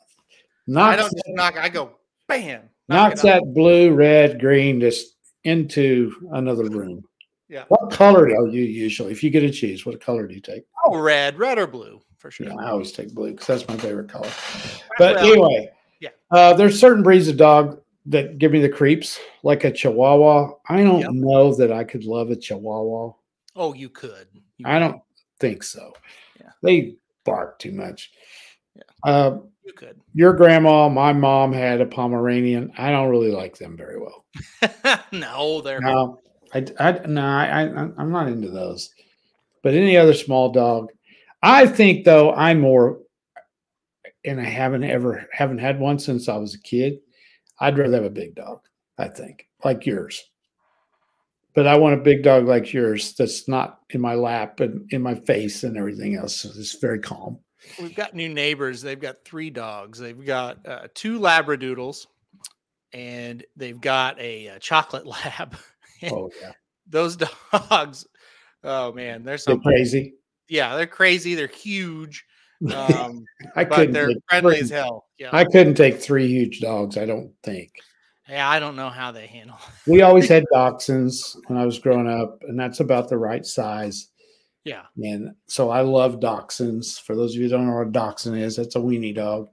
Yeah. 0.78 0.84
I 0.84 0.96
don't 0.96 1.12
just 1.12 1.28
knock. 1.28 1.56
I 1.56 1.68
go 1.68 1.92
bam. 2.28 2.62
knock 2.88 3.10
knocks 3.10 3.22
that 3.22 3.42
blue, 3.54 3.92
red, 3.92 4.40
green 4.40 4.80
just 4.80 5.16
into 5.44 6.12
another 6.32 6.64
room. 6.64 7.02
Yeah. 7.48 7.64
What 7.68 7.90
color 7.90 8.24
are 8.26 8.46
you 8.46 8.62
usually? 8.62 9.10
If 9.12 9.24
you 9.24 9.30
get 9.30 9.42
a 9.42 9.50
choose, 9.50 9.84
what 9.84 10.00
color 10.00 10.26
do 10.26 10.34
you 10.34 10.40
take? 10.40 10.64
Oh, 10.84 10.98
red, 10.98 11.38
red 11.38 11.58
or 11.58 11.66
blue 11.66 12.00
for 12.18 12.30
sure. 12.30 12.46
Yeah, 12.46 12.54
I 12.56 12.70
always 12.70 12.92
take 12.92 13.12
blue 13.12 13.32
because 13.32 13.46
that's 13.46 13.68
my 13.68 13.76
favorite 13.76 14.08
color. 14.08 14.28
But 14.98 15.16
Well, 15.16 15.24
anyway, 15.32 15.70
yeah. 16.00 16.10
uh, 16.30 16.54
there's 16.54 16.78
certain 16.78 17.02
breeds 17.02 17.26
of 17.26 17.36
dog 17.36 17.80
that 18.06 18.38
give 18.38 18.52
me 18.52 18.60
the 18.60 18.68
creeps, 18.68 19.18
like 19.42 19.64
a 19.64 19.70
Chihuahua. 19.72 20.52
I 20.68 20.82
don't 20.84 21.00
Yep. 21.00 21.10
know 21.12 21.54
that 21.54 21.72
I 21.72 21.82
could 21.84 22.04
love 22.04 22.30
a 22.30 22.36
Chihuahua. 22.36 23.12
Oh, 23.56 23.74
you 23.74 23.88
could. 23.88 24.28
You 24.58 24.66
I 24.66 24.78
don't 24.78 25.02
think 25.40 25.62
so. 25.64 25.92
Yeah. 26.40 26.50
They 26.62 26.94
bark 27.24 27.58
too 27.58 27.72
much. 27.72 28.12
Yeah. 28.76 28.82
Uh, 29.02 29.38
You 29.64 29.72
could. 29.74 30.00
your 30.14 30.32
grandma, 30.32 30.88
my 30.88 31.12
mom 31.12 31.52
had 31.52 31.80
a 31.80 31.86
Pomeranian. 31.86 32.72
I 32.78 32.90
don't 32.90 33.10
really 33.10 33.30
like 33.30 33.58
them 33.58 33.76
very 33.76 33.98
well. 33.98 34.24
no, 35.12 35.60
they're 35.60 35.80
No, 35.80 36.18
I, 36.54 36.64
I 36.78 36.92
no, 37.06 37.22
I, 37.22 37.62
I, 37.64 37.88
I'm 37.98 38.10
not 38.10 38.28
into 38.28 38.50
those. 38.50 38.90
But 39.62 39.74
any 39.74 39.96
other 39.96 40.14
small 40.14 40.50
dog, 40.50 40.88
I 41.42 41.66
think 41.66 42.04
though 42.04 42.32
I'm 42.32 42.60
more, 42.60 43.00
and 44.24 44.40
I 44.40 44.44
haven't 44.44 44.84
ever 44.84 45.28
haven't 45.32 45.58
had 45.58 45.78
one 45.78 45.98
since 45.98 46.28
I 46.28 46.36
was 46.36 46.54
a 46.54 46.60
kid. 46.60 46.98
I'd 47.60 47.76
rather 47.78 47.96
have 47.96 48.04
a 48.04 48.10
big 48.10 48.34
dog. 48.34 48.60
I 48.98 49.08
think 49.08 49.46
like 49.64 49.86
yours. 49.86 50.22
But 51.54 51.66
I 51.66 51.76
want 51.76 51.94
a 51.94 52.02
big 52.02 52.22
dog 52.22 52.46
like 52.46 52.72
yours 52.72 53.14
that's 53.14 53.48
not 53.48 53.80
in 53.90 54.00
my 54.00 54.14
lap 54.14 54.60
and 54.60 54.90
in 54.92 55.02
my 55.02 55.14
face 55.14 55.64
and 55.64 55.76
everything 55.76 56.14
else. 56.14 56.44
It's 56.44 56.76
very 56.76 57.00
calm. 57.00 57.38
We've 57.80 57.94
got 57.94 58.14
new 58.14 58.28
neighbors. 58.28 58.82
They've 58.82 59.00
got 59.00 59.24
three 59.24 59.50
dogs. 59.50 59.98
They've 59.98 60.24
got 60.24 60.66
uh, 60.66 60.88
two 60.94 61.18
labradoodles, 61.20 62.06
and 62.92 63.44
they've 63.56 63.80
got 63.80 64.18
a, 64.20 64.48
uh 64.50 64.58
chocolate 64.58 65.06
lab. 65.06 65.56
Oh 66.10 66.30
yeah, 66.40 66.52
Those 66.88 67.16
dogs. 67.70 68.06
Oh 68.64 68.92
man, 68.92 69.24
they're 69.24 69.38
they're 69.46 69.56
crazy. 69.58 70.14
Yeah, 70.48 70.76
they're 70.76 70.86
crazy. 70.86 71.34
They're 71.34 71.46
huge, 71.46 72.24
um, 72.74 73.24
I 73.56 73.64
but 73.64 73.76
couldn't. 73.76 73.92
they're 73.94 74.08
take 74.08 74.16
friendly 74.28 74.54
three- 74.56 74.60
as 74.62 74.70
hell. 74.70 75.06
Yeah, 75.18 75.30
I 75.32 75.44
couldn't 75.44 75.74
take 75.74 76.00
three 76.00 76.26
huge 76.26 76.60
dogs. 76.60 76.96
I 76.98 77.06
don't 77.06 77.32
think. 77.42 77.70
yeah. 78.28 78.48
I 78.48 78.58
don't 78.58 78.76
know 78.76 78.88
how 78.90 79.12
they 79.12 79.26
handle. 79.26 79.58
We 79.86 80.02
always 80.02 80.28
had 80.28 80.44
dachshunds 80.52 81.36
when 81.46 81.58
I 81.58 81.64
was 81.66 81.78
growing 81.78 82.08
up, 82.08 82.38
and 82.48 82.58
that's 82.58 82.80
about 82.80 83.08
the 83.08 83.18
right 83.18 83.44
size. 83.46 84.08
Yeah, 84.64 84.82
And 85.02 85.34
so 85.46 85.70
I 85.70 85.80
love 85.80 86.20
dachshunds. 86.20 87.00
For 87.00 87.16
those 87.16 87.34
of 87.34 87.38
you 87.38 87.44
who 87.44 87.48
don't 87.48 87.66
know 87.66 87.76
what 87.76 87.88
a 87.88 87.90
dachshund 87.90 88.36
is, 88.36 88.56
that's 88.56 88.76
a 88.76 88.78
weenie 88.78 89.14
dog. 89.14 89.48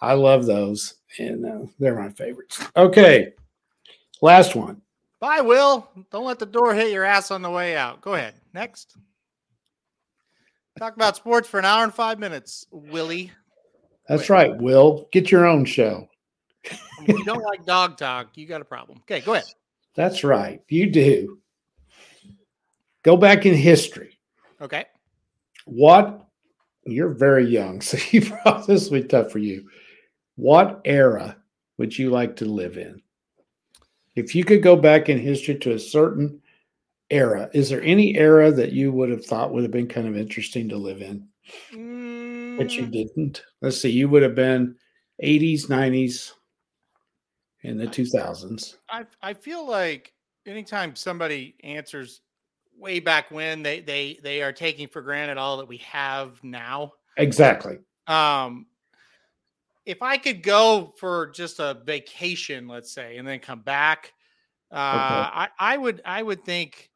I 0.00 0.12
love 0.12 0.46
those, 0.46 0.94
and 1.18 1.44
uh, 1.44 1.66
they're 1.80 2.00
my 2.00 2.10
favorites. 2.10 2.60
Okay, 2.76 3.32
last 4.20 4.54
one. 4.54 4.80
Bye, 5.18 5.40
Will. 5.40 5.88
Don't 6.12 6.24
let 6.24 6.38
the 6.38 6.46
door 6.46 6.72
hit 6.74 6.92
your 6.92 7.04
ass 7.04 7.30
on 7.30 7.42
the 7.42 7.50
way 7.50 7.76
out. 7.76 8.00
Go 8.00 8.14
ahead. 8.14 8.34
Next. 8.52 8.96
Talk 10.78 10.94
about 10.94 11.16
sports 11.16 11.48
for 11.48 11.58
an 11.58 11.64
hour 11.64 11.82
and 11.82 11.94
five 11.94 12.18
minutes, 12.18 12.66
Willie. 12.70 13.32
That's 14.08 14.22
Wait. 14.22 14.30
right, 14.30 14.56
Will. 14.58 15.08
Get 15.12 15.30
your 15.30 15.46
own 15.46 15.64
show. 15.64 16.08
If 16.62 17.08
you 17.08 17.24
don't 17.24 17.42
like 17.42 17.64
dog 17.64 17.96
talk, 17.96 18.36
you 18.36 18.46
got 18.46 18.60
a 18.60 18.64
problem. 18.64 18.98
Okay, 18.98 19.20
go 19.20 19.34
ahead. 19.34 19.46
That's 19.94 20.24
right. 20.24 20.60
You 20.68 20.90
do. 20.90 21.38
Go 23.02 23.16
back 23.16 23.46
in 23.46 23.54
history. 23.54 24.13
Okay. 24.60 24.84
What? 25.66 26.26
You're 26.86 27.14
very 27.14 27.46
young, 27.46 27.80
so 27.82 27.96
you 28.10 28.22
probably 28.22 28.66
this 28.74 28.90
will 28.90 29.00
be 29.02 29.08
tough 29.08 29.30
for 29.32 29.38
you. 29.38 29.68
What 30.36 30.80
era 30.84 31.36
would 31.78 31.96
you 31.98 32.10
like 32.10 32.36
to 32.36 32.44
live 32.44 32.76
in? 32.76 33.02
If 34.14 34.34
you 34.34 34.44
could 34.44 34.62
go 34.62 34.76
back 34.76 35.08
in 35.08 35.18
history 35.18 35.56
to 35.56 35.72
a 35.72 35.78
certain 35.78 36.40
era, 37.10 37.50
is 37.52 37.68
there 37.68 37.82
any 37.82 38.16
era 38.16 38.52
that 38.52 38.72
you 38.72 38.92
would 38.92 39.10
have 39.10 39.24
thought 39.24 39.52
would 39.52 39.62
have 39.62 39.72
been 39.72 39.88
kind 39.88 40.06
of 40.06 40.16
interesting 40.16 40.68
to 40.68 40.76
live 40.76 41.02
in, 41.02 41.28
but 42.56 42.76
you 42.78 42.86
Mm, 42.86 42.92
didn't? 42.92 43.42
Let's 43.60 43.80
see, 43.80 43.90
you 43.90 44.08
would 44.08 44.22
have 44.22 44.34
been 44.34 44.76
80s, 45.22 45.66
90s, 45.68 46.32
and 47.64 47.80
the 47.80 47.86
2000s. 47.86 48.76
I 48.88 49.06
I 49.22 49.34
feel 49.34 49.66
like 49.66 50.12
anytime 50.46 50.94
somebody 50.94 51.56
answers 51.64 52.20
way 52.78 53.00
back 53.00 53.30
when, 53.30 53.62
they 53.62 53.80
they 53.80 54.18
they 54.22 54.42
are 54.42 54.52
taking 54.52 54.88
for 54.88 55.02
granted 55.02 55.38
all 55.38 55.58
that 55.58 55.68
we 55.68 55.78
have 55.78 56.42
now. 56.42 56.92
Exactly. 57.16 57.78
Um, 58.06 58.66
if 59.86 60.02
I 60.02 60.16
could 60.16 60.42
go 60.42 60.94
for 60.98 61.30
just 61.30 61.60
a 61.60 61.80
vacation, 61.84 62.68
let's 62.68 62.92
say, 62.92 63.18
and 63.18 63.26
then 63.26 63.38
come 63.38 63.60
back, 63.60 64.12
uh, 64.72 64.76
I 64.76 65.48
I 65.58 65.76
would 65.76 66.02
I 66.04 66.22
would 66.22 66.44
think. 66.44 66.90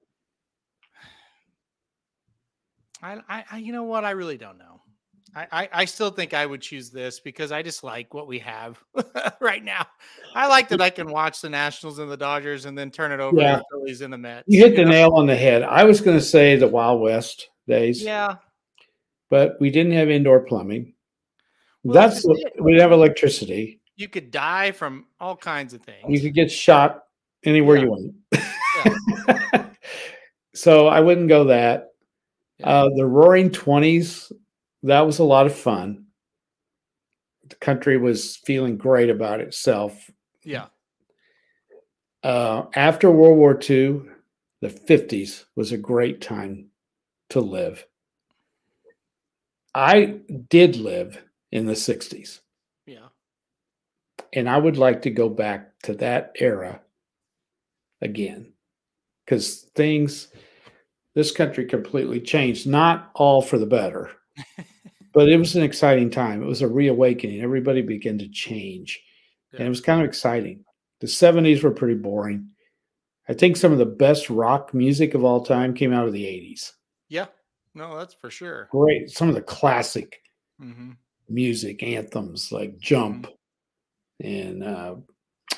I, 3.03 3.21
I, 3.29 3.45
I 3.53 3.59
you 3.59 3.73
know 3.73 3.85
what 3.85 4.05
I 4.05 4.11
really 4.11 4.39
don't 4.39 4.59
know. 4.59 4.78
I, 5.53 5.69
I, 5.73 5.85
still 5.85 6.11
think 6.11 6.35
I 6.35 6.45
would 6.47 6.61
choose 6.61 6.91
this 6.91 7.21
because 7.21 7.53
I 7.53 7.63
just 7.63 7.85
like 7.85 8.13
what 8.15 8.27
we 8.27 8.39
have 8.41 8.79
right 9.41 9.63
now. 9.63 9.87
I 10.35 10.47
like 10.47 10.69
that 10.71 10.81
I 10.81 10.91
can 10.91 11.11
watch 11.11 11.41
the 11.41 11.49
Nationals 11.51 11.99
and 11.99 12.11
the 12.11 12.17
Dodgers 12.17 12.65
and 12.65 12.77
then 12.77 12.91
turn 12.91 13.13
it 13.13 13.21
over 13.21 13.39
Yeah. 13.41 13.57
to 13.57 13.59
the 13.59 13.65
Phillies 13.79 14.01
and 14.01 14.13
the 14.13 14.19
Mets. 14.19 14.45
You 14.47 14.65
hit 14.65 14.77
the 14.77 14.85
know? 14.85 14.91
nail 14.91 15.11
on 15.15 15.27
the 15.27 15.37
head. 15.37 15.63
I 15.63 15.85
was 15.85 16.01
going 16.01 16.17
to 16.19 16.25
say 16.25 16.57
the 16.57 16.69
Wild 16.69 17.01
West 17.01 17.49
days. 17.67 18.03
Yeah. 18.03 18.37
but 19.31 19.57
we 19.61 19.71
didn't 19.71 19.93
have 19.93 20.09
indoor 20.11 20.41
plumbing. 20.41 20.95
Well, 21.85 21.95
That's 21.95 22.17
that's 22.17 22.27
what, 22.27 22.39
it. 22.39 22.53
we'd 22.63 22.81
have 22.81 22.93
electricity. 22.93 23.81
You 23.97 24.09
could 24.09 24.31
die 24.31 24.73
from 24.73 25.07
all 25.21 25.37
kinds 25.37 25.75
of 25.75 25.83
things. 25.83 26.05
You 26.09 26.21
could 26.21 26.35
get 26.35 26.51
shot 26.51 27.05
anywhere 27.45 27.77
Yeah. 27.77 27.83
you 27.85 27.91
went. 29.53 29.67
so 30.55 30.87
I 30.87 31.01
wouldn't 31.01 31.29
go 31.29 31.45
that. 31.45 31.89
Yeah. 32.59 32.69
Uh, 32.69 32.89
the 32.97 33.07
Roaring 33.07 33.51
Twenties, 33.51 34.33
that 34.83 35.01
was 35.01 35.19
a 35.19 35.25
lot 35.25 35.47
of 35.47 35.55
fun. 35.55 36.07
The 37.49 37.57
country 37.57 37.97
was 37.97 38.37
feeling 38.37 38.77
great 38.77 39.11
about 39.11 39.41
itself. 39.41 40.11
yeah. 40.45 40.67
Uh, 42.25 42.65
after 42.75 43.11
World 43.11 43.39
War 43.39 43.53
II, 43.55 44.03
the 44.61 44.69
50s 44.69 45.45
was 45.55 45.71
a 45.71 45.79
great 45.79 46.21
time 46.21 46.71
to 47.31 47.41
live. 47.41 47.87
I 49.73 50.21
did 50.49 50.77
live 50.77 51.23
in 51.53 51.67
the 51.67 51.75
60s. 51.75 52.41
Yeah. 52.87 53.09
and 54.33 54.49
I 54.49 54.59
would 54.59 54.77
like 54.77 55.03
to 55.03 55.11
go 55.11 55.29
back 55.29 55.79
to 55.85 55.95
that 55.95 56.33
era 56.41 56.81
again 58.01 58.53
because 59.25 59.69
things, 59.77 60.29
this 61.15 61.31
country 61.31 61.67
completely 61.67 62.21
changed, 62.21 62.67
not 62.67 63.11
all 63.15 63.43
for 63.43 63.59
the 63.59 63.67
better, 63.67 64.11
but 65.13 65.29
it 65.29 65.37
was 65.37 65.57
an 65.57 65.63
exciting 65.63 66.11
time. 66.11 66.43
It 66.43 66.47
was 66.47 66.63
a 66.63 66.69
reawakening. 66.69 67.43
Everybody 67.43 67.83
began 67.83 68.19
to 68.19 68.29
change, 68.29 69.01
and 69.53 69.63
it 69.63 69.69
was 69.69 69.81
kind 69.81 70.01
of 70.01 70.07
exciting. 70.07 70.65
The 71.01 71.07
70s 71.07 71.63
were 71.63 71.71
pretty 71.71 71.95
boring. 71.95 72.49
I 73.29 73.35
think 73.35 73.57
some 73.57 73.73
of 73.73 73.79
the 73.79 73.87
best 73.87 74.31
rock 74.31 74.73
music 74.73 75.15
of 75.15 75.25
all 75.25 75.45
time 75.45 75.75
came 75.75 75.93
out 75.93 76.07
of 76.07 76.13
the 76.13 76.25
80s. 76.25 76.73
Yeah. 77.09 77.27
No, 77.75 77.97
that's 77.97 78.15
for 78.15 78.31
sure. 78.31 78.69
Great. 78.71 79.11
Some 79.11 79.29
of 79.29 79.35
the 79.35 79.43
classic 79.43 80.21
hmm 80.59 80.93
music 81.29 81.83
anthems 81.83 82.51
like 82.51 82.79
Jump 82.79 83.27
and 84.21 84.65
uh, 84.65 84.95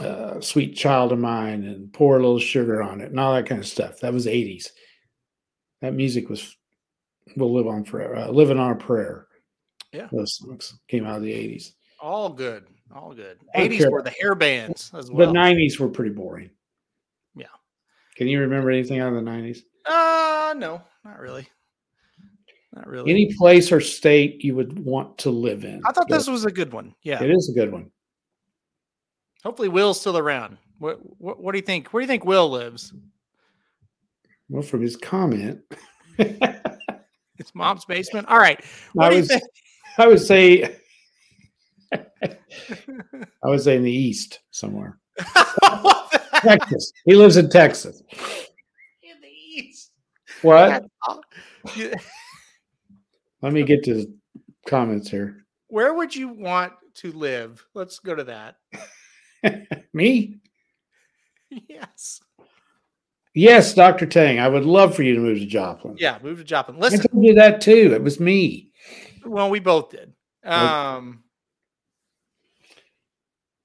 uh, 0.00 0.40
Sweet 0.40 0.74
Child 0.74 1.12
of 1.12 1.18
Mine 1.18 1.64
and 1.64 1.92
Pour 1.92 2.16
a 2.16 2.20
Little 2.20 2.40
Sugar 2.40 2.82
on 2.82 3.00
It 3.00 3.10
and 3.10 3.20
all 3.20 3.34
that 3.34 3.46
kind 3.46 3.60
of 3.60 3.66
stuff. 3.66 4.00
That 4.00 4.12
was 4.12 4.26
80s. 4.26 4.68
That 5.80 5.94
music 5.94 6.28
was 6.28 6.56
will 7.36 7.52
live 7.52 7.66
on 7.66 7.84
forever. 7.84 8.16
Uh, 8.16 8.28
Living 8.28 8.58
on 8.58 8.72
a 8.72 8.76
Prayer. 8.76 9.26
Yeah. 9.92 10.08
Those 10.12 10.36
songs 10.36 10.74
came 10.88 11.06
out 11.06 11.16
of 11.16 11.22
the 11.22 11.32
80s. 11.32 11.72
All 12.00 12.28
good. 12.30 12.66
All 12.94 13.14
good. 13.14 13.38
80s 13.56 13.90
were 13.90 14.02
the 14.02 14.10
hair 14.10 14.34
bands 14.34 14.90
as 14.94 15.10
well. 15.10 15.32
The 15.32 15.38
90s 15.38 15.78
were 15.78 15.88
pretty 15.88 16.12
boring. 16.12 16.50
Yeah. 17.34 17.46
Can 18.16 18.28
you 18.28 18.40
remember 18.40 18.70
anything 18.70 19.00
out 19.00 19.12
of 19.12 19.24
the 19.24 19.30
90s? 19.30 19.58
Uh 19.86 20.54
no, 20.56 20.82
not 21.04 21.18
really. 21.18 21.48
Not 22.74 22.86
really. 22.86 23.10
Any 23.10 23.34
place 23.34 23.72
or 23.72 23.80
state 23.80 24.44
you 24.44 24.54
would 24.54 24.78
want 24.84 25.18
to 25.18 25.30
live 25.30 25.64
in? 25.64 25.80
I 25.84 25.92
thought 25.92 26.08
this 26.08 26.28
was 26.28 26.44
a 26.44 26.50
good 26.50 26.72
one. 26.72 26.94
Yeah. 27.02 27.22
It 27.22 27.30
is 27.30 27.48
a 27.48 27.58
good 27.58 27.72
one. 27.72 27.90
Hopefully 29.42 29.68
Will's 29.68 30.00
still 30.00 30.18
around. 30.18 30.58
What, 30.78 31.00
what 31.18 31.40
what 31.40 31.52
do 31.52 31.58
you 31.58 31.64
think? 31.64 31.92
Where 31.92 32.00
do 32.00 32.04
you 32.04 32.08
think 32.08 32.24
Will 32.24 32.50
lives? 32.50 32.92
Well, 34.48 34.62
from 34.62 34.82
his 34.82 34.96
comment, 34.96 35.60
His 37.40 37.54
mom's 37.54 37.86
basement. 37.86 38.28
All 38.28 38.38
right. 38.38 38.62
What 38.92 39.12
I 39.12 39.16
was. 39.16 39.32
I 39.96 40.06
would 40.06 40.20
say, 40.20 40.76
I 41.92 41.96
would 43.44 43.62
say 43.62 43.76
in 43.76 43.82
the 43.82 43.90
east 43.90 44.40
somewhere. 44.50 44.98
Texas. 46.34 46.92
He 47.06 47.14
lives 47.14 47.38
in 47.38 47.48
Texas. 47.48 48.02
In 49.02 49.20
the 49.22 49.28
east. 49.28 49.90
What? 50.42 50.68
That's 50.68 50.86
all- 51.08 51.22
You- 51.74 51.94
Let 53.42 53.54
me 53.54 53.62
get 53.62 53.82
to 53.84 53.94
the 53.94 54.14
comments 54.66 55.08
here. 55.08 55.46
Where 55.68 55.94
would 55.94 56.14
you 56.14 56.28
want 56.28 56.74
to 56.96 57.10
live? 57.12 57.64
Let's 57.72 58.00
go 58.00 58.14
to 58.14 58.24
that. 58.24 58.56
Me? 59.94 60.36
Yes. 61.48 62.20
Yes, 63.34 63.74
Dr. 63.74 64.06
Tang. 64.06 64.40
I 64.40 64.48
would 64.48 64.64
love 64.64 64.94
for 64.94 65.02
you 65.02 65.14
to 65.14 65.20
move 65.20 65.38
to 65.38 65.46
Joplin. 65.46 65.96
Yeah, 65.98 66.18
move 66.22 66.38
to 66.38 66.44
Joplin. 66.44 66.76
I 66.76 66.80
Listen, 66.80 67.00
told 67.08 67.24
you 67.24 67.34
that 67.34 67.60
too. 67.60 67.92
It 67.94 68.02
was 68.02 68.18
me. 68.18 68.72
well, 69.24 69.50
we 69.50 69.60
both 69.60 69.90
did. 69.90 70.12
Um, 70.44 71.22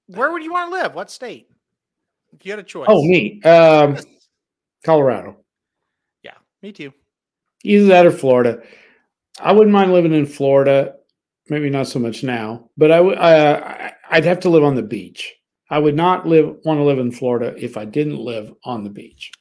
where 0.08 0.32
would 0.32 0.44
you 0.44 0.52
want 0.54 0.72
to 0.72 0.82
live? 0.82 0.94
What 0.94 1.10
state? 1.10 1.50
If 2.34 2.46
you 2.46 2.52
had 2.52 2.60
a 2.60 2.64
choice. 2.64 2.86
Oh, 2.90 3.02
me. 3.04 3.42
Um, 3.44 3.98
Colorado. 4.84 5.38
Yeah, 6.22 6.34
me 6.62 6.72
too. 6.72 6.94
Either 7.64 7.86
that 7.88 8.06
or 8.06 8.12
Florida. 8.12 8.62
I 9.40 9.52
wouldn't 9.52 9.74
mind 9.74 9.94
living 9.94 10.14
in 10.14 10.26
Florida. 10.26 10.94
Maybe 11.50 11.70
not 11.70 11.88
so 11.88 12.00
much 12.00 12.24
now, 12.24 12.70
but 12.78 12.92
I 12.92 13.02
would. 13.02 13.18
Uh, 13.18 13.62
I- 13.64 13.92
I'd 14.12 14.26
have 14.26 14.40
to 14.42 14.50
live 14.50 14.64
on 14.64 14.76
the 14.76 14.84
beach. 14.84 15.34
I 15.70 15.80
would 15.80 15.96
not 15.96 16.28
live 16.28 16.58
want 16.64 16.78
to 16.80 16.84
live 16.84 17.00
in 17.00 17.12
Florida 17.12 17.56
if 17.58 17.76
I 17.76 17.86
didn't 17.86 18.18
live 18.18 18.54
on 18.64 18.84
the 18.84 18.90
beach. 18.92 19.32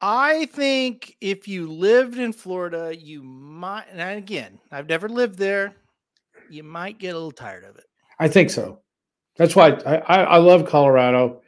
I 0.00 0.46
think 0.46 1.16
if 1.20 1.48
you 1.48 1.70
lived 1.70 2.18
in 2.18 2.32
Florida, 2.32 2.94
you 2.96 3.22
might. 3.22 3.84
And 3.92 4.18
again, 4.18 4.58
I've 4.70 4.88
never 4.88 5.08
lived 5.08 5.38
there. 5.38 5.74
You 6.50 6.62
might 6.62 6.98
get 6.98 7.10
a 7.10 7.14
little 7.14 7.32
tired 7.32 7.64
of 7.64 7.76
it. 7.76 7.84
I 8.20 8.28
think 8.28 8.50
so. 8.50 8.80
That's 9.36 9.54
why 9.56 9.70
I, 9.86 9.96
I, 9.96 10.22
I 10.22 10.36
love 10.38 10.66
Colorado. 10.66 11.42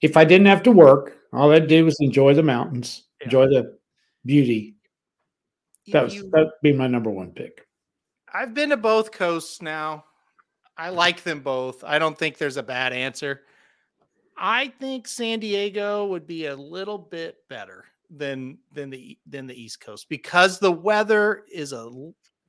If 0.00 0.16
I 0.16 0.24
didn't 0.24 0.46
have 0.46 0.62
to 0.64 0.72
work, 0.72 1.18
all 1.32 1.52
I'd 1.52 1.66
do 1.68 1.84
was 1.84 1.96
enjoy 2.00 2.34
the 2.34 2.42
mountains, 2.42 3.04
Yeah. 3.20 3.24
enjoy 3.26 3.46
the 3.46 3.78
beauty. 4.24 4.76
If 5.86 5.92
That 5.92 6.04
was 6.04 6.14
you- 6.14 6.30
that'd 6.30 6.50
be 6.62 6.72
my 6.72 6.86
number 6.86 7.10
one 7.10 7.32
pick. 7.32 7.66
I've 8.32 8.54
been 8.54 8.70
to 8.70 8.76
both 8.76 9.12
coasts 9.12 9.60
now. 9.60 10.04
I 10.76 10.88
like 10.88 11.22
them 11.22 11.40
both. 11.40 11.84
I 11.84 11.98
don't 11.98 12.18
think 12.18 12.38
there's 12.38 12.56
a 12.56 12.62
bad 12.62 12.92
answer. 12.94 13.42
I 14.36 14.68
think 14.80 15.06
San 15.08 15.40
Diego 15.40 16.06
would 16.06 16.26
be 16.26 16.46
a 16.46 16.56
little 16.56 16.98
bit 16.98 17.36
better 17.48 17.84
than 18.10 18.58
than 18.72 18.90
the 18.90 19.18
than 19.26 19.46
the 19.46 19.54
East 19.60 19.80
Coast 19.80 20.08
because 20.08 20.58
the 20.58 20.72
weather 20.72 21.44
is 21.52 21.72
a 21.72 21.90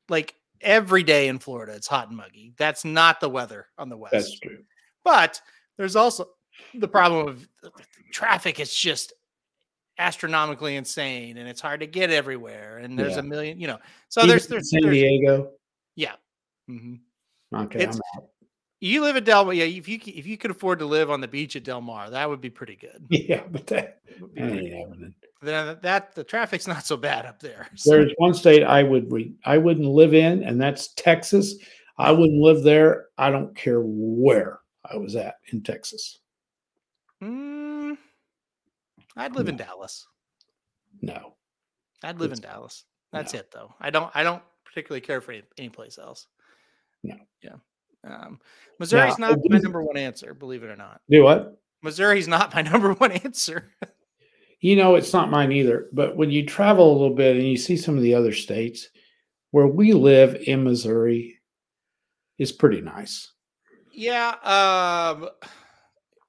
like 0.10 0.36
every 0.62 1.04
day 1.04 1.28
in 1.28 1.40
Florida 1.40 1.74
it's 1.74 1.88
hot 1.88 2.08
and 2.10 2.18
muggy. 2.18 2.54
That's 2.58 2.84
not 2.86 3.20
the 3.20 3.30
weather 3.30 3.68
on 3.78 3.90
the 3.90 3.98
west. 3.98 4.14
That's 4.14 4.40
true. 4.40 4.60
But 5.04 5.42
there's 5.78 5.96
also 5.96 6.30
the 6.76 6.88
problem 6.88 7.28
of 7.28 7.48
the 7.62 7.72
traffic 8.12 8.60
is 8.60 8.74
just 8.74 9.14
astronomically 10.00 10.76
insane 10.76 11.38
and 11.38 11.48
it's 11.48 11.62
hard 11.62 11.80
to 11.82 11.88
get 11.88 12.10
everywhere 12.10 12.80
and 12.80 12.98
there's 12.98 13.14
Yeah. 13.14 13.20
a 13.20 13.24
million, 13.24 13.60
you 13.60 13.68
know. 13.68 13.78
So 14.10 14.22
Even 14.22 14.30
there's 14.30 14.48
there's, 14.48 14.70
San 14.70 14.82
there's 14.82 14.96
Diego. 14.96 15.52
yeah. 15.96 16.16
Mhm. 16.70 17.00
Okay, 17.54 17.84
It's-. 17.84 18.00
You 18.84 19.00
live 19.00 19.16
at 19.16 19.24
Del 19.24 19.46
Mar. 19.46 19.54
Yeah, 19.54 19.64
if 19.64 19.88
you 19.88 19.98
if 20.06 20.28
you 20.28 20.38
could 20.38 20.52
afford 20.52 20.80
to 20.80 20.86
live 20.86 21.10
on 21.10 21.22
the 21.22 21.28
beach 21.28 21.56
at 21.56 21.64
Del 21.64 21.80
Mar, 21.80 22.10
that 22.10 22.30
would 22.30 22.42
be 22.42 22.50
pretty 22.50 22.76
good. 22.76 23.06
Yeah, 23.10 23.44
but 23.50 23.66
that, 23.68 24.02
Would 24.20 24.34
be 24.34 24.42
that 24.42 24.52
ain't 24.52 24.74
happening. 24.74 25.14
Then 25.42 25.78
that 25.82 26.14
the 26.16 26.24
traffic's 26.26 26.68
not 26.68 26.86
so 26.86 26.98
bad 26.98 27.26
up 27.26 27.40
there. 27.40 27.70
So, 27.76 27.92
There's 27.92 28.12
one 28.18 28.34
state 28.34 28.62
I 28.62 28.84
would 28.84 29.10
re, 29.10 29.34
I 29.46 29.58
wouldn't 29.58 29.88
live 29.88 30.14
in, 30.14 30.44
and 30.44 30.60
that's 30.60 30.90
Texas. 30.96 31.56
I 31.98 32.12
wouldn't 32.12 32.42
live 32.42 32.64
there. 32.64 33.06
I 33.18 33.32
don't 33.32 33.56
care 33.56 33.80
where 33.82 34.60
I 34.84 34.98
was 34.98 35.16
at 35.16 35.36
in 35.54 35.64
Texas. 35.64 36.20
Mm, 37.22 37.98
I'd 39.16 39.34
live 39.34 39.48
in 39.48 39.56
Dallas. 39.56 40.06
No. 41.02 41.36
I'd 42.04 42.20
live 42.20 42.34
in 42.34 42.42
Dallas. 42.42 42.84
That's 43.14 43.34
no. 43.34 43.40
it 43.40 43.50
though. 43.50 43.74
I 43.80 43.92
don't 43.92 44.12
I 44.14 44.24
don't 44.24 44.44
particularly 44.66 45.00
care 45.00 45.22
for 45.22 45.32
any, 45.32 45.44
any 45.58 45.70
place 45.70 45.98
else. 45.98 46.28
No. 47.02 47.16
Yeah. 47.42 47.56
Um, 48.04 48.40
Missouri's 48.80 49.16
I 49.16 49.30
not 49.30 49.40
my 49.46 49.60
number 49.60 49.82
one 49.82 49.98
answer, 49.98 50.34
believe 50.34 50.64
it 50.64 50.70
or 50.70 50.76
not. 50.76 51.02
Do 51.10 51.24
what? 51.24 51.60
Missouri's 51.82 52.28
not 52.28 52.54
my 52.54 52.62
number 52.72 52.94
one 52.94 53.12
answer. 53.12 53.72
You 54.60 54.76
know, 54.76 54.96
it's 54.96 55.14
not 55.14 55.30
mine 55.30 55.52
either. 55.52 55.88
But 55.92 56.16
when 56.16 56.32
you 56.32 56.46
travel 56.46 56.92
a 56.92 56.94
little 56.94 57.16
bit 57.16 57.36
and 57.36 57.48
you 57.48 57.58
see 57.58 57.78
some 57.78 57.98
of 57.98 58.04
the 58.04 58.14
other 58.14 58.34
states, 58.34 58.90
where 59.52 59.68
we 59.68 59.94
live 59.94 60.36
in 60.48 60.64
Missouri 60.64 61.40
is 62.40 62.52
pretty 62.52 62.82
nice. 62.82 63.32
Yeah, 63.92 64.30
um, 64.44 65.30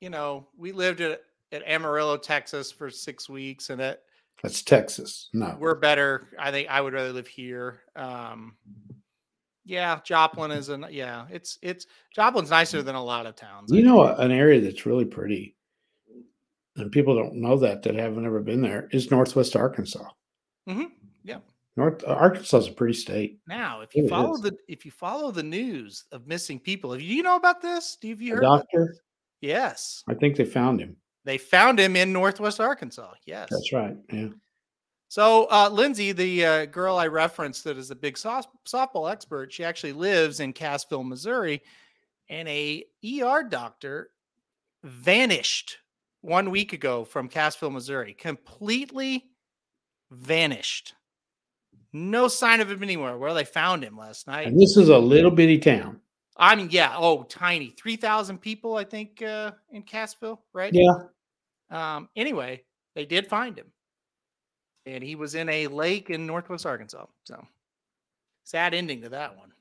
you 0.00 0.10
know, 0.10 0.48
we 0.58 0.72
lived 0.72 1.00
at 1.00 1.22
at 1.52 1.62
Amarillo, 1.66 2.16
Texas, 2.16 2.70
for 2.72 2.90
six 2.90 3.28
weeks, 3.28 3.70
and 3.70 3.80
it 3.80 4.02
That's 4.42 4.62
Texas. 4.62 5.30
No. 5.32 5.56
we're 5.58 5.76
better. 5.76 6.28
I 6.38 6.50
think 6.50 6.68
I 6.68 6.80
would 6.80 6.92
rather 6.92 7.12
live 7.12 7.28
here. 7.28 7.80
Um, 7.96 8.56
yeah, 9.64 10.00
Joplin 10.04 10.50
is 10.50 10.68
an 10.68 10.86
yeah. 10.90 11.26
It's 11.30 11.58
it's 11.62 11.86
Joplin's 12.14 12.50
nicer 12.50 12.82
than 12.82 12.94
a 12.94 13.02
lot 13.04 13.26
of 13.26 13.36
towns. 13.36 13.70
You 13.72 13.82
know, 13.82 14.02
an 14.14 14.30
area 14.30 14.60
that's 14.60 14.86
really 14.86 15.04
pretty, 15.04 15.56
and 16.76 16.90
people 16.92 17.14
don't 17.16 17.34
know 17.36 17.56
that 17.58 17.82
that 17.82 17.94
haven't 17.94 18.26
ever 18.26 18.40
been 18.40 18.60
there 18.62 18.88
is 18.92 19.10
Northwest 19.10 19.56
Arkansas. 19.56 20.08
Mhm, 20.68 20.90
yeah. 21.22 21.38
North 21.76 22.04
Arkansas 22.06 22.58
is 22.58 22.68
a 22.68 22.72
pretty 22.72 22.94
state. 22.94 23.40
Now, 23.48 23.80
if 23.80 23.94
you 23.96 24.04
It 24.04 24.08
follow 24.10 24.34
is. 24.34 24.40
the 24.42 24.56
if 24.68 24.84
you 24.84 24.90
follow 24.92 25.30
the 25.30 25.42
news 25.42 26.04
of 26.12 26.26
missing 26.26 26.60
people, 26.60 26.96
do 26.96 27.02
you 27.02 27.22
know 27.22 27.36
about 27.36 27.60
this? 27.60 27.96
Do 28.00 28.06
you, 28.08 28.14
have 28.14 28.22
you 28.22 28.34
heard? 28.34 28.42
doctor? 28.42 28.94
Yes, 29.40 30.02
I 30.08 30.14
think 30.14 30.36
they 30.36 30.44
found 30.44 30.80
him. 30.80 30.96
they 31.24 31.36
found 31.38 31.78
him 31.80 31.96
in 31.96 32.12
Northwest 32.12 32.60
Arkansas. 32.60 33.12
Yes, 33.26 33.48
That's 33.50 33.72
right. 33.72 33.96
Yeah. 34.12 34.28
So, 35.08 35.46
uh, 35.50 35.68
Lindsay, 35.70 36.12
the 36.12 36.44
uh, 36.44 36.64
girl 36.66 36.96
I 36.96 37.06
referenced 37.06 37.64
that 37.64 37.78
is 37.78 37.90
a 37.90 37.94
big 37.94 38.18
soft, 38.18 38.48
softball 38.66 39.10
expert, 39.10 39.52
she 39.52 39.64
actually 39.64 39.92
lives 39.92 40.40
in 40.40 40.52
Cassville, 40.52 41.06
Missouri, 41.06 41.62
and 42.28 42.48
a 42.48 42.84
ER 43.04 43.44
doctor 43.44 44.10
vanished 44.82 45.78
one 46.22 46.50
week 46.50 46.72
ago 46.72 47.04
from 47.04 47.28
Cassville, 47.28 47.70
Missouri, 47.70 48.14
completely 48.14 49.26
vanished. 50.10 50.94
No 51.92 52.26
sign 52.28 52.60
of 52.60 52.70
him 52.70 52.82
anywhere. 52.82 53.16
Where 53.18 53.34
they 53.34 53.44
found 53.44 53.84
him 53.84 53.96
last 53.96 54.26
night. 54.26 54.48
And 54.48 54.60
this 54.60 54.76
is 54.76 54.88
a 54.88 54.98
little 54.98 55.30
bitty 55.30 55.58
town. 55.58 56.00
I 56.36 56.56
mean, 56.56 56.68
yeah. 56.70 56.94
Oh, 56.96 57.22
tiny, 57.22 57.70
three 57.70 57.96
thousand 57.96 58.38
people, 58.38 58.76
I 58.76 58.84
think, 58.84 59.22
uh, 59.22 59.52
in 59.70 59.84
Cassville, 59.84 60.40
right? 60.52 60.72
Yeah. 60.74 60.94
Um, 61.70 62.08
anyway, 62.16 62.64
they 62.94 63.06
did 63.06 63.28
find 63.28 63.56
him. 63.56 63.66
And 64.86 65.02
he 65.02 65.14
was 65.14 65.34
in 65.34 65.48
a 65.48 65.66
lake 65.66 66.10
in 66.10 66.26
northwest 66.26 66.66
Arkansas. 66.66 67.06
So 67.24 67.46
sad 68.44 68.74
ending 68.74 69.00
to 69.02 69.08
that 69.10 69.36
one. 69.36 69.52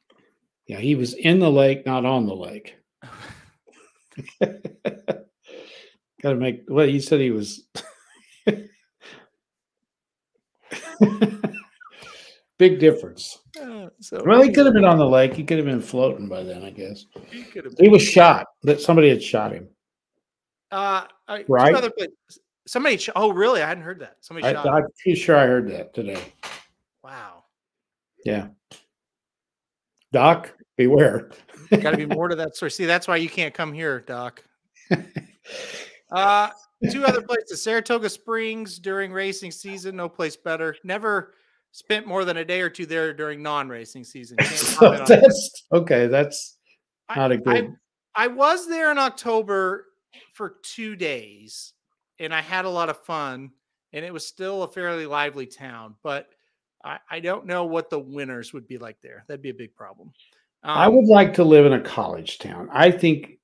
Yeah. 0.68 0.80
He 0.80 0.96
was 0.96 1.14
in 1.14 1.40
the 1.40 1.52
lake, 1.52 1.86
not 1.86 2.06
on 2.06 2.26
the 2.26 2.36
lake. 2.36 2.76
Got 6.24 6.30
to 6.30 6.36
make. 6.36 6.64
Well, 6.68 6.88
he 6.88 7.00
said 7.00 7.20
he 7.20 7.32
was. 7.32 7.68
Big 12.60 12.80
difference. 12.80 13.40
Uh, 13.60 13.88
so 14.00 14.24
Well, 14.26 14.42
he 14.42 14.52
could 14.52 14.66
have 14.66 14.74
been 14.76 14.86
on 14.86 14.98
the 14.98 15.08
lake. 15.08 15.34
He 15.34 15.44
could 15.44 15.58
have 15.58 15.66
been 15.66 15.82
floating 15.82 16.30
by 16.30 16.44
then, 16.44 16.64
I 16.64 16.70
guess. 16.70 17.06
He 17.30 17.46
He 17.80 17.90
was 17.90 18.02
shot. 18.02 18.48
That 18.62 18.80
somebody 18.80 19.10
had 19.10 19.22
shot 19.22 19.52
him. 19.52 19.68
Uh, 20.72 21.06
two 21.30 21.44
Right? 21.50 21.76
other 21.76 21.92
Somebody. 22.66 22.98
Sh- 22.98 23.10
oh, 23.16 23.32
really? 23.32 23.62
I 23.62 23.68
hadn't 23.68 23.84
heard 23.84 24.00
that. 24.00 24.18
Somebody 24.22 24.48
I, 24.48 24.54
shot. 24.54 24.68
I'm 24.68 24.86
pretty 25.02 25.20
sure 25.20 25.36
I 25.36 25.46
heard 25.46 25.70
that 25.72 25.94
today. 25.94 26.22
Wow. 27.04 27.44
Yeah. 28.26 28.48
Doc, 30.12 30.54
beware. 30.78 31.32
Got 31.72 31.92
to 31.92 31.98
be 31.98 32.06
more 32.06 32.28
to 32.28 32.36
that 32.36 32.56
story. 32.56 32.72
See, 32.72 32.86
that's 32.86 33.08
why 33.08 33.18
you 33.18 33.30
can't 33.30 33.54
come 33.54 33.74
here, 33.74 34.00
Doc. 34.00 34.44
Uh, 36.14 36.48
two 36.92 37.04
other 37.06 37.24
places: 37.24 37.64
Saratoga 37.64 38.08
Springs 38.08 38.78
during 38.78 39.12
racing 39.12 39.50
season. 39.50 39.96
No 39.96 40.08
place 40.08 40.36
better. 40.36 40.76
Never 40.84 41.34
spent 41.72 42.06
more 42.06 42.24
than 42.24 42.38
a 42.38 42.46
day 42.46 42.62
or 42.62 42.70
two 42.70 42.86
there 42.86 43.14
during 43.16 43.42
non-racing 43.42 44.04
season. 44.04 44.38
So 44.44 44.78
comment 44.78 45.02
on 45.02 45.08
that. 45.08 45.22
that's 45.22 45.64
okay. 45.74 46.06
That's 46.06 46.58
not 47.16 47.32
a 47.32 47.36
I- 47.36 47.38
good. 47.38 47.76
I 48.14 48.28
was 48.28 48.68
there 48.70 48.92
in 48.92 49.00
October 49.00 49.88
for 50.34 50.58
two 50.62 50.96
days 50.96 51.73
and 52.20 52.34
I 52.34 52.42
had 52.42 52.66
a 52.66 52.70
lot 52.70 52.90
of 52.90 52.98
fun 53.04 53.52
and 53.94 54.04
it 54.04 54.14
was 54.14 54.26
still 54.26 54.64
a 54.64 54.68
fairly 54.72 55.06
lively 55.06 55.46
town, 55.46 55.96
but 56.04 56.28
I, 56.84 57.00
I 57.10 57.20
don't 57.20 57.46
know 57.46 57.66
what 57.66 57.90
the 57.90 58.00
winters 58.00 58.54
would 58.54 58.68
be 58.68 58.78
like 58.78 59.00
there. 59.02 59.24
That'd 59.28 59.42
be 59.42 59.50
a 59.50 59.54
big 59.54 59.76
problem. 59.76 60.12
I 60.64 60.86
Um, 60.86 60.96
would 60.96 61.08
like 61.08 61.34
to 61.36 61.44
live 61.44 61.66
in 61.66 61.74
a 61.74 61.82
college 61.82 62.40
town. 62.40 62.70
I 62.72 62.90
think 62.90 63.40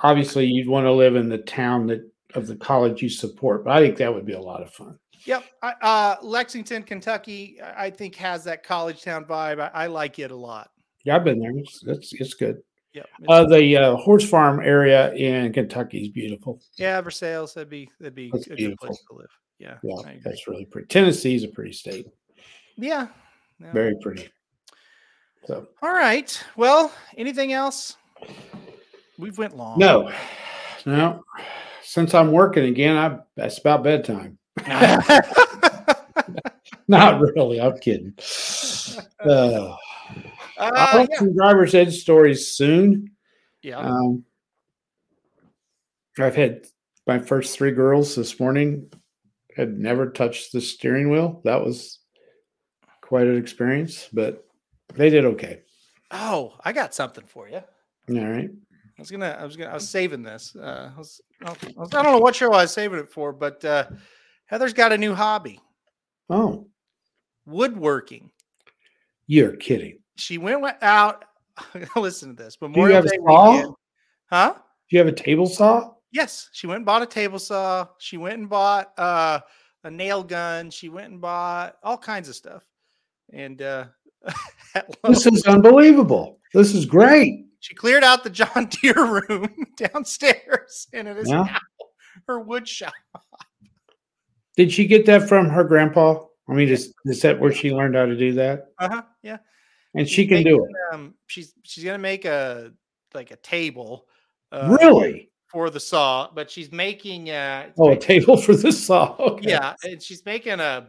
obviously 0.00 0.46
you'd 0.46 0.68
want 0.68 0.86
to 0.86 0.92
live 0.92 1.16
in 1.16 1.28
the 1.28 1.38
town 1.38 1.86
that 1.88 2.08
of 2.34 2.46
the 2.46 2.56
college 2.56 3.02
you 3.02 3.08
support, 3.10 3.62
but 3.64 3.72
I 3.72 3.80
think 3.80 3.98
that 3.98 4.12
would 4.12 4.24
be 4.24 4.32
a 4.32 4.40
lot 4.40 4.62
of 4.62 4.72
fun. 4.72 4.98
Yep. 5.26 5.44
Uh, 5.62 6.16
Lexington, 6.22 6.82
Kentucky, 6.82 7.60
I 7.60 7.86
I 7.86 7.90
think 7.90 8.16
has 8.16 8.42
that 8.44 8.64
college 8.64 9.02
town 9.02 9.24
vibe. 9.26 9.60
I, 9.60 9.84
I 9.84 9.86
like 9.86 10.18
it 10.18 10.30
a 10.30 10.36
lot. 10.36 10.70
Yeah, 11.04 11.16
I've 11.16 11.24
been 11.24 11.38
there. 11.40 11.52
It's 11.56 11.84
it's, 11.86 12.12
it's 12.14 12.34
good. 12.34 12.62
Yep. 12.94 13.06
Uh, 13.28 13.46
the 13.46 13.76
uh, 13.76 13.96
horse 13.96 14.28
farm 14.28 14.60
area 14.60 15.12
in 15.14 15.52
Kentucky 15.52 16.02
is 16.02 16.08
beautiful. 16.08 16.60
yeah, 16.76 17.00
Versailles, 17.00 17.52
that'd 17.54 17.70
be 17.70 17.88
that'd 17.98 18.14
be 18.14 18.30
That's 18.30 18.46
a 18.46 18.50
good 18.50 18.58
beautiful. 18.58 18.88
place 18.88 19.02
to 19.10 19.16
live. 19.16 19.28
Yeah. 19.58 19.78
Yeah, 19.82 20.14
that's 20.24 20.46
really 20.48 20.64
pretty. 20.66 20.88
Tennessee's 20.88 21.44
a 21.44 21.48
pretty 21.48 21.72
state. 21.72 22.06
Yeah. 22.76 23.06
yeah. 23.60 23.72
Very 23.72 23.96
pretty. 24.00 24.28
So 25.46 25.68
All 25.82 25.92
right. 25.92 26.42
Well, 26.56 26.92
anything 27.16 27.52
else? 27.52 27.96
We've 29.18 29.38
went 29.38 29.56
long. 29.56 29.78
no, 29.78 30.12
no. 30.84 31.22
Since 31.82 32.14
I'm 32.14 32.30
working 32.32 32.64
again, 32.66 32.96
I 32.96 33.18
that's 33.36 33.58
about 33.58 33.84
bedtime. 33.84 34.38
Not 36.88 37.20
really. 37.20 37.60
I'm 37.60 37.78
kidding. 37.78 38.14
Uh, 39.24 39.76
I'll 40.62 40.98
Uh, 40.98 40.98
have 41.00 41.08
some 41.16 41.34
driver's 41.34 41.74
ed 41.74 41.92
stories 41.92 42.48
soon. 42.48 43.10
yeah. 43.62 43.78
Um, 43.78 44.24
I've 46.18 46.36
had 46.36 46.66
my 47.06 47.18
first 47.18 47.56
three 47.56 47.72
girls 47.72 48.14
this 48.14 48.38
morning 48.38 48.90
had 49.56 49.78
never 49.78 50.10
touched 50.10 50.52
the 50.52 50.60
steering 50.60 51.10
wheel. 51.10 51.40
That 51.44 51.62
was 51.64 51.98
quite 53.00 53.26
an 53.26 53.36
experience, 53.36 54.08
but 54.12 54.46
they 54.94 55.10
did 55.10 55.24
okay. 55.24 55.62
Oh, 56.10 56.54
I 56.64 56.72
got 56.72 56.94
something 56.94 57.24
for 57.26 57.48
you. 57.48 57.60
All 58.10 58.30
right. 58.30 58.50
I 58.50 59.00
was 59.00 59.10
gonna, 59.10 59.36
I 59.40 59.44
was 59.44 59.56
gonna, 59.56 59.70
I 59.70 59.74
was 59.74 59.88
saving 59.88 60.22
this. 60.22 60.54
Uh, 60.54 60.90
I, 60.94 60.98
was, 60.98 61.20
I 61.44 61.50
was- 61.50 61.92
I 61.94 62.02
don't 62.02 62.12
know 62.12 62.18
what 62.18 62.36
show 62.36 62.52
I 62.52 62.62
was 62.62 62.72
saving 62.72 62.98
it 62.98 63.10
for, 63.10 63.32
but 63.32 63.64
uh, 63.64 63.86
Heather's 64.46 64.74
got 64.74 64.92
a 64.92 64.98
new 64.98 65.14
hobby: 65.14 65.58
Oh, 66.28 66.68
woodworking. 67.46 68.30
you're 69.26 69.56
kidding. 69.56 69.98
She 70.22 70.38
went 70.38 70.64
out. 70.82 71.24
listen 71.96 72.36
to 72.36 72.42
this. 72.42 72.54
Do 72.56 72.66
you 72.66 72.68
Memorial 72.70 72.96
have 72.96 73.06
a 73.06 73.08
saw? 73.08 73.50
weekend. 73.52 73.74
Huh? 74.30 74.54
Do 74.56 74.96
you 74.96 74.98
have 74.98 75.08
a 75.08 75.12
table 75.12 75.46
saw? 75.46 75.94
Yes, 76.12 76.48
she 76.52 76.66
went 76.68 76.76
and 76.76 76.86
bought 76.86 77.02
a 77.02 77.06
table 77.06 77.40
saw. 77.40 77.88
She 77.98 78.16
went 78.18 78.38
and 78.38 78.48
bought 78.48 78.92
uh, 78.96 79.40
a 79.82 79.90
nail 79.90 80.22
gun. 80.22 80.70
She 80.70 80.88
went 80.88 81.10
and 81.10 81.20
bought 81.20 81.74
all 81.82 81.98
kinds 81.98 82.28
of 82.28 82.36
stuff. 82.36 82.62
And 83.32 83.60
uh, 83.62 83.86
This 85.04 85.26
is 85.26 85.44
unbelievable. 85.44 86.38
This 86.54 86.72
is 86.74 86.86
great. 86.86 87.46
she 87.60 87.74
cleared 87.74 88.04
out 88.04 88.22
the 88.22 88.30
John 88.30 88.66
Deere 88.82 89.22
room 89.28 89.66
downstairs, 89.76 90.86
and 90.92 91.08
it 91.08 91.16
is 91.16 91.28
Yeah. 91.30 91.42
now 91.42 91.58
her 92.28 92.38
wood 92.38 92.68
shop. 92.68 92.92
Did 94.56 94.70
she 94.70 94.86
get 94.86 95.04
that 95.06 95.28
from 95.28 95.48
her 95.48 95.64
grandpa? 95.64 96.24
I 96.48 96.52
mean, 96.52 96.68
is, 96.68 96.94
is 97.06 97.22
that 97.22 97.40
where 97.40 97.52
she 97.52 97.72
learned 97.72 97.96
how 97.96 98.04
to 98.06 98.16
do 98.16 98.34
that? 98.34 98.66
Uh 98.78 98.88
huh. 98.88 99.02
Yeah. 99.22 99.38
And 99.94 100.08
she 100.08 100.26
can 100.26 100.42
do 100.42 100.64
it. 100.64 100.70
Um, 100.92 101.14
she's 101.26 101.52
she's 101.62 101.84
gonna 101.84 101.98
make 101.98 102.24
a 102.24 102.72
like 103.14 103.30
a 103.30 103.36
table. 103.36 104.06
Uh, 104.50 104.76
Really? 104.80 105.28
For 105.48 105.68
the 105.68 105.80
saw, 105.80 106.30
but 106.34 106.50
she's 106.50 106.72
making 106.72 107.28
uh 107.30 107.68
Oh, 107.78 107.90
a 107.90 107.96
table 107.96 108.36
for 108.40 108.54
the 108.56 108.72
saw. 108.72 109.14
Okay. 109.18 109.50
yeah, 109.50 109.74
and 109.84 110.02
she's 110.02 110.24
making 110.24 110.60
a. 110.60 110.88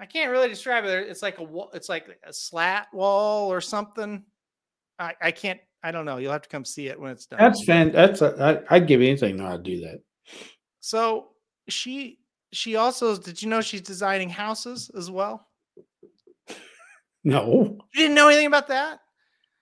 I 0.00 0.06
can't 0.06 0.30
really 0.30 0.48
describe 0.48 0.84
it. 0.86 1.08
It's 1.08 1.22
like 1.22 1.38
a. 1.38 1.46
It's 1.74 1.88
like 1.90 2.18
a 2.24 2.32
slat 2.32 2.86
wall 2.94 3.52
or 3.52 3.60
something. 3.60 4.24
I 4.98 5.14
I 5.20 5.30
can't. 5.32 5.60
I 5.82 5.90
don't 5.90 6.06
know. 6.06 6.16
You'll 6.16 6.32
have 6.32 6.42
to 6.42 6.48
come 6.48 6.64
see 6.64 6.86
it 6.88 6.98
when 6.98 7.10
it's 7.12 7.26
done. 7.26 7.40
That's 7.40 7.62
fan. 7.64 7.92
That's 7.92 8.22
a, 8.22 8.64
I, 8.70 8.76
I'd 8.76 8.86
give 8.86 9.00
anything 9.02 9.38
how 9.38 9.56
to 9.56 9.62
do 9.62 9.80
that. 9.82 10.00
so 10.80 11.28
she 11.68 12.18
she 12.52 12.76
also 12.76 13.16
did 13.16 13.42
you 13.42 13.48
know 13.50 13.60
she's 13.60 13.80
designing 13.82 14.30
houses 14.30 14.90
as 14.96 15.10
well? 15.10 15.46
No, 17.24 17.78
You 17.94 18.00
didn't 18.02 18.14
know 18.14 18.28
anything 18.28 18.46
about 18.46 18.68
that? 18.68 19.00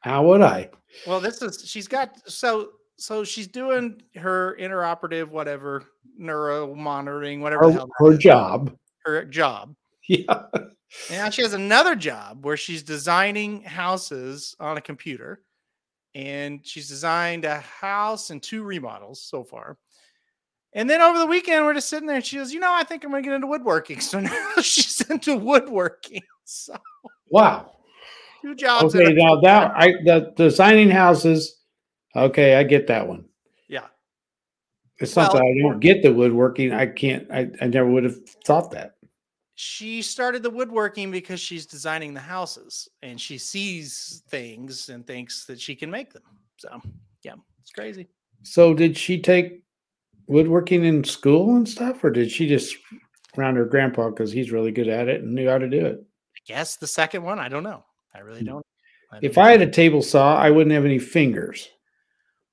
how 0.01 0.23
would 0.24 0.41
I? 0.41 0.70
Well, 1.07 1.20
this 1.20 1.43
is 1.43 1.62
she's 1.69 1.87
got 1.87 2.19
so 2.28 2.70
so 2.97 3.23
she's 3.24 3.47
doing 3.47 4.01
her 4.16 4.57
intraoperative 4.59 5.28
whatever 5.28 5.85
neuro 6.16 6.74
monitoring 6.74 7.41
whatever 7.41 7.70
Her, 7.73 7.85
her 7.99 8.16
job. 8.16 8.77
her 9.05 9.24
job. 9.24 9.74
Yeah. 10.09 10.45
And 10.55 11.19
now 11.19 11.31
she 11.31 11.43
has 11.43 11.53
another 11.55 11.95
job 11.95 12.45
where 12.45 12.57
she's 12.57 12.82
designing 12.82 13.62
houses 13.62 14.57
on 14.59 14.77
a 14.77 14.81
computer. 14.81 15.43
And 16.16 16.66
she's 16.66 16.89
designed 16.89 17.45
a 17.45 17.61
house 17.61 18.31
and 18.31 18.43
two 18.43 18.65
remodels 18.65 19.23
so 19.23 19.45
far. 19.45 19.78
And 20.73 20.91
then 20.91 21.01
over 21.01 21.19
the 21.19 21.27
weekend, 21.27 21.65
we're 21.65 21.74
just 21.74 21.89
sitting 21.89 22.07
there 22.09 22.16
and 22.16 22.24
she 22.27 22.37
goes, 22.39 22.53
You 22.53 22.59
know, 22.59 22.73
I 22.73 22.82
think 22.82 23.05
I'm 23.05 23.11
going 23.12 23.23
to 23.23 23.28
get 23.28 23.35
into 23.37 23.47
woodworking. 23.47 24.01
So 24.01 24.19
now 24.19 24.55
she's 24.62 25.01
into 25.09 25.37
woodworking. 25.37 26.23
So 26.45 26.74
Wow. 27.31 27.73
two 28.43 28.55
jobs. 28.55 28.94
Okay. 28.94 29.12
a- 29.12 29.15
Now 29.15 29.40
that 29.40 29.73
I 29.77 29.93
the 30.05 30.32
designing 30.36 30.90
houses. 30.90 31.57
Okay, 32.16 32.57
I 32.57 32.65
get 32.65 32.86
that 32.89 33.07
one. 33.07 33.24
yeah. 33.69 33.86
It's 34.98 35.15
not 35.16 35.32
Well- 35.32 35.43
that 35.43 35.47
I 35.47 35.62
don't 35.62 35.81
get 35.81 36.02
the 36.02 36.12
woodworking. 36.12 36.73
I 36.73 36.86
can't. 36.86 37.31
I, 37.31 37.48
I 37.61 37.66
never 37.69 37.89
would 37.89 38.05
have 38.05 38.19
thought 38.44 38.70
that. 38.73 38.97
She 39.55 40.01
started 40.02 40.43
the 40.43 40.51
woodworking 40.51 41.11
because 41.11 41.39
she's 41.39 41.66
designing 41.66 42.15
the 42.15 42.20
houses 42.20 42.89
and 43.02 43.20
she 43.20 43.36
sees 43.36 44.23
things 44.28 44.89
and 44.89 45.07
thinks 45.07 45.44
that 45.44 45.61
she 45.61 45.74
can 45.77 45.90
make 45.90 46.12
them. 46.15 46.23
So, 46.57 46.81
yeah, 47.23 47.35
it's 47.61 47.70
crazy. 47.70 48.09
So 48.43 48.73
did 48.73 48.97
she 48.97 49.20
take 49.20 49.62
woodworking 50.27 50.85
in 50.86 51.05
school 51.05 51.57
and 51.57 51.69
stuff, 51.69 52.02
or 52.02 52.11
did 52.11 52.31
she 52.31 52.48
just 52.48 52.74
around 53.36 53.57
her 53.57 53.66
grandpa 53.66 54.09
because 54.09 54.32
he's 54.32 54.51
really 54.51 54.73
good 54.73 54.89
at 54.89 55.09
it 55.09 55.23
and 55.23 55.35
knew 55.35 55.48
how 55.48 55.59
to 55.59 55.69
do 55.69 55.85
it? 55.85 56.05
Guess 56.47 56.77
the 56.77 56.87
second 56.87 57.23
one, 57.23 57.39
I 57.39 57.49
don't 57.49 57.62
know. 57.62 57.85
I 58.15 58.21
really 58.21 58.41
Hmm. 58.41 58.47
don't. 58.47 58.67
I 59.12 59.19
If 59.23 59.35
don't 59.35 59.45
I 59.47 59.51
had 59.53 59.62
a 59.62 59.71
table 59.71 60.03
saw, 60.03 60.37
I 60.37 60.51
wouldn't 60.51 60.73
have 60.73 60.85
any 60.85 60.99
fingers. 60.99 61.69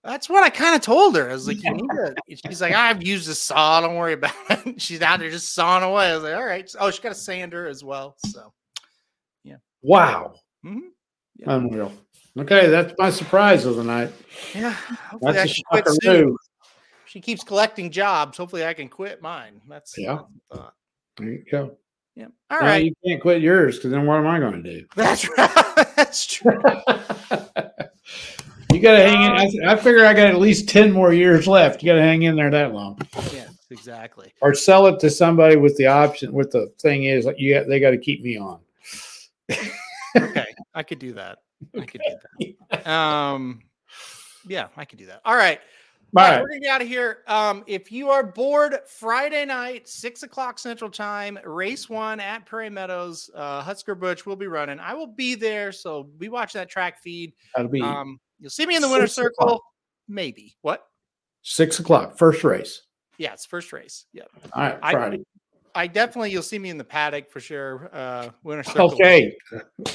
That's 0.03 0.29
what 0.29 0.43
I 0.43 0.49
kind 0.49 0.73
of 0.75 0.81
told 0.81 1.15
her. 1.17 1.29
I 1.29 1.33
was 1.33 1.47
like, 1.47 1.61
you 1.61 1.71
need 1.73 1.87
to. 1.89 2.15
She's 2.47 2.61
like, 2.61 2.73
I've 2.73 3.03
used 3.03 3.27
a 3.29 3.35
saw. 3.35 3.81
Don't 3.81 3.95
worry 3.95 4.13
about 4.13 4.33
it. 4.65 4.81
She's 4.81 5.01
out 5.01 5.19
there 5.19 5.29
just 5.29 5.53
sawing 5.53 5.83
away. 5.83 6.05
I 6.11 6.13
was 6.15 6.23
like, 6.23 6.35
all 6.35 6.45
right. 6.45 6.69
Oh, 6.79 6.89
she 6.91 7.01
got 7.01 7.11
a 7.11 7.15
sander 7.15 7.67
as 7.67 7.83
well. 7.83 8.15
So, 8.25 8.53
yeah. 9.43 9.57
Wow, 9.81 10.35
mhm. 10.65 10.79
Yeah. 11.35 11.55
unreal. 11.55 11.91
Okay, 12.39 12.67
that's 12.67 12.93
my 12.97 13.09
surprise 13.09 13.65
of 13.65 13.75
the 13.75 13.83
night. 13.83 14.11
yeah. 14.53 14.71
Hopefully, 14.71 15.33
That's 15.33 15.49
I 15.49 15.51
a 15.51 15.53
can 15.55 15.63
quit 15.71 15.87
soon. 16.03 16.37
She 17.05 17.19
keeps 17.19 17.43
collecting 17.43 17.89
jobs. 17.91 18.37
Hopefully, 18.37 18.65
I 18.65 18.73
can 18.73 18.89
quit 18.89 19.21
mine. 19.21 19.59
That's 19.67 19.97
Yeah. 19.97 20.19
that's 20.51 20.61
the. 20.61 20.71
There 21.23 21.33
you 21.33 21.45
go. 21.51 21.77
Yeah. 22.17 22.25
All 22.49 22.59
Now 22.61 22.65
right. 22.65 22.83
you 22.83 22.93
can't 23.05 23.21
quit 23.21 23.43
yours 23.43 23.75
because 23.75 23.91
then 23.91 24.07
what 24.07 24.17
am 24.17 24.25
I 24.25 24.39
going 24.39 24.63
to 24.63 24.79
do? 24.79 24.87
That's 24.95 25.29
right. 25.37 25.95
That's 25.95 26.25
true. 26.25 26.51
you 28.73 28.79
got 28.79 28.97
to 28.97 29.03
hang 29.07 29.21
in. 29.21 29.63
I, 29.67 29.73
I 29.73 29.75
figure 29.75 30.03
I 30.03 30.13
got 30.15 30.25
at 30.27 30.39
least 30.39 30.67
ten 30.67 30.91
more 30.91 31.13
years 31.13 31.45
left. 31.47 31.83
You 31.83 31.87
got 31.91 31.95
to 31.97 32.01
hang 32.01 32.23
in 32.23 32.35
there 32.35 32.49
that 32.49 32.73
long, 32.73 32.99
Yes, 33.31 33.51
exactly. 33.69 34.33
or 34.41 34.55
sell 34.55 34.87
it 34.87 34.99
to 35.01 35.11
somebody 35.11 35.57
with 35.57 35.77
the 35.77 35.85
option. 35.85 36.33
With 36.33 36.49
the 36.51 36.73
thing 36.79 37.03
is, 37.03 37.25
like 37.25 37.37
you, 37.37 37.53
got, 37.53 37.67
they 37.67 37.79
got 37.79 37.91
to 37.91 37.99
keep 37.99 38.23
me 38.23 38.35
on. 38.39 38.59
Okay, 40.17 40.45
I 40.73 40.81
could 40.81 40.97
do 40.99 41.13
that. 41.13 41.37
I 41.79 41.85
could 41.85 42.01
do 42.07 42.15
that. 42.71 42.87
Um, 42.91 43.61
Yeah, 44.47 44.69
I 44.75 44.85
could 44.85 44.97
do 44.97 45.05
that. 45.05 45.21
All 45.23 45.35
right. 45.35 45.59
All 46.15 46.23
All 46.23 46.29
right, 46.29 46.35
right. 46.37 46.41
we're 46.41 46.47
gonna 46.49 46.59
get 46.61 46.69
out 46.75 46.81
of 46.81 46.87
here. 46.87 47.17
Um, 47.27 47.63
if 47.67 47.91
you 47.91 48.09
are 48.09 48.23
bored, 48.23 48.77
Friday 48.87 49.43
night, 49.45 49.87
six 49.87 50.23
o'clock 50.23 50.57
Central 50.57 50.89
Time, 50.89 51.37
race 51.43 51.89
one 51.89 52.19
at 52.19 52.45
Prairie 52.45 52.69
Meadows, 52.69 53.29
uh, 53.35 53.61
Husker 53.61 53.93
Butch 53.93 54.25
will 54.25 54.35
be 54.37 54.47
running. 54.47 54.79
I 54.79 54.93
will 54.93 55.07
be 55.07 55.35
there, 55.35 55.71
so 55.71 56.03
be 56.03 56.29
watching 56.29 56.59
that 56.59 56.69
track 56.69 56.99
feed. 57.01 57.33
That'll 57.55 57.69
be 57.69 57.81
Um, 57.81 58.19
you'll 58.39 58.49
see 58.49 58.65
me 58.65 58.75
in 58.75 58.81
the 58.81 58.89
winner's 58.89 59.13
circle, 59.13 59.45
o'clock. 59.45 59.61
maybe. 60.07 60.55
What? 60.61 60.83
six 61.41 61.79
o'clock, 61.79 62.17
first 62.17 62.43
race. 62.43 62.81
Yeah, 63.17 63.33
it's 63.33 63.45
first 63.45 63.71
race. 63.73 64.05
Yeah, 64.13 64.23
All 64.53 64.63
right, 64.63 64.79
I- 64.81 64.91
Friday. 64.93 65.23
I 65.75 65.85
definitely 65.87 66.31
you'll 66.31 66.41
see 66.41 66.57
me 66.57 66.69
in 66.69 66.77
the 66.79 66.83
paddock 66.83 67.29
for 67.29 67.39
sure. 67.39 67.89
Uh, 67.93 68.29
winner's 68.43 68.65
circle. 68.67 68.93
Okay, 68.93 69.35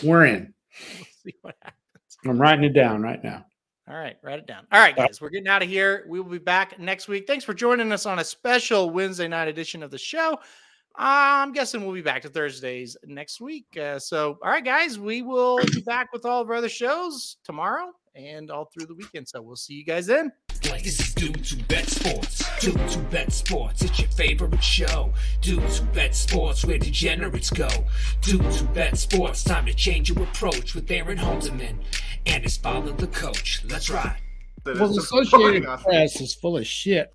we're 0.03 0.27
in. 0.27 0.53
We'll 0.97 1.07
see 1.25 1.35
what 1.43 1.55
happens. 1.63 2.19
I'm 2.27 2.41
writing 2.41 2.65
it 2.65 2.73
down 2.73 3.03
right 3.03 3.23
now. 3.23 3.45
All 3.89 3.97
right, 3.97 4.17
write 4.23 4.39
it 4.39 4.47
down. 4.47 4.65
All 4.71 4.79
right, 4.79 4.95
guys, 4.95 5.21
we're 5.21 5.31
getting 5.31 5.49
out 5.49 5.63
of 5.63 5.69
here. 5.69 6.05
We 6.09 6.21
will 6.21 6.31
be 6.31 6.39
back 6.39 6.79
next 6.79 7.09
week. 7.09 7.27
Thanks 7.27 7.45
for 7.45 7.53
joining 7.53 7.91
us 7.91 8.07
on 8.07 8.21
a 8.21 8.25
special 8.25 8.91
Wednesday 8.91 9.27
night 9.27 9.49
edition 9.49 9.83
of 9.83 9.91
the 9.91 9.99
show. 9.99 10.39
I'm 10.95 11.53
guessing 11.53 11.85
we'll 11.85 11.95
be 11.95 12.03
back 12.03 12.23
to 12.23 12.29
Thursdays 12.29 12.97
next 13.05 13.41
week. 13.41 13.67
Uh, 13.77 13.99
so, 13.99 14.39
all 14.43 14.51
right, 14.51 14.65
guys, 14.65 14.99
we 14.99 15.23
will 15.23 15.59
be 15.75 15.81
back 15.87 16.13
with 16.13 16.25
all 16.25 16.43
of 16.43 16.49
our 16.49 16.57
other 16.57 16.69
shows 16.69 17.39
tomorrow 17.45 17.91
and 18.15 18.51
all 18.51 18.67
through 18.67 18.87
the 18.87 18.95
weekend. 18.95 19.27
So, 19.29 19.43
we'll 19.43 19.57
see 19.57 19.75
you 19.75 19.85
guys 19.85 20.07
then. 20.07 20.31
This 20.63 21.01
is 21.01 21.15
Dudes 21.15 21.51
Who 21.51 21.63
Bet 21.65 21.89
Sports. 21.89 22.61
Dudes 22.61 22.95
Who 22.95 23.03
Bet 23.03 23.33
Sports. 23.33 23.83
It's 23.83 23.99
your 23.99 24.09
favorite 24.09 24.63
show. 24.63 25.13
Dudes 25.41 25.79
Who 25.79 25.87
Bet 25.87 26.15
Sports, 26.15 26.65
where 26.65 26.79
degenerates 26.79 27.51
go. 27.51 27.69
Dudes 28.21 28.61
Who 28.61 28.67
Bet 28.69 28.97
Sports. 28.97 29.43
Time 29.43 29.67
to 29.67 29.75
change 29.75 30.11
your 30.11 30.23
approach 30.23 30.75
with 30.75 30.91
Aaron 30.91 31.19
Holzman 31.19 31.79
and 32.27 32.43
his 32.43 32.57
father, 32.57 32.93
the 32.93 33.07
coach. 33.09 33.65
Let's 33.69 33.91
ride. 33.91 34.17
Well, 34.65 34.89
the 34.89 35.01
Associated. 35.01 35.65
Press 35.65 36.21
is 36.21 36.35
full 36.35 36.57
of 36.57 36.67
shit. 36.67 37.15